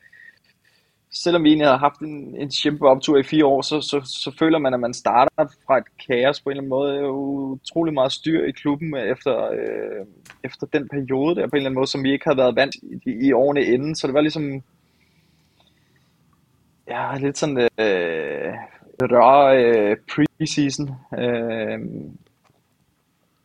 selvom 1.13 1.43
vi 1.43 1.49
egentlig 1.49 1.67
havde 1.67 1.77
haft 1.77 1.99
en, 1.99 2.35
en 2.37 2.51
kæmpe 2.63 2.87
optur 2.87 3.17
i 3.17 3.23
fire 3.23 3.45
år, 3.45 3.61
så, 3.61 3.81
så, 3.81 4.01
så 4.05 4.35
føler 4.39 4.59
man, 4.59 4.73
at 4.73 4.79
man 4.79 4.93
starter 4.93 5.45
fra 5.65 5.77
et 5.77 5.83
kaos 6.07 6.41
på 6.41 6.49
en 6.49 6.51
eller 6.51 6.61
anden 6.61 6.69
måde. 6.69 6.93
Det 6.93 7.01
er 7.01 7.09
utrolig 7.09 7.93
meget 7.93 8.11
styr 8.11 8.45
i 8.45 8.51
klubben 8.51 8.95
efter, 8.95 9.51
øh, 9.51 10.05
efter 10.43 10.67
den 10.73 10.89
periode 10.89 11.35
der, 11.35 11.47
på 11.47 11.55
en 11.55 11.57
eller 11.57 11.69
anden 11.69 11.79
måde, 11.79 11.87
som 11.87 12.03
vi 12.03 12.11
ikke 12.11 12.25
havde 12.25 12.37
været 12.37 12.55
vant 12.55 12.75
i, 12.75 13.27
i 13.27 13.33
årene 13.33 13.63
inden. 13.63 13.95
Så 13.95 14.07
det 14.07 14.13
var 14.13 14.21
ligesom, 14.21 14.63
ja, 16.87 17.17
lidt 17.17 17.37
sådan 17.37 17.57
øh, 17.57 18.53
rør 19.01 19.45
øh, 19.45 19.97
preseason. 20.11 20.89
Øh, 21.19 21.79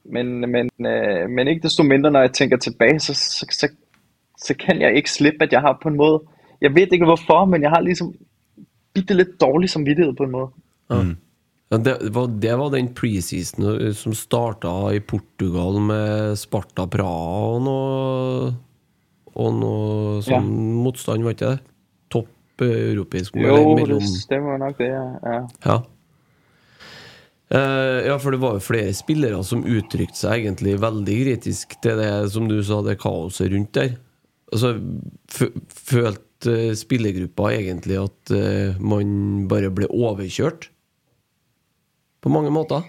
men, 0.05 0.41
men, 0.41 0.71
øh, 0.87 1.31
men 1.31 1.49
ikke 1.49 1.63
desto 1.63 1.83
mindre, 1.83 2.11
når 2.11 2.21
jeg 2.21 2.33
tænker 2.33 2.57
tilbage, 2.57 3.01
så, 3.01 3.15
så, 3.15 3.47
så, 3.51 3.69
så 4.37 4.55
kan 4.55 4.81
jeg 4.81 4.97
ikke 4.97 5.11
slippe, 5.11 5.45
at 5.45 5.53
jeg 5.53 5.61
har 5.61 5.79
på 5.83 5.89
en 5.89 5.97
måde, 5.97 6.23
jeg 6.61 6.75
ved 6.75 6.93
ikke 6.93 7.09
hvorfor, 7.09 7.47
men 7.51 7.65
jeg 7.65 7.71
har 7.73 7.85
liksom 7.85 8.13
bitte 8.97 9.17
litt 9.17 9.37
dårlig 9.41 9.71
samvittighet 9.71 10.17
på 10.19 10.27
en 10.27 10.35
måte. 10.35 10.55
Mm. 10.91 11.17
Ja, 11.69 11.79
det, 11.85 11.95
var, 12.17 12.31
det 12.41 12.55
var 12.57 12.71
den 12.73 12.89
preseason 12.97 13.67
eh, 13.75 13.93
som 13.93 14.15
starta 14.17 14.73
i 14.97 15.03
Portugal 15.05 15.77
med 15.85 16.39
Sparta 16.41 16.87
Praha 16.89 17.43
og 17.51 17.61
noe 17.67 18.55
Og 19.39 19.53
noe 19.55 20.23
sånn 20.25 20.49
Ja. 20.49 20.81
motstand, 20.87 21.27
var 21.27 21.37
ikke 21.37 21.53
det? 21.53 21.61
Topp 22.11 22.65
eh, 22.65 22.73
europeisk 22.95 23.37
Jo, 23.37 23.77
mellom... 23.77 24.01
det 24.01 24.09
stemmer 24.25 24.59
nok 24.65 24.81
det, 24.81 24.89
ja. 24.95 25.05
ja. 25.23 25.43
Ja. 25.67 25.77
Eh, 27.49 28.07
ja, 28.09 28.17
for 28.21 28.35
det 28.35 28.41
var 28.43 28.57
jo 28.57 28.65
flere 28.65 28.97
spillere 28.97 29.39
som 29.47 29.63
uttrykte 29.65 30.19
seg 30.19 30.43
egentlig 30.43 30.75
veldig 30.83 31.19
kritisk 31.23 31.77
til 31.85 32.01
det, 32.01 32.11
som 32.33 32.49
du 32.49 32.59
sa, 32.65 32.81
det 32.85 32.99
kaoset 33.01 33.53
rundt 33.53 33.77
der. 33.77 33.95
Altså, 34.53 34.75
følte 35.29 36.25
spillergruppa 36.75 37.51
egentlig 37.57 37.99
at 37.99 38.31
eh, 38.31 38.81
man 38.81 39.49
bare 39.49 39.71
ble 39.71 39.91
overkjørt? 39.91 40.71
På 42.21 42.29
mange 42.29 42.51
måter? 42.51 42.83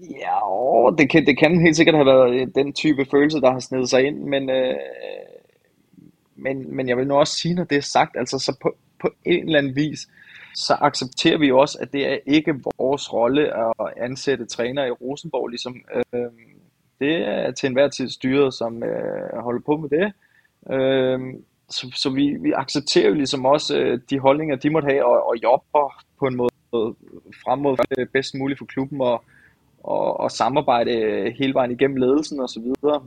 Ja, 0.00 0.40
det 0.98 1.10
kan, 1.10 1.26
det 1.26 1.38
kan 1.38 1.60
helt 1.60 1.76
sikkert 1.76 1.96
ha 1.96 2.04
vært 2.04 2.54
den 2.54 2.72
type 2.72 3.06
følelse, 3.10 3.40
der 3.40 3.50
har 3.50 3.60
snedet 3.60 3.90
seg 3.90 4.06
inn. 4.06 4.30
men, 4.30 4.50
øh, 4.50 4.76
men, 6.36 6.76
men 6.76 6.88
jeg 6.88 6.96
vil 6.96 7.06
nå 7.06 7.18
også 7.18 7.36
si 7.36 7.54
når 7.54 7.64
det 7.64 7.76
er 7.76 7.82
sagt, 7.82 8.16
altså 8.16 8.38
så 8.38 8.56
på, 8.62 8.76
på 9.00 9.10
en 9.24 9.46
eller 9.46 9.58
annen 9.58 9.76
vis, 9.76 10.08
så 10.54 10.76
aksepterer 10.80 11.38
vi 11.38 11.52
også, 11.52 11.78
at 11.80 11.92
det 11.92 12.06
er 12.06 12.18
ikke 12.26 12.60
vores 12.78 13.12
rolle 13.12 13.48
å 13.52 13.88
ansette 13.96 14.46
trener 14.46 14.86
i 14.86 14.90
Rosenborg, 14.90 15.48
ligesom 15.48 15.76
øh, 15.94 16.30
det 17.00 17.16
er 17.28 17.50
til 17.50 17.66
enhver 17.66 17.88
tid 17.88 18.08
styret, 18.08 18.54
som 18.54 18.82
øh, 18.82 19.36
holder 19.42 19.60
på 19.66 19.76
med 19.76 19.88
det. 19.88 20.12
Øh, 20.72 21.20
så 21.68 21.92
så 21.94 22.10
vi, 22.10 22.36
vi 22.40 22.52
accepterer 22.52 23.08
jo 23.08 23.14
ligesom 23.14 23.44
også 23.44 23.78
øh, 23.78 24.00
de 24.10 24.18
holdninger, 24.18 24.56
de 24.56 24.70
måtte 24.70 24.86
have, 24.86 25.04
og, 25.04 25.28
og 25.28 25.36
jobber 25.42 26.04
på 26.18 26.26
en 26.26 26.36
måde 26.36 26.50
frem 27.44 27.58
mod 27.58 27.76
det 27.96 28.10
bedst 28.12 28.34
muligt 28.34 28.58
for 28.58 28.66
klubben, 28.66 29.00
og, 29.00 29.24
og, 29.84 30.20
og 30.20 30.30
samarbejde 30.30 30.92
hele 31.38 31.54
vejen 31.54 31.70
igennem 31.70 31.96
ledelsen 31.96 32.40
og 32.40 32.48
så 32.48 32.60
videre. 32.60 33.02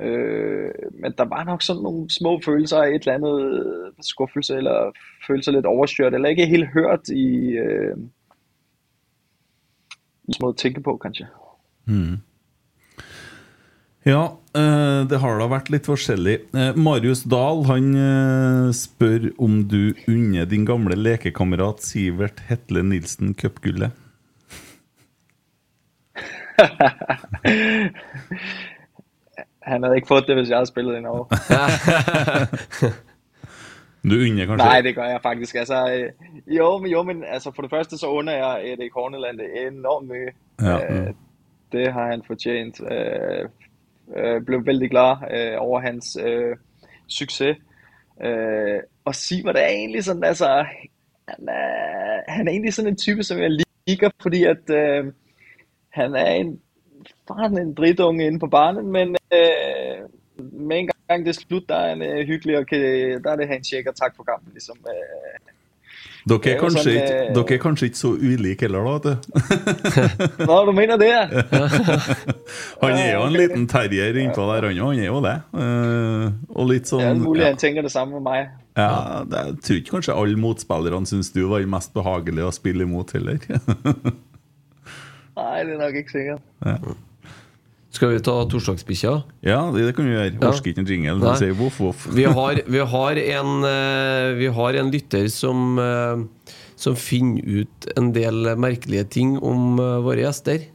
Øh, 0.00 0.72
men 0.92 1.12
der 1.18 1.24
var 1.24 1.44
nok 1.44 1.62
sådan 1.62 1.82
nogle 1.82 2.10
små 2.10 2.40
følelser 2.44 2.78
af 2.82 2.88
et 2.88 2.94
eller 2.94 3.14
andet 3.14 3.62
skuffelse, 4.00 4.56
eller 4.56 4.90
følelser 5.26 5.52
lidt 5.52 5.66
overstyrt, 5.66 6.14
eller 6.14 6.28
ikke 6.28 6.46
helt 6.46 6.68
hørt 6.68 7.08
i, 7.08 7.50
øh, 7.50 7.96
i 10.24 10.32
måde 10.40 10.50
at 10.50 10.56
tænke 10.56 10.80
på, 10.80 10.96
kanskje. 10.96 11.26
Ja, 14.06 14.38
eh, 14.54 15.00
det 15.10 15.18
har 15.18 15.40
da 15.40 15.48
vært 15.50 15.66
litt 15.74 15.88
forskjellig. 15.90 16.36
Eh, 16.54 16.76
Marius 16.78 17.24
Dahl 17.26 17.64
han 17.66 17.88
eh, 17.98 18.68
spør 18.70 19.32
om 19.42 19.64
du 19.66 19.98
unner 20.06 20.46
din 20.46 20.62
gamle 20.68 20.94
lekekamerat 20.94 21.82
Sivert 21.82 22.38
Hetle 22.46 22.84
Nilsen 22.86 23.34
cupgullet. 23.34 23.90
Han 29.66 29.82
hadde 29.82 29.96
ikke 29.98 30.08
fått 30.12 30.28
det, 30.30 30.36
hvis 30.38 30.48
jeg 30.52 30.56
hadde 30.60 30.70
spillet 30.70 31.00
i 31.00 31.04
Norge. 31.04 31.26
Du 34.06 34.14
unner 34.14 34.46
kanskje 34.46 34.62
Nei, 34.62 34.82
det 34.86 34.92
gør 34.94 35.08
jeg 35.10 35.18
faktisk. 35.18 35.56
Altså, 35.58 35.78
jo, 36.46 36.78
men, 36.78 36.90
jo, 36.92 37.02
men 37.02 37.24
altså, 37.26 37.50
for 37.50 37.66
det 37.66 37.72
første 37.72 37.98
så 37.98 38.06
unner 38.14 38.36
jeg 38.38 38.76
Erik 38.76 38.94
Horneland 38.94 39.42
det 39.42 39.48
enormt 39.66 40.06
mye. 40.12 40.30
Ja. 40.62 40.76
Øh, 40.78 41.10
det 41.74 41.92
har 41.92 42.12
han 42.12 42.22
fortjent. 42.22 42.78
Øh, 44.16 44.42
blev 44.42 44.66
vældig 44.66 44.90
glad 44.90 45.16
øh, 45.30 45.56
over 45.58 45.80
hans 45.80 46.16
øh, 46.22 46.56
succes. 47.08 47.56
Og 49.04 49.14
Sivert 49.14 49.56
er 49.56 49.66
egentlig 49.66 50.04
sådan, 50.04 50.24
altså, 50.24 50.66
han 51.28 51.48
er, 51.48 52.22
han 52.28 52.48
er 52.48 52.52
egentlig 52.52 52.74
sådan 52.74 52.90
en 52.90 52.96
type, 52.96 53.22
som 53.22 53.38
jeg 53.38 53.50
liker, 53.86 54.10
fordi 54.22 54.44
at 54.44 54.70
øh, 54.70 55.12
han 55.88 56.14
er 56.14 56.26
en, 56.26 56.60
faren 57.28 57.58
en 57.58 57.74
dritunge 57.74 58.26
inde 58.26 58.38
på 58.38 58.46
barnet, 58.46 58.84
men 58.84 59.16
øh, 59.32 60.08
med 60.52 60.78
en 60.78 60.90
gang 61.08 61.26
det 61.26 61.28
er 61.28 61.40
slut, 61.40 61.68
der 61.68 61.74
er 61.76 61.88
han 61.88 62.02
øh, 62.02 62.26
hyggelig, 62.26 62.58
og 62.58 62.66
kan, 62.66 62.80
der 63.24 63.30
er 63.30 63.36
det 63.36 63.48
handshake 63.48 63.88
og 63.90 63.96
tak 63.96 64.16
for 64.16 64.22
kampen, 64.22 64.52
ligesom. 64.52 64.78
Øh. 64.88 65.52
Dere 66.26 66.56
er 66.56 66.58
kanskje 66.58 66.82
sånn, 66.82 66.96
ikke, 66.98 67.18
eh, 67.22 67.28
dere 67.36 67.54
er 67.54 67.60
kanskje 67.62 67.86
ikke 67.86 67.98
så 68.00 68.08
ulike 68.18 68.66
heller, 68.66 68.82
da? 68.82 68.92
vet 68.96 69.04
du. 70.42 70.72
Mener 70.80 70.98
det. 70.98 71.10
Han 72.82 72.96
er 72.98 73.12
jo 73.12 73.20
en 73.28 73.36
liten 73.36 73.68
terrier 73.70 74.18
innpå 74.18 74.46
der, 74.50 74.66
han. 74.66 74.80
Han 74.82 74.98
er 74.98 75.06
jo 75.06 75.20
det. 75.22 75.36
Eh, 75.54 76.24
og 76.50 76.66
litt 76.72 76.90
Det 76.90 76.98
er 76.98 77.14
mulig 77.14 77.28
muligt, 77.28 77.44
ja, 77.44 77.52
han 77.52 77.60
tenker 77.62 77.86
det 77.86 77.92
samme 77.94 78.18
med 78.18 78.26
meg. 78.26 78.50
ja, 78.74 79.22
det, 79.22 79.44
Jeg 79.46 79.62
tror 79.68 79.78
ikke 79.78 79.94
kanskje 79.94 80.18
alle 80.18 80.40
motspillerne 80.42 81.06
syns 81.06 81.30
du 81.30 81.44
var 81.46 81.62
mest 81.76 81.94
behagelig 81.94 82.42
å 82.48 82.52
spille 82.58 82.88
imot 82.88 83.14
heller. 83.14 83.38
Nei, 85.36 85.56
det 85.62 85.76
er 85.76 85.78
nok 85.78 86.00
ikke 86.02 86.16
sikkert. 86.16 86.42
Skal 87.96 88.12
vi 88.12 88.20
ta 88.20 88.34
torsdagsbikkja? 88.50 89.12
ja, 89.46 89.60
det, 89.72 89.86
det 89.88 89.94
kan 89.96 90.04
vi 90.04 90.12
gjøre. 90.12 90.34
Ja. 90.34 90.50
Orsker 90.50 90.72
ikke 90.72 90.82
en 90.82 90.90
jingle. 90.90 91.34
Sier 91.40 91.54
voff, 91.56 91.78
voff. 91.80 92.04
Vi 92.12 92.26
har, 92.28 92.60
vi 92.68 92.82
har, 92.92 93.20
en, 93.22 93.52
eh, 93.64 94.32
vi 94.36 94.50
har 94.52 94.76
en 94.76 94.90
lytter 94.92 95.28
som, 95.32 95.78
eh, 95.80 96.52
som 96.76 96.98
finner 97.00 97.62
ut 97.62 97.88
en 97.96 98.10
del 98.12 98.52
merkelige 98.60 99.06
ting 99.16 99.36
om 99.40 99.80
eh, 99.80 99.96
våre 100.04 100.26
gjester. 100.26 100.72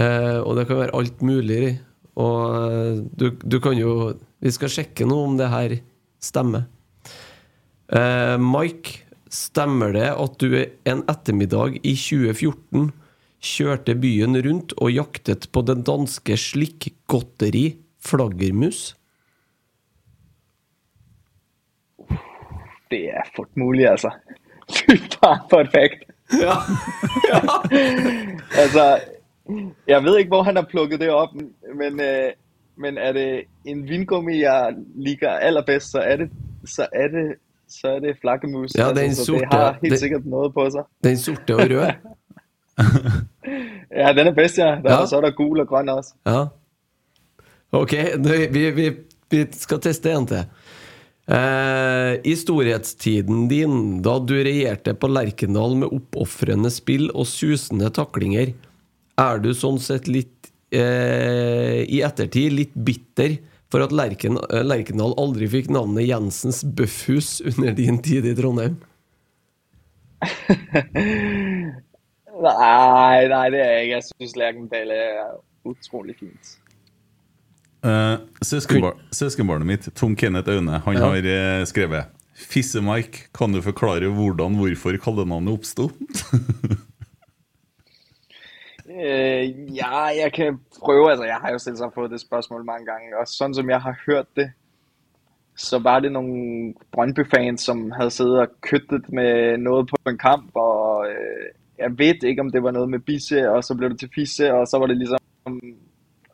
Og 0.00 0.54
det 0.54 0.68
kan 0.68 0.78
være 0.78 0.94
alt 0.94 1.22
mulig. 1.26 1.80
Og 2.22 3.00
du, 3.18 3.32
du 3.42 3.56
kan 3.62 3.74
jo 3.74 4.14
Vi 4.40 4.52
skal 4.54 4.70
sjekke 4.72 5.04
nå 5.04 5.16
om 5.26 5.34
det 5.36 5.48
her 5.50 5.74
stemmer. 6.22 6.62
Mike, 8.40 9.02
stemmer 9.28 9.92
det 9.92 10.06
at 10.14 10.38
du 10.40 10.54
en 10.88 11.02
ettermiddag 11.10 11.76
i 11.82 11.92
2014 11.98 12.88
kjørte 13.40 13.96
byen 13.96 14.36
rundt 14.44 14.74
og 14.76 14.92
jaktet 14.92 15.48
på 15.52 15.62
det 15.64 15.80
danske 15.88 16.36
slikkgodteri 16.36 17.64
flaggermus? 18.04 18.94
Det 22.90 23.06
er 23.14 23.26
fort 23.36 23.50
mulig, 23.56 23.86
altså. 23.86 24.10
Fy 24.70 24.96
faen, 25.14 25.44
perfekt. 25.50 26.10
Ja. 26.40 26.54
Altså, 28.60 29.00
jeg 29.86 30.04
ved 30.04 30.18
ikke, 30.18 30.28
hvor 30.28 30.42
han 30.42 30.56
har 30.56 30.66
plukket 30.70 31.00
det 31.00 31.10
opp, 31.10 31.30
men, 31.74 32.00
øh, 32.00 32.32
men 32.76 32.98
er 32.98 33.12
det 33.12 33.44
en 33.64 33.88
vingummi, 33.88 34.40
jeg 34.40 34.74
liker 34.94 35.28
allerbedst, 35.30 35.90
så 35.90 35.98
er 35.98 36.16
det, 36.16 36.30
så 36.66 36.86
er 36.92 37.08
det, 37.08 37.34
så 37.68 37.88
er 37.88 37.98
det 37.98 38.16
flaggermus. 38.20 38.74
Ja, 38.78 38.88
det 38.88 38.98
er 38.98 39.02
en 39.02 39.08
altså, 39.08 39.32
det 39.32 39.46
har 39.52 39.78
helt 39.82 39.98
sikkert 39.98 40.26
noe 40.26 40.52
på 40.52 40.66
seg. 40.70 40.82
Den 41.04 41.18
sorte 41.18 41.56
og 41.56 41.60
røde? 41.70 41.94
Ja, 44.00 44.12
den 44.14 44.28
er 44.30 44.34
bedst, 44.36 44.58
ja. 44.60 44.76
Der, 44.80 44.90
Ja. 44.90 45.06
Så 45.06 45.18
er 45.18 45.22
der 45.28 45.36
gul 45.38 45.60
og 45.62 45.68
grønn 45.70 45.88
også. 45.92 46.14
Ja. 46.26 46.42
Ok, 47.72 47.90
det- 48.22 48.50
vi, 48.54 48.70
vi, 48.76 48.88
vi 49.30 49.44
skal 49.58 49.80
teste 49.82 50.10
en 50.14 50.26
til. 50.30 50.44
Eh, 51.30 52.12
I 52.26 52.32
storhetstiden 52.38 53.44
din, 53.50 54.00
da 54.02 54.16
du 54.18 54.34
regjerte 54.42 54.94
på 54.98 55.06
Lerkendal 55.10 55.76
med 55.78 55.92
oppofrende 55.94 56.70
spill 56.74 57.08
og 57.14 57.26
susende 57.30 57.90
taklinger, 57.94 58.54
er 59.20 59.38
du 59.44 59.50
sånn 59.54 59.78
sett 59.82 60.08
litt 60.10 60.50
eh, 60.74 61.82
i 61.86 62.00
ettertid 62.06 62.52
litt 62.56 62.74
bitter 62.74 63.36
for 63.70 63.84
at 63.84 63.92
Lerken, 63.94 64.38
eh, 64.50 64.64
Lerkendal 64.66 65.14
aldri 65.22 65.46
fikk 65.52 65.70
navnet 65.70 66.08
Jensens 66.08 66.64
Bøffhus 66.64 67.36
under 67.52 67.74
din 67.78 67.98
tid 68.02 68.26
i 68.26 68.34
Trondheim? 68.38 68.80
Nej, 72.40 73.26
nei, 73.28 73.46
det 73.52 73.60
er 73.60 73.70
jeg 73.74 73.82
ikke. 73.84 73.94
Jeg 73.98 74.04
synes, 74.08 74.36
Lærkendal 74.40 74.90
er 74.94 75.34
utrolig 75.68 76.14
fint. 76.20 76.56
Uh, 77.84 78.16
søskenbar 78.44 78.96
søskenbarnet 79.12 79.66
mitt, 79.68 79.88
Tom 79.96 80.16
Kenneth 80.16 80.48
Aune, 80.52 80.78
han 80.84 80.94
Ja. 80.98 81.06
har 81.06 81.16
eh, 81.16 81.64
skrevet 81.66 82.04
Fisse-Mike, 82.36 83.28
kan 83.36 83.52
du 83.52 83.60
forklare 83.64 84.08
hvordan, 84.12 84.54
hvorfor 84.56 84.96
kallenavnet 85.00 85.52
oppsto? 85.52 85.88
uh, 88.88 89.44
ja, 89.80 90.04
jeg 90.16 90.32
kan 90.32 90.60
prøve. 90.80 91.10
Altså, 91.10 91.24
jeg 91.24 91.36
har 91.42 91.52
jo 91.52 91.58
selvsagt 91.58 91.94
fått 91.94 92.10
det 92.12 92.20
spørsmålet 92.20 92.66
mange 92.66 92.86
gange, 92.88 93.12
og 93.20 93.28
sånn 93.28 93.54
som 93.56 93.68
jeg 93.70 93.80
har 93.84 93.96
hørt 94.06 94.28
det, 94.36 94.50
så 95.60 95.78
var 95.84 96.00
det 96.00 96.12
noen 96.14 96.72
Brøndby-fans, 96.92 97.64
som 97.68 97.90
hadde 97.92 98.10
siddet 98.16 98.44
og 98.46 98.54
køttet 98.64 99.08
med 99.12 99.58
noe 99.60 99.84
på 99.88 99.96
en 100.08 100.18
kamp, 100.18 100.50
og 100.56 101.08
øh, 101.10 101.48
jeg 101.80 101.90
ved 101.98 102.24
ikke, 102.24 102.42
om 102.42 102.50
det 102.52 102.62
var 102.62 102.70
noget 102.70 102.90
med 102.90 102.98
Bisse, 102.98 103.50
og 103.50 103.64
så 103.64 103.74
blev 103.74 103.90
det 103.90 103.98
til 103.98 104.10
Fisse, 104.14 104.52
og 104.54 104.66
så 104.68 104.78
var 104.78 104.86
det 104.86 104.96
ligesom, 104.96 105.60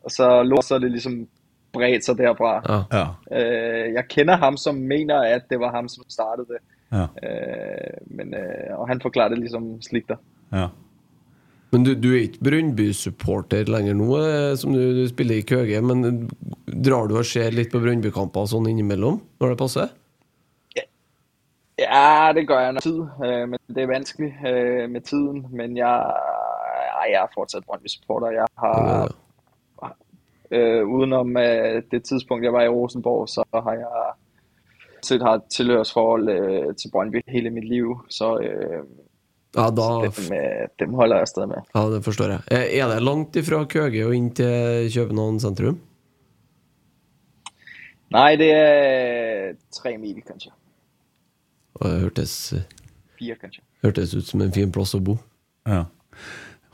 og 0.03 0.11
så 0.11 0.43
lå 0.43 0.61
så 0.61 0.79
det 0.79 0.91
ligesom 0.91 1.27
bredt 1.73 2.05
sig 2.05 2.17
derfra. 2.17 2.53
Ja. 2.93 3.05
Øh, 3.37 3.93
jeg 3.93 4.03
kender 4.09 4.37
ham, 4.37 4.57
som 4.57 4.75
mener, 4.75 5.21
at 5.21 5.49
det 5.49 5.59
var 5.59 5.71
ham, 5.71 5.87
som 5.87 6.03
startede 6.09 6.47
det, 6.47 6.61
Ja. 6.91 7.03
øh, 7.03 7.95
men, 8.07 8.33
øh, 8.33 8.79
og 8.79 8.87
han 8.87 9.01
forklarede 9.01 9.33
det 9.35 9.39
ligesom 9.39 9.81
slik 9.81 10.07
der. 10.07 10.15
ja. 10.53 10.67
Men 11.71 11.83
du, 11.83 11.91
du 11.99 12.13
er 12.15 12.21
ikke 12.21 12.39
Brøndby-supporter 12.43 13.67
lenger 13.67 13.93
nå, 13.93 14.05
eh, 14.23 14.53
som 14.57 14.71
du, 14.73 14.79
du 15.01 15.07
spiller 15.07 15.35
i 15.35 15.41
Køge. 15.41 15.81
Men 15.81 16.29
drar 16.85 17.07
du 17.07 17.17
og 17.19 17.25
ser 17.27 17.51
litt 17.51 17.73
på 17.73 17.81
Brøndby-kamper 17.83 18.47
sånn 18.47 18.69
innimellom, 18.71 19.19
når 19.41 19.51
det 19.51 19.57
passer? 19.59 19.89
Ja, 21.79 22.31
det 22.35 22.47
gør 22.47 22.59
jeg 22.59 22.73
nok 22.73 22.81
tid, 22.81 22.99
øh, 23.25 23.49
men 23.49 23.59
det 23.67 23.83
er 23.83 23.87
vanskeligt 23.87 24.33
øh, 24.47 24.89
med 24.89 25.01
tiden, 25.01 25.47
men 25.49 25.77
jeg, 25.77 25.95
ej, 27.01 27.07
jeg 27.11 27.23
er 27.23 27.31
fortsat 27.33 27.63
Brøndby-supporter. 27.65 28.29
Jeg 28.31 28.47
har, 28.57 29.11
øh, 30.51 30.87
udenom 30.87 31.37
øh, 31.37 31.83
det 31.91 32.03
tidspunkt, 32.03 32.43
jeg 32.43 32.53
var 32.53 32.63
i 32.63 32.67
Rosenborg, 32.67 33.29
så 33.29 33.43
har 33.53 33.73
jeg 33.73 34.13
set 35.01 35.21
har 35.21 35.33
et 35.33 35.43
tilhørsforhold 35.43 36.29
øh, 36.29 36.75
til 36.75 36.91
Brøndby 36.91 37.21
hele 37.27 37.49
mit 37.49 37.67
liv, 37.67 37.97
så 38.09 38.37
øh, 38.37 38.83
Ja, 39.55 39.69
da 39.77 39.85
dem, 40.17 40.33
øh, 40.37 40.67
dem 40.79 40.93
holder 40.93 41.17
jeg 41.17 41.27
stadig 41.27 41.49
med. 41.49 41.61
Ja, 41.75 41.95
det 41.95 42.03
forstår 42.03 42.25
jeg. 42.25 42.41
Er 42.51 42.87
det 42.87 43.03
langt 43.03 43.35
ifra 43.35 43.63
Køge 43.65 44.05
og 44.05 44.15
inn 44.15 44.29
til 44.35 44.91
København 44.93 45.39
sentrum? 45.39 45.79
Nej, 48.11 48.35
det 48.35 48.51
er 48.51 49.53
tre 49.71 49.97
mil, 49.97 50.21
kanskje. 50.27 50.51
Og 51.77 51.87
Det 51.87 51.97
hørtes, 52.01 52.35
Fire, 53.17 53.49
hørtes 53.85 54.13
ut 54.17 54.25
som 54.25 54.41
en 54.41 54.53
fin 54.53 54.71
plass 54.73 54.95
å 54.97 55.01
bo. 55.03 55.17
Ja. 55.67 55.85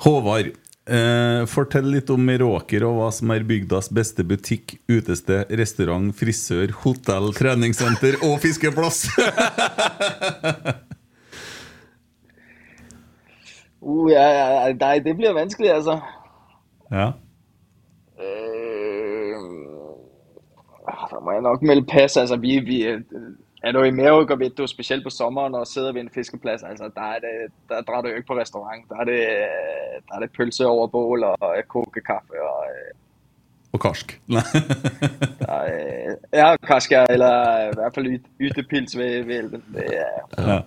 Håvard, 0.04 0.54
eh, 0.88 1.44
fortell 1.52 1.90
litt 1.92 2.12
om 2.14 2.24
Meråker 2.24 2.86
og 2.88 2.98
hva 3.00 3.10
som 3.16 3.32
er 3.36 3.44
bygdas 3.48 3.92
beste 3.92 4.24
butikk, 4.28 4.78
utested, 4.92 5.52
restaurant, 5.60 6.14
frisør, 6.16 6.72
hotell, 6.84 7.32
treningssenter 7.36 8.20
og 8.24 8.40
fiskeplass. 8.44 9.06
Uh, 13.84 14.08
ja, 14.08 14.24
ja, 14.32 14.74
nei, 14.80 15.00
det 15.04 15.12
blir 15.20 15.34
vanskelig, 15.36 15.74
altså. 15.74 15.98
ja. 16.88 17.10
Uh, 18.16 19.44
da 21.12 21.20
må 21.20 21.34
jeg 21.36 21.44
nok 21.44 21.66
melde 21.68 21.84
pass. 21.92 22.16
Altså, 22.16 22.38
vi, 22.40 22.62
vi 22.64 22.78
er 23.64 23.72
du 23.72 23.84
i 23.84 23.92
Mærøk, 23.92 24.30
og 24.30 24.40
ved 24.40 24.50
du, 24.50 24.68
specielt 24.68 25.04
på 25.04 25.10
sommeren, 25.10 25.56
og 25.56 25.68
sidder 25.68 25.94
ved 25.94 26.02
en 26.02 26.10
fiskeplads, 26.10 26.64
altså, 26.64 26.90
der, 26.96 27.02
er 27.02 27.20
det, 27.20 27.52
der 27.70 27.82
drar 27.82 28.02
du 28.02 28.08
jo 28.10 28.16
ikke 28.16 28.28
på 28.28 28.38
restaurant. 28.38 28.90
Der 28.90 28.96
er 28.96 29.04
det, 29.04 29.22
der 30.10 30.16
er 30.16 30.20
det 30.20 30.32
pølse 30.38 30.66
over 30.68 30.88
bål 30.88 31.24
og 31.24 31.38
øh, 31.58 31.64
kokekaffe 31.64 32.34
og 32.42 32.64
øh, 32.70 32.92
Og 33.74 33.80
karsk. 33.80 34.22
der 35.40 35.54
er, 35.54 36.10
øh, 36.10 36.16
ja, 36.34 36.56
karsk, 36.58 36.92
eller 36.92 37.70
i 37.70 37.74
hvert 37.74 37.96
fald 37.96 38.08
yt- 38.08 38.32
ytepils 38.40 38.98
ved, 38.98 39.24
ved 39.24 39.36
elven. 39.40 39.64
Det 39.76 39.86
er, 39.98 40.20
ja. 40.52 40.60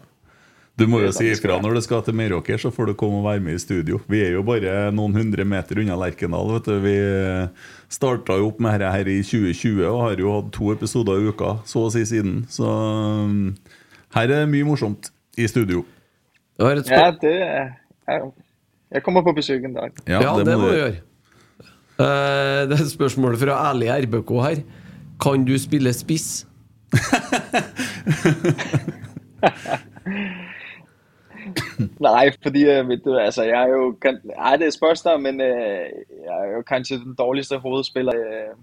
Du 0.77 0.85
må 0.91 0.99
jo 1.01 1.09
si 1.09 1.25
det 1.25 1.39
skal 1.39 1.55
ifra 1.55 1.63
når 1.65 1.79
du 1.79 1.81
skal 1.87 2.03
til 2.05 2.17
Meråker, 2.19 2.59
så 2.61 2.69
får 2.73 2.91
du 2.91 2.95
komme 3.01 3.23
og 3.23 3.25
være 3.25 3.41
med 3.41 3.57
i 3.57 3.61
studio. 3.63 3.97
Vi 4.13 4.19
er 4.27 4.35
jo 4.35 4.43
bare 4.45 4.91
noen 4.93 5.15
hundre 5.17 5.47
meter 5.49 5.81
unna 5.81 5.97
Lerkendal. 5.97 6.51
vet 6.53 6.69
du. 6.69 6.75
Vi 6.85 6.97
starta 7.97 8.37
jo 8.37 8.51
opp 8.51 8.61
med 8.61 8.77
dette 8.77 8.91
her 8.93 9.09
i 9.09 9.23
2020 9.25 9.87
og 9.89 10.03
har 10.03 10.21
jo 10.21 10.35
hatt 10.35 10.51
to 10.53 10.69
episoder 10.75 11.23
i 11.23 11.33
uka, 11.33 11.55
så 11.65 11.87
å 11.87 11.93
si 11.95 12.05
siden. 12.05 12.43
Så 12.53 12.69
um, 12.69 13.55
her 14.19 14.35
er 14.37 14.51
mye 14.53 14.69
morsomt 14.69 15.09
i 15.41 15.49
studio. 15.49 15.81
Det 16.61 16.69
var 16.69 16.83
et 16.83 16.93
ja, 16.93 17.09
det 17.25 17.35
ja, 17.41 18.21
jeg 18.93 19.05
kommer 19.05 19.25
på 19.25 19.33
besøk 19.37 19.65
en 19.65 19.77
dag. 19.77 19.97
ja, 20.05 20.21
det, 20.21 20.59
må 20.61 20.69
du 20.69 20.77
gjøre. 20.77 21.01
Eh, 21.97 22.61
det 22.69 22.77
er 22.77 22.85
et 22.85 22.93
spørsmål 22.93 23.41
fra 23.41 23.57
ærlig 23.71 23.89
RBK 24.05 24.37
her. 24.45 24.61
Kan 25.25 25.49
du 25.49 25.57
spille 25.57 25.97
spiss? 25.97 26.45
Nej, 32.09 32.31
fordi 32.43 32.65
øh, 32.65 32.99
du, 33.05 33.17
altså, 33.17 33.43
jeg 33.43 33.63
er 33.63 33.69
jo, 33.69 33.97
kan, 34.03 34.21
ej, 34.39 34.57
det 34.57 34.67
er 34.67 34.71
spørgsmål, 34.71 34.97
spørsmål, 34.97 35.23
men 35.23 35.41
øh, 35.41 35.87
jeg 36.27 36.37
er 36.45 36.57
jo 36.57 36.63
kanskje 36.63 36.99
den 36.99 37.15
dårligste 37.19 37.59
hovedspiller, 37.59 38.13
øh, 38.17 38.55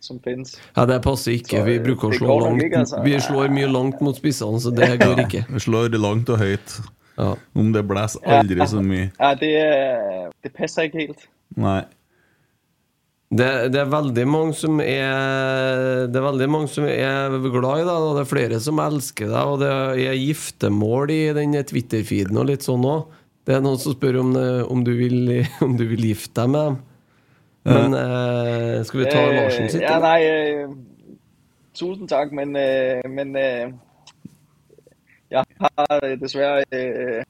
som 0.00 0.20
finnes. 0.24 0.62
Ja, 0.76 0.86
det 0.86 1.02
passer 1.02 1.32
ikke. 1.32 1.48
Så, 1.48 1.64
Vi 1.64 1.74
eh, 1.74 1.84
bruker 1.84 2.08
å 2.08 2.16
slå 2.16 2.38
langt 2.40 2.62
ikke, 2.62 2.78
altså. 2.78 3.02
Vi 3.04 3.20
slår 3.20 3.52
mye 3.52 3.68
langt 3.72 4.00
mot 4.00 4.16
spissene, 4.16 4.60
så 4.60 4.72
det 4.74 4.90
går 5.02 5.24
ikke. 5.26 5.44
Vi 5.48 5.60
slår 5.60 5.96
langt 5.98 6.28
og 6.28 6.38
høyt. 6.38 6.80
Ja. 7.18 7.34
Om 7.54 7.72
det 7.72 7.84
blåser 7.88 8.20
aldri 8.24 8.66
så 8.66 8.80
mye. 8.80 9.10
Ja, 9.20 9.34
det, 9.40 9.50
øh, 9.60 10.30
det 10.42 10.52
passer 10.56 10.88
ikke 10.88 10.98
helt. 10.98 11.26
Nei. 11.56 11.82
Det, 13.30 13.46
det 13.70 13.78
er 13.78 13.90
veldig 13.92 14.24
mange 14.26 14.56
som 14.58 14.80
er 14.82 16.08
Det 16.10 16.18
er 16.18 16.24
veldig 16.24 16.48
mange 16.50 16.66
som 16.72 16.82
er 16.90 17.36
glad 17.44 17.84
i 17.84 17.86
deg, 17.86 17.94
og 17.94 18.16
det 18.16 18.24
er 18.24 18.30
flere 18.32 18.58
som 18.62 18.80
elsker 18.82 19.30
deg, 19.30 19.50
og 19.52 19.60
det 19.62 19.70
er 19.70 20.18
giftermål 20.18 21.12
i 21.14 21.20
den 21.36 21.54
Twitter-feeden 21.54 22.40
og 22.40 22.48
litt 22.50 22.66
sånn 22.66 22.82
òg. 22.90 23.04
Det 23.46 23.54
er 23.54 23.62
noen 23.62 23.78
som 23.78 23.94
spør 23.94 24.18
om, 24.24 24.32
om, 24.66 24.82
du 24.82 24.90
vil, 24.98 25.30
om 25.66 25.76
du 25.78 25.84
vil 25.92 26.08
gifte 26.10 26.42
deg 26.42 26.50
med 26.56 26.66
dem. 26.66 26.80
Men 27.70 27.94
eh, 27.94 28.82
skal 28.88 29.02
vi 29.02 29.06
ta 29.12 29.22
Øh, 29.22 29.36
Larsen 29.36 29.70
sitt? 29.70 29.84
Ja, 29.84 30.00
nei, 30.02 30.20
nej, 30.26 30.66
tusen 31.76 32.10
takk, 32.10 32.34
men, 32.34 32.56
men 33.14 33.36
jeg 35.30 35.44
har 35.62 36.06
dessverre 36.18 36.66
desværre 36.66 37.24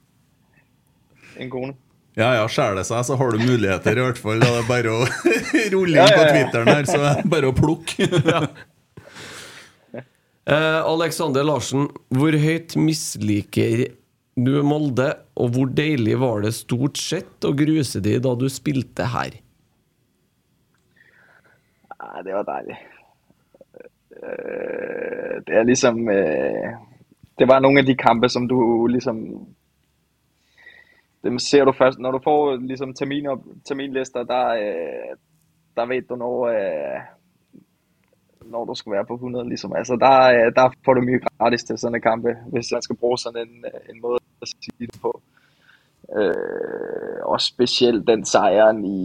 en 1.37 1.53
kone. 1.53 1.75
Ja 2.21 2.35
ja, 2.37 2.49
skjærer 2.53 2.77
det 2.77 2.85
seg, 2.85 3.05
så 3.09 3.17
har 3.17 3.33
du 3.33 3.41
muligheter 3.41 3.97
i 3.97 4.03
hvert 4.05 4.19
fall. 4.21 4.43
Da 4.43 4.51
det 4.53 4.61
er 4.61 4.69
bare 4.69 4.93
å 4.93 5.05
rulle 5.75 6.03
inn 6.05 6.13
på. 6.13 6.27
Twitteren 6.29 6.69
her, 6.69 6.89
så 6.89 6.99
er 7.01 7.23
det 7.23 7.33
bare 7.33 7.53
å 7.53 7.57
plukke. 7.57 8.11
Eh, 10.51 10.81
Alexander 10.83 11.45
Larsen, 11.47 11.85
hvor 12.17 12.35
høyt 12.43 12.73
misliker 12.81 13.83
Du 14.41 14.49
er 14.59 14.65
Molde, 14.67 15.11
og 15.39 15.53
hvor 15.55 15.69
deilig 15.77 16.17
var 16.19 16.41
det 16.43 16.55
stort 16.57 16.99
sett 16.99 17.45
å 17.47 17.53
gruse 17.55 18.01
de 18.03 18.17
da 18.25 18.33
du 18.41 18.47
spilte 18.51 19.07
her? 19.13 19.37
Nei, 22.01 22.23
det 22.27 22.35
var 22.35 22.49
dejligt. 22.49 22.89
Øh, 24.17 25.37
det 25.47 25.61
er 25.61 25.69
ligesom, 25.69 26.03
øh, 26.09 26.73
det 27.39 27.49
var 27.53 27.63
noen 27.63 27.85
av 27.85 27.87
de 27.87 27.99
kampe, 28.01 28.33
som 28.33 28.49
du 28.51 28.59
ligesom, 28.91 29.21
dem 31.23 31.39
ser 31.39 31.65
du 31.65 31.73
først, 31.73 31.99
når 31.99 32.11
du 32.11 32.21
får 32.25 32.57
ligesom 32.57 32.95
terminer, 32.95 33.37
terminlister, 33.65 34.23
der, 34.23 34.47
øh, 34.49 35.17
der 35.77 35.87
ved 35.87 36.03
du, 36.03 36.17
når, 36.17 36.47
øh, 36.47 37.01
når 38.45 38.65
du 38.65 38.75
skal 38.75 38.93
være 38.93 39.05
på 39.05 39.15
100, 39.15 39.49
ligesom. 39.49 39.73
Altså, 39.77 39.97
der, 39.97 40.17
øh, 40.21 40.53
der 40.57 40.71
får 40.85 40.95
du 40.95 41.01
mye 41.01 41.21
gratis 41.39 41.65
til 41.65 41.79
sånne 41.79 42.01
kampe, 42.01 42.37
hvis 42.53 42.73
man 42.73 42.83
skal 42.83 42.97
bruge 42.97 43.19
sådan 43.19 43.49
en, 43.49 43.65
øh, 43.65 43.95
en 43.95 44.01
måde 44.01 44.19
at 44.43 44.49
sige 44.49 44.87
det 44.87 45.01
på. 45.01 45.23
Øh, 46.19 47.21
og 47.23 47.41
specielt 47.41 48.07
den 48.07 48.25
sejren 48.25 48.85
i 48.85 49.01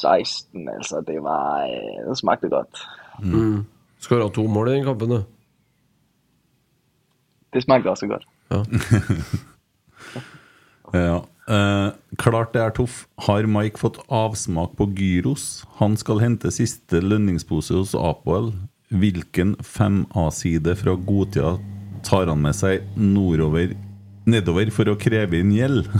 16, 0.00 0.68
altså, 0.68 1.04
det 1.06 1.22
var, 1.22 1.62
øh, 1.62 2.08
det 2.08 2.18
smakte 2.18 2.48
godt. 2.48 2.78
Mm. 3.22 3.64
Skåra 3.98 4.30
to 4.30 4.46
mål 4.46 4.68
i 4.68 4.72
den 4.72 4.84
kampen, 4.84 5.10
du. 5.10 5.22
Det 7.52 7.62
smakte 7.62 7.90
også 7.90 8.06
godt. 8.06 8.24
Ja. 8.50 8.62
Ja. 10.96 11.18
Eh, 11.48 11.90
klart 12.20 12.52
det 12.52 12.60
er 12.60 12.72
toff. 12.76 13.06
Har 13.24 13.46
Mike 13.48 13.80
fått 13.80 13.96
avsmak 14.12 14.74
på 14.76 14.90
gyros? 14.98 15.64
Han 15.80 15.96
skal 15.96 16.20
hente 16.20 16.52
siste 16.52 17.00
lønningspose 17.00 17.76
hos 17.76 17.94
Apoel. 17.96 18.52
Hvilken 18.92 19.54
5A-side 19.64 20.76
fra 20.80 20.94
godtida 20.96 21.56
tar 22.04 22.28
han 22.30 22.40
med 22.44 22.56
seg 22.56 22.84
nordover, 22.96 23.72
nedover 24.28 24.70
for 24.72 24.92
å 24.92 24.96
kreve 25.00 25.40
inn 25.40 25.52
gjeld? 25.56 25.88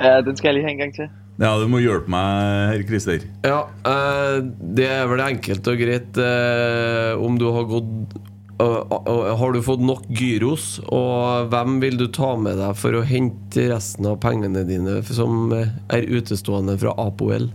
eh, 0.00 0.18
den 0.24 0.36
skal 0.36 0.52
jeg 0.52 0.58
lige 0.58 0.66
have 0.66 0.74
en 0.74 0.82
gang 0.82 0.96
til. 0.96 1.08
ja, 1.40 1.52
du 1.60 1.68
må 1.72 1.80
hjelpe 1.84 2.12
meg, 2.12 2.32
herr 2.72 2.84
Christer. 2.88 3.24
Ja, 3.44 3.62
eh, 3.92 4.40
det 4.76 4.88
er 4.88 5.08
vel 5.12 5.24
enkelt 5.24 5.72
og 5.72 5.80
greit 5.84 6.20
eh, 6.20 7.12
om 7.20 7.40
du 7.40 7.48
har 7.52 7.68
gått 7.76 8.20
Har 8.62 9.52
du 9.54 9.62
fått 9.64 9.82
nok 9.82 10.04
gyros, 10.08 10.80
og 10.92 11.48
hvem 11.52 11.80
vil 11.82 11.96
du 12.00 12.06
ta 12.12 12.34
med 12.40 12.58
deg 12.60 12.76
for 12.78 12.94
å 12.98 13.02
hente 13.06 13.68
resten 13.72 14.06
av 14.10 14.20
pengene 14.22 14.64
dine 14.68 15.00
som 15.08 15.52
eh, 15.56 15.72
er 15.92 16.06
utestående 16.10 16.76
fra 16.80 16.94
APOL 17.00 17.48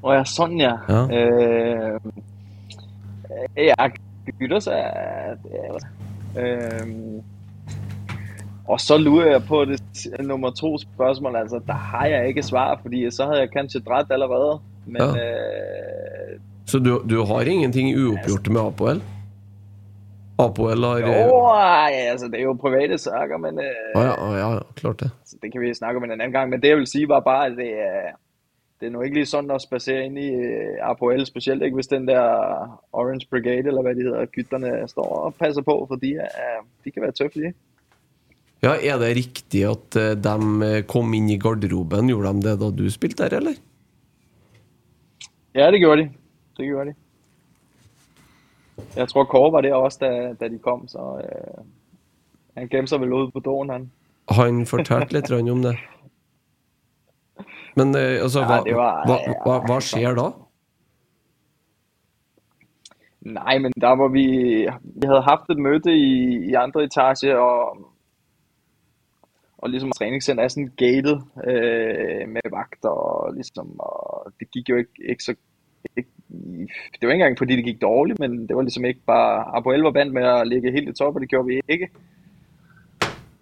Åh 0.00 0.14
ja, 0.16 0.24
sånn, 0.24 0.56
ja. 0.60 0.78
Ja. 0.88 1.02
Øh, 1.12 2.00
jeg 3.56 3.74
er... 3.76 3.98
gyros 4.40 4.68
øhm, 6.38 7.20
og 8.70 8.78
så 8.80 8.96
lurer 9.00 9.32
jeg 9.32 9.42
på 9.48 9.64
det 9.66 9.80
nummer 10.22 10.50
to 10.54 10.78
spørsmål. 10.78 11.36
Altså, 11.36 11.58
der 11.66 11.74
har 11.90 12.06
jeg 12.06 12.28
ikke 12.28 12.42
svar, 12.46 12.78
fordi 12.82 13.00
så 13.10 13.26
hadde 13.26 13.40
jeg 13.40 13.50
kanskje 13.50 13.80
dratt 13.82 14.12
allerede. 14.14 14.60
Men 14.86 15.00
Ja. 15.02 15.08
øh, 15.10 16.38
Så 16.66 16.78
du, 16.78 17.02
du 17.10 17.24
har 17.26 17.40
ingenting 17.42 17.90
uoppgjort 17.98 18.48
med 18.48 18.60
Apoel? 18.60 19.02
Apoel 20.44 20.84
har 20.84 21.90
altså, 22.12 22.26
det 22.28 22.40
er 22.40 22.44
jo 22.44 22.52
private 22.52 22.98
saker, 22.98 23.36
men 23.36 23.58
øh, 23.58 23.74
oh, 23.94 24.04
ja, 24.04 24.14
oh, 24.26 24.54
ja, 24.54 24.58
klart 24.74 25.00
det. 25.00 25.10
så 25.24 25.36
det 25.42 25.52
kan 25.52 25.60
vi 25.60 25.74
snakke 25.74 25.96
om 25.98 26.04
en 26.04 26.10
anden 26.10 26.32
gang. 26.32 26.50
Men 26.50 26.62
det 26.62 26.68
jeg 26.68 26.76
vil 26.76 26.86
sige 26.86 27.08
var 27.08 27.20
bare, 27.20 27.46
at 27.46 27.56
det 27.56 27.70
er, 27.72 28.16
det 28.80 28.86
er 28.86 28.90
nu 28.90 29.02
ikke 29.02 29.14
lige 29.14 29.26
sådan 29.26 29.50
at 29.50 29.62
spacere 29.62 30.04
ind 30.04 30.18
i 30.18 30.28
øh, 30.30 30.90
APOL, 30.90 31.26
specielt 31.26 31.62
ikke 31.62 31.74
hvis 31.74 31.86
den 31.86 32.08
der 32.08 32.24
Orange 32.92 33.26
Brigade, 33.30 33.66
eller 33.70 33.82
hvad 33.82 33.94
de 33.94 34.02
hedder, 34.02 34.26
gutterne 34.34 34.88
står 34.88 35.08
og 35.24 35.34
passer 35.34 35.62
på, 35.62 35.84
for 35.88 35.96
de, 35.96 36.14
er, 36.16 36.56
de 36.84 36.90
kan 36.90 37.02
være 37.02 37.12
tøffe, 37.12 37.40
de. 37.40 37.52
Ja, 38.62 38.76
Er 38.76 38.98
det 39.00 39.16
riktig 39.16 39.64
at 39.64 39.96
eh, 39.96 40.16
de 40.20 40.36
eh, 40.68 40.82
kom 40.84 41.14
inn 41.14 41.30
i 41.32 41.38
garderoben? 41.40 42.08
Gjorde 42.12 42.32
de 42.36 42.42
det 42.44 42.58
da 42.60 42.70
du 42.70 42.90
spilte 42.92 43.24
der, 43.24 43.36
eller? 43.36 43.54
Ja, 45.54 45.70
det 45.70 45.80
gjorde 45.80 46.02
de. 46.02 46.10
Det 46.56 46.66
gjorde 46.66 46.90
de. 46.90 46.94
Jeg 48.96 49.08
tror 49.08 49.24
Kåre 49.30 49.52
var 49.52 49.60
der 49.62 49.74
også, 49.74 49.98
da, 50.02 50.32
da 50.40 50.48
de 50.48 50.58
kom, 50.58 50.88
så 50.88 50.98
øh, 51.22 51.64
han 52.58 52.68
gemte 52.68 52.90
seg 52.90 53.00
vel 53.00 53.12
ute 53.14 53.32
på 53.32 53.40
doen, 53.44 53.70
han. 53.70 53.90
Han 54.30 54.64
fortalte 54.66 55.14
litt 55.14 55.30
om 55.30 55.62
det. 55.62 55.76
Men 57.78 57.94
eh, 57.94 58.18
altså, 58.22 58.42
hva, 58.44 58.60
var- 58.66 59.04
hva, 59.06 59.18
hva, 59.44 59.58
hva 59.68 59.78
skjer 59.84 60.14
da? 60.18 60.28
Nei, 63.30 63.58
men 63.60 63.72
der 63.80 63.96
var 64.00 64.08
vi, 64.14 64.26
vi 64.80 65.06
hadde 65.06 65.22
haft 65.26 65.50
et 65.52 65.58
møte 65.60 65.92
i, 65.92 66.50
i 66.50 66.54
andre 66.56 66.84
etage, 66.88 67.34
og, 67.36 67.82
og 69.60 69.70
liksom 69.70 69.92
træningscenter 69.92 70.44
er 70.46 70.54
sånn 70.54 70.70
gated 70.80 71.18
øh, 71.44 72.22
med 72.32 72.48
vakter, 72.54 72.90
og, 72.90 73.34
liksom 73.36 73.74
og 73.78 74.32
det 74.40 74.48
gikk 74.56 74.72
jo 74.72 74.80
ikke, 74.84 75.04
ikke 75.14 75.28
så... 75.30 75.36
Ikke, 75.96 76.08
det 76.30 77.02
var 77.02 77.12
ikke 77.12 77.12
engang 77.12 77.38
fordi 77.38 77.56
det 77.56 77.64
gikk 77.64 77.80
dårlig, 77.82 78.16
men 78.18 78.46
det 78.48 78.56
var 78.56 78.62
liksom 78.62 78.84
ikke 78.84 79.00
bare... 79.06 79.56
Apoel 79.58 79.82
var 79.82 79.94
vant 79.96 80.12
med 80.14 80.26
å 80.30 80.44
ligge 80.46 80.72
helt 80.72 80.92
i 80.92 80.94
topp, 80.94 81.16
og 81.16 81.24
det 81.24 81.30
gjorde 81.32 81.48
vi 81.48 81.60
ikke. 81.68 81.88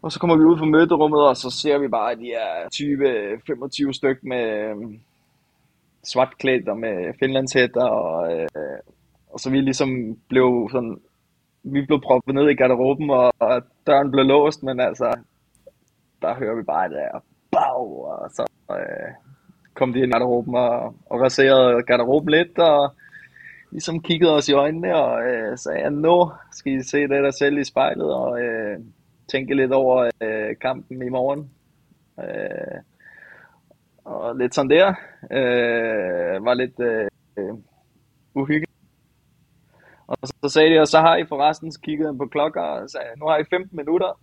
Og 0.03 0.13
så 0.13 0.21
kommer 0.21 0.37
vi 0.37 0.47
ut 0.47 0.59
fra 0.59 0.67
møterommet, 0.67 1.21
og 1.21 1.37
så 1.37 1.51
ser 1.51 1.79
vi 1.83 1.91
bare 1.93 2.17
de 2.17 2.33
her 2.33 2.71
20-25 2.75 3.93
stykker 3.93 4.29
med 4.33 4.45
øhm, 4.71 4.95
svartklædt 6.07 6.69
og 6.69 6.79
med 6.79 7.13
finlandshætter, 7.21 7.85
og, 7.85 8.33
øh, 8.33 8.79
og 9.29 9.41
så 9.41 9.51
vi 9.51 9.61
liksom 9.61 9.95
ble 10.31 10.47
sånn 10.73 10.95
vi 11.69 11.83
ble 11.85 11.99
proppet 12.01 12.35
ned 12.35 12.49
i 12.49 12.57
garderoben, 12.57 13.11
og, 13.11 13.33
og 13.45 13.67
døren 13.87 14.13
ble 14.15 14.25
låst, 14.25 14.63
men 14.65 14.81
altså, 14.81 15.11
der 16.23 16.39
hører 16.39 16.61
vi 16.61 16.63
bare 16.63 16.89
det 16.89 17.03
der 17.03 17.25
bau! 17.53 18.07
og 18.09 18.31
så 18.33 18.47
øh, 18.71 19.28
kom 19.79 19.93
de 19.93 19.99
ind 19.99 20.09
i 20.09 20.13
garderoben 20.13 20.55
og, 20.55 20.95
og 21.11 21.21
raserede 21.21 21.83
garderoben 21.83 22.31
lidt, 22.31 22.59
og 22.59 22.95
ligesom 23.71 24.03
kiggede 24.03 24.35
os 24.35 24.49
i 24.49 24.53
øjnene 24.53 24.97
og 24.97 25.23
øh, 25.23 25.59
sagde, 25.59 25.91
nu 25.91 26.31
skal 26.53 26.73
I 26.73 26.83
se 26.83 27.01
det 27.01 27.11
der 27.25 27.31
selv 27.31 27.59
i 27.59 27.65
spejlet, 27.65 28.15
og 28.15 28.41
øh, 28.41 28.79
tænke 29.29 29.55
lidt 29.55 29.73
over 29.73 30.11
øh, 30.21 30.57
kampen 30.61 31.03
i 31.03 31.09
morgen. 31.09 31.51
Øh, 32.19 32.81
og 34.05 34.37
lidt 34.37 34.55
sådan 34.55 34.71
der. 34.71 34.89
Øh, 35.33 36.45
var 36.45 36.55
lidt 36.55 36.81
øh, 36.81 37.09
uhyggeligt. 38.35 38.73
Og 40.07 40.17
så, 40.25 40.35
så 40.43 40.49
sagde 40.49 40.75
de, 40.75 40.81
og 40.81 40.89
så 40.89 40.99
har 41.01 41.17
I 41.17 41.27
forresten, 41.27 41.73
så 41.73 41.81
kiggede 41.81 42.09
han 42.09 42.19
på 42.19 42.27
klokker 42.27 42.61
og 42.61 42.91
sagde, 42.91 43.07
nu 43.19 43.27
har 43.27 43.39
I 43.39 43.45
15 43.51 43.77
minutter 43.77 44.21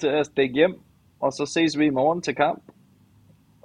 til 0.00 0.08
at 0.08 0.26
stikke 0.26 0.54
hjem, 0.54 0.74
og 1.20 1.32
så 1.32 1.46
ses 1.46 1.78
vi 1.78 1.86
i 1.86 1.90
morgen 1.90 2.22
til 2.22 2.34
kamp. 2.34 2.62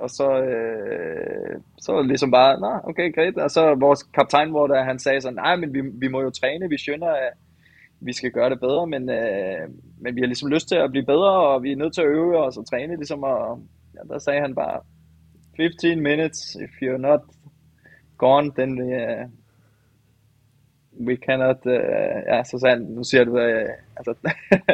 Og 0.06 0.10
så, 0.10 0.28
øh, 0.43 1.56
så 1.82 1.97
det 1.97 2.08
ligesom 2.08 2.32
bare, 2.32 2.60
nå, 2.60 2.72
OK, 2.89 2.99
greit. 3.16 3.38
Og 3.38 3.51
så 3.51 3.76
vår 3.76 3.95
kaptajn, 4.14 4.49
hvor 4.49 4.68
der, 4.68 4.84
han 4.84 4.99
sagde 4.99 5.24
sånn 5.26 5.39
Nei, 5.39 5.56
men 5.62 5.74
vi, 5.74 5.82
vi 6.01 6.12
må 6.14 6.22
jo 6.22 6.34
trene. 6.36 6.70
vi 6.70 6.78
skjønner 6.78 7.18
at 7.30 7.38
vi 8.06 8.14
skal 8.14 8.32
gjøre 8.32 8.49
det 8.53 8.60
bedre, 8.60 8.88
men, 8.88 9.10
øh, 9.10 9.64
men 10.01 10.16
vi 10.16 10.22
har 10.22 10.28
liksom 10.28 10.51
lyst 10.51 10.68
til 10.68 10.76
at 10.76 10.91
bli 10.91 11.01
bedre, 11.01 11.32
og 11.47 11.64
vi 11.64 11.72
er 11.72 11.82
nødt 11.82 11.95
til 11.95 12.06
å 12.06 12.18
øve 12.20 12.43
oss 12.45 12.58
og 12.62 12.68
trene. 12.70 12.99
liksom, 13.01 13.24
og 13.24 13.64
ja, 13.95 14.06
der 14.10 14.20
sagde 14.20 14.41
han 14.41 14.56
bare, 14.56 14.82
15 15.58 16.03
minutes, 16.03 16.56
if 16.56 16.70
you're 16.82 17.01
not 17.10 17.22
gone, 18.18 18.51
then 18.58 18.72
uh, 18.80 19.26
we 21.08 21.16
cannot, 21.18 21.66
uh, 21.66 22.18
ja, 22.28 22.43
så 22.43 22.60
sagde 22.60 22.76
han, 22.76 22.86
nu 22.86 23.03
siger 23.03 23.24
du, 23.24 23.32
uh, 23.32 23.70
altså, 23.97 24.14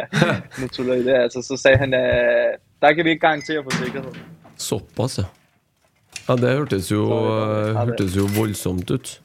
nu 0.62 0.68
tuller 0.68 0.94
I 0.94 1.04
det, 1.04 1.14
altså, 1.14 1.42
så 1.42 1.58
sagde 1.58 1.78
han, 1.78 1.94
uh, 1.94 2.52
der 2.82 2.94
kan 2.94 3.06
vi 3.06 3.10
ikke 3.10 3.28
garantere 3.28 3.64
for 3.64 3.86
sikkerhed. 3.86 4.41
Såpass, 4.62 5.18
ja. 5.22 5.30
Ja, 6.28 6.36
Det 6.36 6.54
hørtes 6.54 6.92
jo, 6.92 7.06
eh, 7.10 7.66
det- 7.66 7.76
hørtes 7.78 8.16
jo 8.16 8.28
voldsomt 8.28 8.92
ut. 8.92 9.20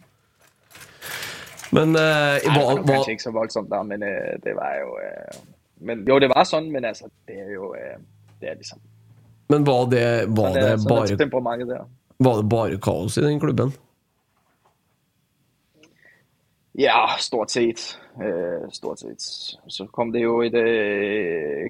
Men 1.73 1.97
eh, 1.97 2.03
Ej, 2.03 2.49
hva, 2.55 2.75
det 2.75 2.83
hva, 2.83 2.95
kanskje 2.95 3.17
ikke 3.17 3.27
så 3.27 3.33
voldsomt 3.35 3.71
da, 3.71 3.83
men 3.83 4.03
uh, 4.07 4.37
det 4.45 4.55
var 4.55 4.77
jo, 4.81 4.93
uh, 5.03 5.41
men 5.81 6.05
jo, 6.09 6.19
det 6.23 6.29
var 6.31 6.47
sånn, 6.47 6.69
men 6.73 6.87
altså, 6.87 7.11
det 7.27 7.41
er 7.43 7.51
jo, 7.57 7.73
uh, 7.75 7.97
det 8.41 8.53
er 8.53 8.61
liksom 8.61 8.79
men 9.49 9.63
var 9.63 9.85
det, 9.87 10.07
var, 10.35 10.55
det 10.55 10.63
det 10.63 10.71
er 10.73 10.79
sådan 10.79 10.87
et 10.87 10.89
bare, 10.91 11.17
temperament 11.17 11.69
var 12.19 12.39
det 12.41 12.49
bare 12.51 12.79
kaos 12.83 13.19
i 13.19 13.23
den 13.23 13.39
klubben? 13.39 13.71
Ja, 16.75 17.15
stort 17.19 17.51
sett. 17.51 17.79
Stort 18.73 18.99
sett. 18.99 19.23
Så 19.69 19.87
kom 19.87 20.11
det 20.13 20.25
jo 20.25 20.41
et, 20.43 20.57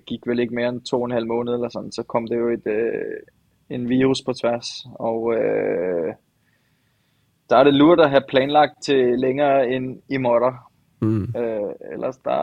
Gikk 0.09 0.25
vel 0.27 0.41
ikke 0.47 0.57
mer 0.57 0.71
enn 0.71 0.81
to 0.89 1.03
og 1.03 1.11
en 1.11 1.19
halv 1.19 1.29
måned 1.29 1.59
eller 1.59 1.75
sånn, 1.75 1.93
så 1.93 2.07
kom 2.09 2.31
det 2.31 2.41
jo 2.41 2.49
et, 2.55 2.71
en 3.71 3.89
virus 3.89 4.23
på 4.23 4.33
tværs, 4.33 4.87
og 4.95 5.35
øh, 5.35 6.15
der 7.51 7.57
er 7.57 7.65
det 7.65 7.75
lurt 7.75 8.01
at 8.01 8.11
have 8.11 8.23
planlagt 8.29 8.83
til 8.83 9.19
længere 9.19 9.71
end 9.71 9.99
i 10.09 10.17
måneder. 10.17 10.71
Mm. 11.01 11.23
Øh, 11.37 11.93
ellers 11.93 12.17
der 12.17 12.41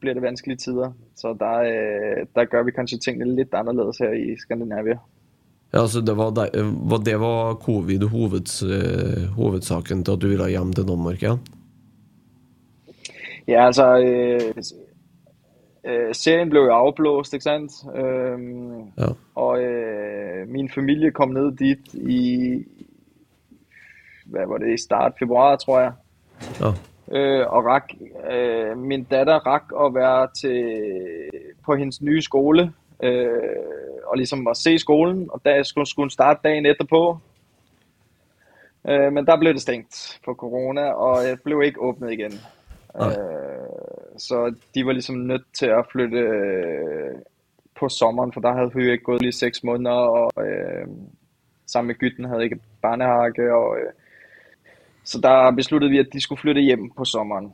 bliver 0.00 0.14
det 0.14 0.22
vanskelige 0.22 0.56
tider, 0.56 0.92
så 1.16 1.36
der, 1.38 1.56
øh, 1.58 2.26
der 2.34 2.44
gør 2.44 2.62
vi 2.62 2.70
kanskje 2.70 2.98
tingene 2.98 3.36
litt 3.36 3.54
anderledes 3.54 3.98
her 3.98 4.12
i 4.12 4.36
Skandinavia. 4.38 4.98
Ja, 5.74 5.80
altså 5.80 6.00
det 6.00 6.16
var, 6.16 6.30
der, 6.30 6.48
var, 6.90 6.96
det 6.96 7.20
var 7.20 7.54
covid 7.54 8.02
hoveds, 8.08 8.62
eh, 8.62 9.24
hovedsaken 9.36 10.04
til 10.04 10.12
at 10.12 10.22
du 10.22 10.28
ville 10.28 10.48
hjem 10.48 10.72
til 10.72 10.88
Danmark 10.88 11.22
igjen? 11.22 11.40
Ja, 13.48 13.66
altså, 13.66 13.86
øh, 15.86 16.14
serien 16.14 16.50
blev 16.50 16.62
jo 16.62 16.72
afblåst, 16.72 17.32
ikke 17.32 17.42
sandt? 17.42 17.72
Øhm, 17.96 18.82
Ja. 18.98 19.06
Og 19.34 19.62
øh, 19.62 20.48
min 20.48 20.70
familie 20.70 21.10
kom 21.10 21.28
ned 21.28 21.56
dit 21.56 21.94
i, 21.94 22.64
hvad 24.26 24.46
var 24.46 24.58
det, 24.58 24.74
i 24.74 24.82
start 24.82 25.12
februar, 25.18 25.56
tror 25.56 25.80
jeg. 25.80 25.92
Ja. 26.60 26.70
Øh, 27.12 27.52
og 27.52 27.64
rak, 27.64 27.88
øh, 28.32 28.78
min 28.78 29.04
datter 29.04 29.38
rak 29.46 29.64
at 29.86 29.94
være 29.94 30.28
til, 30.40 30.74
på 31.64 31.74
hendes 31.76 32.02
nye 32.02 32.22
skole, 32.22 32.72
øh, 33.02 33.32
og 34.06 34.16
ligesom 34.16 34.46
at 34.48 34.56
se 34.56 34.78
skolen, 34.78 35.28
og 35.32 35.40
der 35.44 35.62
skulle, 35.62 35.86
skulle 35.86 36.04
hun 36.04 36.10
starte 36.10 36.40
dagen 36.44 36.66
etterpå. 36.66 37.18
Øh, 38.88 39.12
men 39.12 39.26
der 39.26 39.38
blev 39.38 39.52
det 39.52 39.62
stængt 39.62 40.20
for 40.24 40.34
corona, 40.34 40.92
og 40.92 41.28
jeg 41.28 41.38
blev 41.44 41.62
ikke 41.62 41.80
åbnet 41.80 42.12
igen. 42.12 42.32
Nej. 42.98 43.08
Øh, 43.08 43.73
så 44.16 44.54
de 44.74 44.86
var 44.86 44.92
ligesom 44.92 45.16
nødt 45.16 45.46
til 45.58 45.66
at 45.66 45.86
flytte 45.92 46.18
øh, 46.18 47.14
på 47.80 47.88
sommeren, 47.88 48.32
for 48.32 48.40
der 48.40 48.52
havde 48.52 48.70
hun 48.72 48.82
ikke 48.82 49.04
gået 49.04 49.22
lige 49.22 49.32
seks 49.32 49.64
måneder, 49.64 49.90
og 49.94 50.32
øh, 50.46 50.86
sammen 51.66 51.86
med 51.86 51.94
Gytten 51.94 52.24
havde 52.24 52.44
ikke 52.44 52.60
barnehage, 52.82 53.54
og 53.54 53.76
øh, 53.78 53.92
så 55.04 55.20
der 55.20 55.50
besluttede 55.50 55.90
vi, 55.90 55.98
at 55.98 56.12
de 56.12 56.20
skulle 56.20 56.40
flytte 56.40 56.60
hjem 56.60 56.90
på 56.90 57.04
sommeren. 57.04 57.52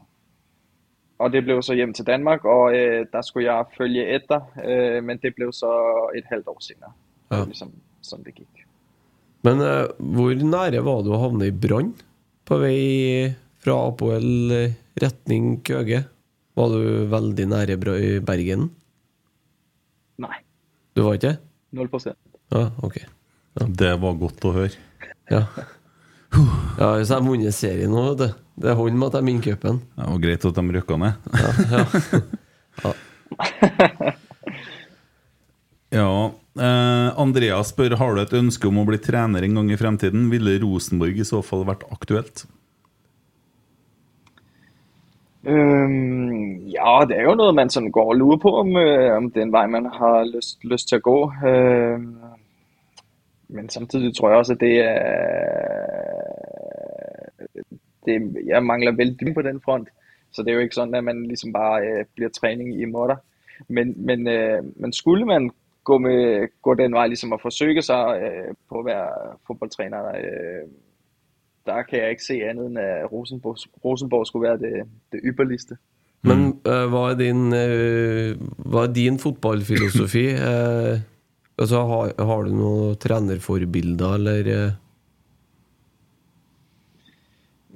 Og 1.18 1.32
det 1.32 1.44
blev 1.44 1.62
så 1.62 1.74
hjem 1.74 1.92
til 1.92 2.06
Danmark, 2.06 2.44
og 2.44 2.74
øh, 2.74 3.06
der 3.12 3.22
skulle 3.22 3.52
jeg 3.52 3.64
følge 3.78 4.14
etter, 4.14 4.40
øh, 4.64 5.04
men 5.04 5.18
det 5.18 5.34
blev 5.34 5.52
så 5.52 5.72
et 6.16 6.24
halvt 6.28 6.48
år 6.48 6.58
senere. 6.60 6.92
Ja. 7.32 7.44
ligesom 7.44 7.72
sådan 8.02 8.24
det 8.24 8.34
gikk. 8.34 8.66
Men 9.42 9.60
øh, 9.60 9.88
hvor 9.98 10.34
nære 10.34 10.84
var 10.84 11.04
du 11.04 11.12
å 11.14 11.20
havne 11.20 11.48
i 11.48 11.54
brann 11.54 11.94
på 12.44 12.58
vei 12.60 13.30
fra 13.60 13.76
Apoel 13.88 14.52
eh, 14.52 14.72
retning 15.00 15.62
Køge? 15.64 16.04
Var 16.58 16.74
du 16.74 17.06
veldig 17.12 17.46
nære 17.50 17.76
i 18.00 18.12
Bergen? 18.24 18.68
Nei. 20.20 20.38
Du 20.96 21.04
var 21.06 21.18
ikke? 21.18 21.36
det? 21.36 21.38
Null 21.78 21.90
prosent. 21.92 22.18
Ja, 22.50 22.70
ok. 22.82 22.98
Det 23.78 23.92
var 24.02 24.18
godt 24.18 24.44
å 24.48 24.54
høre. 24.54 24.74
Ja. 25.30 25.44
Ja, 26.78 26.88
Hvis 26.96 27.10
jeg 27.10 27.16
har 27.16 27.24
vunnet 27.26 27.54
serien 27.56 27.90
nå, 27.90 28.02
vet 28.12 28.22
du. 28.22 28.28
Det 28.60 28.74
holder 28.76 28.98
med 28.98 29.08
at 29.08 29.18
jeg 29.18 29.26
vinner 29.26 29.46
cupen. 29.46 29.80
Det 29.96 30.08
var 30.10 30.20
greit 30.22 30.44
at 30.50 30.58
de 30.58 30.74
rykka 30.76 30.98
ned. 31.00 31.12
Ja. 31.40 31.50
ja. 31.72 31.82
ja. 32.84 34.14
Ja. 35.90 36.10
Eh, 36.60 37.08
Andrea 37.20 37.58
spør 37.66 37.96
har 37.98 38.14
du 38.14 38.22
et 38.22 38.34
ønske 38.36 38.68
om 38.68 38.78
å 38.82 38.86
bli 38.88 38.98
trener 39.02 39.46
en 39.46 39.58
gang 39.58 39.70
i 39.72 39.78
fremtiden. 39.80 40.28
Ville 40.32 40.58
Rosenborg 40.62 41.18
i 41.22 41.26
så 41.26 41.42
fall 41.46 41.64
vært 41.68 41.86
aktuelt? 41.94 42.44
Øhm, 45.46 46.66
ja, 46.68 47.04
det 47.08 47.16
er 47.16 47.22
jo 47.22 47.34
noe 47.34 47.52
man 47.56 47.70
sånn 47.72 47.88
går 47.92 48.10
og 48.12 48.18
lurer 48.20 48.40
på, 48.42 48.50
om, 48.60 48.74
øh, 48.76 49.16
om 49.16 49.30
det 49.32 49.40
er 49.40 49.46
en 49.46 49.54
vei 49.54 49.66
man 49.72 49.86
har 49.94 50.26
lyst, 50.28 50.64
lyst 50.68 50.90
til 50.90 51.00
å 51.00 51.06
gå. 51.06 51.16
Øhm, 51.48 52.10
men 53.48 53.68
samtidig 53.72 54.12
tror 54.14 54.30
jeg 54.30 54.38
også, 54.38 54.52
at 54.58 54.60
det 54.60 54.74
er... 54.84 54.98
Det, 58.06 58.14
jeg 58.46 58.64
mangler 58.64 58.96
vældig 58.96 59.34
på 59.34 59.42
den 59.42 59.60
front, 59.60 59.88
så 60.32 60.42
det 60.42 60.50
er 60.50 60.54
jo 60.54 60.64
ikke 60.64 60.78
sånn 60.78 60.94
at 60.94 61.04
man 61.04 61.26
liksom 61.28 61.52
bare 61.52 61.80
øh, 61.84 62.04
bliver 62.14 62.30
træning 62.36 62.76
i 62.76 62.84
måtter. 62.88 63.16
Men, 63.68 63.94
men, 63.96 64.28
øh, 64.28 64.62
men 64.76 64.92
skulle 64.92 65.26
man 65.26 65.50
gå, 65.84 65.98
med, 65.98 66.48
gå 66.62 66.74
den 66.74 66.94
veien 66.96 67.10
liksom, 67.12 67.32
og 67.32 67.40
forsøge 67.40 67.82
seg 67.82 68.54
på 68.68 68.80
å 68.80 68.84
være 68.84 69.36
fotballtrener 69.48 70.12
der 71.66 71.82
kan 71.82 71.98
jeg 71.98 72.10
ikke 72.10 72.24
se 72.24 72.42
andet 72.42 72.66
end, 72.66 72.78
at 72.78 73.12
Rosenborg, 73.12 73.56
Rosenborg 73.84 74.26
skulle 74.26 74.48
være 74.48 74.58
det, 74.58 74.88
det 75.12 75.20
ypperligste. 75.24 75.76
Men 76.22 76.60
eh, 76.68 76.84
hva 76.92 77.06
er 77.10 77.16
din, 77.16 77.46
eh, 77.56 78.36
hva 78.68 78.84
er 78.84 78.92
din 78.92 79.18
fotballfilosofi? 79.18 80.26
Eh, 80.36 81.00
altså, 81.60 81.84
har, 81.88 82.12
har 82.18 82.42
du 82.44 82.54
noen 82.54 82.96
trenerforbilder, 83.00 84.14
eller 84.20 84.52
eh? 84.56 84.70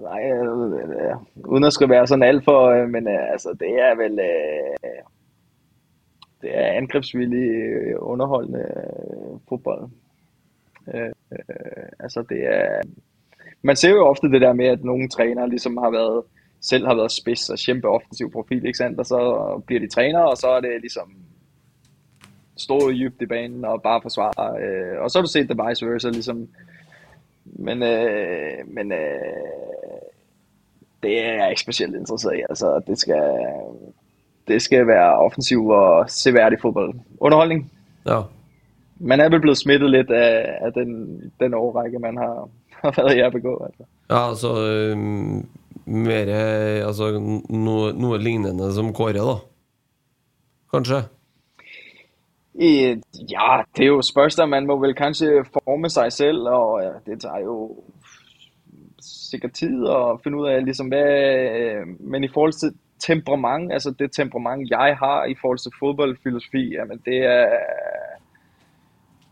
Nei, 0.05 0.23
øh, 0.31 0.73
øh, 0.73 1.17
uden 1.45 1.65
at 1.65 1.73
skulle 1.73 1.95
være 1.95 2.09
sånn 2.11 2.27
altfor, 2.27 2.67
øh, 2.75 2.89
men 2.93 3.09
øh, 3.09 3.23
altså, 3.33 3.55
det 3.61 3.71
er 3.81 3.95
vel, 3.97 4.19
øh, 4.21 4.99
det 6.45 6.53
er 6.53 6.77
angrebsvillig, 6.81 7.47
øh, 7.49 7.95
underholdende 8.01 8.65
fotball. 9.49 9.87
Øh, 10.95 11.13
øh, 11.33 11.89
altså, 12.01 12.25
det 12.29 12.43
er, 12.53 12.83
man 13.65 13.77
ser 13.77 13.91
jo 13.91 14.07
ofte 14.07 14.31
det 14.31 14.41
der 14.41 14.53
med, 14.53 14.67
at 14.67 14.85
nogle 14.85 15.09
trænere 15.09 15.49
ligesom 15.49 15.77
har 15.77 15.91
været, 15.91 16.23
selv 16.61 16.87
har 16.87 16.95
været 16.95 17.13
spids 17.13 17.51
og 17.51 17.59
kæmpe 17.67 17.89
offensiv 17.89 18.33
profil, 18.33 18.67
ikke 18.67 18.79
sandt? 18.79 18.99
Og 18.99 19.07
så 19.07 19.19
bliver 19.67 19.81
de 19.81 19.89
trænere, 19.89 20.31
og 20.31 20.37
så 20.37 20.49
er 20.49 20.61
det 20.61 20.81
ligesom 20.81 21.17
stå 22.57 22.91
dybt 22.91 23.23
i 23.23 23.27
banen 23.27 23.65
og 23.65 23.83
bare 23.83 24.03
forsvare. 24.03 24.63
Øh, 24.63 25.03
og 25.03 25.11
så 25.11 25.19
har 25.19 25.23
du 25.23 25.31
set 25.31 25.49
det 25.49 25.61
vice 25.69 25.87
versa, 25.87 26.09
ligesom 26.09 26.49
men, 27.45 27.83
øh, 27.83 28.59
men 28.67 28.93
øh, 28.93 28.99
det 31.03 31.25
er 31.25 31.35
jeg 31.35 31.51
ikke 31.51 31.61
specielt 31.61 31.97
interesseret 31.97 32.37
i. 32.37 32.43
Altså, 32.49 32.81
det 32.87 32.99
skal, 32.99 33.33
det 34.49 34.63
skal 34.63 34.87
være 34.87 35.19
offensiv 35.19 35.67
og 35.67 36.11
seværdig 36.11 36.59
fodbold. 36.61 36.95
Underholdning. 37.21 37.73
Ja. 38.07 38.21
Man 39.01 39.21
er 39.21 39.29
vel 39.29 39.41
blevet 39.41 39.59
smittet 39.59 39.91
lidt 39.91 40.11
af, 40.11 40.59
af 40.61 40.73
den, 40.73 41.21
den 41.41 41.55
årrække, 41.55 41.99
man 41.99 42.17
har, 42.17 42.49
været 42.85 43.17
i 43.19 43.31
begå. 43.33 43.57
Altså. 43.65 43.85
Ja, 44.11 44.29
altså 44.29 44.51
eh, 44.71 44.97
mer 45.87 46.31
Altså 46.87 47.11
noe, 47.19 47.93
noe 47.93 48.19
lignende 48.19 48.73
som 48.75 48.93
Kåre, 48.95 49.13
da. 49.19 49.37
Kanskje? 50.75 51.03
I, 52.55 53.01
ja, 53.31 53.63
det 53.77 53.83
er 53.83 53.87
jo 53.87 54.03
spørgsmål, 54.03 54.49
man 54.49 54.67
må 54.67 54.77
vel 54.79 54.95
kanskje 54.95 55.45
forme 55.53 55.91
seg 55.91 56.13
selv, 56.13 56.49
og 56.49 56.83
det 57.07 57.21
tager 57.21 57.43
jo 57.43 57.57
sikkert 59.03 59.57
tid 59.59 59.83
å 59.91 60.17
finne 60.23 60.39
ut 60.39 60.49
av 60.49 60.63
liksom, 60.63 60.89
hvad, 60.93 61.09
øh, 61.59 61.87
men 62.01 62.25
i 62.25 62.31
forhold 62.31 62.55
til 62.61 62.75
temperament, 62.99 63.73
altså 63.73 63.91
det 63.91 64.13
temperament, 64.13 64.71
jeg 64.71 64.97
har 64.99 65.25
i 65.25 65.35
forhold 65.41 65.59
til 65.59 65.73
fodboldfilosofi, 65.79 66.75
jamen 66.77 67.03
det 67.05 67.19
er, 67.27 67.59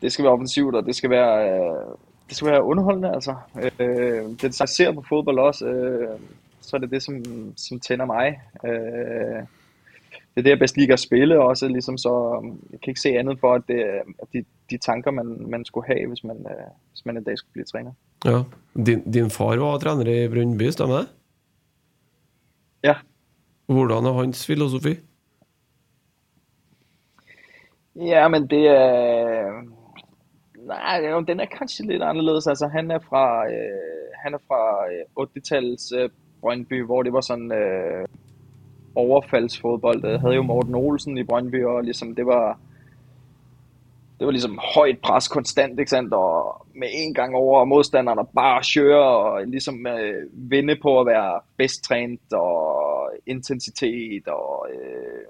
det 0.02 0.12
skal 0.12 0.24
være 0.24 0.32
offensivt, 0.32 0.74
og 0.74 0.86
det 0.86 0.96
skal 0.96 1.10
være, 1.10 1.50
øh, 1.50 1.94
det 2.32 2.36
skal 2.36 2.50
være 2.52 2.64
underholdende, 2.64 3.10
altså. 3.14 3.34
Øh, 3.56 4.24
det, 4.40 4.60
jeg 4.60 4.68
ser 4.68 4.92
på 4.92 5.02
fodbold 5.08 5.38
også, 5.38 5.66
øh, 5.66 6.18
så 6.60 6.76
er 6.76 6.80
det 6.80 6.90
det, 6.90 7.02
som, 7.02 7.14
som 7.56 7.80
tænder 7.80 8.04
mig. 8.04 8.40
Øh, 8.64 9.42
det 10.12 10.36
er 10.40 10.42
det, 10.42 10.50
jeg 10.50 10.58
bedst 10.58 10.76
liker 10.76 10.94
at 10.94 11.00
spille 11.00 11.42
også, 11.42 11.68
ligesom 11.68 11.98
så, 11.98 12.12
jeg 12.72 12.80
kan 12.80 12.90
ikke 12.90 13.00
se 13.00 13.08
andet 13.08 13.40
for, 13.40 13.54
at, 13.54 13.62
det, 13.68 13.80
er 14.20 14.26
de, 14.32 14.44
de 14.70 14.78
tanker, 14.78 15.10
man, 15.10 15.46
man 15.50 15.64
skulle 15.64 15.86
have, 15.86 16.08
hvis 16.08 16.24
man, 16.24 16.36
øh, 16.36 16.66
hvis 16.90 17.04
man 17.04 17.16
en 17.16 17.24
dag 17.24 17.38
skulle 17.38 17.52
blive 17.52 17.64
træner. 17.64 17.92
Ja. 18.24 18.42
Din, 18.86 19.12
din 19.12 19.30
far 19.30 19.56
var 19.56 19.78
trener 19.78 20.24
i 20.24 20.28
Brøndby, 20.28 20.70
stemmer 20.70 20.96
det? 20.96 21.08
Ja, 22.84 22.94
Hvordan 23.66 24.04
er 24.06 24.12
hans 24.12 24.46
filosofi? 24.46 24.96
ja 27.96 28.28
men 28.28 28.46
det 28.46 28.66
er, 28.66 29.62
nej, 30.66 31.00
jo, 31.10 31.20
den 31.20 31.40
er 31.40 31.50
kanskje 31.50 31.86
litt 31.86 32.02
annerledes. 32.02 32.46
Altså, 32.46 32.68
han 32.68 32.90
er 32.90 32.98
fra, 32.98 33.46
øh, 33.46 34.38
fra 34.46 34.62
øh, 34.92 35.26
80-tallets 35.26 35.92
øh, 35.96 36.10
Brøndby, 36.40 36.84
hvor 36.84 37.02
det 37.02 37.12
var 37.12 37.24
sånn 37.26 37.52
øh, 37.52 38.04
overfaldsfodbold. 38.94 40.02
Det 40.02 40.20
hadde 40.20 40.34
jo 40.34 40.42
Morten 40.42 40.74
Olsen 40.74 41.18
i 41.18 41.24
Brøndby, 41.24 41.64
og 41.64 41.84
liksom, 41.84 42.14
det 42.14 42.26
var, 42.26 42.58
det 44.18 44.26
var 44.26 44.32
liksom 44.32 44.58
høyt 44.74 45.00
pres 45.02 45.28
konstant, 45.28 45.80
ikke 45.80 45.90
sant? 45.90 46.12
Og 46.12 46.66
med 46.74 46.88
en 46.92 47.14
gang 47.14 47.34
over 47.34 47.64
modstanderen 47.64 48.18
og 48.18 48.28
bare 48.34 48.62
kjøre 48.62 49.04
og 49.04 49.46
liksom 49.46 49.86
øh, 49.86 50.24
vinne 50.32 50.76
på 50.82 50.96
å 51.00 51.06
være 51.06 51.40
bedst 51.56 51.84
trent 51.84 52.36
og 52.38 53.14
intensitet 53.26 54.28
og 54.28 54.66
øh, 54.74 55.22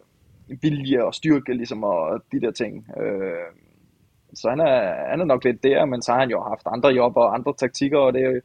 vilje 0.63 1.05
og 1.05 1.15
styrke 1.15 1.55
liksom, 1.55 1.85
og 1.85 2.23
de 2.33 2.41
der 2.41 2.51
ting. 2.51 2.87
Øh, 2.97 3.53
så 4.35 4.51
han 4.51 4.61
er, 4.61 5.11
han 5.11 5.21
er 5.21 5.25
nok 5.25 5.45
lidt 5.45 5.63
der, 5.63 5.85
men 5.85 6.03
så 6.03 6.13
har 6.13 6.21
han 6.21 6.31
jo 6.31 6.43
haft 6.43 6.67
andre 6.67 6.89
jobber 6.89 7.21
og 7.21 7.35
andre 7.35 7.55
taktikker, 7.59 7.99
og 7.99 8.13
det 8.13 8.23
er 8.23 8.31
jo, 8.31 8.41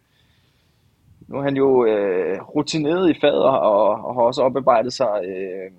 nu 1.27 1.37
er 1.37 1.43
han 1.43 1.57
jo 1.57 1.85
øh, 1.85 2.41
rutineret 2.41 3.09
i 3.09 3.19
fader 3.21 3.51
og, 3.51 4.05
og 4.05 4.15
har 4.15 4.21
også 4.21 4.41
oparbejdet 4.41 4.93
sig 4.93 5.23
øh, 5.25 5.71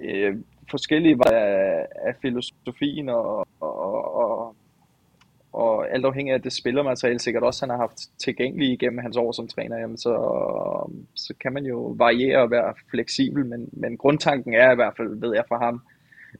øh, 0.00 0.36
forskellige 0.70 1.18
af, 1.32 1.86
af 1.96 2.14
filosofien 2.22 3.08
og, 3.08 3.46
og, 3.60 4.14
og, 4.14 4.56
og 5.52 5.90
alt 5.90 6.04
afhængig 6.04 6.34
af 6.34 6.42
det 6.42 6.52
spillermateriale 6.52 7.18
sikkert 7.18 7.42
også, 7.42 7.62
han 7.62 7.70
har 7.70 7.76
haft 7.76 7.98
tilgængeligt 8.18 8.72
igennem 8.72 8.98
hans 8.98 9.16
år 9.16 9.32
som 9.32 9.48
træner, 9.48 9.78
jamen 9.78 9.98
så, 9.98 10.14
så 11.14 11.34
kan 11.40 11.52
man 11.52 11.64
jo 11.64 11.94
variere 11.98 12.42
og 12.42 12.50
være 12.50 12.74
fleksibel, 12.90 13.46
men, 13.46 13.68
men 13.72 13.96
grundtanken 13.96 14.54
er 14.54 14.72
i 14.72 14.74
hvert 14.74 14.96
fald, 14.96 15.20
ved 15.20 15.34
jeg 15.34 15.44
fra 15.48 15.64
ham, 15.64 15.82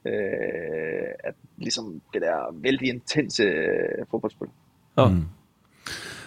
øh, 0.07 1.09
at 1.25 1.35
ligesom 1.59 2.01
det 2.13 2.23
der 2.23 2.53
vældig 2.63 2.89
intense 2.89 3.43
øh, 3.43 4.05
fodboldspil. 4.11 4.49
Ja. 4.99 5.09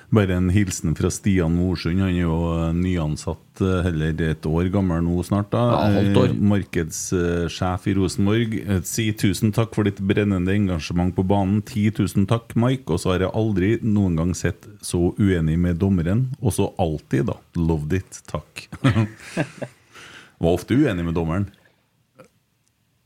Bare 0.08 0.38
en 0.38 0.50
hilsen 0.56 0.94
fra 0.96 1.10
Stian 1.12 1.52
Morsund. 1.52 2.00
Han 2.00 2.16
er 2.16 2.22
jo 2.22 2.36
eh, 2.56 2.70
nyansatt, 2.78 3.60
eh, 3.60 3.82
heller 3.84 4.22
et 4.32 4.46
år 4.48 4.70
gammel 4.72 5.04
nå 5.04 5.24
snart. 5.28 5.50
da 5.52 5.58
Ja. 5.92 6.00
Eh, 6.24 6.32
Markedssjef 6.40 7.88
i 7.92 7.94
Rosenborg. 7.98 8.56
Eh, 8.56 8.80
Si 8.88 9.10
tusen 9.12 9.52
takk 9.52 9.76
for 9.76 9.84
ditt 9.84 10.00
brennende 10.00 10.56
engasjement 10.56 11.12
på 11.16 11.26
banen. 11.28 11.60
Ti 11.62 11.90
tusen 11.92 12.26
takk, 12.26 12.56
Mike. 12.56 12.88
Og 12.88 13.00
så 13.04 13.12
har 13.12 13.20
jeg 13.26 13.34
aldri 13.36 13.74
noen 13.84 14.16
gang 14.16 14.32
sett 14.36 14.64
så 14.82 15.10
uenig 15.20 15.60
med 15.60 15.76
dommeren. 15.84 16.30
Og 16.42 16.54
så 16.56 16.70
alltid, 16.80 17.26
da. 17.28 17.36
Loved 17.60 17.92
it. 18.00 18.22
Takk. 18.32 18.70
Var 20.40 20.54
ofte 20.54 20.76
uenig 20.78 21.04
med 21.04 21.16
dommeren. 21.20 21.50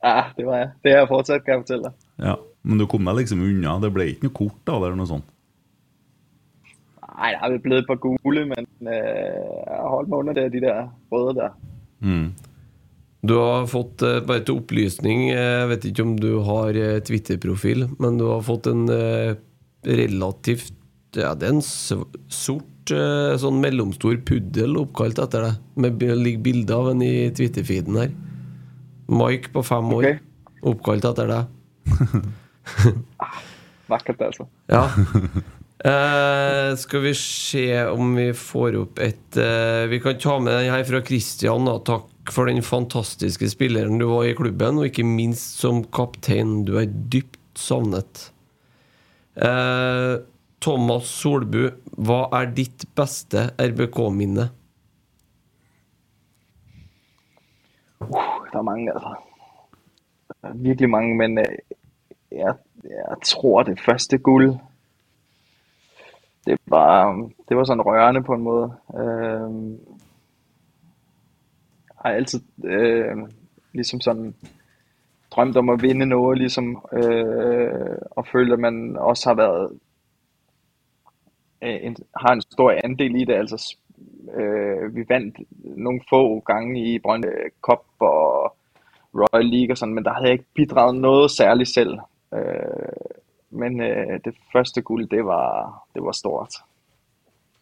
Ja, 0.03 0.31
det 0.37 0.45
var 0.47 0.57
jeg. 0.63 0.69
Det 0.83 0.91
er 0.91 0.97
jeg 1.03 1.09
fortsatt, 1.11 1.43
kan 1.45 1.53
jeg 1.59 1.63
fortelle 1.65 1.89
deg. 1.91 2.07
Ja, 2.25 2.35
Men 2.63 2.77
du 2.81 2.85
kom 2.89 3.05
deg 3.05 3.19
liksom 3.21 3.41
unna. 3.45 3.75
Det 3.83 3.91
ble 3.93 4.07
ikke 4.11 4.27
noe 4.27 4.33
kort 4.37 4.57
da, 4.65 4.75
eller 4.79 4.95
noe 4.97 5.09
sånt? 5.09 5.27
Nei, 7.11 7.31
det 7.35 7.39
har 7.41 7.51
vel 7.53 7.59
blitt 7.61 7.83
et 7.83 7.89
par 7.89 7.99
gule, 8.01 8.45
men 8.49 8.65
øh, 8.81 8.93
jeg 8.95 9.77
har 9.77 9.91
holdt 9.93 10.09
meg 10.09 10.19
under 10.23 10.37
det, 10.39 10.45
de 10.55 10.61
der 10.63 10.79
røde 11.13 11.35
der. 11.37 11.51
Mm. 12.01 12.27
Du 13.29 13.35
har 13.37 13.67
fått, 13.69 14.01
eh, 14.01 14.21
bare 14.25 14.41
til 14.47 14.57
opplysning, 14.57 15.27
eh, 15.29 15.59
jeg 15.61 15.69
vet 15.75 15.85
ikke 15.91 16.05
om 16.07 16.15
du 16.17 16.29
har 16.47 16.73
Twitter-profil, 17.05 17.83
men 18.01 18.17
du 18.17 18.25
har 18.31 18.41
fått 18.47 18.65
en 18.71 18.87
relativt 19.85 20.73
Ja, 21.13 21.33
det 21.35 21.43
er 21.49 21.53
en 21.57 21.61
sort, 21.61 22.67
sånn 23.41 23.57
mellomstor 23.61 24.15
puddel 24.25 24.77
oppkalt 24.79 25.19
etter 25.19 25.43
deg. 25.43 25.57
Med 25.83 25.97
bi- 25.99 26.15
ligger 26.15 26.43
bilde 26.45 26.71
av 26.77 26.87
en 26.93 27.01
i 27.03 27.29
Twitter-feeden 27.35 27.97
her. 27.99 28.13
Mike 29.07 29.51
på 29.53 29.63
fem 29.65 29.87
år, 29.95 30.03
Okay. 30.11 30.19
oppkalt 30.73 31.05
etter 31.09 31.27
deg. 31.31 31.43
Vakkert 33.91 34.21
altså. 34.23 34.45
Ja. 34.71 34.85
Eh, 35.81 36.75
skal 36.77 37.01
vi 37.07 37.11
se 37.17 37.65
om 37.89 38.11
vi 38.15 38.27
får 38.37 38.75
opp 38.77 38.99
et 39.01 39.37
eh, 39.41 39.87
Vi 39.89 39.97
kan 40.03 40.19
ta 40.21 40.35
med 40.39 40.53
den 40.53 40.69
her 40.71 40.83
fra 40.85 40.99
Christian. 41.01 41.65
Da. 41.65 41.79
Takk 41.81 42.29
for 42.31 42.45
den 42.45 42.61
fantastiske 42.61 43.49
spilleren 43.49 43.97
du 43.97 44.05
var 44.11 44.27
i 44.29 44.35
klubben, 44.37 44.77
og 44.77 44.85
ikke 44.91 45.03
minst 45.07 45.57
som 45.59 45.81
kaptein. 45.89 46.61
Du 46.67 46.75
er 46.79 46.85
dypt 46.85 47.39
savnet. 47.57 48.27
Eh, 49.41 50.19
Thomas 50.61 51.09
Solbu, 51.09 51.71
hva 51.97 52.27
er 52.37 52.45
ditt 52.53 52.85
beste 52.95 53.47
RBK-minne? 53.57 54.51
Der 58.51 58.57
er 58.57 58.61
mange 58.61 58.91
altså. 58.93 59.15
Der 60.41 60.47
er 60.47 60.53
virkelig 60.53 60.89
mange, 60.89 61.17
men 61.17 61.37
øh, 61.37 61.45
jeg, 62.31 62.55
jeg 62.83 63.17
tror 63.23 63.63
det 63.63 63.79
første 63.79 64.17
guld, 64.17 64.55
det 66.45 66.59
var, 66.67 67.13
det 67.49 67.57
var 67.57 67.63
sådan 67.63 67.81
rørende 67.81 68.23
på 68.23 68.33
en 68.33 68.41
måde. 68.41 68.73
Øh, 68.95 69.79
har 71.97 72.09
altid 72.09 72.41
øh, 72.63 73.17
ligesom 73.73 74.01
sådan 74.01 74.35
drømt 75.31 75.57
om 75.57 75.69
at 75.69 75.81
vinde 75.81 76.05
noget, 76.05 76.37
ligesom, 76.37 76.85
øh, 76.93 77.97
og 78.11 78.27
følt, 78.27 78.53
at 78.53 78.59
man 78.59 78.97
også 78.97 79.29
har 79.29 79.35
været 79.35 79.79
øh, 81.61 81.79
en, 81.81 81.95
har 82.17 82.33
en 82.33 82.41
stor 82.41 82.71
andel 82.83 83.15
i 83.15 83.25
det. 83.25 83.33
Altså, 83.33 83.77
øh, 84.29 84.95
vi 84.95 85.05
vandt 85.09 85.37
nogle 85.63 86.01
få 86.09 86.39
gange 86.39 86.93
i 86.93 86.99
Brøndby 86.99 87.27
Cup 87.61 87.85
og 87.99 88.55
Royal 89.13 89.45
League 89.45 89.73
og 89.73 89.77
sådan, 89.77 89.93
men 89.93 90.03
der 90.03 90.13
havde 90.13 90.25
jeg 90.25 90.33
ikke 90.33 90.53
bidraget 90.55 90.95
noget 90.95 91.31
særligt 91.31 91.69
selv. 91.69 91.99
Øh, 92.33 92.41
men 93.49 93.81
øh, 93.81 94.19
det 94.25 94.35
første 94.53 94.81
guld, 94.81 95.09
det 95.09 95.25
var, 95.25 95.83
det 95.93 96.03
var 96.03 96.11
stort. 96.11 96.53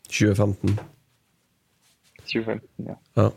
2015. 0.03 0.79
2015, 2.19 2.85
ja. 2.85 3.21
Ja. 3.21 3.29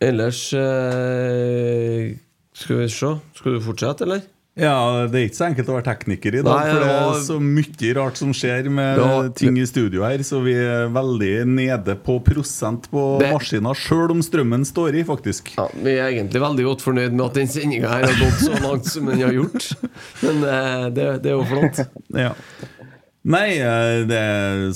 Ellers 0.00 0.52
øh, 0.52 2.16
Skal 2.52 2.78
vi 2.78 2.88
se. 2.88 3.06
Skal 3.34 3.54
du 3.54 3.60
fortsette, 3.60 4.04
eller? 4.04 4.20
Ja, 4.58 5.06
det 5.06 5.14
er 5.20 5.26
ikke 5.28 5.38
så 5.38 5.46
enkelt 5.46 5.68
å 5.70 5.76
være 5.76 5.86
tekniker 5.86 6.34
i 6.34 6.42
dag, 6.42 6.48
Nei, 6.50 6.70
for 6.72 6.80
det 6.82 6.88
og- 6.90 7.12
er 7.14 7.20
så 7.28 7.36
mye 7.40 7.92
rart 7.94 8.16
som 8.18 8.32
skjer 8.34 8.68
med 8.74 8.98
Ja, 8.98 9.28
ting 9.38 9.56
i 9.58 9.66
studio 9.70 10.02
her, 10.02 10.18
så 10.26 10.40
vi 10.42 10.54
er 10.58 10.88
veldig 10.90 11.46
nede 11.46 11.94
på 12.02 12.18
prosent 12.26 12.88
på 12.90 13.18
Det- 13.20 13.32
maskina, 13.32 13.72
sjøl 13.74 14.10
om 14.10 14.20
strømmen 14.20 14.64
står 14.66 14.98
i, 14.98 15.04
faktisk. 15.04 15.54
Ja, 15.56 15.68
Vi 15.74 15.90
er 15.98 16.10
egentlig 16.10 16.40
veldig 16.42 16.64
godt 16.64 16.82
fornøyd 16.82 17.12
med 17.12 17.26
at 17.26 17.34
den 17.34 17.46
sendinga 17.46 17.88
har 17.88 18.02
gått 18.02 18.42
så 18.42 18.58
langt 18.62 18.84
som 18.86 19.06
den 19.06 19.20
har 19.20 19.32
gjort. 19.32 19.72
Men 20.22 20.42
eh, 20.44 20.90
det, 20.90 21.22
det 21.22 21.30
er 21.32 21.36
jo 21.38 21.44
flott. 21.44 21.86
Ja. 22.18 22.32
Nei, 23.28 23.58
eh, 23.60 24.06
det, 24.08 24.20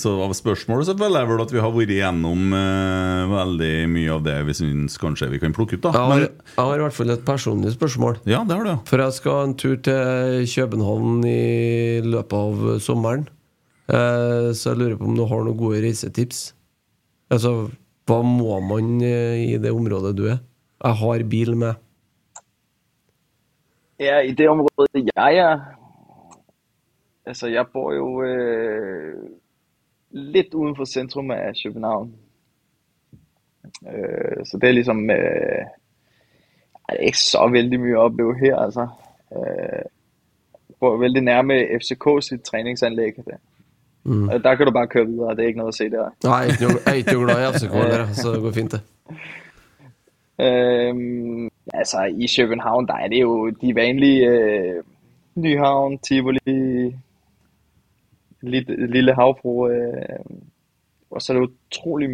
så 0.03 0.11
av 0.27 0.35
spørsmålet 0.37 0.91
så 0.91 0.95
føler 0.99 1.23
jeg 1.23 1.29
vel 1.31 1.43
at 1.47 1.53
vi 1.55 1.61
har 1.65 1.73
vært 1.73 1.93
igjennom 1.95 2.53
uh, 2.53 3.31
veldig 3.31 3.71
mye 3.89 4.11
av 4.13 4.27
det 4.27 4.35
vi 4.45 4.57
syns 4.59 4.99
kanskje 5.01 5.31
vi 5.33 5.41
kan 5.41 5.55
plukke 5.57 5.79
ut, 5.79 5.85
da. 5.87 5.93
Jeg 5.97 6.03
har, 6.03 6.13
Men, 6.13 6.43
jeg 6.59 6.69
har 6.69 6.83
i 6.83 6.85
hvert 6.85 6.99
fall 6.99 7.15
et 7.15 7.25
personlig 7.25 7.73
spørsmål. 7.79 8.21
ja, 8.29 8.43
det 8.45 8.59
har 8.59 8.69
du. 8.69 8.75
For 8.91 9.01
jeg 9.01 9.17
skal 9.17 9.41
en 9.47 9.57
tur 9.57 9.79
til 9.89 10.45
København 10.53 11.25
i 11.25 12.05
løpet 12.05 12.37
av 12.43 12.77
sommeren. 12.85 13.25
Uh, 13.89 14.53
så 14.53 14.75
jeg 14.75 14.83
lurer 14.83 14.99
på 15.01 15.09
om 15.09 15.17
du 15.17 15.25
har 15.33 15.49
noen 15.49 15.61
gode 15.65 15.81
reisetips. 15.87 16.51
Altså, 17.33 17.71
hva 18.05 18.21
må 18.27 18.61
man 18.69 18.99
i 19.01 19.57
det 19.63 19.73
området 19.73 20.13
du 20.19 20.27
er? 20.29 20.43
Jeg 20.83 21.01
har 21.01 21.25
bil 21.33 21.57
med. 21.57 21.81
Ja, 24.03 24.21
i 24.21 24.35
det 24.37 24.51
området 24.51 25.09
jeg 25.09 25.41
er 25.41 25.63
Altså, 27.27 27.47
jeg 27.49 27.67
bor 27.73 27.93
jo 27.93 28.23
øh, 28.23 29.15
litt 30.11 30.55
uden 30.55 30.77
for 30.77 30.85
av 31.33 31.55
København. 31.63 32.15
Øh, 33.87 34.47
så 34.47 34.59
det 34.61 34.69
er 34.69 34.73
liksom 34.73 35.11
Øh, 35.11 35.65
det 36.93 36.99
er 36.99 37.07
ikke 37.07 37.19
så 37.19 37.49
veldig 37.49 37.81
mye 37.81 37.97
å 37.97 38.07
oppleve 38.09 38.35
her, 38.39 38.57
altså. 38.57 38.87
Øh, 39.33 39.85
bor 40.81 40.97
veldig 40.97 41.23
nærme 41.23 41.55
FCK 41.79 42.07
sitt 42.21 42.43
treningsanlegg. 42.45 43.17
Det. 43.17 43.39
Mm. 44.05 44.29
Der 44.29 44.55
kan 44.55 44.67
du 44.67 44.73
bare 44.73 44.87
køre 44.87 45.07
videre, 45.07 45.35
det 45.37 45.45
er 45.45 45.53
ikke 45.53 45.63
noe 45.63 45.73
å 45.73 45.77
se 45.77 45.89
der. 45.91 46.11
Nei, 46.27 46.41
jeg 46.51 46.79
er 46.87 46.99
ikke 47.01 47.15
noe, 47.17 47.25
glad 47.29 47.43
i 47.43 47.53
FCK, 47.55 47.77
der, 47.93 48.07
så 48.19 48.35
det 48.35 48.43
går 48.43 48.57
fint, 48.57 48.73
det. 48.73 48.83
Øhm, 50.43 51.51
altså 51.75 52.05
i 52.19 52.27
København, 52.37 52.87
der 52.87 52.95
er 52.95 53.09
det 53.09 53.21
jo 53.21 53.51
de 53.51 53.75
vanlige 53.75 54.27
øh, 54.29 54.83
Nyhavn, 55.35 55.99
Tivoli, 55.99 56.41
lille, 58.43 58.87
lille 58.87 59.15
havfru. 59.15 59.69
øh, 59.69 60.19
og 61.11 61.23
så 61.23 61.33
er 61.33 61.37
det 61.37 61.51
utrolig 61.51 62.11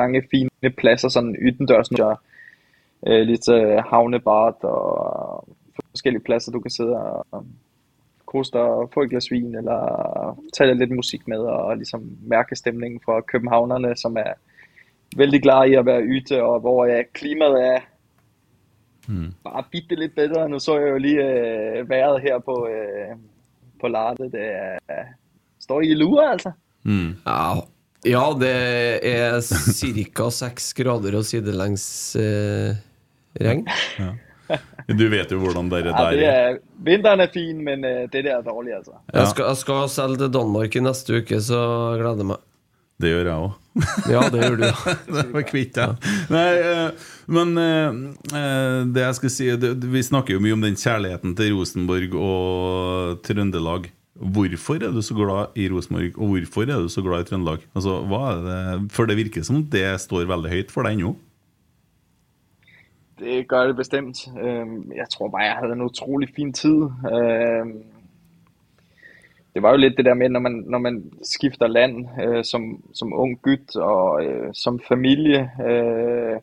mange 0.00 0.22
fine 0.30 0.70
pladser 0.76 1.08
sådan 1.08 1.36
utendørs. 1.48 1.90
øh, 3.06 3.22
litt 3.26 3.48
havnebad 3.90 4.64
og 4.64 5.48
forskellige 5.90 6.22
pladser, 6.22 6.52
du 6.52 6.60
kan 6.60 6.70
sidde 6.70 6.96
og 6.96 7.44
kose 8.26 8.52
deg 8.52 8.60
og 8.60 8.90
få 8.94 9.02
et 9.02 9.10
glas 9.10 9.30
vin, 9.30 9.54
eller 9.56 10.38
tale 10.56 10.74
litt 10.78 10.92
musikk 10.92 11.28
med, 11.28 11.38
og 11.38 11.76
liksom 11.76 12.04
mærke 12.20 12.56
stemningen 12.56 13.00
fra 13.04 13.20
københavnerne, 13.20 13.96
som 13.96 14.16
er 14.16 14.36
veldig 15.16 15.42
glad 15.42 15.70
i 15.70 15.78
å 15.80 15.84
være 15.86 16.04
yte, 16.04 16.42
og 16.44 16.60
hvor 16.60 16.84
ja, 16.86 17.02
klimaet 17.12 17.62
er 17.64 17.86
bare 19.44 19.64
bitte 19.72 19.96
litt 19.96 20.14
bedre. 20.14 20.48
Nå 20.48 20.58
så 20.60 20.76
jeg 20.78 20.90
jo 20.90 20.98
lige 21.00 21.24
øh, 21.24 21.88
vejret 21.88 22.20
her 22.22 22.38
på, 22.38 22.56
øh, 22.68 23.16
på 23.80 23.88
Larde. 23.88 24.30
Det 24.32 24.44
er, 24.44 24.78
står 25.68 25.84
i 25.84 25.96
loa, 25.98 26.30
altså. 26.34 26.54
Mm. 26.88 27.10
Ja, 27.26 27.42
ja 28.08 28.24
det 28.40 28.54
er 29.04 29.38
ca. 29.44 30.30
seks 30.32 30.72
grader 30.78 31.18
og 31.20 31.28
sidelengs 31.28 31.84
eh, 32.16 32.80
regn. 33.42 33.66
Du 34.88 35.04
vet 35.12 35.28
jo 35.28 35.42
hvordan 35.42 35.68
det 35.68 35.82
Ja, 35.84 35.92
der 35.92 36.16
ja, 36.16 36.28
er. 36.32 36.54
er, 36.54 36.60
vinteren 36.80 37.20
er 37.20 37.28
fin, 37.32 37.58
men 37.64 37.84
øh, 37.84 38.06
det 38.08 38.24
der 38.24 38.38
er 38.38 38.44
dårligt, 38.46 38.78
altså. 38.78 38.96
Jeg 39.12 39.28
skal, 39.34 39.50
jeg 39.50 39.56
skal 39.60 39.88
selge 39.92 40.22
til 40.24 40.32
Danmark 40.32 40.76
i 40.76 40.80
neste 40.80 41.20
uke, 41.20 41.40
så 41.44 41.58
jeg 41.92 42.06
gleder 42.06 42.30
meg. 42.32 42.44
Det 42.98 43.12
gjør 43.12 43.28
jeg 43.28 43.42
òg. 43.44 43.52
Ja, 44.10 44.22
det 44.32 44.40
gjør 44.42 44.56
du. 44.58 44.64
det 45.14 45.26
var 45.34 45.44
kvitt 45.46 45.76
jeg. 45.78 46.14
Nei, 46.34 46.46
eh, 46.56 47.12
men 47.30 47.52
eh, 47.62 48.00
eh, 48.34 48.80
det 48.90 49.04
jeg 49.04 49.18
skal 49.20 49.32
si 49.34 49.46
Vi 49.92 50.02
snakker 50.02 50.34
jo 50.34 50.42
mye 50.42 50.56
om 50.56 50.64
den 50.64 50.78
kjærligheten 50.78 51.36
til 51.38 51.54
Rosenborg 51.54 52.16
og 52.18 53.20
Trøndelag. 53.28 53.86
Hvorfor 54.18 54.82
er 54.82 54.90
du 54.90 55.02
så 55.02 55.14
glad 55.14 55.54
i 55.54 55.68
Rosenborg, 55.70 56.18
og 56.18 56.32
hvorfor 56.34 56.62
er 56.66 56.82
du 56.82 56.88
så 56.90 57.02
glad 57.02 57.22
i 57.22 57.28
Trøndelag? 57.28 57.62
Altså, 57.74 58.00
det? 58.42 58.90
For 58.90 59.06
det 59.06 59.16
virker 59.16 59.42
som 59.46 59.62
det 59.62 60.00
står 60.00 60.26
veldig 60.26 60.50
høyt 60.50 60.72
for 60.74 60.82
deg 60.82 60.98
nå. 60.98 61.14
Det 63.18 63.48
gør 63.50 63.70
det 63.70 63.76
bestemt. 63.76 64.26
Jeg 64.94 65.06
tror 65.10 65.28
bare, 65.28 65.42
jeg 65.42 65.56
hadde 65.60 65.74
en 65.74 65.86
utrolig 65.86 66.28
fin 66.34 66.52
tid. 66.52 66.86
Det 69.58 69.62
var 69.62 69.74
jo 69.74 69.82
litt 69.82 69.96
det 69.96 70.04
der 70.06 70.14
med, 70.14 70.28
når 70.28 70.40
man, 70.40 70.64
når 70.66 70.78
man 70.78 70.98
skifter 71.22 71.66
land 71.66 72.06
øh, 72.22 72.44
som, 72.44 72.82
som 72.94 73.12
ung 73.12 73.32
gutt 73.42 73.76
og 73.76 74.24
øh, 74.24 74.54
som 74.54 74.80
familie, 74.88 75.50
øh, 75.66 76.36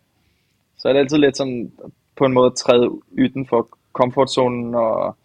så 0.78 0.90
er 0.90 0.94
det 0.94 1.04
altid 1.06 1.22
litt 1.24 1.40
sånn 1.40 1.54
på 2.16 2.28
en 2.28 2.36
måte 2.36 2.52
å 2.52 2.58
tre 2.60 2.76
utenfor 3.16 3.70
komfortsonen. 3.96 4.76
og, 4.76 5.16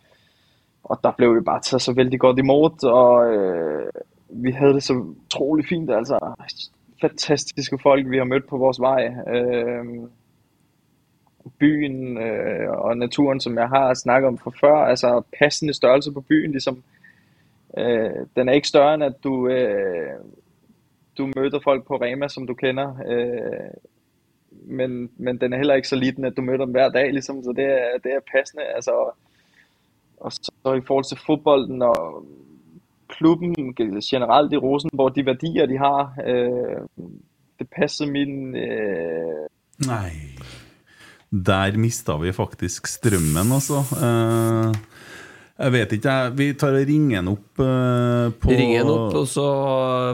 og 0.91 0.97
der 1.05 1.13
blev 1.19 1.35
vi 1.35 1.41
bare 1.41 1.61
taget 1.61 1.83
så 1.83 1.93
vældig 1.93 2.21
godt 2.21 2.39
imod, 2.39 2.85
og, 2.85 3.35
øh, 3.35 3.91
vi 4.29 4.51
havde 4.51 4.75
det 4.75 4.83
så 4.83 4.95
utrolig 4.95 5.67
fint, 5.69 5.91
altså. 5.91 6.35
Fantastiske 7.01 7.79
folk, 7.83 8.11
vi 8.11 8.17
har 8.17 8.25
mødt 8.25 8.49
på 8.49 8.57
vores 8.57 8.81
vej. 8.81 9.03
Øh, 9.35 9.85
byen 11.59 12.19
øh, 12.19 12.71
og 12.71 12.97
naturen, 12.97 13.41
som 13.41 13.59
jeg 13.59 13.69
har 13.69 13.95
snakket 13.95 14.29
om 14.29 14.39
fra 14.39 14.51
før, 14.61 14.75
altså 14.75 15.23
passende 15.39 15.75
størrelse 15.75 16.13
på 16.13 16.21
byen, 16.21 16.51
ligesom 16.51 16.83
øh, 17.79 18.27
den 18.37 18.49
er 18.49 18.53
ikke 18.53 18.69
større 18.69 18.95
end 18.95 19.05
at 19.05 19.15
du, 19.25 19.49
øh, 19.49 20.13
du 21.19 21.33
møder 21.37 21.61
folk 21.65 21.87
på 21.87 21.97
Rema, 21.97 22.29
som 22.29 22.47
du 22.47 22.55
kender, 22.55 22.89
øh, 23.07 23.71
men, 24.51 25.11
men 25.17 25.41
den 25.41 25.53
er 25.53 25.57
heller 25.57 25.75
ikke 25.75 25.89
så 25.89 25.97
liten, 25.97 26.25
at 26.25 26.37
du 26.37 26.43
møder 26.43 26.65
dem 26.65 26.71
hver 26.71 26.89
dag, 26.89 27.13
ligesom, 27.13 27.43
så 27.43 27.53
det 27.57 27.65
er, 27.65 27.99
det 28.05 28.13
er 28.13 28.21
passende, 28.33 28.65
altså, 28.65 29.11
og 30.21 30.33
så 30.33 30.75
i 30.77 30.85
forhold 30.87 31.05
til 31.09 31.19
fodbolden 31.27 31.83
og 31.83 32.25
klubben 33.09 33.75
generelt 34.11 34.53
i 34.53 34.57
Rosenborg, 34.57 35.17
de 35.17 35.27
værdier, 35.27 35.67
de 35.67 35.79
har, 35.79 36.15
øh, 36.27 36.81
det 37.59 37.67
passer 37.77 38.07
min... 38.07 38.57
Øh, 38.57 39.47
Nei. 39.87 40.13
Der 41.31 41.77
mista 41.79 42.17
vi 42.17 42.33
faktisk 42.33 42.87
strømmen, 42.87 43.53
altså. 43.55 43.81
Eh, 44.07 44.75
jeg 45.61 45.73
vet 45.75 45.93
ikke. 45.99 46.15
Vi 46.39 46.47
tar 46.57 46.77
og 46.79 46.89
ringer 46.89 47.21
han 47.21 47.29
opp 47.35 47.61
uh, 47.61 48.33
på 48.41 48.53
Ringer 48.55 48.81
han 48.81 48.93
opp, 48.93 49.17
og 49.21 49.27
så 49.29 49.45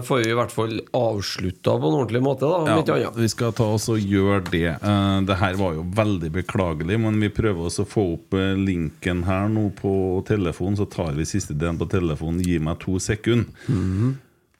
får 0.07 0.23
vi 0.23 0.33
i 0.33 0.37
hvert 0.39 0.55
fall 0.55 0.75
avslutta 0.97 1.77
på 1.79 1.91
en 1.91 1.99
ordentlig 2.01 2.23
måte, 2.27 2.51
da. 2.51 2.79
Ja, 2.99 3.13
vi 3.15 3.29
skal 3.31 3.55
ta 3.57 3.69
oss 3.77 3.87
og 3.93 4.03
gjøre 4.03 4.43
det. 4.51 4.75
Uh, 4.83 5.23
det 5.29 5.39
her 5.39 5.59
var 5.61 5.77
jo 5.79 5.87
veldig 5.97 6.33
beklagelig, 6.41 6.99
men 7.05 7.23
vi 7.23 7.31
prøver 7.31 7.71
også 7.71 7.87
å 7.87 7.91
få 7.91 8.07
opp 8.17 8.37
eh, 8.39 8.55
linken 8.59 9.23
her 9.29 9.47
nå 9.53 9.69
på 9.79 9.95
telefonen. 10.27 10.81
Så 10.81 10.89
tar 10.91 11.15
vi 11.15 11.29
siste 11.29 11.55
delen 11.55 11.79
på 11.79 11.89
telefonen. 11.95 12.43
Gi 12.43 12.59
meg 12.63 12.81
to 12.83 12.99
sekunder. 13.03 13.47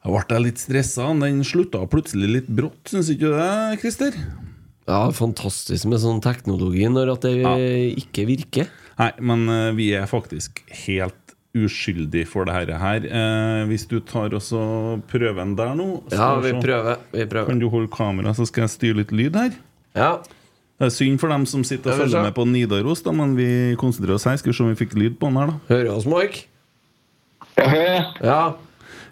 Da 0.07 0.13
ble 0.13 0.39
jeg 0.39 0.45
litt 0.45 0.63
stressa. 0.63 1.11
Den 1.19 1.43
slutta 1.47 1.83
plutselig 1.91 2.31
litt 2.31 2.51
brått, 2.51 2.85
syns 2.93 3.11
ikke 3.11 3.33
du 3.33 3.39
det, 3.41 3.81
Christer? 3.83 4.19
Ja, 4.87 5.03
fantastisk 5.11 5.89
med 5.91 5.99
sånn 5.99 6.23
teknologi 6.23 6.87
når 6.87 7.17
at 7.17 7.27
det 7.27 7.57
ikke 8.05 8.29
virker. 8.29 8.71
Nei, 8.97 9.11
men 9.21 9.49
eh, 9.53 9.71
vi 9.77 9.91
er 9.97 10.09
faktisk 10.09 10.63
helt 10.87 11.15
uskyldig 11.57 12.27
for 12.29 12.49
det 12.49 12.55
her. 12.57 12.73
her. 12.81 13.07
Eh, 13.07 13.67
hvis 13.71 13.87
du 13.89 13.99
tar 14.05 14.35
og 14.37 14.43
prøven 14.45 15.07
prøver 15.09 15.55
der 15.57 15.77
nå 15.79 15.89
Ja, 16.13 16.35
vi 16.41 16.53
prøver. 16.61 16.99
Vi 17.13 17.27
Kan 17.27 17.61
du 17.61 17.69
holde 17.73 17.89
kamera, 17.93 18.35
så 18.37 18.47
skal 18.49 18.67
jeg 18.67 18.75
styre 18.75 19.01
litt 19.03 19.13
lyd 19.13 19.37
her? 19.37 19.55
Ja. 19.97 20.11
Det 20.77 20.91
er 20.91 20.93
synd 20.93 21.21
for 21.21 21.33
dem 21.33 21.47
som 21.49 21.65
sitter 21.65 21.95
og 21.95 22.03
følger 22.05 22.23
med 22.27 22.35
på 22.37 22.45
Nidaros, 22.45 23.01
da, 23.03 23.13
men 23.17 23.33
vi 23.37 23.49
konsentrerer 23.81 24.19
oss 24.19 24.27
her. 24.29 24.37
Skal 24.37 24.53
vi 24.53 24.57
se 24.59 24.65
om 24.65 24.75
vi 24.75 24.77
fikk 24.85 24.93
lyd 24.99 25.17
på 25.21 25.31
den 25.31 25.41
her, 25.41 25.55
da. 25.55 25.61
Hører 25.73 25.93
oss, 25.95 26.09
Mark? 26.09 26.45
jeg 27.57 27.69
hører 27.73 28.25
Ja. 28.25 28.41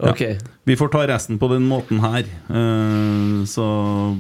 Ok. 0.04 0.20
Vi 0.66 0.74
får 0.76 0.90
ta 0.90 1.04
resten 1.06 1.38
på 1.38 1.48
den 1.52 1.64
måten 1.68 2.00
her. 2.02 2.26
Eh, 2.50 3.44
så 3.48 3.64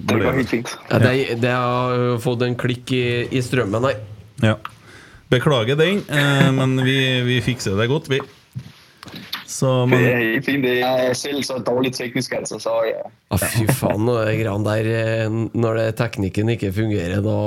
det 0.06 0.16
ble 0.16 0.24
går 0.24 0.38
helt 0.38 0.52
fint. 0.52 0.72
Ja, 0.88 1.00
det, 1.02 1.40
det 1.42 1.50
har 1.52 2.16
fått 2.22 2.44
en 2.46 2.56
klikk 2.56 2.92
i, 2.94 3.04
i 3.28 3.42
strømmen 3.44 3.88
her. 3.90 4.00
Ja. 4.44 4.56
Beklager 5.32 5.78
den, 5.78 6.02
eh, 6.08 6.48
men 6.52 6.76
vi, 6.84 6.98
vi 7.26 7.40
fikser 7.44 7.78
det 7.78 7.88
godt, 7.90 8.10
vi. 8.12 8.20
Så, 9.46 9.86
Det 9.90 9.98
er 10.00 10.16
helt 10.18 10.46
fint. 10.46 10.64
Det 10.64 10.78
er 10.82 11.12
selv 11.16 11.44
så 11.46 11.58
dårlig 11.62 11.92
teknisk, 11.94 12.32
altså, 12.34 12.58
så 12.58 12.72
ja. 12.88 13.04
ah, 13.30 13.44
fy 13.54 13.66
faen, 13.68 14.08
og 14.08 14.24
det 14.24 14.38
greiene 14.40 14.64
der 14.66 14.88
eh, 14.90 15.36
Når 15.52 15.80
det, 15.80 15.86
teknikken 16.00 16.54
ikke 16.56 16.72
fungerer, 16.74 17.20
da 17.24 17.38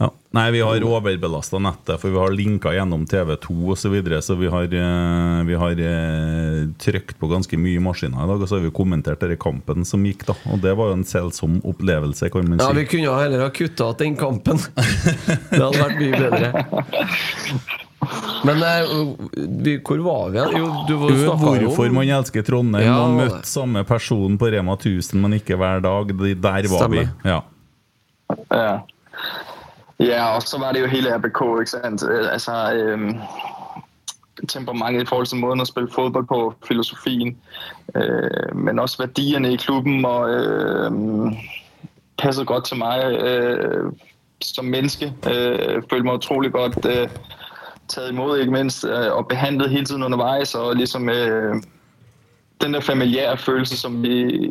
ja. 0.00 0.10
Nei, 0.34 0.48
vi 0.50 0.60
har 0.66 0.82
overbelasta 0.82 1.60
nettet, 1.62 2.00
for 2.02 2.10
vi 2.10 2.18
har 2.18 2.32
linka 2.34 2.72
gjennom 2.74 3.04
TV2 3.06 3.54
osv. 3.70 3.78
Så, 3.84 3.90
videre, 3.92 4.18
så 4.24 4.34
vi 4.34 4.48
har, 4.50 4.64
eh, 4.66 5.42
vi 5.46 5.54
har 5.60 5.82
eh, 5.84 6.64
trykt 6.82 7.18
på 7.20 7.28
ganske 7.30 7.54
mye 7.60 7.78
maskiner 7.84 8.24
i 8.24 8.30
dag. 8.32 8.42
Og 8.42 8.48
så 8.50 8.56
har 8.58 8.64
vi 8.64 8.72
kommentert 8.74 9.22
denne 9.22 9.36
kampen 9.38 9.84
som 9.86 10.02
gikk, 10.02 10.24
da. 10.26 10.34
Og 10.50 10.58
det 10.64 10.72
var 10.74 10.90
jo 10.90 10.96
en 10.98 11.04
selsom 11.06 11.60
opplevelse, 11.62 12.30
kan 12.34 12.48
man 12.50 12.58
si. 12.58 12.66
Ja, 12.66 12.72
vi 12.74 12.86
kunne 12.90 13.06
jo 13.06 13.14
heller 13.20 13.44
ha 13.46 13.50
kutta 13.54 13.92
ut 13.92 14.02
den 14.02 14.16
kampen. 14.18 14.58
Det 15.54 15.60
hadde 15.60 15.84
vært 15.84 16.00
mye 16.02 16.18
bedre. 16.18 16.64
Men 18.44 18.64
eh, 18.66 18.90
vi, 19.64 19.76
hvor 19.86 20.02
var 20.04 20.32
vi 20.34 20.40
igjen? 20.40 20.56
Jo, 20.58 20.72
du 20.88 20.94
var- 20.98 21.14
Jo, 21.14 21.68
Hvorfor 21.68 21.94
man 21.94 22.10
elsker 22.18 22.42
Trondheim 22.44 22.84
Ja, 22.88 22.96
Man 23.06 23.14
møtte 23.20 23.36
møtt 23.38 23.46
samme 23.52 23.84
person 23.88 24.34
på 24.40 24.50
Rema 24.52 24.74
1000, 24.76 25.14
men 25.22 25.38
ikke 25.38 25.56
hver 25.62 25.78
dag. 25.84 26.10
Der 26.10 26.42
var 26.42 26.66
Stemme. 26.66 27.06
vi. 27.06 27.30
Ja. 27.30 27.38
Ja. 28.50 28.74
Ja, 30.00 30.34
og 30.34 30.42
så 30.42 30.58
var 30.58 30.72
det 30.72 30.80
jo 30.80 30.86
hele 30.86 31.16
RBK, 31.16 31.60
ikke 31.60 31.70
sant? 31.70 32.02
Altså, 32.32 32.72
øhm, 32.74 33.14
temperamentet 34.48 35.02
i 35.02 35.06
forhold 35.06 35.26
til 35.26 35.38
måten 35.38 35.60
at 35.60 35.66
spille 35.66 35.88
fotball 35.94 36.26
på, 36.26 36.54
filosofien, 36.68 37.38
øh, 37.94 38.56
men 38.56 38.78
også 38.78 38.98
verdiene 38.98 39.52
i 39.52 39.56
klubben, 39.56 40.04
og 40.04 40.30
øh, 40.30 40.92
passet 42.18 42.46
godt 42.46 42.64
til 42.64 42.76
meg 42.76 43.12
øh, 43.20 43.92
som 44.40 44.64
menneske. 44.64 45.12
Øh, 45.26 45.82
følte 45.90 46.04
meg 46.04 46.14
utrolig 46.14 46.52
godt 46.52 46.86
øh, 46.86 47.08
taget 47.88 48.10
imod, 48.10 48.38
ikke 48.38 48.52
mindst, 48.52 48.84
øh, 48.84 49.12
og 49.12 49.28
behandlet 49.28 49.70
hele 49.70 49.84
tiden 49.84 50.02
underveis, 50.02 50.54
og 50.54 50.76
liksom 50.76 51.08
den 52.60 52.74
der 52.74 52.80
familiære 52.80 53.38
følelse, 53.38 53.76
som 53.76 54.02
vi, 54.02 54.50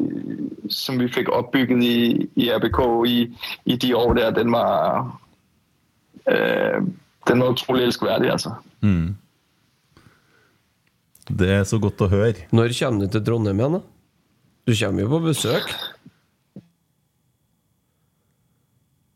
som 0.70 1.00
vi 1.00 1.08
fik 1.08 1.30
opbygget 1.30 1.84
i, 1.84 2.30
i 2.36 2.52
RBK 2.52 3.10
i, 3.10 3.38
i 3.66 3.76
de 3.76 3.98
år 3.98 4.14
der, 4.14 4.32
den 4.32 4.52
var, 4.52 5.20
den 6.26 7.40
noe 7.40 7.54
utrolig 7.56 7.88
elskverdig, 7.90 8.32
altså. 8.32 8.56
Mm. 8.84 9.16
Det 11.32 11.50
er 11.56 11.64
så 11.68 11.80
godt 11.80 12.02
å 12.04 12.10
høre. 12.12 12.48
Når 12.52 12.76
kommer 12.80 13.06
du 13.06 13.14
til 13.14 13.24
Trondheim 13.28 13.62
igjen, 13.62 13.78
da? 13.80 13.84
Du 14.68 14.74
kommer 14.76 15.04
jo 15.04 15.12
på 15.12 15.22
besøk. 15.24 15.72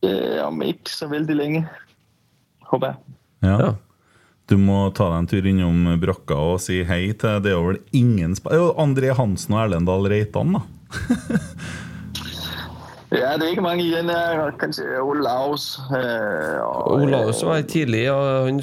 Øh, 0.08 0.39
om 0.45 0.64
ikke 0.64 0.93
så 0.93 1.10
veldig 1.12 1.36
lenge, 1.36 1.66
håper 2.72 2.93
jeg. 2.93 3.18
Ja. 3.47 3.58
Ja. 3.66 3.74
Du 4.47 4.55
må 4.60 4.86
ta 4.95 5.10
deg 5.12 5.18
en 5.20 5.28
tur 5.28 5.47
innom 5.49 5.89
brakka 5.99 6.38
og 6.53 6.62
si 6.64 6.80
hei 6.88 7.12
til 7.20 7.41
Det 7.43 7.51
er 7.51 7.60
vel 7.66 7.82
ingen 7.95 8.32
sp 8.38 8.47
Jo, 8.55 8.70
André 8.80 9.12
Hansen 9.18 9.58
og 9.58 9.66
Erlendal 9.66 10.08
Reitan, 10.08 10.55
da. 10.55 10.62
Ja, 13.12 13.34
det 13.38 13.43
er 13.45 13.49
ikke 13.49 13.62
mange 13.62 13.84
igjen. 13.84 14.10
Kanskje 14.60 14.84
Olaus. 15.01 15.80
Øh, 15.95 16.62
og, 16.62 16.91
Olaus 16.91 17.43
var 17.45 17.62
tidlig. 17.62 18.03
Ja, 18.03 18.43
han, 18.45 18.62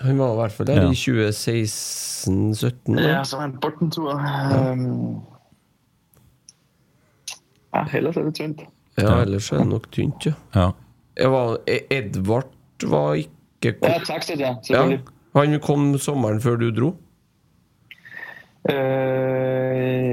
han 0.00 0.18
var 0.18 0.32
i 0.32 0.36
hvert 0.40 0.52
fall 0.52 0.66
der 0.66 0.82
Ja. 0.82 0.90
i 0.90 0.94
2016-2017. 0.94 3.00
Ja, 3.00 3.24
så 3.24 3.36
var 3.36 3.40
han 3.40 3.58
bort 3.62 3.74
en 3.80 3.90
tur. 3.90 4.20
Ja, 7.74 7.84
ellers 7.96 8.16
er 8.16 8.22
det 8.22 8.34
tynt. 8.34 8.60
Ja, 8.98 9.20
ellers 9.22 9.52
er 9.52 9.56
det 9.58 9.66
nok 9.66 9.90
tynt, 9.92 10.26
ja. 10.26 10.32
Ja. 10.54 10.68
Jeg 11.16 11.32
var, 11.32 11.56
E- 11.70 11.86
Edvard 11.90 12.46
var 12.84 13.14
ikke 13.14 13.30
Ja, 13.82 13.98
Taxet, 14.04 14.40
ja, 14.40 14.46
ja, 14.48 14.54
selvfølgelig. 14.62 15.00
Han 15.36 15.60
kom 15.60 15.98
sommeren 15.98 16.40
før 16.40 16.56
du 16.56 16.70
dro. 16.70 16.88
Uh, 18.70 18.74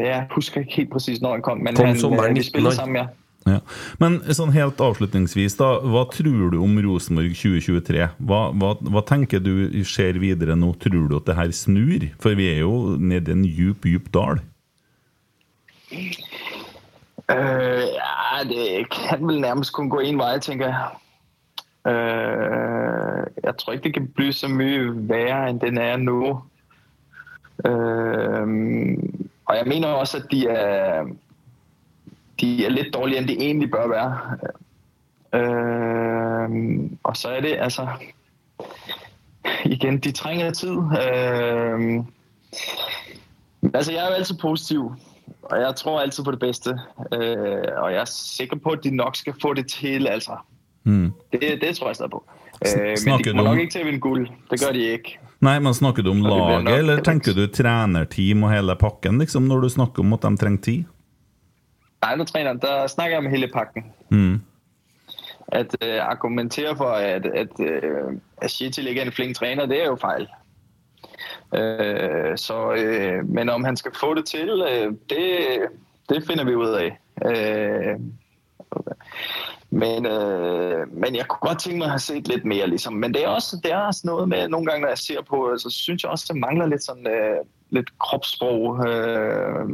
jeg 0.06 0.28
husker 0.32 0.60
ikke 0.62 0.74
helt 0.76 0.92
præcis, 0.92 1.22
når 1.22 1.32
han 1.32 1.42
kom, 1.42 1.58
men 1.58 1.76
Kom 1.76 1.86
han, 1.86 2.00
sommeren 2.00 2.30
øh, 2.30 2.36
vi 2.36 2.40
19 2.40 2.50
spillede 2.52 2.82
år. 2.82 3.08
Ja. 3.50 3.60
Men 4.02 4.20
sånn 4.36 4.54
helt 4.56 4.82
avslutningsvis, 4.84 5.58
da. 5.60 5.72
Hva 5.82 6.06
tror 6.14 6.54
du 6.54 6.60
om 6.62 6.78
Rosenborg 6.86 7.34
2023? 7.38 8.08
Hva, 8.30 8.42
hva, 8.56 8.76
hva 8.90 9.04
tenker 9.08 9.44
du 9.44 9.54
skjer 9.88 10.22
videre 10.22 10.58
nå? 10.60 10.74
Tror 10.84 11.10
du 11.10 11.18
at 11.20 11.28
det 11.30 11.38
her 11.40 11.54
snur? 11.56 12.10
For 12.22 12.38
vi 12.40 12.50
er 12.54 12.64
jo 12.64 12.96
nede 13.00 13.34
i 13.34 13.38
en 13.38 13.46
djup, 13.48 13.88
djup 13.90 14.12
dal. 14.16 14.44
Uh, 17.30 17.86
ja, 17.94 18.44
det 18.50 18.90
kan 18.92 19.28
vel 19.28 19.42
nærmest 19.42 19.74
kun 19.74 19.90
gå 19.90 20.00
en 20.00 20.20
vei, 20.20 20.40
tenker 20.42 20.70
jeg. 20.70 21.00
Uh, 21.90 23.26
jeg 23.44 23.54
tror 23.58 23.74
ikke, 23.74 23.84
det 23.84 23.94
kan 23.94 24.08
bli 24.16 24.32
så 24.34 24.48
mye 24.48 24.90
værre, 25.10 25.50
enn 25.50 25.62
den 25.62 25.78
er 25.78 25.98
nå. 25.98 26.40
Uh, 27.66 28.46
og 29.46 29.56
jeg 29.58 29.68
mener 29.68 29.88
også, 29.88 30.18
at 30.18 30.32
de 30.32 30.48
er, 30.48 31.06
de 32.42 32.66
er 32.66 32.70
lidt 32.70 32.94
dårligere, 32.94 33.22
end 33.22 33.28
de 33.28 33.38
egentlig 33.40 33.72
bør 33.72 33.88
være. 33.88 34.18
Øh, 35.34 36.90
og 37.04 37.18
så 37.18 37.30
er 37.30 37.42
det 37.42 37.58
altså... 37.60 37.88
Igen, 39.66 39.98
de 39.98 40.12
trænger 40.12 40.52
tid. 40.52 40.78
Øh, 40.78 42.04
Altså, 43.74 43.92
jeg 43.92 44.04
er 44.04 44.08
jo 44.08 44.14
altid 44.14 44.36
positiv, 44.36 44.92
og 45.44 45.62
jeg 45.62 45.76
tror 45.76 46.00
altid 46.00 46.24
på 46.24 46.32
det 46.32 46.40
bedste. 46.40 46.70
Øh, 47.14 47.68
og 47.78 47.92
jeg 47.92 48.02
er 48.02 48.10
sikker 48.10 48.58
på, 48.64 48.70
at 48.70 48.80
de 48.84 48.96
nok 48.96 49.16
skal 49.16 49.34
få 49.42 49.54
det 49.54 49.68
til, 49.68 50.08
altså. 50.08 50.32
Mm. 50.84 51.12
Det, 51.32 51.42
det 51.62 51.76
tror 51.76 51.88
jeg 51.88 51.96
stadig 51.96 52.12
på. 52.12 52.24
Øh, 52.66 52.98
men 53.06 53.18
de 53.18 53.24
kommer 53.24 53.44
nok 53.44 53.60
ikke 53.60 53.72
til 53.72 53.80
at 53.80 53.86
vinde 53.86 54.00
guld. 54.00 54.28
Det 54.52 54.62
gør 54.66 54.72
de 54.72 54.80
ikke. 54.80 55.20
Nei, 55.42 55.60
men 55.60 55.74
Snakker 55.74 56.04
du 56.04 56.12
om 56.12 56.22
laget, 56.22 56.78
eller 56.78 57.04
tenker 57.04 57.34
du 57.34 57.48
trenerteam 57.48 58.44
og 58.44 58.52
hele 58.54 58.76
pakken, 58.76 59.20
liksom, 59.20 59.44
når 59.44 59.60
du 59.60 59.70
snakker 59.70 60.04
om 60.04 60.14
at 60.14 60.22
de 60.22 60.38
trenger 60.38 60.62
tid? 60.62 60.84
Træner 62.02 62.54
der 62.54 62.88
snakker 62.88 63.18
jeg 63.18 63.26
om 63.26 63.32
hele 63.32 63.48
pakken. 63.48 63.94
Mm. 64.10 64.42
At 65.48 65.76
øh, 65.84 66.06
argumentere 66.06 66.78
for, 66.78 66.90
at, 66.90 67.26
at, 67.26 67.60
øh, 67.60 68.18
at 68.38 68.52
Shetil 68.52 68.88
ikke 68.88 69.02
er 69.02 69.06
en 69.06 69.12
flink 69.12 69.36
træner, 69.36 69.66
det 69.66 69.82
er 69.82 69.86
jo 69.86 69.96
fejl. 69.96 70.28
Øh, 71.56 72.38
så, 72.38 72.74
øh, 72.74 73.30
men 73.30 73.50
om 73.50 73.64
han 73.64 73.78
skal 73.78 73.92
få 74.00 74.14
det 74.14 74.26
til, 74.26 74.64
øh, 74.70 74.94
det, 75.10 75.60
det 76.10 76.28
finder 76.28 76.44
vi 76.44 76.56
ud 76.56 76.70
af. 76.70 77.00
Øh, 77.26 78.00
men, 79.70 80.06
øh, 80.06 80.94
men 80.94 81.16
jeg 81.16 81.28
kunne 81.28 81.50
godt 81.50 81.60
tænke 81.60 81.78
mig 81.78 81.86
at 81.86 81.92
have 81.92 82.00
set 82.00 82.28
lidt 82.28 82.46
mere, 82.46 82.68
ligesom. 82.68 82.94
Men 82.94 83.14
det 83.14 83.24
er 83.24 83.28
også, 83.28 83.60
det 83.64 83.72
er 83.72 83.78
også 83.78 84.02
noget 84.04 84.30
med, 84.30 84.48
nogle 84.48 84.66
gange, 84.66 84.82
når 84.82 84.88
jeg 84.88 84.98
ser 84.98 85.22
på, 85.22 85.56
så 85.58 85.70
synes 85.70 86.04
jeg 86.04 86.12
også, 86.12 86.26
det 86.34 86.40
mangler 86.40 86.66
lidt 86.66 86.84
sådan, 86.84 87.08
øh, 87.08 87.46
lidt 87.70 88.00
kropssprog, 88.00 88.88
øh, 88.88 89.70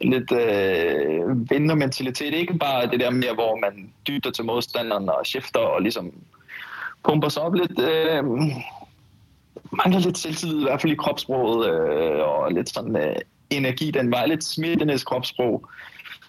lidt 0.00 0.32
øh, 0.32 1.50
vindermentalitet. 1.50 2.34
Ikke 2.34 2.54
bare 2.54 2.86
det 2.86 3.00
der 3.00 3.10
med, 3.10 3.34
hvor 3.34 3.58
man 3.60 3.92
dytter 4.08 4.30
til 4.30 4.44
modstanderen 4.44 5.08
og 5.08 5.20
skifter 5.24 5.60
og 5.60 5.82
ligesom 5.82 6.12
pumper 7.04 7.28
sig 7.28 7.42
op 7.42 7.54
lidt. 7.54 7.80
Øh, 7.80 8.24
mangler 9.72 10.00
lidt 10.00 10.18
selvtillid, 10.18 10.60
i 10.60 10.62
hvert 10.62 10.80
fald 10.80 10.92
i 10.92 10.96
kropsproget, 10.96 11.70
øh, 11.70 12.20
og 12.20 12.52
lidt 12.52 12.68
sådan 12.68 12.96
øh, 12.96 13.16
energi 13.50 13.90
den 13.90 14.10
vej. 14.10 14.26
Lidt 14.26 14.44
smittenes 14.44 15.04
kropsprog. 15.04 15.68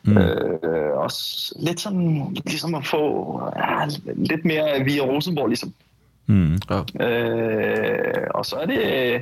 Mm. 0.03 0.17
Øh, 0.17 0.97
og 0.97 1.11
lidt 1.59 1.79
sådan, 1.79 2.37
ligesom 2.45 2.75
at 2.75 2.87
få 2.87 3.41
ja, 3.55 3.85
lidt 4.15 4.45
mere 4.45 4.83
via 4.83 5.01
Rosenborg, 5.01 5.47
ligesom. 5.47 5.73
Mm. 6.27 6.53
Øh, 7.01 8.27
og 8.29 8.45
så 8.45 8.55
er 8.55 8.65
det, 8.65 9.21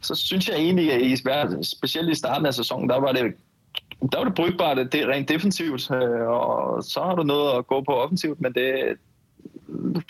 så 0.00 0.14
synes 0.14 0.48
jeg 0.48 0.56
egentlig, 0.56 0.92
at 0.92 1.00
i, 1.02 1.16
specielt 1.62 2.10
i 2.10 2.14
starten 2.14 2.46
af 2.46 2.54
sæsonen, 2.54 2.88
der 2.88 3.00
var 3.00 3.12
det, 3.12 3.34
der 4.12 4.18
var 4.18 4.24
det 4.24 4.34
brukbart 4.34 4.92
det 4.92 4.94
er 4.94 5.08
rent 5.08 5.28
defensivt, 5.28 5.90
øh, 5.90 6.28
og 6.28 6.82
så 6.84 7.00
har 7.00 7.14
du 7.14 7.22
noget 7.22 7.58
at 7.58 7.66
gå 7.66 7.80
på 7.80 7.92
offensivt, 7.92 8.40
men 8.40 8.52
det, 8.52 8.96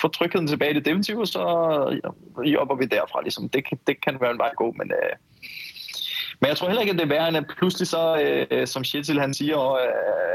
får 0.00 0.08
trygheden 0.08 0.46
tilbage 0.46 0.70
i 0.70 0.74
det 0.74 0.84
defensive, 0.84 1.26
så 1.26 1.40
jobber 2.44 2.76
vi 2.76 2.84
derfra. 2.84 3.22
Liksom. 3.22 3.48
Det, 3.48 3.64
det 3.86 4.00
kan 4.00 4.16
være 4.20 4.30
en 4.30 4.38
vej 4.38 4.48
at 4.50 4.56
gå, 4.56 4.74
men, 4.78 4.90
øh, 4.90 5.16
men 6.40 6.48
jeg 6.48 6.56
tror 6.56 6.66
heller 6.66 6.80
ikke, 6.80 6.92
at 6.92 6.98
det 6.98 7.04
er 7.04 7.08
værre, 7.08 7.28
end 7.28 7.36
at 7.36 7.46
pludselig 7.58 7.88
så, 7.88 8.20
øh, 8.50 8.66
som 8.66 8.84
Shetil 8.84 9.20
han 9.20 9.34
siger, 9.34 9.56
og, 9.56 9.80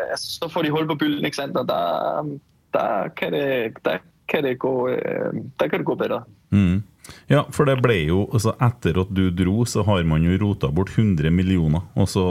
altså, 0.10 0.40
så 0.42 0.50
får 0.50 0.62
de 0.62 0.72
hul 0.72 0.88
på 0.88 0.96
bylden, 0.96 1.26
ikke 1.26 1.38
sandt? 1.38 1.58
Og 1.58 1.68
der, 1.68 2.38
der, 2.74 3.08
kan 3.08 3.34
det, 3.34 3.74
der, 3.86 3.98
kan 4.28 4.44
det 4.44 4.60
gå, 4.60 4.88
øh, 4.88 5.34
kan 5.60 5.80
det 5.80 5.86
gå 5.86 5.96
bedre. 5.96 6.24
Mm. 6.50 6.84
Ja, 7.32 7.44
for 7.52 7.68
det 7.68 7.80
ble 7.84 7.98
jo 8.08 8.22
altså 8.30 8.54
Etter 8.64 9.02
at 9.02 9.10
du 9.14 9.26
dro, 9.34 9.66
så 9.68 9.84
har 9.88 10.06
man 10.08 10.24
jo 10.24 10.38
rota 10.42 10.70
bort 10.74 10.94
100 10.94 11.32
millioner. 11.34 11.84
Og 11.98 12.08
så, 12.12 12.24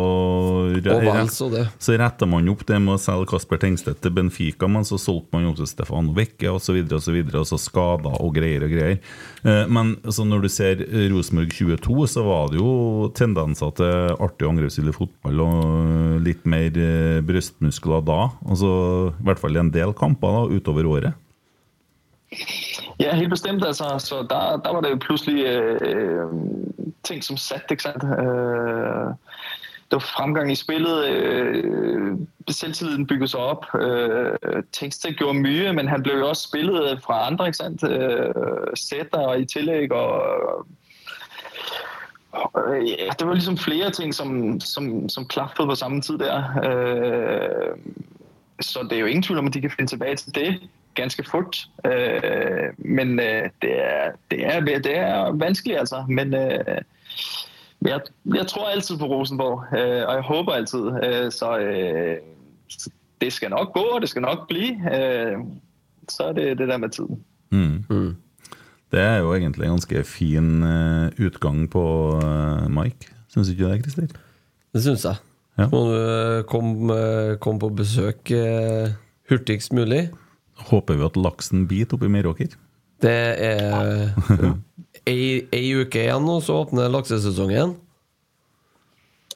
Og 0.77 1.31
så 1.35 1.51
så 1.79 1.99
retta 1.99 2.27
man 2.29 2.49
opp 2.53 2.63
det 2.69 2.79
med 2.83 2.95
å 2.95 3.01
selge 3.01 3.29
Kasper 3.33 3.61
Tengstedt 3.63 4.01
til 4.05 4.15
Benfica, 4.15 4.69
men 4.71 4.87
så 4.87 4.99
solgte 5.01 5.35
man 5.35 5.49
jo 5.49 5.55
til 5.59 5.71
Stefano 5.71 6.15
Vekke 6.17 6.55
osv., 6.55 6.79
og, 6.87 7.03
så 7.03 7.13
videre, 7.15 7.43
og, 7.43 7.49
så 7.49 7.57
så 7.57 7.63
skader 7.71 8.17
og 8.21 8.35
greier 8.37 8.65
og 8.67 8.73
greier. 8.73 9.01
Eh, 9.43 9.65
Men 9.73 9.97
altså, 10.05 10.25
når 10.29 10.45
du 10.45 10.49
ser 10.53 10.83
Rosenborg 11.13 11.53
22, 11.53 12.07
så 12.13 12.25
var 12.27 12.53
det 12.53 12.61
jo 12.61 13.11
tendenser 13.17 13.73
til 13.77 14.17
artig 14.23 14.49
angrepsvillig 14.49 14.97
fotball 14.97 15.45
og 15.47 16.25
litt 16.27 16.45
mer 16.49 16.71
eh, 16.77 17.21
brystmuskler 17.27 18.05
da. 18.07 18.21
Altså, 18.47 19.13
I 19.17 19.29
hvert 19.29 19.43
fall 19.43 19.57
i 19.57 19.63
en 19.65 19.73
del 19.75 19.95
kamper 19.97 20.41
da, 20.41 20.43
utover 20.57 20.91
året. 20.97 21.23
Ja, 23.01 23.15
helt 23.15 23.31
bestemt. 23.31 23.65
Altså, 23.65 23.85
så 23.99 24.27
der, 24.31 24.57
der 24.57 24.73
var 24.73 24.81
det 24.81 24.91
jo 24.91 24.99
pludselig 25.01 25.45
øh, 25.47 26.27
ting 27.05 27.25
som 27.25 27.37
satt. 27.37 27.71
ikke 27.71 27.83
sant? 27.83 28.05
Øh, 28.05 29.15
det 29.91 29.93
var 29.93 29.99
fremgang 30.17 30.53
i 30.53 30.55
spillet, 30.55 31.07
øh, 31.07 32.19
selvtilliden 32.49 33.07
byggede 33.07 33.29
seg 33.29 33.41
opp. 33.41 33.67
Øh, 33.81 34.63
Tengsted 34.73 35.13
gjorde 35.13 35.39
mye, 35.39 35.73
men 35.73 35.89
han 35.89 36.03
ble 36.03 36.13
jo 36.13 36.29
også 36.29 36.49
spillet 36.49 37.03
fra 37.03 37.27
andre, 37.27 37.47
ikke 37.47 37.57
sant? 37.57 37.85
Øh, 37.85 38.35
og 39.13 39.41
i 39.41 39.45
tillegg. 39.45 39.93
og 39.93 40.23
øh, 42.69 42.89
ja, 42.89 43.09
det 43.19 43.27
var 43.27 43.35
liksom 43.35 43.57
flere 43.57 43.91
ting, 43.91 44.15
som, 44.15 44.61
som, 44.61 45.09
som 45.09 45.27
klaffet 45.27 45.67
på 45.67 45.75
samme 45.75 46.01
tid 46.01 46.19
der. 46.19 46.37
Øh, 46.65 47.77
så 48.61 48.83
det 48.83 48.93
er 48.93 49.01
jo 49.01 49.07
ingen 49.07 49.23
tvivl 49.23 49.39
om, 49.39 49.47
at 49.47 49.55
de 49.55 49.61
kan 49.61 49.71
finne 49.71 49.89
tilbage 49.89 50.17
til 50.17 50.35
det 50.35 50.61
ganske 50.97 51.25
fort. 51.31 51.69
Øh, 51.87 52.69
men 52.79 53.21
øh, 53.21 53.51
det, 53.63 53.85
er, 53.85 54.11
det, 54.31 54.47
er, 54.47 54.61
det 54.61 54.99
er 54.99 55.33
vanskelig, 55.33 55.79
altså. 55.79 56.05
Men 56.09 56.35
øh, 56.35 56.79
jeg, 57.83 58.01
jeg 58.35 58.47
tror 58.47 58.69
altid 58.69 58.99
på 58.99 59.07
Rosenborg, 59.07 59.59
og 60.09 60.15
jeg 60.15 60.23
håper 60.23 60.53
altid. 60.53 60.81
Så, 61.31 61.49
det 63.21 63.33
skal 63.33 63.51
nok 63.51 63.73
gå, 63.75 63.81
og 63.81 64.01
det 64.01 64.09
skal 64.09 64.23
nok 64.23 64.49
blive. 64.49 64.73
Øh, 64.73 65.39
så 66.09 66.23
er 66.23 66.33
det 66.33 66.59
det 66.59 66.69
der 66.69 66.77
med 66.77 66.89
tiden. 66.89 67.25
Mm. 67.51 68.17
Det 68.93 69.01
er 69.01 69.17
jo 69.17 69.35
egentlig 69.35 69.65
en 69.65 69.71
ganske 69.71 70.05
fin 70.05 70.63
utgang 71.27 71.71
på 71.71 72.21
Mike. 72.69 72.97
Syns 73.29 73.49
du 73.49 73.53
ikke 73.53 73.67
det, 73.67 73.93
Christer? 73.93 74.07
Det 74.73 74.83
syns 74.83 75.05
jeg. 75.05 75.15
Ja. 75.59 75.65
Så 75.65 75.71
må 75.73 75.93
du 75.93 76.43
komme 76.43 77.37
kom 77.37 77.59
på 77.59 77.69
besøk 77.69 78.31
hurtigst 79.29 79.73
mulig. 79.73 80.11
Håper 80.57 80.99
vi 80.99 81.07
at 81.07 81.19
laksen 81.21 81.67
biter 81.69 81.99
oppe 81.99 82.09
i 82.09 82.13
Meråker. 82.13 82.55
Det 83.05 83.17
er 83.45 84.15
ei, 85.11 85.47
ei 85.53 85.67
uke 85.77 86.07
igjen, 86.07 86.29
og 86.33 86.43
så 86.47 86.63
åpner 86.63 86.89
laksesesongen. 86.93 87.77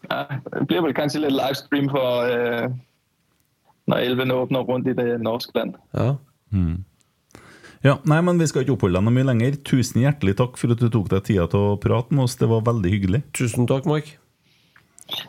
Ja, 0.08 0.22
det 0.48 0.64
blir 0.68 0.80
vel 0.86 0.96
kanskje 0.96 1.26
litt 1.26 1.36
livestream 1.36 1.90
for, 1.92 2.30
eh, 2.30 2.70
når 3.90 4.06
elvene 4.06 4.38
åpner 4.40 4.64
rundt 4.64 4.88
i 4.88 4.96
det 4.96 5.20
norske 5.20 5.52
land. 5.58 5.76
Ja. 5.92 6.14
Ja, 7.84 7.94
nei, 8.04 8.20
men 8.20 8.38
Vi 8.38 8.46
skal 8.50 8.64
ikke 8.64 8.74
oppholde 8.74 8.98
deg 8.98 9.06
noe 9.06 9.16
mye 9.16 9.28
lenger. 9.30 9.56
Tusen 9.64 10.02
hjertelig 10.02 10.36
takk 10.40 10.58
for 10.60 10.72
at 10.74 10.80
du 10.82 10.88
tok 10.92 11.08
deg 11.12 11.24
tida 11.24 11.46
til 11.48 11.60
å 11.60 11.78
prate 11.80 12.12
med 12.12 12.26
oss. 12.26 12.36
Det 12.36 12.48
var 12.50 12.66
veldig 12.66 12.90
hyggelig. 12.92 13.22
Tusen 13.36 13.68
takk, 13.70 13.88
Mark. 13.88 14.10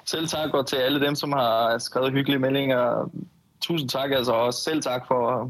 Selv 0.05 0.27
takk, 0.29 0.53
og 0.53 0.67
til 0.67 0.83
alle 0.83 0.99
dem, 1.01 1.15
som 1.15 1.31
har 1.35 1.77
skrevet 1.79 2.17
hyggelige 2.17 2.43
meldinger. 2.43 3.07
Tusen 3.63 3.87
takk, 3.87 4.17
altså 4.19 4.35
og 4.35 4.51
også 4.51 4.65
selv 4.67 4.83
takk 4.83 5.07
for, 5.07 5.47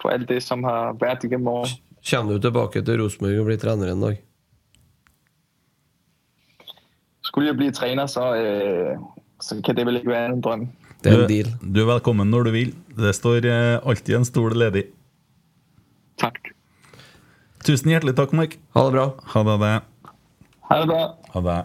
for 0.00 0.12
alt 0.14 0.28
det, 0.28 0.40
som 0.44 0.64
har 0.66 0.96
vært 1.00 1.26
gjennom 1.26 1.52
året. 1.60 1.76
Kommer 2.06 2.36
du 2.36 2.46
tilbake 2.46 2.82
til 2.86 3.00
Rosenborg 3.00 3.40
og 3.42 3.48
blir 3.48 3.60
trener 3.60 3.92
en 3.92 4.04
dag? 4.04 4.18
Skulle 7.26 7.50
jeg 7.50 7.58
bli 7.58 7.70
trener, 7.74 8.06
så, 8.06 8.28
øh, 8.38 8.98
så 9.42 9.58
kan 9.64 9.76
det 9.76 9.86
vel 9.86 9.98
ikke 9.98 10.12
være 10.12 10.32
en 10.36 10.44
drøm. 10.44 10.68
Det 11.02 11.12
er 11.12 11.22
en 11.22 11.28
deal. 11.30 11.50
du 11.60 11.80
er 11.82 11.88
velkommen 11.90 12.30
når 12.30 12.48
du 12.48 12.50
vil. 12.54 12.74
Det 12.96 13.14
står 13.14 13.44
eh, 13.44 13.78
alltid 13.82 14.16
en 14.20 14.24
stol 14.24 14.54
ledig. 14.56 14.86
Takk. 16.18 16.52
Tusen 17.66 17.90
hjertelig 17.90 18.16
takk, 18.16 18.32
Mike. 18.32 18.62
Ha 18.76 18.86
det 18.86 18.92
bra. 18.94 19.06
Ha 19.34 19.42
det. 19.42 19.56
det. 19.64 19.74
Ha 20.70 20.80
det 20.80 20.86
bra. 20.92 21.02
Ha 21.34 21.40
det. 21.48 21.64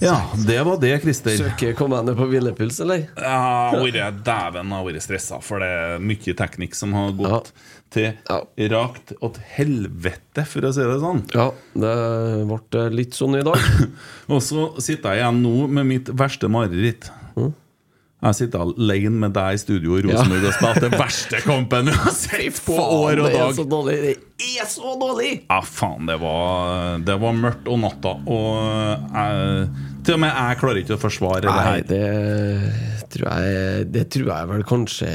Ja, 0.00 0.16
det 0.46 0.62
var 0.64 0.78
det, 0.80 0.92
Christer. 1.02 1.36
Søker 1.36 1.74
kommandet 1.76 2.16
jeg 2.16 2.16
på 2.16 2.28
hvilepuls, 2.30 2.78
eller? 2.80 3.02
Ja, 3.20 3.76
vært 3.76 4.22
dæven 4.24 4.72
har 4.72 4.86
vært 4.86 5.04
stressa, 5.04 5.40
for 5.44 5.60
det 5.60 5.68
er 5.68 6.00
mye 6.00 6.36
teknikk 6.38 6.78
som 6.78 6.94
har 6.96 7.12
gått 7.18 7.52
til 7.92 8.08
rakt 8.72 9.12
åt 9.20 9.36
helvete, 9.58 10.46
for 10.48 10.64
å 10.64 10.72
si 10.74 10.86
det 10.88 10.96
sånn. 11.04 11.22
Ja, 11.36 11.50
det 11.76 11.92
ble 12.48 12.88
litt 12.94 13.16
sånn 13.18 13.36
i 13.36 13.44
dag. 13.46 13.60
Og 14.32 14.40
så 14.44 14.70
sitter 14.80 15.12
jeg 15.12 15.24
igjen 15.24 15.44
nå 15.44 15.68
med 15.68 15.88
mitt 15.92 16.12
verste 16.16 16.48
mareritt. 16.52 17.10
Jeg 18.16 18.36
sitter 18.38 18.62
alene 18.64 19.18
med 19.26 19.34
deg 19.36 19.54
i 19.54 19.58
studio 19.60 19.98
i 19.98 20.02
Rosenborg 20.06 20.46
og 20.48 20.54
spiller 20.56 20.86
den 20.86 20.94
verste 20.96 21.40
kampen 21.44 21.90
jeg 21.90 21.98
har 22.00 22.14
sett 22.16 22.60
på 22.64 22.76
år 22.80 23.20
og 23.20 23.26
dag! 23.26 23.34
det 23.34 23.42
er 23.44 23.56
så 23.58 23.66
dårlig! 23.68 24.14
Det 24.40 24.52
er 24.62 24.70
så 24.72 24.94
dårlig! 25.02 25.32
Ja, 25.44 25.58
faen, 25.60 26.08
det 26.08 26.16
var, 26.22 26.96
det 27.04 27.18
var 27.20 27.36
mørkt 27.36 27.68
og 27.68 27.82
natta. 27.84 28.14
Og 28.24 28.56
jeg, 29.12 29.68
til 30.06 30.16
og 30.16 30.22
med 30.24 30.32
jeg 30.32 30.60
klarer 30.62 30.80
ikke 30.80 30.96
å 30.96 31.02
forsvare 31.04 31.44
det 31.44 31.66
her. 31.68 31.84
det 31.92 33.06
tror 33.12 33.28
jeg 33.28 33.90
Det 33.92 34.06
tror 34.16 34.32
jeg 34.32 34.50
vel 34.54 34.66
kanskje 34.72 35.12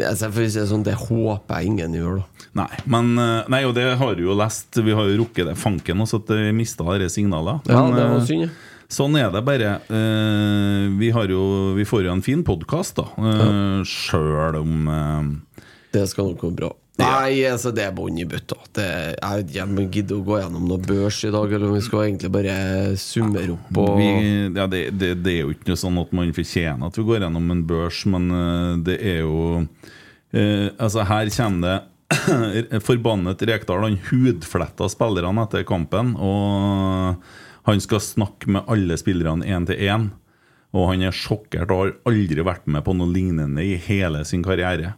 altså, 0.00 0.32
sånn, 0.72 0.88
Det 0.88 0.96
håper 1.04 1.60
jeg 1.60 1.72
ingen 1.74 2.00
gjør, 2.00 2.22
da. 2.22 2.48
Nei, 2.62 2.68
men 2.96 3.14
eh, 3.20 3.52
Nei, 3.52 3.62
og 3.68 3.76
det 3.76 3.86
har 4.00 4.16
du 4.16 4.24
jo 4.24 4.36
lest. 4.36 4.76
Vi 4.80 4.96
har 4.96 5.08
jo 5.08 5.20
rukket 5.22 5.52
det 5.52 5.56
fanken 5.60 6.00
også, 6.04 6.24
at 6.24 6.32
vi 6.36 6.52
mista 6.56 6.84
disse 6.96 7.20
signalene. 7.20 7.60
Ja, 7.68 7.84
det 7.92 8.04
var 8.08 8.18
eh, 8.18 8.28
synd, 8.28 8.48
ja. 8.48 8.54
Sånn 8.92 9.16
er 9.16 9.30
det 9.32 9.40
bare. 9.46 9.78
Uh, 9.88 10.92
vi, 11.00 11.08
har 11.14 11.30
jo, 11.32 11.72
vi 11.78 11.86
får 11.88 12.06
jo 12.06 12.12
en 12.12 12.24
fin 12.24 12.44
podkast, 12.44 12.98
da. 13.00 13.08
Uh, 13.16 13.80
Sjøl 13.88 14.58
om 14.60 14.88
uh, 14.90 15.66
Det 15.94 16.04
skal 16.10 16.32
nok 16.32 16.44
gå 16.44 16.52
bra. 16.60 16.72
Nei, 17.00 17.40
altså 17.48 17.72
det 17.72 17.86
er 17.86 17.94
bånn 17.96 18.18
i 18.20 18.26
bøtta. 18.28 18.58
Jeg 18.76 19.86
gidder 19.94 20.18
å 20.18 20.24
gå 20.26 20.36
gjennom 20.42 20.66
noe 20.68 20.82
børs 20.84 21.22
i 21.24 21.30
dag, 21.32 21.48
eller 21.48 21.70
om 21.70 21.78
vi 21.78 21.84
skal 21.86 22.04
egentlig 22.04 22.28
bare 22.34 22.56
summere 23.00 23.54
opp 23.54 23.80
og 23.80 23.96
vi, 23.96 24.10
ja, 24.52 24.66
det, 24.70 24.82
det, 25.00 25.14
det 25.24 25.32
er 25.32 25.40
jo 25.40 25.54
ikke 25.54 25.72
noe 25.72 25.80
sånn 25.80 25.96
at 26.02 26.12
man 26.14 26.34
fortjener 26.36 26.92
at 26.92 27.00
vi 27.00 27.06
går 27.08 27.24
gjennom 27.24 27.48
en 27.56 27.64
børs, 27.66 28.02
men 28.12 28.28
det 28.84 28.98
er 29.00 29.22
jo 29.24 29.38
eh, 29.64 30.68
Altså, 30.76 31.06
her 31.08 31.32
kommer 31.32 31.64
det 31.64 32.78
Forbannet 32.86 33.42
Rekdal 33.48 33.86
han 33.88 33.98
hudfletta 34.10 34.88
spillerne 34.92 35.48
etter 35.48 35.64
kampen. 35.66 36.12
Og 36.20 37.24
han 37.68 37.80
skal 37.82 38.02
snakke 38.02 38.50
med 38.50 38.68
alle 38.70 38.98
spillerne 38.98 39.46
én 39.46 39.66
til 39.68 39.78
én. 39.78 40.10
Og 40.72 40.88
han 40.88 41.04
er 41.04 41.14
sjokkert 41.14 41.70
og 41.70 41.82
har 41.82 41.92
aldri 42.08 42.44
vært 42.46 42.64
med 42.70 42.84
på 42.86 42.94
noe 42.96 43.12
lignende 43.12 43.64
i 43.64 43.76
hele 43.76 44.24
sin 44.28 44.44
karriere. 44.44 44.94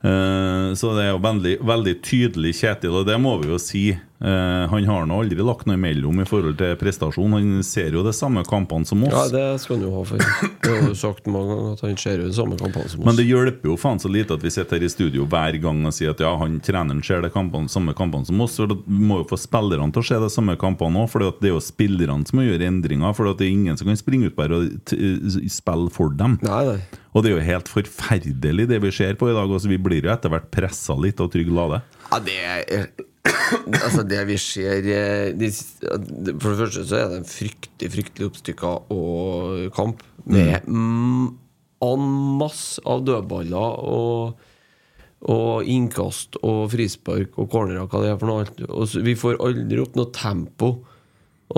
Eh, 0.00 0.70
så 0.80 0.94
det 0.96 1.04
er 1.04 1.10
jo 1.12 1.24
veldig, 1.24 1.56
veldig 1.68 1.96
tydelig 2.06 2.54
Kjetil, 2.62 2.96
og 3.02 3.08
det 3.08 3.18
må 3.20 3.36
vi 3.42 3.52
jo 3.52 3.60
si. 3.60 3.84
Eh, 4.20 4.68
han 4.68 4.84
har 4.84 5.06
nå 5.08 5.16
aldri 5.22 5.40
lagt 5.40 5.64
noe 5.64 5.78
imellom 5.78 6.18
i 6.20 6.26
forhold 6.28 6.58
til 6.60 6.74
prestasjon. 6.76 7.32
Han 7.38 7.62
ser 7.64 7.94
jo 7.96 8.02
de 8.04 8.12
samme 8.12 8.42
kampene 8.44 8.84
som 8.84 9.00
oss. 9.06 9.14
Ja, 9.16 9.22
det 9.32 9.62
skal 9.62 9.78
han 9.78 9.86
jo 9.86 9.92
ha 9.94 10.02
for. 10.04 10.20
Det 10.60 10.74
har 10.74 10.90
du 10.90 10.98
sagt 10.98 11.30
mange 11.32 11.54
ganger 11.54 11.78
at 11.78 11.84
han 11.86 11.96
ser 12.02 12.20
jo 12.20 12.26
de 12.28 12.36
samme 12.36 12.58
kampene 12.60 12.90
som 12.92 13.00
oss. 13.00 13.08
Men 13.08 13.16
det 13.16 13.24
hjelper 13.24 13.72
jo 13.72 13.78
faen 13.80 14.02
så 14.02 14.10
lite 14.12 14.36
at 14.36 14.44
vi 14.44 14.52
sitter 14.52 14.76
her 14.76 14.84
i 14.84 14.92
studio 14.92 15.24
hver 15.30 15.56
gang 15.62 15.80
og 15.88 15.96
sier 15.96 16.12
at 16.12 16.20
ja, 16.20 16.34
han 16.42 16.58
treneren 16.64 17.00
ser 17.06 17.24
de 17.24 17.32
kampene, 17.32 17.72
samme 17.72 17.96
kampene 17.96 18.28
som 18.28 18.44
oss. 18.44 18.58
Og 18.60 18.74
da 18.74 18.76
må 18.84 19.22
jo 19.22 19.28
få 19.32 19.40
spillerne 19.40 19.88
til 19.96 20.04
å 20.04 20.08
se 20.10 20.20
de 20.26 20.32
samme 20.36 20.56
kampene 20.60 21.00
òg, 21.00 21.08
for 21.14 21.24
det 21.24 21.48
er 21.48 21.54
jo 21.54 21.62
spillerne 21.64 22.28
som 22.28 22.42
må 22.42 22.44
gjøre 22.44 22.68
endringer. 22.68 23.16
For 23.16 23.30
det 23.32 23.46
er 23.46 23.54
ingen 23.54 23.80
som 23.80 23.88
kan 23.88 24.00
springe 24.00 24.28
ut 24.28 24.36
bare 24.36 24.60
og 24.60 24.92
spille 24.92 25.94
for 25.96 26.12
dem. 26.12 26.36
Nei, 26.44 26.64
nei. 26.74 27.00
Og 27.16 27.24
det 27.24 27.32
er 27.32 27.38
jo 27.38 27.46
helt 27.48 27.72
forferdelig 27.72 28.68
det 28.70 28.78
vi 28.84 28.92
ser 28.94 29.16
på 29.18 29.30
i 29.30 29.34
dag. 29.34 29.48
Også. 29.48 29.70
vi 29.70 29.80
blir 29.80 30.04
jo 30.04 30.12
etter 30.12 30.30
hvert 30.30 30.52
pressa 30.52 30.94
litt 31.00 31.24
av 31.24 31.32
Trygg 31.32 31.48
Lade. 31.56 31.80
Ja, 32.10 32.20
det 32.24 32.36
er 32.42 32.90
Altså, 33.84 34.02
det 34.06 34.20
vi 34.28 34.36
ser 34.40 34.86
eh, 34.86 35.30
de, 35.36 35.50
For 35.52 36.52
det 36.52 36.58
første 36.60 36.84
så 36.88 37.00
er 37.00 37.10
det 37.10 37.18
en 37.20 37.28
fryktelig, 37.28 37.90
fryktelig 37.92 38.28
oppstykka 38.30 38.70
og 38.94 39.66
kamp 39.76 40.04
med 40.30 40.66
mm, 40.66 41.26
en 41.84 42.06
masse 42.40 42.82
av 42.88 43.04
dødballer 43.06 43.84
og 43.90 44.46
og 45.28 45.66
innkast 45.68 46.38
og 46.40 46.70
frispark 46.72 47.34
og 47.36 47.50
cornerer, 47.52 47.84
hva 47.84 48.00
det 48.00 48.08
er 48.08 48.20
for 48.20 48.30
noe. 48.30 48.46
Og 48.72 48.94
vi 49.04 49.12
får 49.18 49.40
aldri 49.44 49.82
opp 49.82 49.98
noe 49.98 50.08
tempo. 50.16 50.70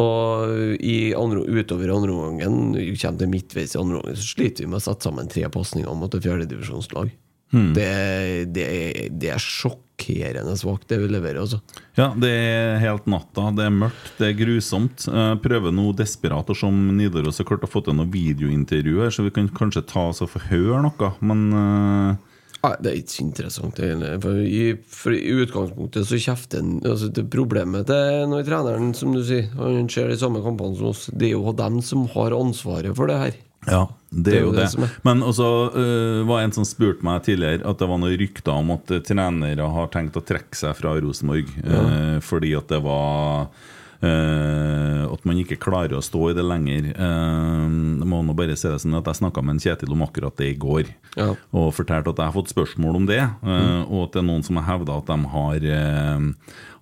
Og 0.02 0.80
i 0.82 1.12
andre, 1.14 1.44
utover 1.46 1.92
andre 1.94 2.16
omgangen, 2.16 2.72
kommer 2.74 3.20
til 3.20 3.30
midtveis 3.30 3.76
i 3.76 3.78
andre 3.78 4.00
omgang, 4.00 4.16
så 4.16 4.30
sliter 4.32 4.64
vi 4.64 4.72
med 4.72 4.80
å 4.80 4.86
sette 4.86 5.06
sammen 5.06 5.30
tre 5.30 5.44
pasninger 5.52 5.94
mot 5.94 6.14
et 6.16 6.24
fjerdedivisjonslag. 6.24 7.12
Hmm. 7.52 7.70
Det, 7.76 7.88
det, 8.56 8.66
det 9.20 9.30
er 9.34 9.42
sjokkerende 9.42 10.54
svakt, 10.56 10.88
det 10.88 10.98
vi 11.02 11.10
leverer, 11.12 11.42
altså. 11.42 11.60
Ja, 11.98 12.08
det 12.16 12.30
er 12.32 12.80
helt 12.80 13.06
natta. 13.12 13.50
Det 13.52 13.68
er 13.68 13.76
mørkt, 13.76 14.10
det 14.18 14.30
er 14.30 14.38
grusomt. 14.40 15.06
Jeg 15.06 15.40
prøver 15.44 15.74
nå 15.76 15.90
desperat 15.98 16.48
å 16.48 16.56
se 16.56 16.66
om 16.68 16.82
Nidaros 16.96 17.42
har 17.42 17.50
klart 17.52 17.68
å 17.68 17.70
få 17.70 17.84
til 17.84 17.98
noe 17.98 18.08
videointervju 18.12 19.04
her, 19.04 19.12
så 19.12 19.28
vi 19.28 19.34
kan 19.36 19.52
kanskje 19.52 19.84
ta 19.92 20.08
oss 20.10 20.24
og 20.24 20.32
få 20.32 20.46
høre 20.50 20.84
noe, 20.88 21.14
men 21.20 21.48
uh 21.52 22.28
Nei, 22.62 22.76
det 22.78 22.90
er 22.90 22.98
ikke 23.00 23.10
så 23.10 23.22
interessant. 23.24 23.80
For 24.22 24.42
i, 24.46 24.66
for 24.94 25.14
I 25.16 25.32
utgangspunktet 25.42 26.06
så 26.06 26.18
kjefter 26.22 26.62
han 26.62 26.76
altså 26.86 27.08
det 27.10 27.24
Problemet 27.32 27.88
til 27.90 28.28
når 28.30 28.44
treneren, 28.46 28.92
som 28.94 29.16
du 29.16 29.22
sier, 29.26 29.48
han 29.58 29.88
ser 29.90 30.12
de 30.12 30.18
samme 30.20 30.42
kampene 30.44 30.78
som 30.78 30.92
oss, 30.92 31.08
det 31.10 31.32
er 31.32 31.34
jo 31.34 31.54
dem 31.58 31.80
som 31.82 32.06
har 32.14 32.36
ansvaret 32.36 32.94
for 32.98 33.10
det 33.10 33.18
her. 33.18 33.40
Ja, 33.68 33.86
det 34.10 34.34
er 34.36 34.46
jo 34.46 34.54
det. 34.54 34.68
det. 34.74 34.88
Men 35.06 35.22
også 35.24 35.48
uh, 35.74 36.22
var 36.28 36.42
en 36.42 36.54
som 36.54 36.66
spurte 36.66 37.04
meg 37.06 37.22
tidligere 37.26 37.62
at 37.68 37.78
det 37.78 37.88
var 37.88 38.00
noen 38.02 38.16
rykter 38.20 38.56
om 38.56 38.74
at 38.74 38.90
øh, 38.90 39.04
trenere 39.06 39.68
har 39.76 39.92
tenkt 39.92 40.18
å 40.18 40.24
trekke 40.26 40.58
seg 40.58 40.74
fra 40.78 40.96
Rosenborg 41.00 41.52
øh, 41.62 42.18
fordi 42.24 42.52
at 42.58 42.72
det 42.72 42.80
var 42.84 43.46
uh, 44.02 45.04
At 45.12 45.24
man 45.28 45.38
ikke 45.38 45.60
klarer 45.62 45.94
å 45.94 46.02
stå 46.02 46.32
i 46.32 46.34
det 46.34 46.42
lenger. 46.42 46.90
Uh, 46.98 48.02
må 48.08 48.22
nå 48.26 48.34
bare 48.36 48.56
si 48.58 48.66
det 48.66 48.80
sånn 48.82 48.98
at 48.98 49.08
Jeg 49.12 49.20
snakka 49.22 49.44
med 49.44 49.56
en 49.56 49.62
Kjetil 49.62 49.94
om 49.94 50.04
akkurat 50.08 50.36
det 50.40 50.50
i 50.56 50.58
går, 50.58 50.90
Ja. 51.16 51.30
og 51.52 51.74
fortalte 51.76 52.10
at 52.10 52.18
jeg 52.18 52.32
har 52.32 52.34
fått 52.34 52.52
spørsmål 52.52 52.98
om 53.02 53.06
det. 53.06 53.22
Mm. 53.44 53.86
Og 53.86 54.08
at 54.08 54.16
det 54.16 54.22
er 54.22 54.28
noen 54.30 54.44
som 54.46 54.58
har 54.58 54.68
hevda 54.72 54.98
at 54.98 55.12
de 55.12 55.18
har 55.36 55.66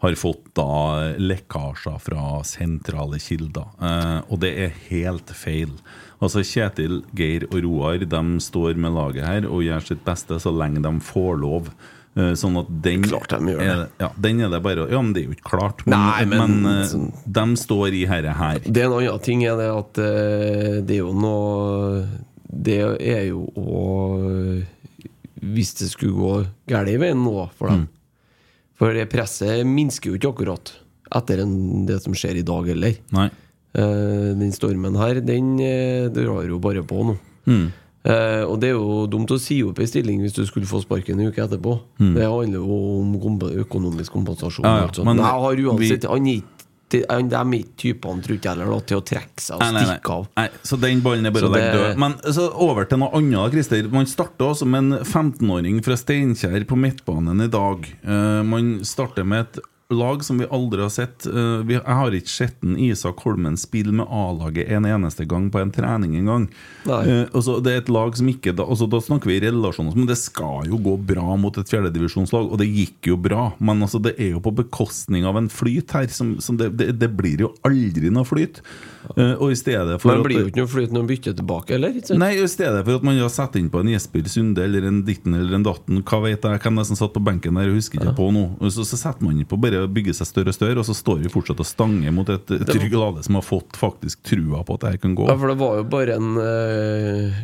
har 0.01 0.17
fått 0.17 0.55
da 0.57 1.13
lekkasjer 1.21 1.99
fra 2.01 2.41
sentrale 2.49 3.19
kilder. 3.21 3.69
Eh, 3.85 4.21
og 4.33 4.41
det 4.41 4.53
er 4.65 4.79
helt 4.89 5.33
feil. 5.37 5.75
Altså 6.21 6.43
Kjetil, 6.45 6.99
Geir 7.17 7.47
og 7.49 7.57
Roar 7.65 7.99
de 8.05 8.21
står 8.45 8.77
med 8.77 8.93
laget 8.93 9.25
her 9.25 9.47
og 9.49 9.63
gjør 9.65 9.87
sitt 9.87 10.03
beste 10.05 10.37
så 10.43 10.53
lenge 10.53 10.83
de 10.85 10.93
får 11.01 11.39
lov. 11.41 11.71
Eh, 12.19 12.33
sånn 12.35 12.59
at 12.59 12.67
den 12.83 13.05
Klart 13.07 13.31
de 13.31 13.53
gjør 13.55 13.61
det. 13.63 13.69
er, 13.71 13.85
ja, 14.03 14.09
den 14.19 14.41
er 14.43 14.49
det 14.51 14.59
bare 14.65 14.89
Ja, 14.91 14.99
men 15.01 15.13
det 15.15 15.23
er 15.23 15.29
jo 15.31 15.37
ikke 15.37 15.51
klart. 15.53 15.85
Men, 15.87 15.95
Nei, 15.99 16.25
men- 16.27 16.63
men, 16.63 16.83
eh, 16.83 17.23
de 17.39 17.45
står 17.57 17.95
i 17.95 18.05
herre 18.11 18.35
her. 18.35 18.59
Det 18.67 18.83
er 18.83 18.87
en 18.91 18.97
annen 18.99 19.21
ting 19.23 19.45
er 19.45 19.57
det 19.57 19.71
at 19.71 19.99
eh, 19.99 20.81
det 20.83 20.97
er 20.99 21.05
jo 21.05 21.13
noe 21.15 22.09
Det 22.53 22.81
er 23.01 23.29
jo 23.29 23.47
å 23.57 24.65
Hvis 25.41 25.73
det 25.79 25.89
skulle 25.93 26.13
gå 26.19 26.47
galt 26.69 26.89
i 26.89 26.97
veien 27.01 27.23
nå 27.25 27.49
for 27.57 27.69
dem 27.71 27.89
For 28.77 28.93
det 28.97 29.09
presset 29.13 29.65
minsker 29.69 30.11
jo 30.11 30.19
ikke 30.19 30.33
akkurat 30.35 30.73
etter 31.15 31.41
en, 31.43 31.87
det 31.87 32.01
som 32.03 32.13
skjer 32.15 32.37
i 32.39 32.43
dag 32.47 32.67
heller. 32.71 32.95
Nei. 33.11 33.31
Eh, 33.71 34.31
den 34.35 34.51
stormen 34.53 34.97
her, 34.99 35.21
den 35.23 35.53
eh, 35.63 36.09
drar 36.11 36.43
jo 36.49 36.59
bare 36.63 36.83
på 36.83 37.05
nå. 37.07 37.17
Mm. 37.47 37.67
Eh, 38.01 38.43
og 38.49 38.57
det 38.63 38.71
er 38.71 38.79
jo 38.79 39.05
dumt 39.13 39.31
å 39.31 39.37
si 39.39 39.59
opp 39.63 39.79
ei 39.83 39.87
stilling 39.87 40.23
hvis 40.25 40.35
du 40.35 40.43
skulle 40.49 40.67
få 40.67 40.81
sparken 40.83 41.21
en 41.21 41.31
uke 41.31 41.45
etterpå. 41.45 41.77
Det 42.01 42.25
handler 42.25 42.57
jo 42.59 42.79
om 43.03 43.13
komp 43.23 43.45
økonomisk 43.51 44.17
kompensasjon. 44.17 44.65
Mm. 44.65 44.71
Ja, 44.71 44.73
ja, 44.73 44.81
og 44.81 44.89
alt 44.89 44.97
sånt. 44.99 45.11
men 45.11 45.23
jeg 45.23 45.45
har 45.45 45.63
uansett 45.67 46.09
vi- 46.25 46.43
De 46.91 47.05
er 47.07 47.21
ikke 47.23 47.77
typene, 47.79 48.21
tror 48.21 48.35
ikke 48.35 48.49
heller, 48.51 48.81
til 48.81 48.99
å 48.99 49.05
trekke 49.07 49.39
seg 49.39 49.55
og 49.55 49.61
Nei, 49.61 49.71
nei, 49.71 49.83
nei. 49.85 49.95
stikke 49.95 50.11
av. 50.11 50.29
nei, 50.37 50.49
Så 50.65 50.81
den 50.81 51.01
ballen 51.01 51.27
er 51.27 51.31
bare 51.31 51.47
å 51.47 51.53
legge 51.55 51.77
død. 51.79 51.99
Men 51.99 52.15
så 52.35 52.51
over 52.53 52.85
til 52.85 52.99
noe 52.99 53.13
annet, 53.15 53.53
Christer. 53.53 53.89
Man 53.93 54.07
starter 54.07 54.51
også 54.51 54.67
med 54.67 54.79
en 54.79 55.05
15-åring 55.05 55.85
fra 55.85 55.95
Steinkjer 55.95 56.65
på 56.67 56.77
midtbanen 56.77 57.45
i 57.45 57.47
dag. 57.47 57.87
Uh, 58.05 58.43
man 58.43 58.81
starter 58.83 59.25
med 59.25 59.47
et 59.47 59.63
lag 59.91 60.25
som 60.25 60.39
vi 60.39 60.47
aldri 60.51 60.83
har 60.83 60.93
sett. 60.93 61.27
Eh, 61.27 61.71
jeg 61.71 61.83
har 61.85 62.15
ikke 62.15 62.33
sett 62.33 62.65
en 62.65 62.77
Isak 62.81 63.23
Holmen 63.25 63.59
spille 63.61 63.93
med 63.97 64.07
A-laget 64.11 64.71
en 64.71 64.87
eneste 64.89 65.27
gang 65.29 65.51
på 65.51 65.61
en 65.61 65.73
trening 65.75 66.17
engang. 66.19 66.47
Uh, 66.87 67.27
altså, 67.37 67.59
det 67.61 67.73
er 67.73 67.83
et 67.83 67.93
lag 67.93 68.15
som 68.17 68.31
ikke 68.31 68.55
altså, 68.55 68.89
da 68.91 69.03
snakker 69.05 69.31
vi 69.31 69.41
relasjoner, 69.45 69.97
men 69.99 70.09
det 70.09 70.17
skal 70.21 70.71
jo 70.71 70.79
gå 70.81 70.97
bra 71.11 71.37
mot 71.41 71.59
et 71.61 71.71
fjerdedivisjonslag, 71.71 72.49
og 72.49 72.63
det 72.63 72.71
gikk 72.71 73.11
jo 73.13 73.19
bra. 73.21 73.51
Men 73.59 73.83
altså, 73.85 74.01
det 74.03 74.15
er 74.19 74.35
jo 74.37 74.45
på 74.45 74.55
bekostning 74.63 75.27
av 75.29 75.39
en 75.41 75.51
flyt 75.53 75.97
her. 75.97 76.09
Som, 76.15 76.39
som 76.43 76.57
det, 76.59 76.73
det, 76.79 76.93
det 76.99 77.11
blir 77.15 77.47
jo 77.47 77.55
aldri 77.67 78.11
noe 78.15 78.27
flyt. 78.27 78.63
Eh, 79.17 79.33
og 79.41 79.53
i 79.53 79.57
stedet 79.59 79.97
for 80.03 80.13
Men 80.13 80.25
blir 80.27 80.43
jo 80.43 80.51
ikke 80.51 80.63
noe 80.63 80.71
flyt 80.71 80.93
når 80.93 81.03
man 81.03 81.11
bytter 81.11 81.37
tilbake, 81.39 81.77
eller? 81.77 81.97
Nei, 82.21 82.31
i 82.37 82.49
stedet 82.51 82.83
for 82.85 83.01
at 83.01 83.07
man 83.07 83.19
har 83.21 83.33
satt 83.33 83.57
inn 83.61 83.71
på 83.73 83.81
en 83.83 83.93
Jesper 83.93 84.29
Sunde 84.31 84.65
eller 84.65 84.87
en 84.91 85.01
ditten 85.07 85.37
eller 85.39 85.57
en 85.57 85.67
datten, 85.67 86.03
hva 86.07 86.21
vet 86.27 86.45
jeg, 86.45 86.63
hvem 86.65 86.83
som 86.89 86.99
satt 86.99 87.15
på 87.17 87.23
benken 87.25 87.57
der, 87.57 87.71
jeg 87.71 87.81
husker 87.81 88.03
ikke 88.03 88.17
på 88.19 88.31
nå. 88.37 88.45
Så, 88.69 88.85
så 88.89 88.99
setter 89.01 89.27
man 89.27 89.41
på 89.49 89.59
bare 89.61 89.85
å 89.87 89.91
bygge 89.91 90.15
seg 90.21 90.29
større 90.29 90.53
og 90.53 90.59
større, 90.59 90.79
og 90.83 90.89
så 90.89 90.97
står 90.97 91.25
vi 91.25 91.33
fortsatt 91.33 91.63
og 91.63 91.69
stanger 91.69 92.15
mot 92.15 92.29
et 92.31 92.51
et 92.57 92.67
Trygg 92.69 92.95
Lade 92.97 93.25
som 93.25 93.39
har 93.39 93.47
fått 93.47 93.79
faktisk 93.79 94.23
trua 94.27 94.65
på 94.67 94.77
at 94.77 94.85
det 94.85 94.93
her 94.95 95.03
kan 95.07 95.17
gå. 95.19 95.29
Ja, 95.31 95.39
for 95.41 95.53
det 95.53 95.59
var 95.61 95.81
jo 95.81 95.87
bare 95.91 96.19
en 96.21 96.31
uh, 96.37 97.41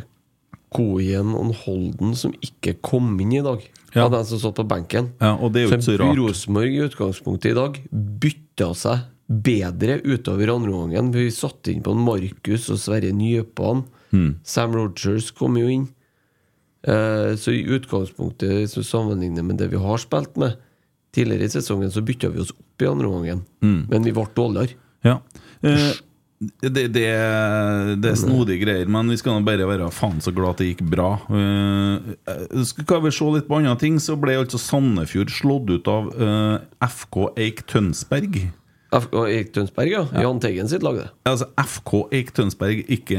Koien 0.73 1.33
og 1.33 1.47
en 1.47 1.57
Holden 1.63 2.15
som 2.19 2.33
ikke 2.43 2.77
kom 2.85 3.15
inn 3.23 3.37
i 3.39 3.43
dag. 3.45 3.63
Ja. 3.95 4.05
Av 4.05 4.13
den 4.13 4.25
som 4.29 4.41
satt 4.41 4.57
på 4.59 4.67
benken. 4.67 5.13
Ja, 5.23 5.33
og 5.39 5.53
det 5.53 5.63
er 5.63 5.67
jo 5.67 5.77
ikke 5.77 5.87
så 5.87 5.99
rart. 6.01 6.19
Rosenborg 6.19 6.73
i 6.75 6.81
utgangspunktet 6.85 7.53
i 7.53 7.57
dag 7.57 7.79
bytta 7.91 8.73
seg 8.77 9.05
bedre 9.27 9.99
utover 10.07 10.53
andre 10.53 10.73
omgangen. 10.73 11.11
Vi 11.11 11.27
satte 11.35 11.73
inn 11.73 11.83
på 11.83 11.93
en 11.93 12.03
Markus 12.05 12.69
og 12.71 12.79
Sverre 12.81 13.11
Nypan. 13.15 13.83
Mm. 14.15 14.31
Sam 14.47 14.75
Rogers 14.77 15.31
kom 15.35 15.59
jo 15.59 15.67
inn. 15.71 15.87
Eh, 16.87 17.33
så 17.35 17.51
i 17.51 17.65
utgangspunktet, 17.75 18.63
hvis 18.63 18.87
sammenligner 18.87 19.43
med 19.43 19.59
det 19.59 19.71
vi 19.73 19.81
har 19.81 19.99
spilt 19.99 20.37
med 20.39 20.55
tidligere 21.15 21.49
i 21.49 21.55
sesongen, 21.57 21.91
så 21.91 22.03
bytta 22.05 22.31
vi 22.31 22.43
oss 22.43 22.53
opp 22.55 22.83
i 22.83 22.89
andre 22.89 23.07
omgangen. 23.09 23.45
Mm. 23.63 23.79
Men 23.91 24.05
vi 24.07 24.13
ble 24.15 24.27
dårligere. 24.37 24.77
Ja. 25.03 25.19
Eh, 25.65 25.95
det, 26.61 26.83
det, 26.93 27.07
det 27.97 28.11
er 28.11 28.19
snodige 28.19 28.61
greier, 28.61 28.89
men 28.93 29.09
vi 29.09 29.17
skal 29.17 29.39
nå 29.39 29.45
bare 29.47 29.65
være 29.65 29.89
faen 29.89 30.19
så 30.21 30.29
glad 30.35 30.53
at 30.53 30.61
det 30.61 30.67
gikk 30.69 30.83
bra. 30.91 31.15
Eh, 31.33 32.61
skal 32.69 33.01
vi 33.07 33.13
se 33.15 33.29
litt 33.33 33.49
på 33.49 33.57
andre 33.57 33.73
ting, 33.81 33.97
så 33.99 34.15
ble 34.21 34.37
altså 34.43 34.61
Sandefjord 34.61 35.33
slått 35.33 35.73
ut 35.73 35.89
av 35.91 36.11
eh, 36.13 36.55
FK 36.85 37.23
Eik 37.41 37.65
Tønsberg. 37.71 38.37
FK 39.03 39.15
Eik 39.31 39.53
Tønsberg, 39.55 39.91
ja. 39.93 40.01
Jahn 40.23 40.39
Teigen 40.43 40.67
sitt 40.71 40.83
lag, 40.85 40.97
det. 40.99 41.07
Ja, 41.25 41.31
Altså 41.33 41.47
FK 41.61 41.93
Eik 42.17 42.33
Tønsberg, 42.37 42.83
ikke 42.87 43.17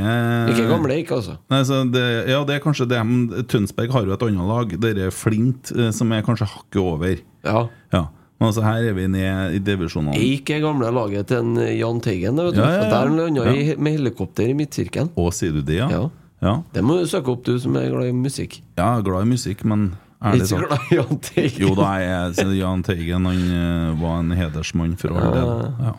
Ikke 0.52 0.68
gamle 0.70 0.94
Eik, 0.98 1.10
altså. 1.14 1.38
Nei, 1.52 1.62
så 1.68 1.80
det, 1.92 2.04
ja, 2.30 2.42
det 2.48 2.58
er 2.58 2.62
kanskje 2.64 2.88
det, 2.90 3.00
men 3.06 3.46
Tønsberg 3.50 3.90
har 3.94 4.06
jo 4.06 4.14
et 4.16 4.22
annet 4.28 4.48
lag. 4.52 4.76
Det 4.84 4.94
er 5.08 5.10
Flint, 5.14 5.72
eh, 5.76 5.90
som 5.94 6.12
er 6.12 6.22
kanskje 6.26 6.48
hakket 6.52 6.80
over. 6.82 7.18
Ja. 7.46 7.66
Ja. 7.94 8.04
Men 8.38 8.52
altså, 8.52 8.62
her 8.62 8.84
er 8.86 8.94
vi 8.94 9.06
ned 9.10 9.56
i 9.56 9.58
divisjonene. 9.66 10.14
Eik 10.14 10.50
er 10.54 10.60
gamle 10.62 10.90
laget 10.94 11.26
til 11.32 11.40
en 11.42 11.56
Jahn 11.74 11.98
Teigen. 12.04 12.36
det 12.38 12.44
Vet 12.50 12.54
du. 12.54 12.60
Ja, 12.62 12.68
ja, 12.70 12.82
ja. 12.84 12.90
Der 12.92 13.10
landa 13.10 13.46
Ja. 13.50 13.74
med 13.76 13.96
helikopter 13.98 14.46
i 14.46 14.54
midtsirkelen. 14.54 15.10
Å, 15.18 15.30
sier 15.34 15.52
du 15.56 15.62
det, 15.62 15.80
ja? 15.80 15.88
Ja. 15.90 16.04
ja? 16.42 16.52
Det 16.72 16.84
må 16.86 17.00
du 17.00 17.06
søke 17.10 17.32
opp, 17.34 17.42
du 17.44 17.58
som 17.58 17.74
er 17.76 17.90
glad 17.90 18.06
i 18.06 18.12
musikk. 18.14 18.60
Ja, 18.78 19.00
glad 19.02 19.26
i 19.26 19.32
musikk, 19.32 19.64
men 19.66 19.88
ærlig 20.22 20.44
Ikke 20.44 20.50
så 20.50 20.60
glad 20.62 20.86
i 20.90 20.98
Jahn 20.98 21.20
Teigen. 21.24 21.62
Jo 21.62 21.74
da, 21.78 21.90
jeg, 22.02 22.56
Jahn 22.58 22.84
Teigen 22.86 23.28
han 23.30 23.44
eh, 23.58 23.90
var 24.00 24.20
en 24.22 24.34
hedersmann 24.38 24.96
for 25.00 25.14
all 25.14 25.34
del. 25.36 25.52
Ja. 25.88 25.94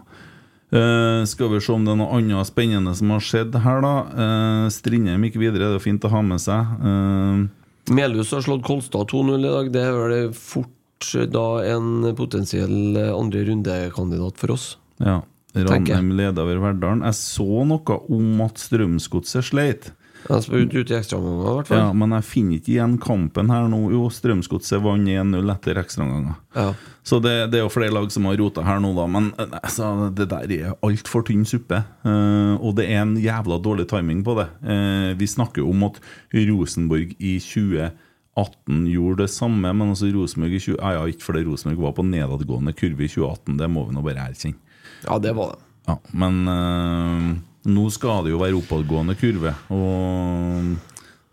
Uh, 0.69 1.23
skal 1.25 1.49
vi 1.49 1.59
se 1.65 1.73
om 1.73 1.85
det 1.87 1.95
er 1.95 1.97
noe 1.97 2.13
annet 2.19 2.45
spennende 2.45 2.91
som 2.93 3.09
har 3.15 3.23
skjedd 3.25 3.55
her, 3.63 3.79
da. 3.81 3.93
Uh, 4.13 4.65
Strindheim 4.69 5.23
gikk 5.25 5.39
videre, 5.41 5.71
det 5.71 5.79
er 5.79 5.81
fint 5.81 6.05
å 6.05 6.11
ha 6.13 6.21
med 6.21 6.43
seg. 6.43 6.75
Uh, 6.83 7.47
Melhus 7.89 8.35
har 8.35 8.45
slått 8.45 8.61
Kolstad 8.67 9.09
2-0 9.09 9.39
i 9.39 9.49
dag. 9.49 9.71
Det 9.73 9.81
er 9.81 9.97
vel 9.97 10.29
fort 10.37 11.09
da 11.33 11.47
en 11.71 12.11
potensiell 12.13 12.99
andre 13.15 13.47
rundekandidat 13.49 14.41
for 14.41 14.57
oss. 14.57 14.71
ja. 15.01 15.21
Ranheim 15.57 16.11
leder 16.13 16.43
over 16.43 16.59
Verdalen. 16.61 17.01
Jeg 17.07 17.17
så 17.17 17.63
noe 17.65 17.95
om 18.13 18.43
at 18.45 18.61
Strømsgodset 18.61 19.47
sleit. 19.47 19.89
Han 20.27 20.43
skal 20.43 20.65
ut, 20.65 20.73
ut 20.75 20.91
i 20.91 20.95
ekstraomganger, 20.97 21.45
i 21.45 21.53
hvert 21.57 21.69
fall. 21.69 21.79
Ja, 21.79 21.91
men 21.95 22.13
jeg 22.17 22.25
finner 22.27 22.57
ikke 22.59 22.73
igjen 22.73 22.95
kampen 23.01 23.51
her 23.53 23.69
nå. 23.71 23.79
Jo, 23.93 24.01
Strømsgodset 24.13 24.81
vant 24.83 25.07
1-0 25.09 25.53
etter 25.53 25.79
ekstraomganger. 25.81 26.35
Ja. 26.57 26.73
Så 27.07 27.21
det, 27.23 27.35
det 27.53 27.61
er 27.61 27.63
jo 27.63 27.71
flere 27.73 27.95
lag 27.95 28.09
som 28.13 28.27
har 28.29 28.37
rota 28.41 28.65
her 28.67 28.81
nå, 28.83 28.91
da. 28.97 29.05
Men 29.09 29.31
eh, 29.39 29.55
altså, 29.61 30.09
det 30.15 30.27
der 30.33 30.53
er 30.57 30.75
altfor 30.85 31.23
tynn 31.27 31.47
suppe. 31.47 31.81
Uh, 32.03 32.59
og 32.59 32.75
det 32.77 32.89
er 32.89 33.05
en 33.05 33.15
jævla 33.21 33.61
dårlig 33.63 33.87
timing 33.89 34.21
på 34.27 34.35
det. 34.41 34.49
Uh, 34.65 35.15
vi 35.19 35.29
snakker 35.29 35.63
jo 35.63 35.71
om 35.71 35.87
at 35.87 36.01
Rosenborg 36.35 37.15
i 37.17 37.37
2018 37.41 38.83
gjorde 38.91 39.23
det 39.23 39.31
samme, 39.33 39.71
men 39.71 39.95
altså 39.95 40.11
Rosenborg 40.13 40.59
i 40.59 40.61
20... 40.67 40.77
Ja, 40.77 40.99
ja, 40.99 41.07
ikke 41.09 41.29
fordi 41.31 41.47
Rosenborg 41.47 41.87
var 41.87 41.97
på 41.97 42.05
nedadgående 42.11 42.75
kurve 42.77 43.07
i 43.07 43.11
2018, 43.11 43.57
det 43.63 43.71
må 43.71 43.87
vi 43.87 43.97
nå 43.97 44.05
bare 44.05 44.29
erkjenne. 44.29 44.77
ja, 45.07 45.17
det 45.23 45.33
var 45.37 45.55
det. 45.55 45.65
Ja, 45.89 45.95
men 46.11 46.47
eh, 46.47 47.37
nå 47.67 47.89
skal 47.91 48.23
det 48.25 48.31
jo 48.31 48.39
være 48.39 48.59
oppadgående 48.59 49.17
kurve, 49.19 49.55
og 49.73 50.77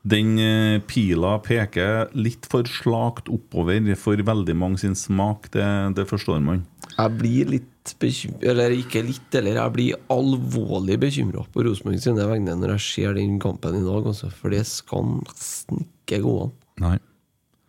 den 0.07 0.37
eh, 0.39 0.81
pila 0.87 1.37
peker 1.43 2.13
litt 2.15 2.47
for 2.51 2.67
slakt 2.71 3.31
oppover 3.33 3.89
for 3.99 4.21
veldig 4.29 4.55
mange 4.59 4.79
sin 4.83 4.95
smak, 4.99 5.49
det, 5.55 5.67
det 5.99 6.07
forstår 6.07 6.43
man. 6.45 6.63
Jeg 6.97 7.13
blir 7.19 7.51
litt 7.51 7.73
bekymra 8.01 8.51
Eller 8.53 8.73
ikke 8.75 9.03
litt, 9.05 9.29
eller 9.37 9.59
jeg 9.61 9.75
blir 9.75 9.99
alvorlig 10.11 10.97
bekymra 11.03 11.45
på 11.53 11.67
Rosenborg 11.67 12.01
sine 12.03 12.25
vegne 12.27 12.55
når 12.59 12.77
jeg 12.77 12.85
ser 12.87 13.19
den 13.19 13.37
kampen 13.43 13.79
i 13.79 13.85
dag, 13.85 14.07
altså. 14.13 14.31
For 14.35 14.55
det 14.55 14.63
skal 14.71 15.05
nesten 15.21 15.85
ikke 15.85 16.23
gå 16.25 16.37
an. 16.47 16.55
Nei. 16.87 16.97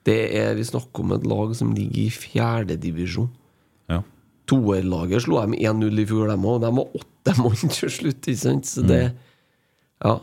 Det 0.07 0.19
er, 0.39 0.53
Vi 0.55 0.63
snakker 0.69 1.03
om 1.03 1.17
et 1.17 1.27
lag 1.27 1.53
som 1.57 1.73
ligger 1.75 2.05
i 2.05 2.09
fjerdedivisjon. 2.13 3.29
Ja. 3.91 4.01
Toerlaget 4.47 5.25
slo 5.25 5.41
dem 5.41 5.57
1-0 5.57 6.01
i 6.01 6.07
fjor, 6.07 6.29
dem 6.31 6.47
òg. 6.47 6.61
De 6.63 6.71
var 6.79 7.01
åtte 7.01 7.16
mann 7.41 7.72
til 7.76 7.90
slutt, 7.91 8.24
ikke 8.28 8.40
sant? 8.40 8.66
Så 8.66 8.82
det 8.88 9.12
Ja. 10.04 10.20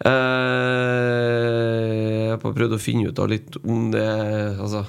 Eh, 0.00 2.30
jeg 2.30 2.32
har 2.32 2.40
prøvd 2.40 2.72
å 2.76 2.80
finne 2.80 3.10
ut 3.10 3.18
av 3.20 3.28
litt 3.28 3.56
om 3.68 3.90
det 3.92 4.04
Altså 4.56 4.80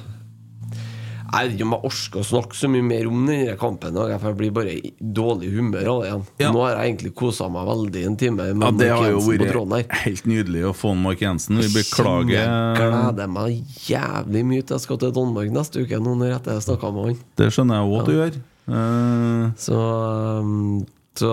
Jeg 1.31 1.47
vet 1.47 1.53
ikke 1.55 1.65
om 1.67 1.73
jeg 1.75 1.85
orker 1.89 2.21
å 2.21 2.27
snakke 2.27 2.57
så 2.59 2.67
mye 2.71 2.83
mer 2.83 3.07
om 3.07 3.21
denne 3.27 3.53
kampen, 3.59 3.95
jeg 3.95 4.35
blir 4.39 4.51
bare 4.55 4.73
i 4.75 4.91
dårlig 4.99 5.47
humør 5.53 5.87
av 5.93 6.01
det 6.01 6.07
igjen. 6.09 6.23
Ja. 6.43 6.49
Nå 6.51 6.59
har 6.65 6.73
jeg 6.75 6.89
egentlig 6.89 7.11
kosa 7.21 7.47
meg 7.47 7.69
veldig 7.69 8.01
en 8.09 8.17
time 8.19 8.47
med 8.51 8.65
Ja, 8.65 8.71
det 8.75 8.89
Mark 8.91 8.99
har 8.99 9.07
Jensen 9.13 9.39
på 9.39 9.47
tråden 9.53 9.75
her. 9.77 9.85
helt 10.01 10.25
nydelig 10.27 10.65
å 10.67 10.73
få 10.75 10.91
Mark 10.99 11.23
Jensen. 11.23 11.61
Vi 11.63 11.71
Jeg 11.71 11.87
gleder 12.75 13.31
meg 13.31 13.63
jævlig 13.87 14.43
mye 14.51 14.65
til 14.65 14.75
jeg 14.75 14.83
skal 14.83 14.99
til 15.05 15.15
Danmark 15.15 15.55
neste 15.55 15.85
uke, 15.85 16.01
nå 16.03 16.17
når 16.19 16.33
jeg 16.35 16.67
snakka 16.67 16.91
med 16.91 17.01
han. 17.05 17.17
Det 17.39 17.47
skjønner 17.55 17.79
jeg 17.79 17.87
òg 17.87 17.95
at 18.01 18.11
du 18.11 18.15
gjør. 18.19 18.33
Eh, 18.71 19.51
Så, 19.59 19.77
um, 20.39 20.85
så 21.17 21.31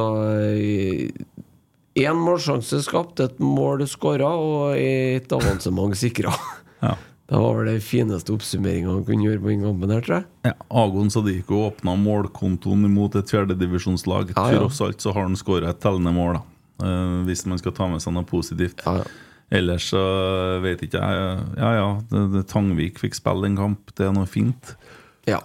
Én 1.98 2.14
målsjanse 2.14 2.78
skapt, 2.84 3.20
et 3.20 3.38
mål 3.42 3.82
skåra 3.90 4.30
og 4.38 4.76
et 4.78 5.32
avansement 5.34 5.96
sikra. 5.98 6.34
ja. 6.86 6.94
Det 7.28 7.36
var 7.36 7.56
vel 7.58 7.66
den 7.72 7.82
fineste 7.84 8.32
oppsummeringa 8.32 8.92
han 8.92 9.02
kunne 9.04 9.26
gjøre 9.26 9.42
på 9.42 9.50
den 9.50 9.64
kampen 9.66 9.90
her, 9.92 10.04
tror 10.04 10.14
jeg. 10.16 10.28
Ja, 10.48 10.52
Agon 10.80 11.10
Sadiko 11.12 11.64
åpna 11.66 11.96
målkontoen 12.00 12.86
mot 12.94 13.18
et 13.18 13.32
fjerdedivisjonslag. 13.34 14.30
Ja, 14.36 14.46
ja. 14.54 14.62
Tross 14.62 14.78
alt 14.86 15.04
så 15.04 15.12
har 15.12 15.26
han 15.26 15.36
skåra 15.36 15.74
et 15.74 15.82
tellende 15.82 16.14
mål, 16.14 16.38
da. 16.38 16.44
Eh, 16.86 17.16
hvis 17.26 17.44
man 17.50 17.58
skal 17.60 17.74
ta 17.76 17.88
med 17.90 18.00
seg 18.04 18.14
noe 18.16 18.28
positivt. 18.28 18.84
Ja, 18.86 19.02
ja. 19.02 19.10
Ellers 19.58 19.90
så 19.90 20.00
vet 20.60 20.82
ikke 20.84 21.00
jeg. 21.00 21.44
Ja 21.56 21.68
ja, 21.72 21.88
det, 22.10 22.24
det, 22.34 22.42
Tangvik 22.50 22.98
fikk 23.00 23.16
spille 23.16 23.48
en 23.48 23.56
kamp. 23.56 23.94
Det 23.96 24.04
er 24.04 24.12
noe 24.12 24.28
fint. 24.28 24.74
Ja. 25.28 25.40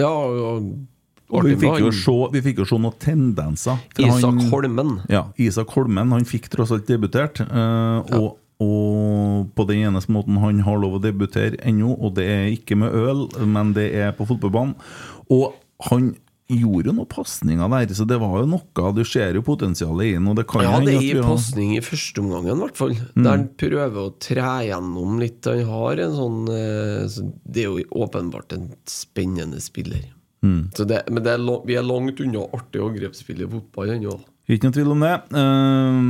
ja 0.00 0.08
og, 0.08 0.70
Og 1.30 1.42
vi 1.44 1.56
fikk, 1.58 1.78
jo 1.82 1.90
se, 1.90 2.16
vi 2.32 2.40
fikk 2.44 2.58
jo 2.62 2.66
se 2.70 2.76
noen 2.78 2.98
tendenser. 3.02 3.78
Isak 3.98 4.22
han- 4.30 4.50
Holmen. 4.52 4.92
Ja, 5.10 5.24
Isak 5.36 5.72
Holmen 5.74 6.12
han 6.14 6.24
fikk 6.24 6.48
tross 6.52 6.70
alt 6.70 6.86
debutert. 6.86 7.40
eh, 7.40 8.18
og, 8.20 8.36
og 8.62 9.50
på 9.54 9.66
den 9.68 9.82
eneste 9.90 10.12
måten 10.14 10.38
han 10.40 10.60
har 10.64 10.78
lov 10.78 10.94
å 10.98 11.02
debutere 11.02 11.58
ennå, 11.66 11.96
og 12.00 12.14
det 12.14 12.24
er 12.30 12.46
ikke 12.54 12.76
med 12.78 12.94
øl, 12.94 13.26
men 13.46 13.72
det 13.76 13.92
er 13.94 14.12
på 14.16 14.26
fotballbanen. 14.28 14.76
Og 15.30 15.52
han 15.90 16.14
gjorde 16.48 16.86
jo 16.86 16.92
noen 16.94 17.08
pasninger 17.10 17.68
der, 17.74 17.92
så 17.92 18.06
det 18.06 18.20
var 18.22 18.36
jo 18.38 18.46
noe. 18.46 18.92
Du 18.94 19.02
ser 19.04 19.34
jo 19.34 19.42
potensialet 19.42 20.06
i 20.06 20.12
den. 20.14 20.28
Og 20.30 20.36
det 20.38 20.46
kan 20.46 20.62
Ja, 20.62 20.78
det 20.78 20.94
er 20.94 21.00
en 21.00 21.24
i 21.24 21.26
pasning 21.26 21.72
i 21.76 21.80
første 21.82 22.22
omgangen, 22.22 22.54
i 22.54 22.62
hvert 22.62 22.76
fall. 22.78 22.94
Mm. 23.16 23.22
Der 23.24 23.30
han 23.32 23.48
prøver 23.58 23.98
å 23.98 24.14
tre 24.22 24.46
gjennom 24.70 25.18
litt. 25.18 25.42
Han 25.44 25.64
har 25.66 25.98
en 26.06 26.14
sånn 26.14 26.38
eh, 26.48 27.32
Det 27.50 27.64
er 27.66 27.74
jo 27.82 28.06
åpenbart 28.06 28.52
en 28.54 28.68
spennende 28.86 29.58
spiller. 29.60 30.06
Mm. 30.46 30.62
Så 30.78 30.86
det, 30.86 31.02
men 31.10 31.24
det 31.26 31.34
er, 31.34 31.44
vi 31.66 31.74
er 31.80 31.86
langt 31.86 32.22
unna 32.22 32.46
artig 32.54 32.82
angrepsspill 32.86 33.42
i 33.42 33.50
fotball 33.50 33.92
ennå. 33.96 34.16
Ikke 34.46 34.68
noe 34.68 34.76
tvil 34.78 34.94
om 34.94 35.02
det. 35.02 35.14
Eh, 35.42 36.00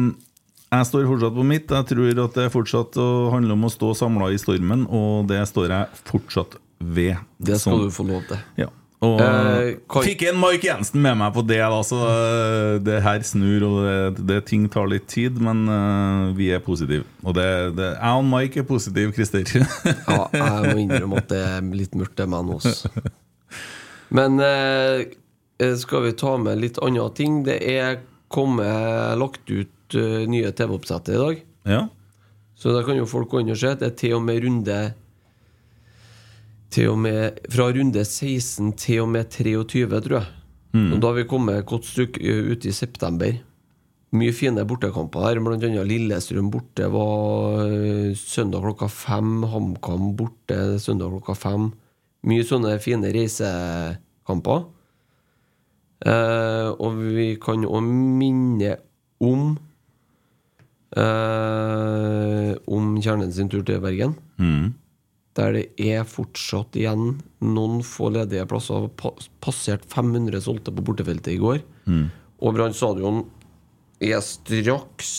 jeg 0.76 0.88
står 0.92 1.06
fortsatt 1.08 1.36
på 1.40 1.44
mitt. 1.46 1.70
Jeg 1.72 1.88
tror 1.94 2.24
at 2.26 2.34
det 2.42 2.48
fortsatt 2.52 2.98
handler 3.32 3.56
om 3.56 3.64
å 3.68 3.72
stå 3.72 3.94
samla 3.96 4.28
i 4.34 4.40
stormen, 4.42 4.84
og 4.92 5.28
det 5.30 5.40
står 5.48 5.70
jeg 5.72 6.02
fortsatt 6.10 6.58
ved. 6.82 7.16
Det 7.40 7.56
skal 7.62 7.78
Sånn. 7.78 7.86
du 7.88 7.94
få 7.96 8.04
lov 8.10 8.26
til. 8.28 8.42
Ja. 8.60 8.66
Og 9.06 9.20
Eh, 9.20 9.74
kan- 9.92 10.02
fikk 10.02 10.22
en 10.30 10.38
Mark 10.40 10.62
Jensen 10.64 11.02
med 11.04 11.18
meg 11.20 11.32
på 11.36 11.42
det, 11.46 11.58
da, 11.60 11.80
så 11.84 11.98
eh, 12.08 12.78
det 12.82 13.02
her 13.04 13.20
snur, 13.28 13.62
og 13.68 13.76
det, 14.16 14.26
det 14.26 14.38
ting 14.48 14.64
tar 14.72 14.88
litt 14.88 15.06
tid, 15.06 15.36
men 15.40 15.68
uh, 15.68 16.32
vi 16.36 16.48
er 16.56 16.60
positive. 16.64 17.04
Og 17.22 17.34
det, 17.36 17.44
det, 17.76 17.90
jeg 18.00 18.16
og 18.20 18.24
Mike 18.24 18.62
er 18.64 18.66
positive, 18.68 19.12
Christer. 19.12 19.44
Ja, 20.08 20.26
jeg 20.32 20.72
må 20.72 20.80
innrømme 20.86 21.20
at 21.22 21.28
det 21.28 21.42
er 21.44 21.60
litt 21.76 21.92
mørkt, 21.94 22.16
det 22.16 22.26
med 22.32 22.48
nå 22.48 22.56
også. 22.56 22.90
Men 24.14 24.40
eh, 24.42 25.06
skal 25.80 26.06
vi 26.06 26.14
ta 26.18 26.36
med 26.38 26.60
litt 26.62 26.78
andre 26.82 27.08
ting? 27.16 27.42
Det 27.46 27.58
er 27.62 28.00
kommet 28.32 29.16
lagt 29.20 29.50
ut 29.50 29.94
uh, 29.94 30.24
nye 30.26 30.50
TV-oppsettet 30.50 31.14
i 31.14 31.20
dag. 31.20 31.42
Ja. 31.70 31.82
Så 32.58 32.72
da 32.74 32.82
kan 32.86 32.98
jo 32.98 33.06
folk 33.08 33.30
gå 33.30 33.42
inn 33.42 33.52
og 33.54 33.60
se. 33.60 33.74
Det 33.78 33.90
er 33.92 33.98
til 33.98 34.16
og 34.18 34.24
med 34.26 34.42
runde 34.44 34.78
til 36.74 36.90
og 36.92 36.98
med, 37.00 37.38
Fra 37.52 37.68
runde 37.72 38.02
16 38.04 38.72
til 38.80 39.04
og 39.04 39.12
med 39.14 39.30
23, 39.32 39.86
tror 40.02 40.18
jeg. 40.18 40.32
Og 40.76 41.00
da 41.00 41.08
har 41.08 41.16
vi 41.16 41.28
kommet 41.28 41.60
et 41.60 41.68
godt 41.68 41.86
stykke 41.88 42.20
eh, 42.20 42.50
ut 42.52 42.66
i 42.68 42.72
september. 42.74 43.38
Mye 44.16 44.34
fine 44.36 44.64
bortekamper 44.68 45.24
her. 45.24 45.40
bl.a. 45.40 45.84
Lillestrøm 45.88 46.50
borte 46.52 46.90
var 46.92 47.64
eh, 47.64 48.12
søndag 48.16 48.64
klokka 48.66 48.88
fem. 48.92 49.44
HamKam 49.48 50.12
borte 50.18 50.78
søndag 50.82 51.14
klokka 51.14 51.36
fem. 51.38 51.70
Mye 52.26 52.46
sånne 52.46 52.74
fine 52.82 53.12
reisekamper. 53.14 54.64
Eh, 56.06 56.70
og 56.76 56.98
vi 57.14 57.28
kan 57.40 57.64
òg 57.64 57.86
minne 57.86 58.74
om 59.24 59.54
eh, 60.92 62.50
Om 62.68 62.90
kjernen 63.00 63.32
sin 63.32 63.48
tur 63.52 63.64
til 63.64 63.80
Bergen. 63.80 64.16
Mm. 64.36 64.74
Der 65.36 65.52
det 65.56 65.64
er 65.80 66.04
fortsatt 66.08 66.76
igjen 66.76 67.18
noen 67.44 67.82
få 67.84 68.10
ledige 68.12 68.46
plasser. 68.48 68.88
Passert 69.44 69.86
500 69.92 70.40
solgte 70.44 70.74
på 70.74 70.84
bortefeltet 70.84 71.34
i 71.36 71.40
går. 71.40 71.62
Mm. 71.86 72.06
Og 72.44 72.56
Brann 72.56 72.76
stadion 72.76 73.24
er 74.02 74.20
straks 74.24 75.12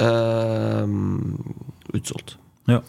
eh, 0.00 0.86
utsolgt. 1.92 2.38
Ja. 2.70 2.80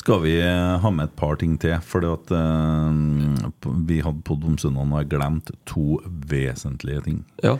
Skal 0.00 0.22
vi 0.22 0.38
eh, 0.40 0.78
ha 0.80 0.90
med 0.90 1.10
et 1.10 1.16
par 1.18 1.36
ting 1.36 1.58
til? 1.60 1.76
For 1.84 2.04
at 2.08 2.30
eh, 2.32 3.74
vi 3.88 4.00
hadde 4.00 4.24
på 4.24 4.38
Domsundan 4.40 4.94
og 4.94 5.02
jeg 5.02 5.10
glemt 5.12 5.52
to 5.68 6.00
vesentlige 6.30 7.04
ting. 7.04 7.20
Ja. 7.44 7.58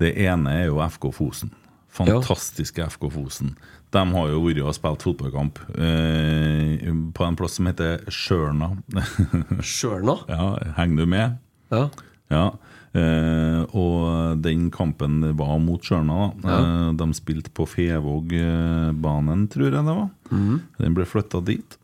Det 0.00 0.12
ene 0.20 0.58
er 0.58 0.68
jo 0.68 0.82
FK 0.84 1.08
Fosen. 1.16 1.54
Fantastiske 1.90 2.84
FK 2.92 3.08
Fosen. 3.14 3.54
De 3.90 4.02
har 4.12 4.28
jo 4.30 4.42
vært 4.44 4.60
og 4.62 4.76
spilt 4.76 5.06
fotballkamp 5.08 5.58
eh, 5.74 6.84
på 7.16 7.26
en 7.26 7.38
plass 7.38 7.56
som 7.58 7.70
heter 7.70 8.04
Sjørna. 8.12 8.74
Sjørna? 9.64 10.18
Ja, 10.28 10.52
henger 10.76 11.00
du 11.00 11.10
med? 11.16 11.40
Ja. 11.72 11.86
Ja. 12.30 12.44
Eh, 12.90 13.60
og 13.70 14.40
den 14.42 14.66
kampen 14.74 15.20
var 15.38 15.58
mot 15.62 15.84
Stjørna. 15.86 16.30
Ja. 16.42 16.56
Eh, 16.58 16.88
de 16.98 17.06
spilte 17.14 17.52
på 17.54 17.66
Fevågbanen, 17.70 19.44
tror 19.52 19.68
jeg 19.68 19.76
det 19.76 19.84
var. 20.00 20.08
Mm. 20.32 20.56
Den 20.80 20.96
ble 20.96 21.06
flytta 21.06 21.42
dit. 21.46 21.76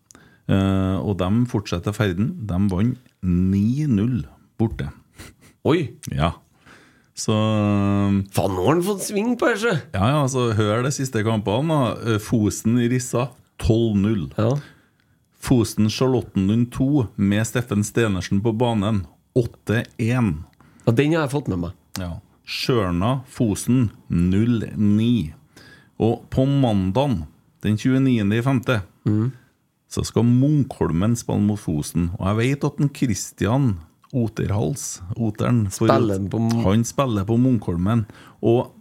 Eh, 0.50 0.96
og 0.98 1.18
de 1.22 1.30
fortsetter 1.50 1.94
ferden. 1.94 2.32
De 2.48 2.58
vant 2.72 2.98
9-0 3.22 4.24
borte. 4.58 4.90
Oi! 5.66 5.92
Ja. 6.14 6.34
Så 7.16 7.32
Faen, 7.32 8.52
nå 8.52 8.60
har 8.66 8.74
han 8.74 8.84
fått 8.84 9.06
sving 9.06 9.38
på 9.40 9.48
det! 9.56 9.72
Ja, 9.94 10.10
ja, 10.12 10.24
så 10.28 10.50
hør 10.58 10.84
de 10.84 10.92
siste 10.92 11.22
kampene. 11.26 11.78
da. 11.96 12.18
Fosen 12.22 12.76
i 12.82 12.90
Rissa 12.92 13.30
12-0. 13.62 14.26
Ja. 14.36 14.50
Fosen 15.46 15.88
Charlottenlund 15.88 16.72
2 16.74 17.06
med 17.16 17.46
Steffen 17.48 17.86
Stenersen 17.86 18.42
på 18.44 18.52
banen 18.52 19.04
8-1. 19.38 20.34
Ja, 20.86 20.92
den 20.92 21.12
har 21.16 21.26
jeg 21.26 21.32
fått 21.34 21.48
med 21.50 21.58
meg. 21.64 21.72
Ja. 21.98 22.12
Sjørna 22.46 23.22
Fosen 23.26 23.88
0-9. 24.12 25.32
Og 25.98 26.26
på 26.30 26.44
mandag, 26.46 27.24
den 27.64 27.76
29.5., 27.76 28.82
Mm. 29.06 29.32
så 29.88 30.02
skal 30.04 30.24
Munkholmen 30.26 31.14
spille 31.16 31.40
mot 31.46 31.58
Fosen. 31.62 32.10
Og 32.18 32.26
jeg 32.26 32.36
vet 32.36 32.64
at 32.64 32.80
en 32.82 32.90
Christian 32.94 33.68
Oterhals 34.12 35.00
Oteren 35.16 35.66
Spiller 35.70 36.18
på 36.30 36.40
Han 36.64 36.82
spiller 36.84 37.24
på 37.24 37.36
Munkholmen. 37.38 38.04
Og 38.42 38.72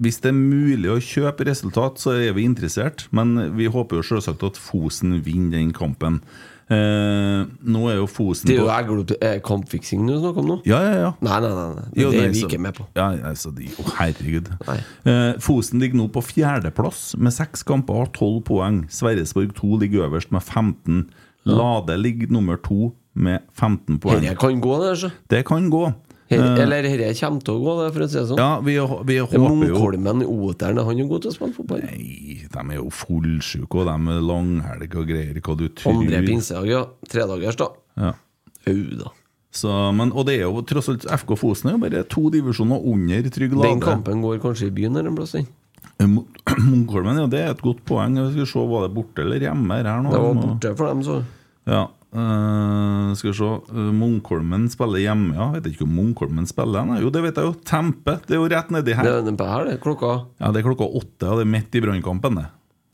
hvis 0.00 0.20
det 0.20 0.28
er 0.30 0.36
mulig 0.38 0.90
å 0.92 1.00
kjøpe 1.02 1.46
resultat, 1.48 1.98
så 1.98 2.12
er 2.28 2.32
vi 2.36 2.44
interessert. 2.44 3.08
Men 3.10 3.56
vi 3.56 3.66
håper 3.66 3.96
jo 3.98 4.02
selvsagt 4.06 4.44
at 4.46 4.56
Fosen 4.60 5.22
vinner 5.24 5.58
den 5.58 5.72
kampen. 5.72 6.20
Eh, 6.68 7.46
nå 7.64 7.86
er 7.88 7.94
jo 7.96 8.04
Fosen 8.12 8.50
Det 8.50 8.58
er 8.60 9.38
jo 9.38 9.44
kampfiksing 9.46 10.02
du 10.04 10.18
snakker 10.18 10.42
om 10.42 10.50
nå? 10.50 10.56
Ja, 10.68 10.80
ja, 10.84 10.96
ja. 11.00 11.12
Nei, 11.24 11.38
nei, 11.40 11.52
nei. 11.56 11.68
nei. 11.78 11.86
Jo, 11.96 12.10
det 12.12 12.24
er 12.26 12.34
vi 12.34 12.42
ikke 12.44 12.60
med 12.60 12.76
på. 12.76 12.84
Ja, 12.98 13.08
altså, 13.30 13.52
de, 13.56 13.70
oh, 13.80 13.88
herregud. 13.96 14.50
Eh, 14.68 15.38
Fosen 15.44 15.80
ligger 15.80 16.02
nå 16.02 16.10
på 16.12 16.24
fjerdeplass 16.28 17.14
med 17.16 17.32
seks 17.36 17.64
kamper 17.68 17.96
og 17.96 18.04
har 18.04 18.12
tolv 18.18 18.42
poeng. 18.50 18.82
Sverresborg 18.92 19.54
2 19.56 19.80
ligger 19.84 20.08
øverst 20.10 20.34
med 20.34 20.44
15. 20.44 21.06
Lade 21.48 21.96
ligger 21.96 22.34
nummer 22.36 22.60
to 22.60 22.92
med 23.16 23.40
15 23.56 23.96
poeng. 24.02 24.20
Det 24.22 24.36
kan 24.38 24.60
gå, 24.60 24.76
det. 24.84 24.92
Så. 25.00 25.10
Det 25.30 25.44
kan 25.48 25.70
gå. 25.72 25.86
Her, 26.28 26.42
Eh, 26.44 26.58
eller 26.62 26.82
dette 26.84 27.14
kommer 27.16 27.40
til 27.40 27.54
å 27.56 27.60
gå, 27.62 27.74
det, 27.80 27.92
for 27.94 28.04
å 28.04 28.08
si 28.08 28.18
det 28.18 28.24
sånn. 28.28 28.40
ja, 28.42 28.48
vi, 28.60 28.74
vi 29.08 29.14
er 29.16 29.24
håper 29.24 29.44
Munkholmen, 29.62 30.24
Oteren, 30.28 30.78
er 30.78 30.84
han 30.84 30.98
jo 31.00 31.06
god 31.08 31.22
til 31.24 31.30
å 31.30 31.36
spille 31.38 31.56
fotball? 31.56 31.84
Nei, 31.86 32.42
de 32.52 32.64
er 32.64 32.76
jo 32.76 32.90
fullsjuke, 32.92 33.80
og 33.80 33.88
de 33.88 33.94
er 34.12 34.26
langhelg 34.28 34.96
og 35.00 35.06
greier. 35.08 35.38
Hva 35.40 35.56
du 35.56 35.68
tror. 35.72 36.02
Andre 36.02 36.20
pinsedag, 36.26 36.68
ja. 36.68 36.82
Tredagers, 37.08 37.56
da. 37.56 37.70
Ja. 37.96 38.12
Au, 38.68 38.82
da. 39.00 39.14
Så, 39.58 39.72
men, 39.96 40.12
og 40.12 40.26
det 40.28 40.36
er 40.36 40.44
jo 40.44 40.60
tross 40.68 40.90
alt 40.92 41.06
FK 41.08 41.32
Fosen 41.40 41.70
er 41.70 41.78
jo 41.78 41.80
bare 41.86 42.02
to 42.12 42.28
divisjoner 42.30 42.84
under 42.84 43.30
Trygg 43.32 43.56
Lade. 43.56 43.70
Den 43.72 43.80
kampen 43.80 44.20
går 44.22 44.42
kanskje 44.44 44.68
i 44.68 44.74
byen 44.76 44.98
eller 45.00 45.08
en 45.08 45.16
plass? 45.16 45.32
den? 45.32 45.48
Munkholmen, 46.04 47.18
ja, 47.24 47.26
det 47.32 47.40
er 47.40 47.54
et 47.56 47.62
godt 47.64 47.80
poeng. 47.88 48.20
Vi 48.20 48.34
skal 48.36 48.50
se, 48.52 48.66
Var 48.70 48.84
det 48.84 48.92
borte 48.94 49.24
eller 49.24 49.40
hjemme 49.48 49.80
her 49.80 50.02
nå? 50.04 50.12
Det 50.12 50.20
var 50.26 50.36
borte 50.42 50.74
for 50.76 50.92
dem, 50.92 51.00
så. 51.06 51.22
Ja. 51.68 51.86
Eh, 52.12 53.14
skal 53.18 53.30
vi 53.30 53.36
se 53.38 53.48
uh, 53.48 53.88
Munkholmen 53.94 54.68
spiller 54.72 55.02
hjemme, 55.02 55.34
ja. 55.36 55.48
Vet 55.56 55.70
ikke 55.72 55.86
om 55.86 55.96
Munkholmen 55.96 56.48
spiller. 56.48 56.86
Nei, 56.88 57.00
jo, 57.04 57.12
det 57.14 57.24
vet 57.24 57.40
jeg 57.40 57.50
jo. 57.50 57.56
Tempe. 57.68 58.18
Det 58.26 58.36
er 58.36 58.42
jo 58.42 58.50
rett 58.52 58.70
nedi 58.74 58.96
her. 58.96 59.08
Det 59.08 59.34
er 59.34 59.50
her, 59.52 59.66
det. 59.68 59.80
Klokka 59.84 60.14
Ja, 60.40 60.52
Det 60.52 60.62
er 60.62 60.68
klokka 60.68 60.88
åtte, 60.88 61.28
og 61.28 61.40
det 61.40 61.46
er 61.46 61.52
midt 61.56 61.78
i 61.78 61.84
brannkampen, 61.84 62.40
det. 62.40 62.46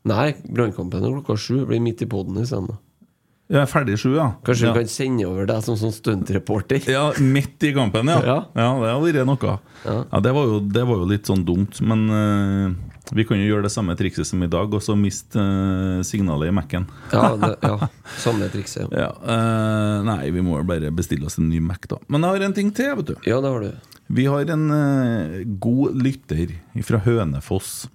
Nei, 0.05 0.27
brannkampen 0.45 1.03
er 1.03 1.15
klokka 1.15 1.37
sju. 1.39 1.63
Blir 1.69 1.81
midt 1.81 2.03
i 2.05 2.09
poden 2.09 2.37
isteden. 2.41 2.75
Jeg 3.45 3.61
er 3.61 3.67
ferdig 3.69 3.99
sju, 4.01 4.15
ja. 4.15 4.31
Kanskje 4.45 4.65
ja. 4.65 4.71
vi 4.73 4.81
kan 4.81 4.89
sende 4.89 5.25
over 5.29 5.45
deg 5.45 5.61
som 5.61 5.75
sånn 5.77 5.93
stuntreporter? 5.93 6.81
Ja, 6.89 7.11
midt 7.21 7.61
i 7.67 7.75
kampen, 7.75 8.09
ja. 8.09 8.17
Ja. 8.25 8.37
ja 8.57 8.69
det 8.81 8.89
hadde 8.89 9.11
vært 9.21 9.29
noe. 9.29 9.57
Ja, 9.85 10.21
det, 10.25 10.31
var 10.33 10.47
jo, 10.49 10.55
det 10.65 10.85
var 10.89 11.03
jo 11.03 11.09
litt 11.11 11.29
sånn 11.29 11.43
dumt, 11.45 11.77
men 11.85 12.01
uh, 12.09 12.95
vi 13.13 13.27
kan 13.29 13.37
jo 13.37 13.45
gjøre 13.51 13.67
det 13.67 13.71
samme 13.75 13.93
trikset 13.99 14.25
som 14.25 14.41
i 14.41 14.49
dag, 14.49 14.73
og 14.73 14.81
så 14.81 14.97
miste 14.97 15.37
uh, 15.37 16.01
signalet 16.07 16.49
i 16.49 16.55
Mac-en. 16.57 16.89
Ja, 17.13 17.27
det, 17.43 17.51
ja. 17.61 17.91
samme 18.17 18.49
trikset. 18.49 18.89
Ja. 18.89 19.05
Ja, 19.05 19.11
eh, 19.35 19.97
nei, 20.09 20.19
vi 20.33 20.41
må 20.45 20.57
bare 20.65 20.89
bestille 20.95 21.29
oss 21.29 21.37
en 21.37 21.51
ny 21.51 21.61
Mac, 21.61 21.85
da. 21.91 22.01
Men 22.09 22.25
jeg 22.25 22.39
har 22.39 22.47
en 22.49 22.57
ting 22.57 22.73
til, 22.73 22.95
vet 22.97 23.13
du. 23.13 23.15
ja, 23.29 23.37
det 23.45 23.53
har 23.53 23.67
du. 23.67 23.91
Vi 24.15 24.25
har 24.29 24.49
en 24.53 24.65
god 25.61 26.01
lytter 26.01 26.57
fra 26.85 26.97
Hønefoss 27.05 27.85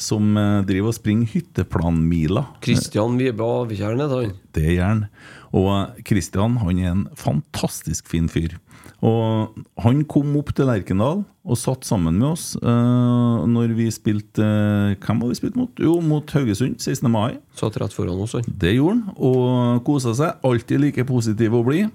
som 0.00 0.36
eh, 0.36 0.60
driver 0.68 0.92
og 0.92 0.98
springer 0.98 1.32
hytteplanmila. 1.32 2.44
Kristian 2.64 3.16
Vibe 3.20 3.44
Avtjern 3.44 4.02
heter 4.02 4.22
han. 4.22 4.36
Det 4.56 4.68
gjør 4.74 4.90
han. 4.90 5.02
Og 5.56 6.04
Kristian 6.06 6.58
han 6.60 6.82
er 6.82 6.92
en 6.92 7.06
fantastisk 7.16 8.08
fin 8.10 8.28
fyr. 8.32 8.58
Og 9.04 9.56
han 9.84 10.04
kom 10.08 10.32
opp 10.40 10.54
til 10.56 10.68
Lerkendal 10.70 11.22
og 11.46 11.58
satt 11.60 11.84
sammen 11.86 12.16
med 12.16 12.30
oss 12.30 12.46
uh, 12.62 13.44
når 13.46 13.74
vi 13.76 13.90
spilte 13.92 14.42
uh, 14.42 14.94
Hvem 14.96 15.20
var 15.20 15.30
vi 15.30 15.36
spilt 15.38 15.58
mot? 15.58 15.70
Jo, 15.78 15.98
mot 16.00 16.32
Haugesund 16.32 16.80
16. 16.80 17.04
mai. 17.12 17.36
Satt 17.56 17.76
rett 17.80 17.94
foran 17.94 18.22
oss, 18.24 18.34
han. 18.38 18.48
Det 18.48 18.72
gjorde 18.74 18.96
han, 18.96 19.14
og 19.20 19.84
kosa 19.86 20.16
seg. 20.16 20.40
Alltid 20.46 20.82
like 20.82 21.06
positiv 21.08 21.54
å 21.56 21.62
blid. 21.66 21.92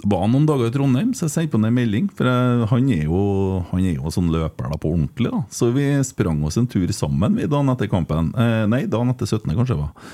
Var 0.00 0.28
noen 0.32 0.46
dager 0.48 0.70
i 0.70 0.72
Trondheim, 0.72 1.10
så 1.12 1.26
jeg 1.26 1.32
sendte 1.34 1.52
på 1.52 1.60
han 1.60 1.68
en 1.68 1.76
melding. 1.76 2.06
For 2.16 2.28
jeg, 2.28 2.66
han, 2.70 2.90
er 2.94 3.04
jo, 3.04 3.20
han 3.68 3.84
er 3.84 3.98
jo 3.98 4.12
sånn 4.14 4.30
løper 4.32 4.70
da 4.72 4.78
på 4.80 4.94
ordentlig. 4.94 5.32
da 5.32 5.42
Så 5.52 5.70
vi 5.74 5.86
sprang 6.08 6.40
oss 6.48 6.56
en 6.60 6.68
tur 6.70 6.88
sammen 6.96 7.36
vi 7.36 7.48
dagen 7.50 7.72
etter 7.74 7.90
kampen. 7.92 8.32
Eh, 8.32 8.64
nei, 8.70 8.86
dagen 8.90 9.12
etter 9.12 9.28
17., 9.28 9.52
kanskje 9.52 9.76
det 9.76 9.82
var. 9.82 10.12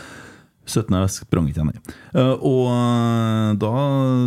17. 0.67 0.91
jeg 0.99 1.13
sprang 1.15 1.47
ikke, 1.47 1.65
nei. 1.69 1.77
Eh, 2.19 2.35
og 2.35 2.65
eh, 2.73 3.51
da 3.63 3.73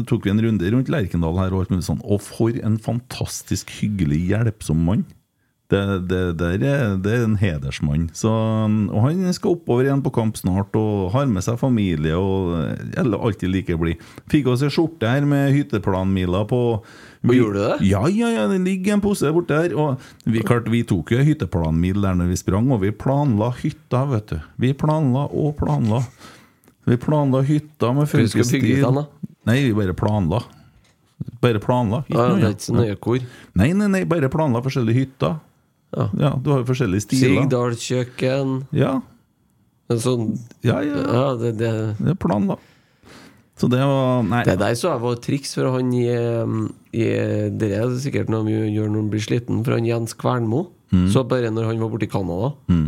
tok 0.08 0.26
vi 0.26 0.32
en 0.32 0.44
runde 0.46 0.72
rundt 0.72 0.92
Lerkendal 0.94 1.40
her, 1.42 1.52
og 1.52 1.66
alt 1.66 1.74
mulig 1.74 1.88
sånn. 1.88 2.04
Og 2.08 2.24
for 2.24 2.56
en 2.64 2.80
fantastisk 2.80 3.74
hyggelig, 3.82 4.22
hjelpsom 4.32 4.86
mann. 4.88 5.04
Det, 5.70 5.82
det, 6.10 6.20
det, 6.40 6.48
er, 6.66 6.96
det 6.98 7.12
er 7.14 7.24
en 7.28 7.36
hedersmann. 7.38 8.08
Så, 8.18 8.30
og 8.30 9.04
han 9.04 9.20
skal 9.38 9.54
oppover 9.54 9.86
igjen 9.86 10.02
på 10.02 10.10
kamp 10.16 10.40
snart 10.40 10.74
og 10.80 11.12
har 11.14 11.28
med 11.30 11.46
seg 11.46 11.60
familie 11.62 12.16
og 12.18 12.56
eller 12.98 13.22
alltid 13.22 13.52
like 13.54 13.78
blid. 13.78 14.02
Fikk 14.34 14.50
oss 14.50 14.64
ei 14.66 14.72
skjorte 14.74 15.06
her 15.06 15.28
med 15.30 15.54
hytteplanmiler 15.54 16.48
på. 16.50 16.62
Og 16.82 17.34
gjorde 17.36 17.60
du 17.60 17.62
det? 17.68 17.76
Ja, 17.86 18.02
ja, 18.10 18.32
ja, 18.34 18.48
det 18.50 18.58
ligger 18.66 18.96
en 18.96 19.04
pose 19.04 19.30
borte 19.36 19.60
der. 19.62 19.76
Og 19.78 20.02
vi, 20.26 20.42
klart, 20.42 20.72
vi 20.74 20.82
tok 20.90 21.14
jo 21.14 21.22
hytteplanmil 21.28 22.02
der 22.02 22.18
når 22.18 22.32
vi 22.32 22.40
sprang, 22.42 22.72
og 22.74 22.82
vi 22.82 22.90
planla 23.06 23.52
hytta, 23.60 24.08
vet 24.10 24.34
du. 24.34 24.40
Vi 24.66 24.72
planla 24.74 25.28
og 25.30 25.54
planla. 25.60 26.02
Vi 26.90 26.98
planla 26.98 27.44
hytta 27.46 27.92
med 27.94 28.10
vi 28.10 28.80
da? 28.82 29.06
Nei, 29.46 29.60
vi 29.68 29.76
bare 29.78 29.94
planla. 29.94 30.42
Bare 31.44 31.62
planla. 31.62 32.02
Ikke 32.08 32.18
Ja, 32.18 32.26
noe 32.32 32.42
det 32.42 32.50
er 32.50 32.58
ikke 32.58 32.66
så 32.66 32.74
nøye 32.80 32.98
hvor. 32.98 33.30
Nei, 33.60 33.70
nei, 33.78 33.92
nei, 33.92 34.02
bare 34.10 34.32
planla 34.34 34.64
forskjellige 34.66 35.04
hytter. 35.04 35.38
Ja. 35.96 36.10
Ja, 36.22 36.30
du 36.38 36.52
har 36.54 36.60
jo 36.62 36.68
forskjellige 36.70 37.02
stiler. 37.08 37.40
Sigdalskjøkken 37.42 38.52
Ja, 38.78 39.00
En 39.90 39.98
sånn 40.04 40.28
ja, 40.62 40.80
ja. 40.86 41.00
Ja, 41.02 41.24
det, 41.42 41.56
det 41.58 41.72
Det 41.98 42.12
er 42.14 42.20
planla. 42.22 42.60
Så 43.60 43.68
det 43.68 43.80
var 43.84 44.22
Nei. 44.24 44.44
Det 44.48 44.56
der 44.62 44.76
så 44.80 44.92
jeg 44.94 45.02
var 45.04 45.16
triks 45.20 45.56
for 45.58 45.72
han 45.74 45.90
i, 45.98 46.06
um, 46.46 46.68
i 46.96 47.08
Det 47.52 47.72
er 47.76 47.96
sikkert 48.00 48.30
noe 48.32 48.46
vi 48.48 48.54
gjør 48.72 48.88
når 48.94 49.02
han 49.02 49.10
blir 49.12 49.26
sliten, 49.26 49.64
for 49.66 49.76
han 49.76 49.88
Jens 49.90 50.14
Kvernmo. 50.16 50.68
Mm. 50.94 51.08
Så 51.12 51.26
bare 51.28 51.50
når 51.52 51.68
han 51.72 51.82
var 51.82 51.90
borte 51.92 52.08
i 52.08 52.12
Canada, 52.14 52.54
Mm. 52.70 52.88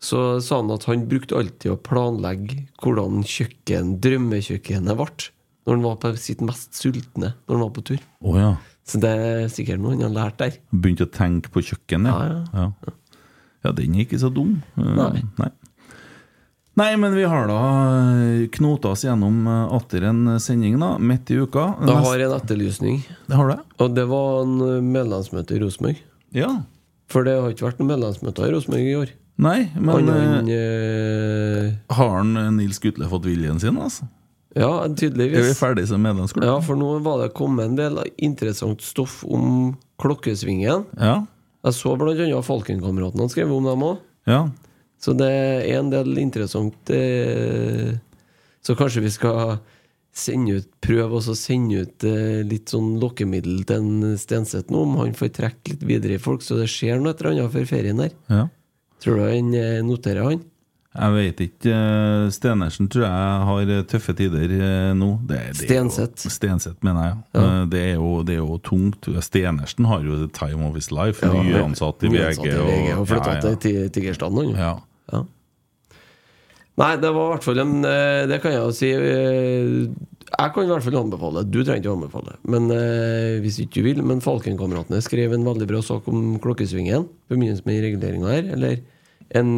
så 0.00 0.40
sa 0.44 0.60
han 0.60 0.70
at 0.70 0.84
han 0.84 1.06
brukte 1.08 1.34
alltid 1.36 1.72
å 1.72 1.80
planlegge 1.80 2.66
hvordan 2.84 3.24
kjøkken, 3.24 3.96
drømmekjøkkenet 4.00 4.96
ble. 4.96 5.30
Når 5.66 5.74
han 5.74 5.82
var 5.82 5.96
på 6.04 6.12
sitt 6.20 6.40
mest 6.46 6.76
sultne 6.78 7.32
når 7.48 7.56
han 7.56 7.64
var 7.64 7.74
på 7.74 7.82
tur. 7.90 7.98
Oh, 8.22 8.36
ja. 8.38 8.52
Så 8.86 9.00
det 9.02 9.10
er 9.10 9.48
sikkert 9.50 9.82
noe 9.82 9.96
han 9.96 10.04
har 10.06 10.14
lært 10.14 10.38
der. 10.42 10.58
Begynte 10.70 11.08
å 11.08 11.12
tenke 11.12 11.50
på 11.52 11.62
kjøkken, 11.66 12.06
ja. 12.06 12.16
Ja, 12.54 12.66
ja. 12.86 13.72
den 13.74 13.96
er 13.96 14.04
ikke 14.04 14.20
så 14.22 14.30
dum. 14.30 14.60
Eh, 14.78 14.92
Nei. 14.94 15.24
Nei. 15.40 15.50
Nei, 16.76 16.90
men 17.00 17.14
vi 17.16 17.24
har 17.24 17.48
da 17.48 17.58
eh, 18.20 18.46
knota 18.52 18.92
oss 18.92 19.02
gjennom 19.06 19.40
eh, 19.48 19.74
atter 19.78 20.06
en 20.10 20.36
sending, 20.42 20.76
da, 20.82 20.92
midt 21.00 21.32
i 21.34 21.40
uka. 21.40 21.70
Jeg 21.88 22.04
har 22.06 22.24
en 22.28 22.34
etterlysning. 22.36 23.00
Det 23.26 23.38
har 23.40 23.54
det? 23.54 23.58
Og 23.82 23.94
det 23.96 24.04
var 24.12 24.42
en 24.44 24.58
medlemsmøte 24.92 25.56
i 25.56 25.62
Rosenborg. 25.64 26.02
Ja. 26.36 26.52
For 27.10 27.26
det 27.26 27.38
har 27.40 27.54
ikke 27.54 27.70
vært 27.70 27.80
noen 27.80 27.94
medlemsmøte 27.94 28.46
i 28.46 28.52
Rosenborg 28.54 28.90
i 28.90 28.98
år. 29.00 29.14
Nei, 29.36 29.58
men 29.76 30.08
Annet 30.08 30.52
eh, 30.54 31.72
har 31.98 32.22
Nils 32.56 32.78
Gutle 32.80 33.08
fått 33.10 33.26
viljen 33.28 33.58
sin, 33.60 33.76
altså? 33.82 34.06
Ja, 34.56 34.86
tydeligvis. 34.88 35.38
Er 35.38 35.50
vi 35.50 35.56
ferdige 35.58 35.90
som 35.90 36.04
medlemsklubb? 36.04 36.46
Ja, 36.48 36.56
for 36.64 36.80
nå 36.80 36.94
var 37.04 37.20
det 37.22 37.34
kommet 37.36 37.68
en 37.68 37.76
del 37.78 37.98
interessant 38.16 38.80
stoff 38.84 39.20
om 39.28 39.74
klokkesvingen. 40.00 40.86
Ja. 40.96 41.18
Jeg 41.66 41.76
så 41.76 41.96
annet 41.98 42.46
Falkenkameratene 42.46 43.28
skrev 43.32 43.52
om 43.52 43.66
dem 43.68 43.84
òg. 43.84 44.00
Ja. 44.30 44.46
Så 45.02 45.12
det 45.18 45.28
er 45.28 45.66
en 45.76 45.90
del 45.92 46.16
interessant 46.18 46.90
eh, 46.90 47.98
Så 48.64 48.74
kanskje 48.78 49.04
vi 49.04 49.12
skal 49.12 49.58
sende 50.16 50.56
ut 50.56 50.68
prøve 50.80 51.20
å 51.20 51.34
sende 51.36 51.82
ut 51.84 52.06
eh, 52.08 52.40
litt 52.48 52.72
sånn 52.72 52.94
lokkemiddel 53.02 53.66
til 53.68 53.82
en 53.84 54.16
Stenseth 54.18 54.72
nå, 54.72 54.86
om 54.86 54.96
han 55.02 55.12
får 55.16 55.34
trekke 55.36 55.74
litt 55.74 55.84
videre 55.84 56.16
i 56.16 56.22
folk, 56.22 56.40
så 56.42 56.56
det 56.56 56.70
skjer 56.72 57.02
noe 57.02 57.12
et 57.12 57.20
eller 57.20 57.34
annet 57.36 57.52
før 57.52 57.68
ferien 57.68 58.00
der. 58.00 58.14
Ja. 58.32 58.46
Tror 59.04 59.20
du 59.20 59.26
han 59.26 59.52
eh, 59.58 59.82
noterer 59.84 60.30
han? 60.30 60.40
Jeg 60.96 61.12
vet 61.12 61.40
ikke. 61.44 61.72
eh, 61.76 62.26
Stenersen 62.32 62.88
tror 62.88 63.02
jeg 63.04 63.44
har 63.50 63.70
eh, 63.74 63.82
tøffe 63.90 64.14
tider 64.16 64.52
eh, 64.56 64.92
nå. 64.96 65.08
Det, 65.28 65.36
det 65.36 65.46
jo- 65.52 65.66
Stenseth. 65.66 66.26
Stenseth, 66.32 66.78
mener 66.86 67.04
jeg. 67.10 67.16
Ja. 67.36 67.44
Det, 67.72 67.82
er 67.90 67.94
jo, 67.98 68.10
det 68.24 68.34
er 68.36 68.40
jo 68.40 68.56
tungt. 68.64 69.08
Stenersen 69.24 69.84
har 69.90 70.00
jo 70.06 70.16
the 70.24 70.28
time 70.32 70.64
of 70.66 70.74
his 70.78 70.90
life. 70.94 71.20
Ja, 71.26 71.32
Nyansatt 71.36 72.02
i 72.08 72.12
VG. 72.14 72.40
VG 72.48 72.96
og 72.96 73.06
flytta 73.12 73.36
ja, 73.36 73.40
ja. 73.40 73.54
til 73.54 73.58
Ti- 73.66 73.88
Tigerstaden, 73.98 74.40
han. 74.40 74.56
Ja. 74.56 74.74
Ja. 75.12 75.22
Nei, 76.76 76.90
det 77.00 77.08
var 77.16 77.28
i 77.30 77.32
hvert 77.36 77.44
fall 77.46 77.60
en 77.62 77.70
Det 78.28 78.36
kan 78.42 78.52
jeg 78.52 78.60
jo 78.60 78.72
si. 78.76 78.90
Jeg 78.92 80.52
kan 80.52 80.66
i 80.66 80.68
hvert 80.68 80.84
fall 80.84 80.98
anbefale. 81.00 81.44
Du 81.48 81.62
trenger 81.62 81.80
ikke 81.80 81.92
å 81.94 81.96
anbefale. 81.96 82.34
Men 82.44 82.66
hvis 83.44 83.60
ikke 83.62 83.80
du 83.80 83.86
vil. 83.86 84.02
Men 84.04 84.20
Falkenkameratene 84.24 85.00
skrev 85.04 85.32
en 85.36 85.46
veldig 85.46 85.68
bra 85.70 85.80
sak 85.84 86.08
om 86.12 86.34
klokkesvingen 86.44 87.06
i 87.08 87.32
forbindelse 87.32 87.64
med 87.68 87.80
reguleringa 87.86 88.32
her. 88.34 88.50
Eller 88.58 88.80
en 89.40 89.54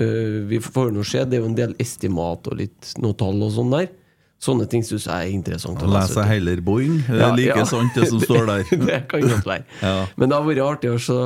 eh, 0.00 0.40
Vi 0.50 0.60
får 0.62 0.94
nå 0.94 1.04
se. 1.06 1.24
Det 1.24 1.38
er 1.38 1.44
jo 1.44 1.50
en 1.50 1.58
del 1.58 1.76
estimat 1.82 2.48
og 2.50 2.58
litt 2.60 2.94
noe 3.02 3.16
tall 3.18 3.42
og 3.44 3.52
sånn 3.54 3.74
der. 3.74 3.90
Sånne 4.44 4.66
ting 4.68 4.82
syns 4.84 5.06
jeg 5.08 5.14
er 5.14 5.32
interessant 5.32 5.80
å 5.80 5.88
lese. 5.88 6.20
Heller 6.28 6.60
Boeing. 6.64 6.98
Det 7.06 7.20
er 7.22 7.36
like 7.38 7.64
sant, 7.68 7.94
det 7.96 8.10
som 8.10 8.20
står 8.20 8.48
der. 8.50 8.64
det 8.90 8.98
kan 9.08 9.24
godt 9.24 9.46
være. 9.48 9.64
Ja. 9.80 9.94
Men 10.20 10.28
det 10.28 10.36
har 10.36 10.48
vært 10.48 10.64
artig 10.66 10.90
også, 10.92 11.16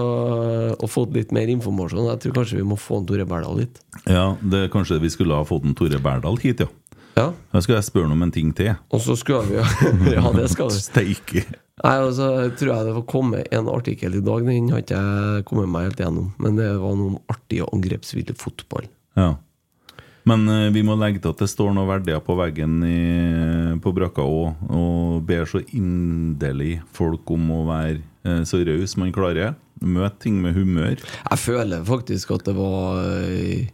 å 0.78 0.90
få 0.90 1.08
litt 1.16 1.32
mer 1.34 1.50
informasjon. 1.50 2.06
Jeg 2.12 2.22
tror 2.24 2.36
kanskje 2.38 2.60
vi 2.60 2.66
må 2.68 2.78
få 2.78 3.00
en 3.00 3.08
Tore 3.08 3.26
Berdal 3.26 3.64
hit. 3.64 3.80
Ja, 4.04 4.28
det 4.38 4.68
Kanskje 4.74 5.00
vi 5.02 5.10
skulle 5.10 5.40
ha 5.40 5.46
fått 5.48 5.66
en 5.66 5.74
Tore 5.78 5.98
Berdal 6.02 6.38
hit, 6.44 6.62
ja. 6.62 6.70
Ja. 7.18 7.32
Skal 7.58 7.80
jeg 7.80 7.88
spørre 7.88 8.06
ham 8.06 8.14
om 8.14 8.28
en 8.28 8.34
ting 8.34 8.52
til. 8.54 8.76
Og 8.94 9.02
så 9.02 9.16
skulle 9.18 9.48
vi 9.50 9.58
Ja, 10.14 10.22
det 10.36 10.46
skal 10.52 10.70
du. 10.70 10.78
Steike. 10.78 11.42
Nei, 11.84 11.96
og 12.02 12.14
så 12.16 12.28
tror 12.58 12.72
jeg 12.72 12.86
det 12.88 12.94
var 12.96 13.04
kommet 13.10 13.52
en 13.54 13.68
artikkel 13.70 14.16
i 14.18 14.22
dag. 14.24 14.46
Den 14.46 14.70
har 14.72 14.82
ikke 14.82 15.02
jeg 15.02 15.44
kommet 15.48 15.70
meg 15.70 15.90
helt 15.90 16.00
gjennom. 16.02 16.32
Men 16.42 16.58
det 16.58 16.70
var 16.82 16.96
noe 16.98 17.20
artig 17.30 17.60
og 17.64 17.70
angrepsvillig 17.76 18.34
fotball. 18.40 18.88
Ja. 19.18 19.34
Men 20.28 20.44
uh, 20.50 20.68
vi 20.74 20.82
må 20.84 20.96
legge 20.98 21.22
til 21.22 21.32
at 21.32 21.40
det 21.40 21.48
står 21.50 21.72
noen 21.72 21.88
verdier 21.88 22.20
på 22.24 22.36
veggen 22.38 22.82
i, 22.84 22.98
på 23.80 23.94
brakka 23.96 24.26
òg, 24.26 24.66
og 24.74 25.22
ber 25.28 25.48
så 25.48 25.62
inderlig 25.70 26.80
folk 26.96 27.30
om 27.32 27.48
å 27.54 27.62
være 27.70 28.02
uh, 28.26 28.42
så 28.48 28.60
raus 28.66 28.98
man 29.00 29.14
klarer. 29.14 29.56
Møte 29.78 30.24
ting 30.26 30.40
med 30.42 30.58
humør. 30.58 30.98
Jeg 30.98 31.38
føler 31.38 31.86
faktisk 31.86 32.32
at 32.34 32.48
det 32.48 32.56
var 32.56 32.98
øh, 32.98 33.68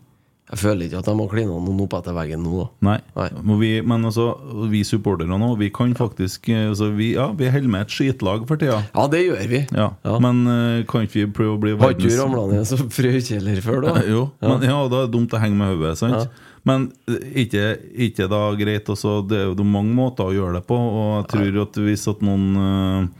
Jeg 0.44 0.60
føler 0.60 0.84
ikke 0.84 0.98
at 1.00 1.06
de 1.08 1.12
har 1.16 1.28
klina 1.32 1.54
noen 1.56 1.78
opp 1.86 1.94
etter 1.96 2.12
veggen 2.12 2.42
nå, 2.44 2.52
da. 2.58 2.66
Nei. 2.84 3.28
Må 3.48 3.56
vi, 3.62 3.70
men 3.80 4.04
altså, 4.04 4.26
vi 4.68 4.82
supportere 4.84 5.38
nå, 5.40 5.48
vi 5.56 5.70
kan 5.72 5.94
faktisk 5.96 6.50
eh, 6.52 6.66
altså, 6.68 6.90
vi, 6.92 7.14
Ja, 7.14 7.30
vi 7.32 7.48
holder 7.48 7.72
med 7.72 7.86
et 7.86 7.94
skitlag 7.94 8.44
for 8.50 8.60
tida. 8.60 8.82
Ja, 8.90 9.06
det 9.08 9.22
gjør 9.24 9.44
vi. 9.48 9.62
Ja. 9.72 9.88
Men 10.20 10.42
uh, 10.44 10.82
kan 10.90 11.08
ikke 11.08 11.22
vi 11.22 11.26
prøve 11.40 11.56
å 11.56 11.62
bli 11.62 11.72
verdens 11.72 11.86
Har 11.86 11.96
ikke 11.96 12.12
du 12.12 12.20
ramla 12.20 12.44
ned 12.52 12.68
som 12.68 12.84
frøkjeller 12.92 13.62
før, 13.64 13.86
da? 13.86 13.94
Jo, 14.14 14.26
men 14.44 14.66
ja, 14.68 14.76
da 14.92 15.00
er 15.00 15.08
det 15.08 15.14
dumt 15.16 15.32
å 15.32 15.40
henge 15.40 15.56
med 15.58 15.72
hodet, 15.72 15.96
sant? 16.02 16.26
Ja. 16.26 16.50
Men 16.68 16.86
eh, 17.08 17.24
ikke, 17.44 17.64
ikke 18.08 18.28
da 18.32 18.44
greit 18.56 18.88
også, 18.88 19.18
Det 19.28 19.40
er 19.40 19.50
jo 19.50 19.66
mange 19.68 19.92
måter 19.96 20.28
å 20.28 20.34
gjøre 20.34 20.58
det 20.58 20.64
på, 20.68 20.76
og 20.76 21.10
jeg 21.18 21.30
tror 21.34 21.60
at 21.64 21.80
hvis 21.88 22.08
at 22.12 22.24
noen 22.24 22.46
eh, 22.60 23.12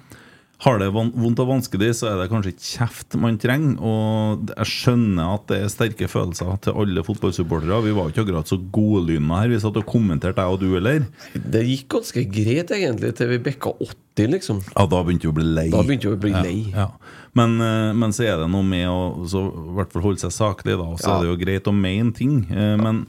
har 0.65 0.79
det 0.81 0.87
vondt 0.95 1.41
og 1.43 1.49
vanskelig, 1.51 1.91
så 1.99 2.09
er 2.09 2.21
det 2.23 2.31
kanskje 2.33 2.53
ikke 2.55 2.65
kjeft 2.71 3.17
man 3.21 3.37
trenger. 3.41 3.75
Og 3.85 4.47
jeg 4.55 4.69
skjønner 4.71 5.35
at 5.35 5.47
det 5.51 5.59
er 5.61 5.73
sterke 5.73 6.09
følelser 6.09 6.55
til 6.65 6.79
alle 6.81 7.05
fotballsupportere. 7.05 7.83
Vi 7.85 7.93
var 7.97 8.09
ikke 8.09 8.25
akkurat 8.25 8.49
så 8.49 8.57
godlyna 8.73 9.43
her. 9.43 9.51
Vi 9.53 9.59
satt 9.61 9.77
og 9.81 9.85
kommenterte, 9.91 10.41
jeg 10.41 10.57
og 10.57 10.63
du, 10.63 10.71
eller? 10.79 11.05
Det 11.35 11.65
gikk 11.69 11.89
ganske 11.99 12.25
greit, 12.33 12.73
egentlig, 12.73 13.13
til 13.19 13.29
vi 13.35 13.39
bikka 13.51 13.75
80, 13.77 14.31
liksom. 14.39 14.63
Ja, 14.73 14.87
da 14.89 15.03
begynte 15.05 15.29
vi 15.29 15.33
å 15.35 15.37
bli 15.37 15.49
lei. 15.51 15.67
Da 15.75 15.83
begynte 15.85 16.09
vi 16.09 16.17
å 16.17 16.23
bli 16.25 16.33
lei. 16.33 16.57
Ja, 16.73 16.89
Men, 17.35 17.59
eh, 17.61 17.93
men 17.99 18.13
så 18.15 18.25
er 18.25 18.37
det 18.39 18.49
noe 18.53 18.63
med 18.63 18.87
å 18.89 19.27
så, 19.29 19.43
i 19.51 19.75
hvert 19.77 19.93
fall 19.93 20.03
holde 20.07 20.23
seg 20.23 20.31
saklig, 20.33 20.79
da. 20.79 20.89
Så 20.97 21.09
Ja. 21.11 21.17
er 21.19 21.25
det 21.25 21.33
jo 21.33 21.41
greit 21.45 21.69
å 21.69 21.75
mene 21.75 22.15
ting. 22.15 22.47
eh, 22.51 22.77
Men 22.79 23.07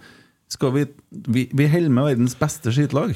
skal 0.50 0.72
vi 0.72 0.86
Vi, 1.28 1.48
vi 1.54 1.68
holder 1.68 1.90
med 1.90 2.04
verdens 2.18 2.36
beste 2.36 2.70
skitlag. 2.74 3.16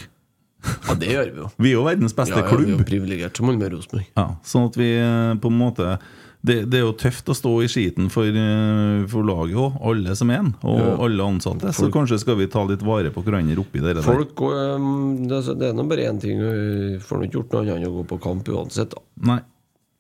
Ja, 0.60 0.94
det 0.99 1.07
gjør 1.14 1.30
vi 1.34 1.40
jo. 1.44 1.49
Vi 1.57 1.69
er 1.69 1.76
jo 1.77 1.84
verdens 1.88 2.14
beste 2.18 2.36
ja, 2.36 2.41
ja, 2.44 2.49
Vi 2.49 2.49
er 2.52 2.65
klubb. 2.65 2.80
jo 2.81 2.88
privilegert 2.90 3.38
som 3.40 3.48
alle 3.49 3.61
med 3.61 3.72
Rosenborg. 3.72 4.07
Ja, 4.18 4.26
sånn 4.44 4.65
at 4.68 4.76
vi 4.80 4.90
eh, 4.99 5.36
på 5.40 5.48
en 5.53 5.57
måte 5.60 5.99
det, 6.41 6.56
det 6.72 6.80
er 6.80 6.84
jo 6.86 6.94
tøft 6.95 7.27
å 7.31 7.36
stå 7.36 7.52
i 7.64 7.68
skiten 7.68 8.07
for, 8.11 8.23
eh, 8.27 9.06
for 9.11 9.23
laget 9.27 9.57
òg, 9.60 9.77
alle 9.91 10.14
som 10.15 10.30
er 10.31 10.40
en, 10.40 10.53
og 10.64 10.80
Ja. 10.80 10.94
alle 11.06 11.26
ansatte. 11.36 11.72
Så 11.76 11.90
kanskje 11.91 12.19
skal 12.22 12.36
vi 12.40 12.48
ta 12.48 12.64
litt 12.68 12.84
vare 12.84 13.11
på 13.11 13.23
hverandre 13.23 13.60
oppi 13.60 13.80
det 13.84 13.95
der. 13.98 14.03
Folk 14.07 14.40
um, 14.41 15.27
det, 15.27 15.41
er- 15.48 15.73
nå 15.76 15.84
bare 15.88 16.07
én 16.11 16.19
ting. 16.19 16.40
Vi 16.40 16.99
får 17.03 17.26
ikke 17.27 17.40
gjort 17.41 17.52
noe 17.57 17.61
annet 17.64 17.76
enn 17.80 17.88
å 17.91 17.95
gå 17.99 18.06
på 18.07 18.19
kamp 18.23 18.48
uansett. 18.56 18.94
Nei, 19.19 19.40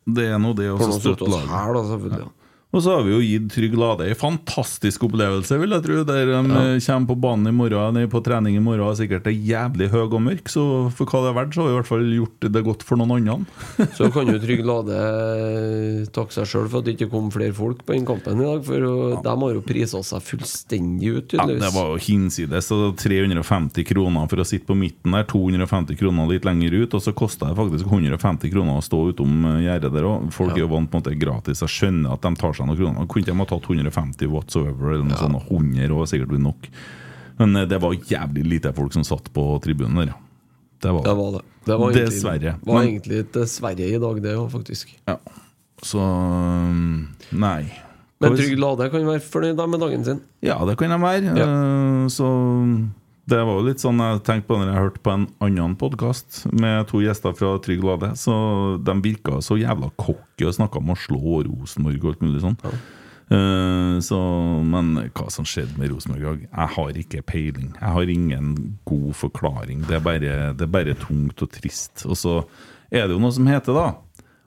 det 0.07 0.27
er 0.31 0.39
nå 0.39 0.53
det 0.55 0.69
å 0.71 0.79
støtte 0.95 1.27
laget. 1.27 1.49
her, 1.51 1.73
da, 1.73 1.83
selvfølgelig. 1.91 2.19
ja. 2.23 2.35
Og 2.69 2.83
så 2.85 2.91
har 2.93 3.01
vi 3.01 3.15
jo 3.15 3.19
gitt 3.23 3.47
Trygg 3.49 3.73
Lade 3.81 4.05
ei 4.05 4.15
fantastisk 4.17 5.07
opplevelse, 5.07 5.57
vil 5.57 5.73
jeg 5.73 5.81
tro. 5.87 5.95
Der 6.05 6.27
de 6.29 6.33
ja. 6.37 6.65
kommer 6.85 7.09
på 7.09 7.15
banen 7.17 7.49
i 7.49 7.53
morgen, 7.55 7.97
på 8.11 8.21
trening 8.21 8.59
i 8.59 8.61
morgen, 8.61 8.85
og 8.85 8.99
sikkert 8.99 9.25
er 9.25 9.33
jævlig 9.33 9.87
høy 9.89 10.03
og 10.03 10.19
mørk. 10.21 10.51
Så 10.53 10.65
for 10.93 11.09
hva 11.09 11.23
det 11.23 11.31
er 11.31 11.37
verdt, 11.39 11.55
så 11.55 11.63
har 11.63 11.69
vi 11.69 11.73
i 11.73 11.77
hvert 11.79 11.89
fall 11.89 12.05
gjort 12.13 12.45
det 12.53 12.63
godt 12.67 12.85
for 12.85 13.01
noen 13.01 13.15
andre. 13.17 13.39
Så 13.97 14.11
kan 14.13 14.29
jo 14.29 14.37
Trygg 14.43 14.61
Lade 14.67 14.99
eh, 14.99 16.03
takke 16.13 16.35
seg 16.35 16.45
sjøl 16.51 16.67
for 16.69 16.83
at 16.83 16.85
det 16.85 16.93
ikke 16.93 17.09
kom 17.15 17.31
flere 17.33 17.55
folk 17.57 17.81
på 17.87 17.95
den 17.95 18.05
kampen 18.05 18.37
i 18.37 18.45
dag. 18.45 18.61
For 18.67 18.85
ja. 18.85 19.17
de 19.25 19.33
har 19.41 19.57
jo 19.57 19.65
prisa 19.65 20.03
seg 20.05 20.29
fullstendig 20.29 21.15
ut, 21.15 21.37
Ja, 21.39 21.49
det 21.49 21.73
var 21.73 21.89
jo 21.95 21.97
hinsides. 22.05 22.69
Så 22.69 22.93
350 23.01 23.89
kroner 23.89 24.29
for 24.29 24.43
å 24.43 24.47
sitte 24.47 24.69
på 24.69 24.77
midten 24.77 25.17
der, 25.17 25.25
250 25.25 25.97
kroner 25.97 26.29
litt 26.29 26.45
lenger 26.45 26.77
ut, 26.83 26.93
og 26.93 27.01
så 27.01 27.15
kosta 27.17 27.49
det 27.49 27.57
faktisk 27.57 27.89
150 27.89 28.53
kroner 28.53 28.77
å 28.77 28.85
stå 28.85 29.01
utom 29.15 29.41
eh, 29.55 29.59
gjerdet 29.65 29.93
der 29.97 30.05
òg. 30.05 30.29
Folk 30.37 30.53
er 30.53 30.67
jo 30.67 30.71
vant 30.77 30.93
på 30.93 31.01
en 31.01 31.07
måte 31.07 31.17
gratis. 31.17 31.65
Jeg 31.65 31.77
skjønner 31.79 32.13
at 32.13 32.29
de 32.29 32.35
tar 32.37 32.58
seg 32.59 32.67
noen 32.69 32.79
kroner. 32.79 33.09
Kunne 33.11 33.29
de 33.31 33.37
ha 33.39 33.47
tatt 33.49 33.69
150 33.71 34.29
whatsoever, 34.31 34.93
eller 34.93 35.07
noe 35.09 35.19
sånt, 35.19 35.49
100 35.49 35.95
var 35.97 36.09
sikkert 36.11 36.31
blitt 36.33 36.45
nok. 36.45 36.69
Men 37.39 37.55
eh, 37.61 37.67
det 37.71 37.79
var 37.81 37.95
jævlig 37.95 38.45
lite 38.57 38.73
folk 38.75 38.93
som 38.95 39.05
satt 39.07 39.31
på 39.35 39.45
tribunen 39.63 40.03
der. 40.03 40.15
Det 40.79 40.91
var 40.95 41.03
Det 41.03 41.13
var 41.19 41.31
det. 41.35 41.41
det 41.65 41.75
var 41.75 41.89
egentlig, 41.91 42.05
Dessverre. 42.13 42.55
var 42.63 42.81
egentlig 42.83 43.25
dessverre 43.35 43.87
i 43.89 43.99
dag, 43.99 44.21
det 44.23 44.35
òg, 44.39 44.49
faktisk. 44.53 44.93
Ja. 45.07 45.17
Så 45.83 45.99
um, 45.99 47.07
Nei. 47.31 47.63
Men 48.19 48.35
Trygg 48.35 48.57
Lade 48.59 48.89
kan 48.91 49.05
være 49.07 49.23
fornøyd 49.23 49.59
med 49.71 49.79
dagen 49.79 50.03
sin. 50.03 50.17
Ja, 50.43 50.57
det 50.67 50.75
kan 50.79 50.91
de 50.91 50.97
være. 50.99 51.35
Ja. 51.39 51.47
Så 52.11 52.27
det 53.29 53.39
var 53.45 53.59
jo 53.59 53.65
litt 53.67 53.81
sånn 53.81 54.01
jeg 54.01 54.21
tenkte 54.25 54.49
på 54.49 54.57
når 54.57 54.71
jeg 54.71 54.83
hørte 54.83 55.01
på 55.05 55.11
en 55.13 55.25
annen 55.45 55.75
podkast 55.79 56.41
med 56.55 56.87
to 56.89 57.01
gjester 57.03 57.35
fra 57.37 57.55
Trygg 57.61 57.83
Lade. 57.85 58.13
Så 58.17 58.33
de 58.85 58.95
virka 59.05 59.41
så 59.45 59.59
jævla 59.59 59.91
cocky 60.01 60.47
og 60.47 60.55
snakka 60.57 60.81
om 60.81 60.93
å 60.93 60.97
slå 60.97 61.43
Rosenborg 61.47 62.01
og 62.01 62.09
alt 62.13 62.25
mulig 62.25 62.41
sånn. 62.43 62.57
Eh, 63.29 63.95
så, 64.05 64.19
men 64.65 64.91
hva 65.13 65.27
som 65.33 65.47
skjedde 65.47 65.77
med 65.77 65.93
Rosenborg 65.93 66.23
i 66.23 66.27
dag? 66.29 66.43
Jeg 66.47 66.75
har 66.77 66.99
ikke 67.03 67.25
peiling. 67.29 67.71
Jeg 67.77 67.95
har 67.97 68.13
ingen 68.15 68.51
god 68.89 69.09
forklaring. 69.21 69.85
Det 69.89 69.99
er 69.99 70.05
bare, 70.05 70.35
det 70.57 70.65
er 70.65 70.75
bare 70.79 70.97
tungt 70.99 71.45
og 71.45 71.53
trist. 71.53 72.07
Og 72.09 72.17
så 72.17 72.39
er 72.89 73.05
det 73.05 73.13
jo 73.13 73.21
noe 73.21 73.35
som 73.35 73.49
heter, 73.49 73.77
da 73.77 73.89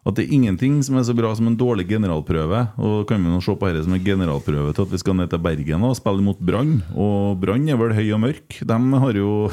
at 0.02 0.16
det 0.18 0.24
er 0.26 0.32
ingenting 0.34 0.80
som 0.82 0.96
er 0.98 1.04
så 1.06 1.14
bra 1.14 1.30
som 1.38 1.46
en 1.46 1.56
dårlig 1.58 1.84
generalprøve. 1.92 2.62
Og 2.82 3.04
kan 3.06 3.22
vi 3.22 3.30
nå 3.30 3.38
se 3.44 3.54
på 3.54 3.68
dette 3.70 3.84
som 3.86 3.94
en 3.94 4.02
generalprøve 4.02 4.72
til 4.74 4.82
at 4.88 4.94
vi 4.96 4.98
skal 5.02 5.14
ned 5.20 5.30
til 5.30 5.42
Bergen 5.44 5.84
og 5.86 5.94
spille 5.98 6.24
mot 6.26 6.40
Brann. 6.42 6.80
Og 6.98 7.38
Brann 7.42 7.68
er 7.70 7.78
vel 7.78 7.94
høy 7.94 8.08
og 8.16 8.24
mørk. 8.24 8.62
De 8.66 8.80
har 9.04 9.20
jo 9.22 9.34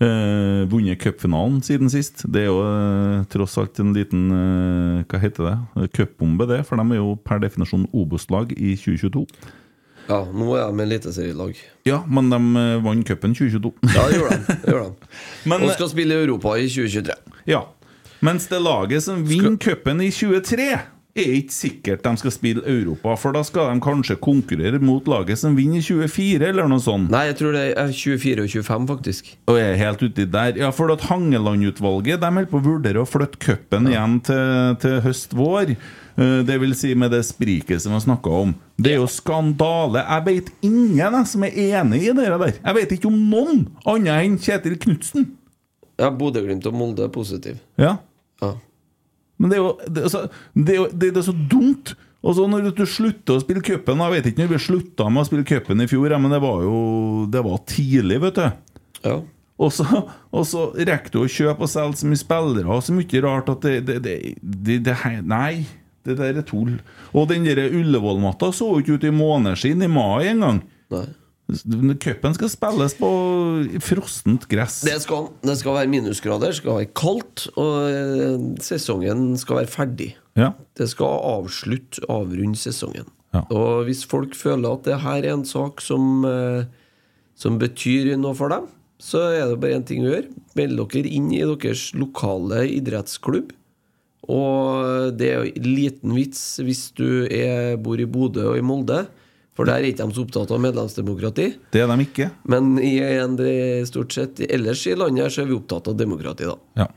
Eh, 0.00 0.62
vunnet 0.72 0.96
cupfinalen 0.96 1.58
siden 1.60 1.90
sist. 1.92 2.22
Det 2.32 2.46
er 2.46 2.48
jo 2.48 2.60
eh, 2.64 3.24
tross 3.28 3.58
alt 3.60 3.76
en 3.82 3.90
liten 3.92 4.30
eh, 4.32 5.02
Hva 5.04 5.18
heter 5.20 5.44
det? 5.44 5.88
Cupbombe, 5.92 6.46
det. 6.48 6.62
For 6.64 6.80
de 6.80 6.94
er 6.96 7.02
jo 7.02 7.18
per 7.20 7.42
definisjon 7.42 7.84
Obos-lag 7.92 8.54
i 8.56 8.70
2022. 8.80 9.26
Ja, 10.08 10.22
nå 10.24 10.46
er 10.56 10.72
de 10.72 10.86
eliteserielag. 10.86 11.60
Ja, 11.84 11.98
men 12.08 12.32
de 12.32 12.38
eh, 12.62 12.78
vant 12.86 13.04
cupen 13.12 13.36
2022. 13.36 13.74
Ja, 13.92 14.06
det 14.08 14.22
gjorde 14.22 14.38
de. 14.40 14.56
Det 14.64 14.72
gjorde 14.72 14.88
de. 14.88 15.12
Men- 15.52 15.66
Og 15.68 15.74
skal 15.76 15.92
spille 15.92 16.16
i 16.16 16.24
Europa 16.24 16.56
i 16.56 16.64
2023. 16.72 17.18
Ja. 17.52 17.60
Mens 18.20 18.46
det 18.50 18.60
laget 18.60 19.04
som 19.06 19.22
vinner 19.24 19.56
cupen 19.60 20.00
i 20.04 20.10
23, 20.12 20.64
er 21.20 21.30
ikke 21.40 21.52
sikkert 21.54 22.04
de 22.04 22.10
skal 22.20 22.32
spille 22.34 22.62
Europa. 22.68 23.14
For 23.18 23.34
da 23.34 23.40
skal 23.46 23.72
de 23.72 23.80
kanskje 23.82 24.14
konkurrere 24.22 24.78
mot 24.78 25.06
laget 25.10 25.40
som 25.40 25.56
vinner 25.58 25.80
i 25.80 25.82
24, 25.82 26.44
eller 26.52 26.68
noe 26.70 26.82
sånt. 26.84 27.08
Nei, 27.10 27.24
jeg 27.30 27.38
tror 27.40 27.56
det 27.56 27.64
er 27.80 27.94
24 27.96 28.44
og 28.44 28.52
25, 28.52 28.84
faktisk. 28.92 29.32
Og 29.50 29.58
jeg 29.58 29.72
er 29.72 29.80
helt 29.80 30.04
uti 30.06 30.26
der. 30.30 30.52
Ja, 30.60 30.68
for 30.76 30.92
at 30.94 31.02
Hangeland-utvalget 31.08 32.20
De 32.22 32.28
holder 32.30 32.50
på 32.52 32.60
å 32.60 32.66
vurdere 32.68 33.02
å 33.02 33.08
flytte 33.08 33.40
cupen 33.42 33.88
igjen 33.90 34.20
til, 34.28 34.76
til 34.84 35.00
høst-vår. 35.06 35.74
Eh, 36.20 36.36
Det 36.46 36.60
vil 36.62 36.76
si 36.78 36.92
med 36.94 37.10
det 37.16 37.24
spriket 37.26 37.82
som 37.82 37.96
vi 37.96 38.02
snakka 38.04 38.36
om. 38.44 38.54
Det 38.78 38.94
er 38.94 39.00
jo 39.00 39.08
skandale. 39.10 40.04
Jeg 40.04 40.26
vet 40.28 40.52
ingen 40.62 41.00
jeg, 41.00 41.26
som 41.32 41.48
er 41.48 41.58
enig 41.80 42.04
i 42.04 42.14
det 42.14 42.28
der. 42.30 42.54
Jeg 42.60 42.78
vet 42.78 42.94
ikke 42.96 43.10
om 43.10 43.18
noen 43.32 43.66
andre 43.88 44.20
enn 44.22 44.38
Kjetil 44.40 44.78
Knutsen. 44.78 45.26
Ja, 46.00 46.08
Bodø-Glimt 46.16 46.64
og 46.70 46.76
Molde 46.78 47.04
er 47.08 47.12
positive. 47.12 47.58
Ja. 47.76 47.98
Ja. 48.40 48.54
Men 49.40 49.52
det 49.52 49.56
er 49.56 49.62
jo 49.62 49.72
det, 49.86 50.04
altså, 50.04 50.22
så, 50.28 50.54
det, 50.54 50.72
er 50.72 50.78
jo, 50.78 50.86
det, 50.92 51.10
det 51.16 51.20
er 51.22 51.28
så 51.30 51.36
dumt. 51.50 51.94
Og 52.20 52.36
så 52.36 52.44
når 52.44 52.66
du 52.76 52.84
slutter 52.84 53.38
å 53.38 53.40
spille 53.40 53.62
cupen 53.64 54.02
Jeg 54.04 54.12
vet 54.12 54.26
ikke 54.28 54.42
når 54.42 54.50
vi 54.50 54.58
slutta 54.60 55.06
med 55.08 55.22
å 55.22 55.28
spille 55.30 55.46
cupen 55.48 55.80
i 55.80 55.86
fjor, 55.88 56.12
men 56.20 56.34
det 56.34 56.40
var 56.42 56.58
jo 56.66 56.80
Det 57.32 57.40
var 57.46 57.62
tidlig, 57.64 58.18
vet 58.26 58.36
du. 58.36 58.74
Ja. 59.06 59.14
Og 59.60 59.72
så, 59.72 59.84
og 60.36 60.44
så 60.48 60.66
rekker 60.76 61.14
du 61.14 61.22
å 61.22 61.30
kjøpe 61.30 61.66
og 61.66 61.72
selge 61.72 62.00
så 62.00 62.08
mye 62.08 62.20
spillere 62.20 62.76
og 62.76 62.84
så 62.84 62.96
mye 62.96 63.22
rart 63.24 63.48
at 63.52 63.64
det, 63.64 63.74
det, 63.88 63.96
det, 64.04 64.16
det, 64.40 64.78
det 64.86 64.96
Nei, 65.28 65.66
det 66.08 66.16
der 66.20 66.40
er 66.40 66.46
tull. 66.48 66.78
Og 67.12 67.28
den 67.28 67.44
der 67.48 67.66
Ullevål-matta 67.68 68.52
så 68.56 68.70
jo 68.72 68.80
ikke 68.80 68.96
ut 68.96 69.08
i 69.08 69.12
måneder 69.12 69.60
siden, 69.60 69.84
i 69.84 69.90
mai 69.92 70.30
engang. 70.30 70.62
Cupen 72.00 72.34
skal 72.36 72.50
spilles 72.52 72.96
på 72.98 73.10
frossent 73.84 74.46
gress. 74.50 74.80
Det 74.86 74.96
skal, 75.04 75.30
det 75.44 75.56
skal 75.60 75.78
være 75.78 75.90
minusgrader, 75.92 76.52
det 76.52 76.60
skal 76.60 76.80
være 76.80 76.90
kaldt, 76.96 77.46
og 77.60 77.76
eh, 77.90 78.48
sesongen 78.64 79.32
skal 79.40 79.62
være 79.62 79.72
ferdig. 79.72 80.10
Ja. 80.38 80.52
Det 80.78 80.88
skal 80.92 81.20
avslutte, 81.34 82.04
avrunde 82.08 82.58
sesongen. 82.58 83.08
Ja. 83.34 83.44
Og 83.54 83.86
hvis 83.86 84.02
folk 84.08 84.34
føler 84.38 84.74
at 84.74 84.86
det 84.88 85.00
her 85.04 85.22
er 85.22 85.34
en 85.36 85.46
sak 85.46 85.82
som, 85.84 86.24
eh, 86.26 86.66
som 87.38 87.58
betyr 87.60 88.16
noe 88.18 88.36
for 88.38 88.52
dem, 88.52 88.68
så 89.00 89.22
er 89.32 89.48
det 89.48 89.60
bare 89.62 89.78
én 89.78 89.86
ting 89.86 90.04
å 90.04 90.12
gjøre. 90.12 90.28
Meld 90.58 90.82
dere 90.92 91.08
inn 91.08 91.30
i 91.32 91.40
deres 91.40 91.90
lokale 91.96 92.66
idrettsklubb. 92.68 93.54
Og 94.30 95.16
det 95.16 95.30
er 95.30 95.40
jo 95.40 95.62
liten 95.64 96.12
vits 96.14 96.42
hvis 96.62 96.90
du 96.98 97.24
er, 97.26 97.78
bor 97.80 97.98
i 97.98 98.06
Bodø 98.06 98.50
og 98.52 98.60
i 98.60 98.64
Molde, 98.64 99.06
for 99.58 99.68
der 99.68 99.80
er 99.80 99.90
ikke 99.90 100.06
de 100.06 100.16
så 100.16 100.24
opptatt 100.24 100.52
av 100.54 100.62
medlemsdemokrati. 100.62 101.46
Det 101.74 101.82
er 101.82 101.90
de 101.90 102.04
ikke. 102.04 102.30
Men 102.50 102.76
i 102.78 102.94
en, 103.02 103.34
det, 103.38 103.88
stort 103.90 104.14
sett 104.14 104.40
ellers 104.46 104.84
i 104.88 104.94
landet 104.96 105.26
her 105.26 105.34
så 105.34 105.42
er 105.42 105.50
vi 105.50 105.58
opptatt 105.58 105.90
av 105.90 105.98
demokrati, 105.98 106.46
da. 106.48 106.56
ja. 106.84 106.88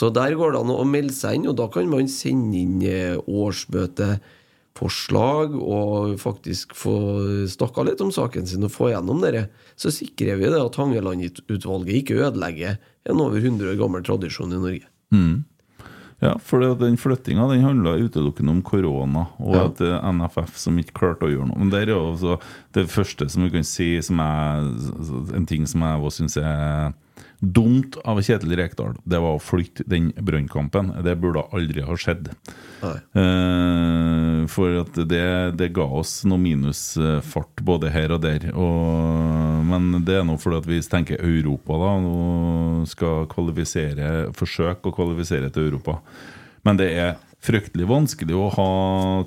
Så 0.00 0.08
der 0.14 0.36
går 0.38 0.54
det 0.54 0.60
an 0.62 0.70
å 0.72 0.84
melde 0.88 1.12
seg 1.12 1.34
inn, 1.36 1.48
og 1.50 1.56
da 1.58 1.66
kan 1.72 1.88
man 1.90 2.06
sende 2.08 2.56
inn 2.56 2.82
eh, 2.88 3.16
årsmøteforslag 3.20 5.54
og 5.60 6.20
faktisk 6.22 6.74
få 6.78 6.94
snakka 7.52 7.82
litt 7.84 8.00
om 8.00 8.10
saken 8.14 8.46
sin 8.48 8.64
og 8.64 8.72
få 8.72 8.88
gjennom 8.94 9.20
det. 9.24 9.48
Så 9.76 9.90
sikrer 9.92 10.36
vi 10.40 10.46
det 10.48 10.60
at 10.62 10.78
Hangeland-utvalget 10.80 11.94
ikke 11.98 12.16
ødelegger 12.22 12.78
en 13.10 13.20
over 13.20 13.38
100 13.42 13.68
år 13.74 13.78
gammel 13.82 14.02
tradisjon 14.06 14.56
i 14.56 14.62
Norge. 14.62 14.88
Ja, 16.20 16.34
for 16.38 16.60
det 16.60 16.78
den 16.82 16.98
flyttinga 17.00 17.46
den 17.48 17.62
handla 17.64 17.94
utelukkende 17.96 18.50
om 18.52 18.62
korona, 18.62 19.26
og 19.40 19.54
Ja. 19.54 19.64
at 19.70 19.80
er 19.80 20.12
NFF 20.12 20.56
som 20.60 20.76
ikke 20.76 20.92
klarte 20.92 21.24
å 21.24 21.30
gjøre 21.32 21.48
noe. 21.48 21.58
Men 21.58 21.70
det 21.70 21.88
er 21.88 21.92
jo 21.94 22.38
det 22.74 22.86
første 22.92 23.28
som 23.30 23.42
vi 23.44 23.50
kan 23.50 23.64
si 23.64 24.00
som 24.02 24.20
er 24.20 24.60
en 25.34 25.46
ting 25.46 25.64
som 25.66 25.80
jeg 25.80 26.00
også 26.00 26.20
syns 26.20 26.36
er 26.36 26.92
dumt 27.40 27.96
av 28.04 28.20
Kjetil 28.20 28.52
Rekdal, 28.58 28.98
det 29.08 29.18
var 29.20 29.36
å 29.36 29.42
flytte 29.42 29.86
den 29.88 30.10
brønnkampen. 30.12 30.92
Det 31.04 31.16
burde 31.20 31.46
aldri 31.56 31.84
ha 31.86 31.96
skjedd. 31.96 32.28
Eh, 32.84 34.42
for 34.52 34.80
at 34.82 35.00
det, 35.08 35.24
det 35.56 35.70
ga 35.76 35.86
oss 36.00 36.20
noe 36.28 36.40
minusfart 36.40 37.64
både 37.64 37.92
her 37.94 38.12
og 38.16 38.22
der. 38.24 38.50
Og, 38.52 39.64
men 39.70 40.04
det 40.04 40.20
er 40.20 40.28
nå 40.28 40.36
fordi 40.40 40.60
at 40.60 40.68
vi 40.68 40.82
tenker 40.84 41.24
Europa 41.24 41.80
da 41.80 41.94
og 42.00 42.84
skal 42.90 43.26
kvalifisere 43.32 44.30
forsøke 44.36 44.92
å 44.92 44.96
kvalifisere 44.96 45.50
til 45.52 45.70
Europa. 45.70 45.98
Men 46.68 46.76
det 46.80 46.92
er 46.92 47.16
fryktelig 47.40 47.88
vanskelig 47.88 48.36
å 48.36 48.50
ha 48.52 48.70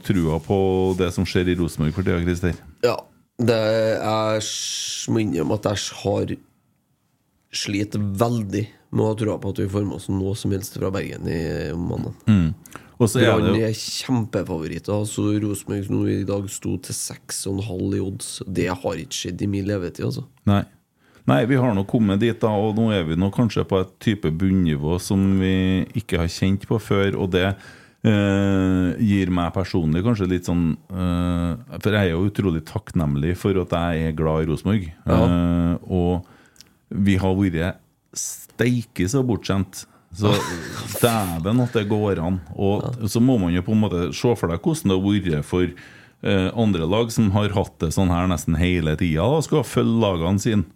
trua 0.05 0.37
på 0.43 0.57
det 0.99 1.09
som 1.15 1.25
skjer 1.25 1.49
i 1.49 1.57
Rosenborg 1.57 1.97
for 1.97 2.05
tida, 2.05 2.21
Christer. 2.21 2.61
Ja. 2.85 2.99
Det 3.43 3.55
er, 3.57 4.37
jeg 4.37 5.09
må 5.09 5.23
innrømme 5.23 5.55
at 5.57 5.65
jeg 5.71 5.95
har 6.03 6.33
sliter 7.53 8.01
veldig 8.01 8.63
med 8.93 9.03
å 9.03 9.09
ha 9.11 9.17
trua 9.17 9.39
på 9.41 9.53
at 9.53 9.61
vi 9.63 9.69
får 9.71 9.85
med 9.87 9.97
oss 9.97 10.09
noe 10.11 10.35
som 10.37 10.53
helst 10.53 10.77
fra 10.77 10.91
Bergen 10.93 11.27
i 11.29 11.41
mandag. 11.77 12.17
er 13.19 13.33
Brann 13.33 13.57
jo 13.57 13.65
er 13.65 13.73
kjempefavoritter. 13.75 14.93
Altså 14.93 15.33
Rosenborg 15.41 15.89
nå 15.91 16.03
i 16.13 16.21
dag 16.27 16.47
sto 16.51 16.75
til 16.85 16.95
6,5 16.95 17.97
i 17.97 18.01
odds. 18.03 18.31
Det 18.45 18.69
har 18.69 19.01
ikke 19.01 19.19
skjedd 19.23 19.43
i 19.43 19.49
min 19.49 19.67
levetid, 19.67 20.05
altså. 20.07 20.27
Nei. 20.49 20.63
Nei, 21.29 21.45
vi 21.47 21.55
har 21.55 21.71
nå 21.71 21.85
kommet 21.87 22.19
dit, 22.19 22.35
da, 22.35 22.51
og 22.51 22.75
nå 22.75 22.89
er 22.91 23.05
vi 23.07 23.15
nå 23.15 23.29
kanskje 23.31 23.63
på 23.67 23.79
et 23.79 23.93
type 24.03 24.27
bunnivå 24.27 24.97
som 24.99 25.21
vi 25.39 25.85
ikke 25.95 26.19
har 26.19 26.31
kjent 26.31 26.67
på 26.67 26.79
før, 26.83 27.15
og 27.15 27.31
det 27.31 27.45
eh, 27.47 28.89
gir 28.99 29.31
meg 29.31 29.53
personlig 29.55 30.03
kanskje 30.03 30.27
litt 30.33 30.49
sånn 30.49 30.73
eh, 30.75 31.77
For 31.77 31.95
jeg 31.95 32.09
er 32.09 32.11
jo 32.11 32.27
utrolig 32.27 32.65
takknemlig 32.67 33.37
for 33.39 33.61
at 33.63 33.71
jeg 33.71 34.09
er 34.09 34.17
glad 34.19 34.43
i 34.43 34.49
Rosenborg. 34.51 34.89
Eh, 34.91 35.73
og 35.87 36.32
vi 36.89 37.17
har 37.21 37.35
vært 37.39 37.81
steike 38.13 39.07
så 39.09 39.23
bortskjemt. 39.25 39.85
Så 40.13 40.29
dæven 41.01 41.63
at 41.63 41.73
det 41.73 41.87
går 41.89 42.21
an. 42.21 42.37
Og 42.53 43.09
så 43.09 43.21
må 43.23 43.39
man 43.41 43.53
jo 43.55 43.63
på 43.65 43.73
en 43.73 43.81
måte 43.81 44.05
se 44.13 44.35
for 44.37 44.51
deg 44.51 44.61
hvordan 44.61 44.91
det 44.91 44.99
har 44.99 45.07
vært 45.07 45.49
for 45.49 45.65
eh, 45.65 46.49
andre 46.53 46.87
lag 46.89 47.11
som 47.13 47.31
har 47.33 47.55
hatt 47.57 47.79
det 47.81 47.93
sånn 47.95 48.13
her 48.13 48.29
nesten 48.29 48.59
hele 48.59 48.95
tida, 48.99 49.25
og 49.25 49.45
skal 49.47 49.65
følge 49.65 50.01
lagene 50.05 50.43
sine. 50.43 50.69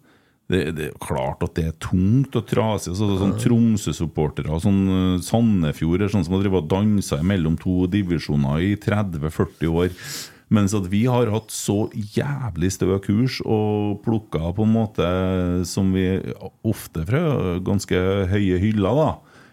Det, 0.48 0.62
det 0.78 0.84
er 0.88 1.00
klart 1.04 1.42
at 1.44 1.58
det 1.58 1.66
er 1.68 1.74
tungt 1.84 2.36
og 2.38 2.46
trasig. 2.48 2.94
Så 2.96 3.04
er 3.04 3.18
sånn 3.20 3.36
Tromsø-supportere 3.42 4.58
sånn 4.64 4.80
eh, 4.88 5.22
Sandefjord 5.22 6.08
sånn 6.08 6.24
som 6.26 6.38
har 6.38 6.48
og 6.48 6.70
dansa 6.72 7.20
mellom 7.22 7.58
to 7.60 7.84
divisjoner 7.92 8.64
i 8.64 8.72
30-40 8.80 9.74
år. 9.84 9.92
Mens 10.48 10.72
at 10.72 10.86
vi 10.88 11.02
har 11.04 11.28
hatt 11.28 11.52
så 11.52 11.90
jævlig 11.92 12.70
stø 12.72 12.94
kurs 13.04 13.40
og 13.44 13.98
plukka 14.04 14.52
på 14.56 14.64
en 14.64 14.72
måte 14.72 15.08
som 15.68 15.90
vi 15.92 16.06
ofte 16.64 17.04
fra 17.08 17.58
ganske 17.64 18.00
høye 18.30 18.60
hyller 18.62 18.96
da 19.02 19.08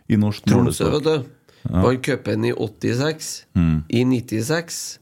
i 0.08 0.20
norsk 0.22 0.46
Tromsø, 0.48 0.88
målestokk. 0.88 0.94
vet 0.96 1.10
du. 1.10 1.32
Vant 1.66 2.06
cupen 2.06 2.46
i 2.46 2.54
86, 2.54 3.32
i 3.90 4.04
96. 4.06 5.00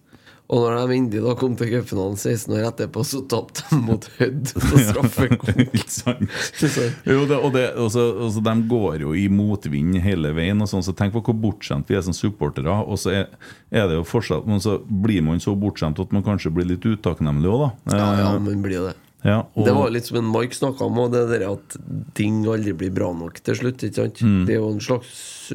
Og 0.54 0.62
når 0.62 0.76
de 0.78 0.98
endelig 1.00 1.24
da 1.26 1.34
kom 1.38 1.56
til 1.58 1.72
cupfinalen 1.72 2.18
16 2.20 2.54
år 2.54 2.68
etterpå, 2.68 3.04
så 3.08 3.24
tapte 3.30 3.64
de 3.72 3.80
mot 3.82 4.06
Hødd 4.20 4.52
på 4.54 4.82
straffekonk. 4.88 5.64
Ikke 5.66 5.90
sant? 5.90 6.34
Jo, 7.10 7.24
det, 7.30 7.38
og 7.38 7.54
det, 7.56 7.64
også, 7.80 8.04
også, 8.28 8.44
de 8.46 8.54
går 8.70 9.04
jo 9.06 9.16
i 9.18 9.26
motvind 9.34 9.98
hele 10.04 10.34
veien. 10.38 10.62
Og 10.62 10.70
sånn, 10.70 10.86
så 10.86 10.94
Tenk 10.94 11.16
på 11.16 11.24
hvor 11.26 11.40
bortskjemt 11.48 11.90
vi 11.90 11.98
er 11.98 12.06
som 12.06 12.16
supportere. 12.16 12.76
Og 12.86 13.02
så 13.02 13.16
er, 13.16 13.26
er 13.74 13.90
det 13.90 13.98
jo 13.98 14.06
fortsatt 14.08 14.46
Men 14.50 14.62
så 14.64 14.78
blir 14.86 15.24
man 15.26 15.42
så 15.44 15.56
bortskjemt 15.58 16.02
at 16.04 16.14
man 16.14 16.26
kanskje 16.26 16.54
blir 16.54 16.70
litt 16.70 16.86
utakknemlig 16.86 17.50
òg, 17.50 17.66
da. 17.66 17.98
Ja, 17.98 18.12
ja, 18.22 18.30
man 18.38 18.62
blir 18.62 18.92
det. 18.92 18.96
Ja, 19.24 19.38
og, 19.56 19.64
Det 19.64 19.72
var 19.72 19.92
litt 19.94 20.08
som 20.10 20.18
en 20.20 20.32
Mike 20.34 20.58
snakka 20.58 20.84
om, 20.84 20.98
og 21.00 21.14
det 21.14 21.24
der 21.32 21.46
at 21.48 21.78
ting 22.18 22.42
aldri 22.44 22.74
blir 22.76 22.92
bra 22.92 23.08
nok 23.16 23.40
til 23.40 23.56
slutt. 23.56 23.86
Mm. 24.20 24.44
Det 24.44 24.58
er 24.58 24.60
jo 24.60 24.72
en 24.74 24.84
slags 24.84 25.14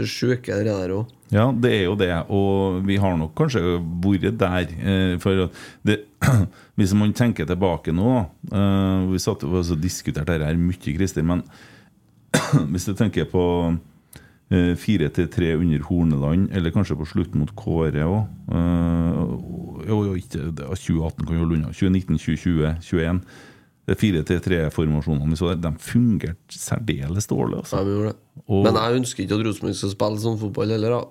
sjuke, 0.08 0.56
det 0.56 0.64
der 0.72 0.94
òg. 0.96 1.10
Ja, 1.28 1.50
det 1.52 1.72
er 1.76 1.82
jo 1.84 1.96
det, 2.00 2.08
og 2.32 2.78
vi 2.88 2.96
har 2.96 3.18
nok 3.20 3.34
kanskje 3.36 3.60
vært 4.00 4.38
der. 4.40 4.72
Eh, 4.80 5.18
for 5.20 5.50
det, 5.84 5.98
Hvis 6.78 6.94
man 6.96 7.12
tenker 7.12 7.46
tilbake 7.46 7.92
nå 7.94 8.08
eh, 8.50 9.04
Vi 9.12 9.20
satt 9.22 9.44
og 9.46 9.68
diskuterte 9.82 10.32
dette 10.32 10.48
her 10.48 10.58
mye, 10.58 10.80
Christer, 10.80 11.26
men 11.26 11.44
hvis 12.72 12.84
du 12.88 12.92
tenker 12.96 13.28
på 13.28 13.42
Fire 14.48 15.10
4-3 15.12 15.50
under 15.58 15.82
Horneland, 15.84 16.48
eller 16.56 16.72
kanskje 16.72 16.96
på 16.96 17.06
slutten 17.08 17.40
mot 17.40 17.50
Kåre 17.56 18.04
òg 18.04 18.54
Jo, 19.88 19.98
jo, 20.08 20.14
var 20.16 20.76
2018 20.76 21.26
kan 21.26 21.34
vi 21.34 21.40
holde 21.40 21.56
unna. 21.58 21.72
2019, 21.72 22.16
2020, 22.16 22.74
2021. 22.84 23.20
Det 23.88 23.96
4-3-formasjonene 23.96 25.32
vi 25.32 25.38
så 25.40 25.48
der, 25.54 25.60
de 25.70 25.78
fungerte 25.80 26.52
særdeles 26.60 27.26
dårlig. 27.30 27.62
Altså. 27.62 27.78
Ja, 27.78 27.84
vi 27.86 27.94
gjorde 27.96 28.12
det. 28.12 28.42
Og- 28.48 28.64
Men 28.64 28.74
jeg 28.76 29.00
ønsker 29.00 29.24
ikke 29.24 29.38
at 29.40 29.46
Rosenborg 29.46 29.74
skal 29.78 29.90
spille 29.94 30.20
sånn 30.20 30.38
fotball 30.38 30.68
heller. 30.76 30.90
da 30.90 31.04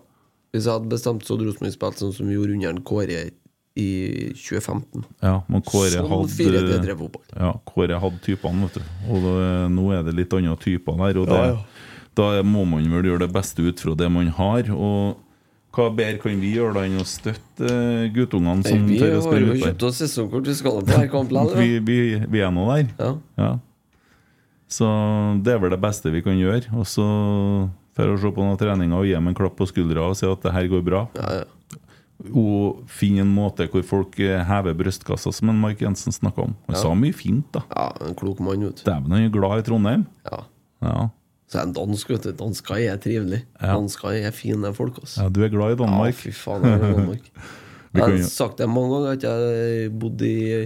Hvis 0.54 0.64
jeg 0.66 0.74
hadde 0.74 0.90
bestemt 0.90 1.24
så 1.26 1.36
hadde 1.36 1.48
Rosenborg 1.50 1.74
spilt 1.74 1.98
sånn 2.04 2.14
som 2.14 2.28
vi 2.28 2.36
gjorde 2.36 2.54
under 2.54 2.82
Kåre 2.82 3.32
i 3.78 4.34
2015. 4.34 5.04
Ja, 5.22 5.42
men 5.48 5.62
Kåre 5.62 5.90
Sånn 5.92 6.08
hadde. 6.10 6.30
Ja, 7.36 7.52
Kåre 7.66 8.00
hadde 8.00 8.20
typene, 8.26 8.62
vet 8.66 8.74
du. 8.74 8.82
Og 9.10 9.22
da- 9.22 9.68
nå 9.70 9.92
er 9.94 10.04
det 10.04 10.16
litt 10.16 10.34
andre 10.34 10.56
typer 10.58 10.98
der. 10.98 11.20
Og 11.20 11.28
det, 11.28 11.34
Ja, 11.36 11.46
ja. 11.46 11.64
da 12.16 12.42
må 12.44 12.66
man 12.68 12.84
vel 12.90 13.04
gjøre 13.04 13.20
det 13.20 13.34
beste 13.34 13.60
ut 13.68 13.80
fra 13.80 13.94
det 13.96 14.10
man 14.12 14.28
har. 14.28 14.64
Og 14.72 15.18
hva 15.78 15.88
bedre 15.94 16.18
kan 16.24 16.40
vi 16.42 16.56
gjøre 16.56 16.74
da 16.74 16.84
enn 16.88 16.98
å 16.98 17.06
støtte 17.06 17.72
guttungene 18.16 18.66
som 18.66 18.86
Nei, 18.88 18.98
tør 18.98 19.20
å 19.20 19.24
har 19.28 19.44
jo 19.44 19.58
kjøpt 19.62 19.84
oss 19.86 20.00
sesongkort, 20.02 20.48
vi 20.50 20.56
skal 20.58 20.80
på 20.80 20.86
hver 20.90 21.10
kamp. 21.12 21.34
Vi, 21.54 21.78
vi, 21.86 21.98
vi 22.26 22.42
er 22.42 22.54
nå 22.54 22.66
der. 22.72 22.88
Ja. 22.98 23.12
Ja. 23.38 23.52
Så 24.68 24.88
det 25.46 25.54
er 25.54 25.62
vel 25.64 25.72
det 25.72 25.80
beste 25.84 26.12
vi 26.12 26.24
kan 26.26 26.36
gjøre. 26.40 26.66
Og 26.76 26.88
så 26.90 27.06
får 27.98 28.10
vi 28.14 28.18
se 28.24 28.32
på 28.34 28.44
noen 28.48 28.58
treninger 28.60 28.98
og 28.98 29.06
gi 29.08 29.14
dem 29.16 29.30
en 29.30 29.38
klapp 29.38 29.56
på 29.60 29.70
skuldra 29.70 30.10
og 30.10 30.18
si 30.20 30.28
at 30.28 30.44
det 30.44 30.56
her 30.56 30.68
går 30.72 30.84
bra. 30.88 31.06
Ja, 31.18 31.44
ja. 31.44 31.46
Og 32.34 32.82
finne 32.90 33.22
en 33.22 33.30
måte 33.32 33.68
hvor 33.70 33.84
folk 33.86 34.18
eh, 34.20 34.42
hever 34.50 34.74
brystkassa, 34.78 35.30
som 35.38 35.52
en 35.54 35.60
Mark 35.62 35.84
Jensen 35.86 36.16
snakka 36.16 36.48
om. 36.48 36.56
Han 36.66 36.80
sa 36.80 36.96
mye 36.98 37.14
fint, 37.14 37.46
da. 37.54 37.62
ja, 37.70 37.92
en 38.08 38.18
klok 38.18 38.42
mann, 38.42 38.66
vet 38.66 38.82
du. 38.82 38.88
Dæven, 38.90 39.14
han 39.14 39.28
er 39.28 39.34
glad 39.36 39.62
i 39.62 39.68
Trondheim. 39.68 40.08
Ja. 40.26 40.40
Ja. 40.82 40.96
Så 41.48 41.62
er 41.62 41.70
dansk, 41.72 42.10
vet 42.12 42.26
du. 42.28 42.32
Dansker 42.42 42.76
er 42.84 42.98
trivelig. 43.00 43.40
Ja. 43.62 43.74
Dansker 43.78 44.18
er 44.20 44.32
fine 44.36 44.74
folk, 44.76 44.98
Også. 45.00 45.22
ja, 45.24 45.30
du 45.32 45.42
er 45.46 45.50
glad 45.54 45.78
i 45.78 45.80
Danmark. 45.80 46.12
Ja, 46.12 46.18
fy 46.20 46.34
faen, 46.36 46.66
jeg 46.68 46.74
er 46.74 46.82
glad 46.84 46.92
i 46.92 46.98
Danmark. 47.02 47.32
Jeg 47.98 48.04
har 48.04 48.18
sagt 48.30 48.60
det 48.60 48.68
mange 48.70 48.92
ganger 48.94 49.14
at 49.16 49.24
jeg 49.24 49.92
bodde 49.98 50.28
i 50.28 50.58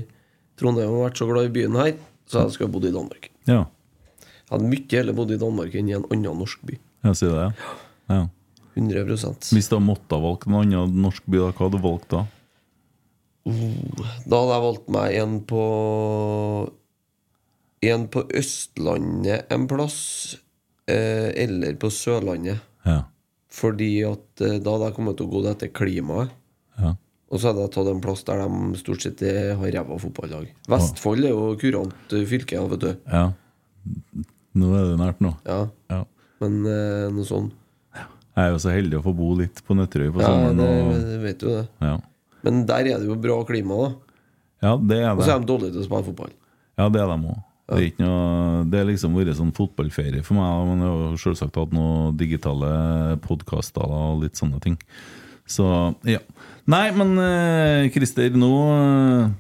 Trondheim 0.59 0.89
og 0.91 1.03
vært 1.05 1.19
så 1.21 1.27
glad 1.29 1.45
i 1.47 1.51
byen 1.53 1.75
her, 1.79 1.93
så 2.27 2.41
jeg 2.41 2.55
skulle 2.57 2.71
bodd 2.73 2.87
i 2.89 2.91
Danmark. 2.91 3.29
Ja, 3.47 3.59
Jeg 3.61 4.49
hadde 4.49 4.67
mye 4.67 4.97
heller 4.97 5.15
bodd 5.15 5.31
i 5.31 5.37
Danmark 5.39 5.75
enn 5.79 5.87
i 5.87 5.93
en 5.95 6.03
annen 6.11 6.41
norsk 6.41 6.59
by. 6.67 6.75
jeg 7.05 7.19
sier 7.21 7.31
det. 7.37 7.45
Ja. 7.45 8.17
Ja. 8.17 8.27
100 8.75 9.53
Hvis 9.53 9.69
du 9.69 9.77
måtte 9.79 10.17
ha 10.17 10.19
valgt 10.25 10.47
en 10.49 10.57
annen 10.59 10.97
norsk 11.05 11.23
by, 11.29 11.37
hva 11.45 11.53
hadde 11.61 11.77
du 11.77 11.85
valgt 11.85 12.09
da? 12.11 12.25
Da 13.45 14.41
hadde 14.41 14.53
jeg 14.57 14.65
valgt 14.67 14.91
meg 14.97 15.15
en 15.21 15.39
på 15.47 15.63
En 17.81 18.07
på 18.13 18.25
Østlandet 18.37 19.47
en 19.53 19.67
plass, 19.71 20.35
eller 20.89 21.75
på 21.81 21.89
Sørlandet. 21.93 22.59
Ja. 22.87 23.03
Fordi 23.51 23.91
at 24.07 24.41
eh, 24.41 24.57
da 24.63 24.73
hadde 24.77 24.89
jeg 24.89 24.95
kommet 24.97 25.17
til 25.19 25.27
å 25.27 25.31
gå 25.33 25.41
etter 25.51 25.71
klimaet. 25.75 26.31
Ja. 26.79 26.95
Og 27.31 27.39
så 27.39 27.51
hadde 27.51 27.63
jeg 27.65 27.71
tatt 27.75 27.87
en 27.91 28.01
plass 28.03 28.23
der 28.27 28.41
de 28.43 28.79
stort 28.79 29.03
sett 29.05 29.21
har 29.23 29.71
ræva 29.75 29.97
fotballag. 30.01 30.49
Vestfold 30.71 31.27
er 31.27 31.31
jo 31.35 31.51
kurant 31.61 32.15
eh, 32.17 32.25
fylke, 32.27 32.57
ja, 32.57 32.65
vet 32.71 32.83
du. 32.87 32.91
ja. 33.11 33.29
Nå 34.51 34.67
er 34.75 34.89
det 34.91 34.97
nært 34.99 35.21
nå. 35.23 35.29
Ja. 35.47 35.61
Ja. 35.89 36.01
Men 36.43 36.57
eh, 36.67 37.05
noe 37.13 37.23
sånn 37.25 37.47
Jeg 37.95 38.41
er 38.43 38.49
jo 38.51 38.57
så 38.63 38.71
heldig 38.73 38.97
å 38.99 39.03
få 39.05 39.13
bo 39.15 39.29
litt 39.39 39.61
på 39.67 39.75
Nøtterøy 39.77 40.09
på 40.11 40.21
Ja, 40.23 40.27
sommeren. 40.27 40.59
det, 40.59 40.67
og, 40.81 40.91
det 41.07 41.19
vet 41.23 41.39
du 41.41 41.47
det. 41.49 41.63
ja. 41.83 41.93
Men 42.43 42.59
der 42.67 42.87
er 42.89 42.99
det 42.99 43.07
jo 43.07 43.15
bra 43.21 43.37
klima, 43.47 43.77
da. 43.83 43.89
ja, 44.65 44.73
det 44.91 44.97
er 45.05 45.11
Og 45.13 45.21
så 45.23 45.35
er 45.35 45.41
de 45.43 45.49
dårlige 45.51 45.75
til 45.75 45.83
å 45.83 45.87
spille 45.87 46.07
fotball. 46.09 46.31
Ja, 46.81 46.87
det 46.89 47.01
er 47.03 47.11
de 47.13 47.31
òg. 47.31 47.39
Det 47.72 47.77
er 47.80 47.88
ikke 47.88 48.03
noe 48.03 48.64
Det 48.68 48.80
er 48.81 48.88
liksom 48.89 49.14
vært 49.15 49.38
sånn 49.38 49.53
fotballferie 49.56 50.23
for 50.27 50.35
meg. 50.38 50.65
Men 50.68 50.84
jeg 50.84 50.91
har 50.91 51.19
selvsagt 51.23 51.60
hatt 51.60 51.76
noen 51.76 52.18
digitale 52.19 52.72
podkaster 53.23 53.85
og 53.88 54.26
litt 54.26 54.39
sånne 54.39 54.60
ting. 54.64 54.76
Så 55.48 55.65
ja. 56.07 56.19
Nei, 56.72 56.85
men 56.95 57.15
eh, 57.19 57.88
Christer, 57.91 58.35
nå 58.38 58.52
eh, 58.76 59.31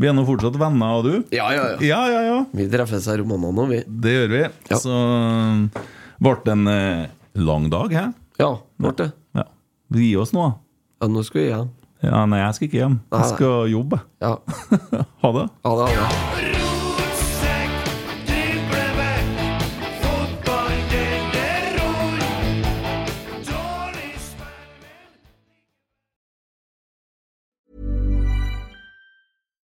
Vi 0.00 0.08
er 0.08 0.14
nå 0.16 0.22
fortsatt 0.28 0.56
venner, 0.60 1.00
og 1.00 1.08
du? 1.08 1.34
Ja, 1.34 1.50
ja, 1.56 1.64
ja. 1.74 1.80
Ja, 1.84 2.00
ja, 2.12 2.20
ja. 2.28 2.38
Vi 2.56 2.68
treffes 2.72 3.08
her 3.10 3.24
om 3.24 3.32
mandag 3.34 3.56
nå, 3.58 3.66
vi. 3.72 3.82
Det 3.88 4.14
gjør 4.14 4.32
vi. 4.36 4.44
Så 4.76 4.94
eh, 4.94 5.82
ble 6.20 6.36
det 6.46 6.54
en 6.56 6.72
lang 7.50 7.68
dag, 7.72 7.92
hæ? 7.96 8.06
Ja, 8.40 8.54
ble 8.80 8.94
det. 9.02 9.10
Ja. 9.36 9.44
Gi 9.96 10.14
oss 10.20 10.32
nå, 10.36 10.46
da. 10.48 10.56
Ja, 11.00 11.12
nå 11.12 11.24
skal 11.26 11.40
vi 11.42 11.50
hjem. 11.50 11.70
Ja, 12.00 12.24
nei, 12.24 12.40
jeg 12.40 12.56
skal 12.56 12.68
ikke 12.70 12.80
hjem. 12.80 12.98
Jeg 13.12 13.32
skal 13.34 13.70
jobbe. 13.74 14.00
Ja. 14.24 14.36
Ha 15.20 15.32
det. 15.36 15.46
Ha 15.66 15.76
det, 15.76 15.88
ha 15.92 16.10
det. 16.40 16.69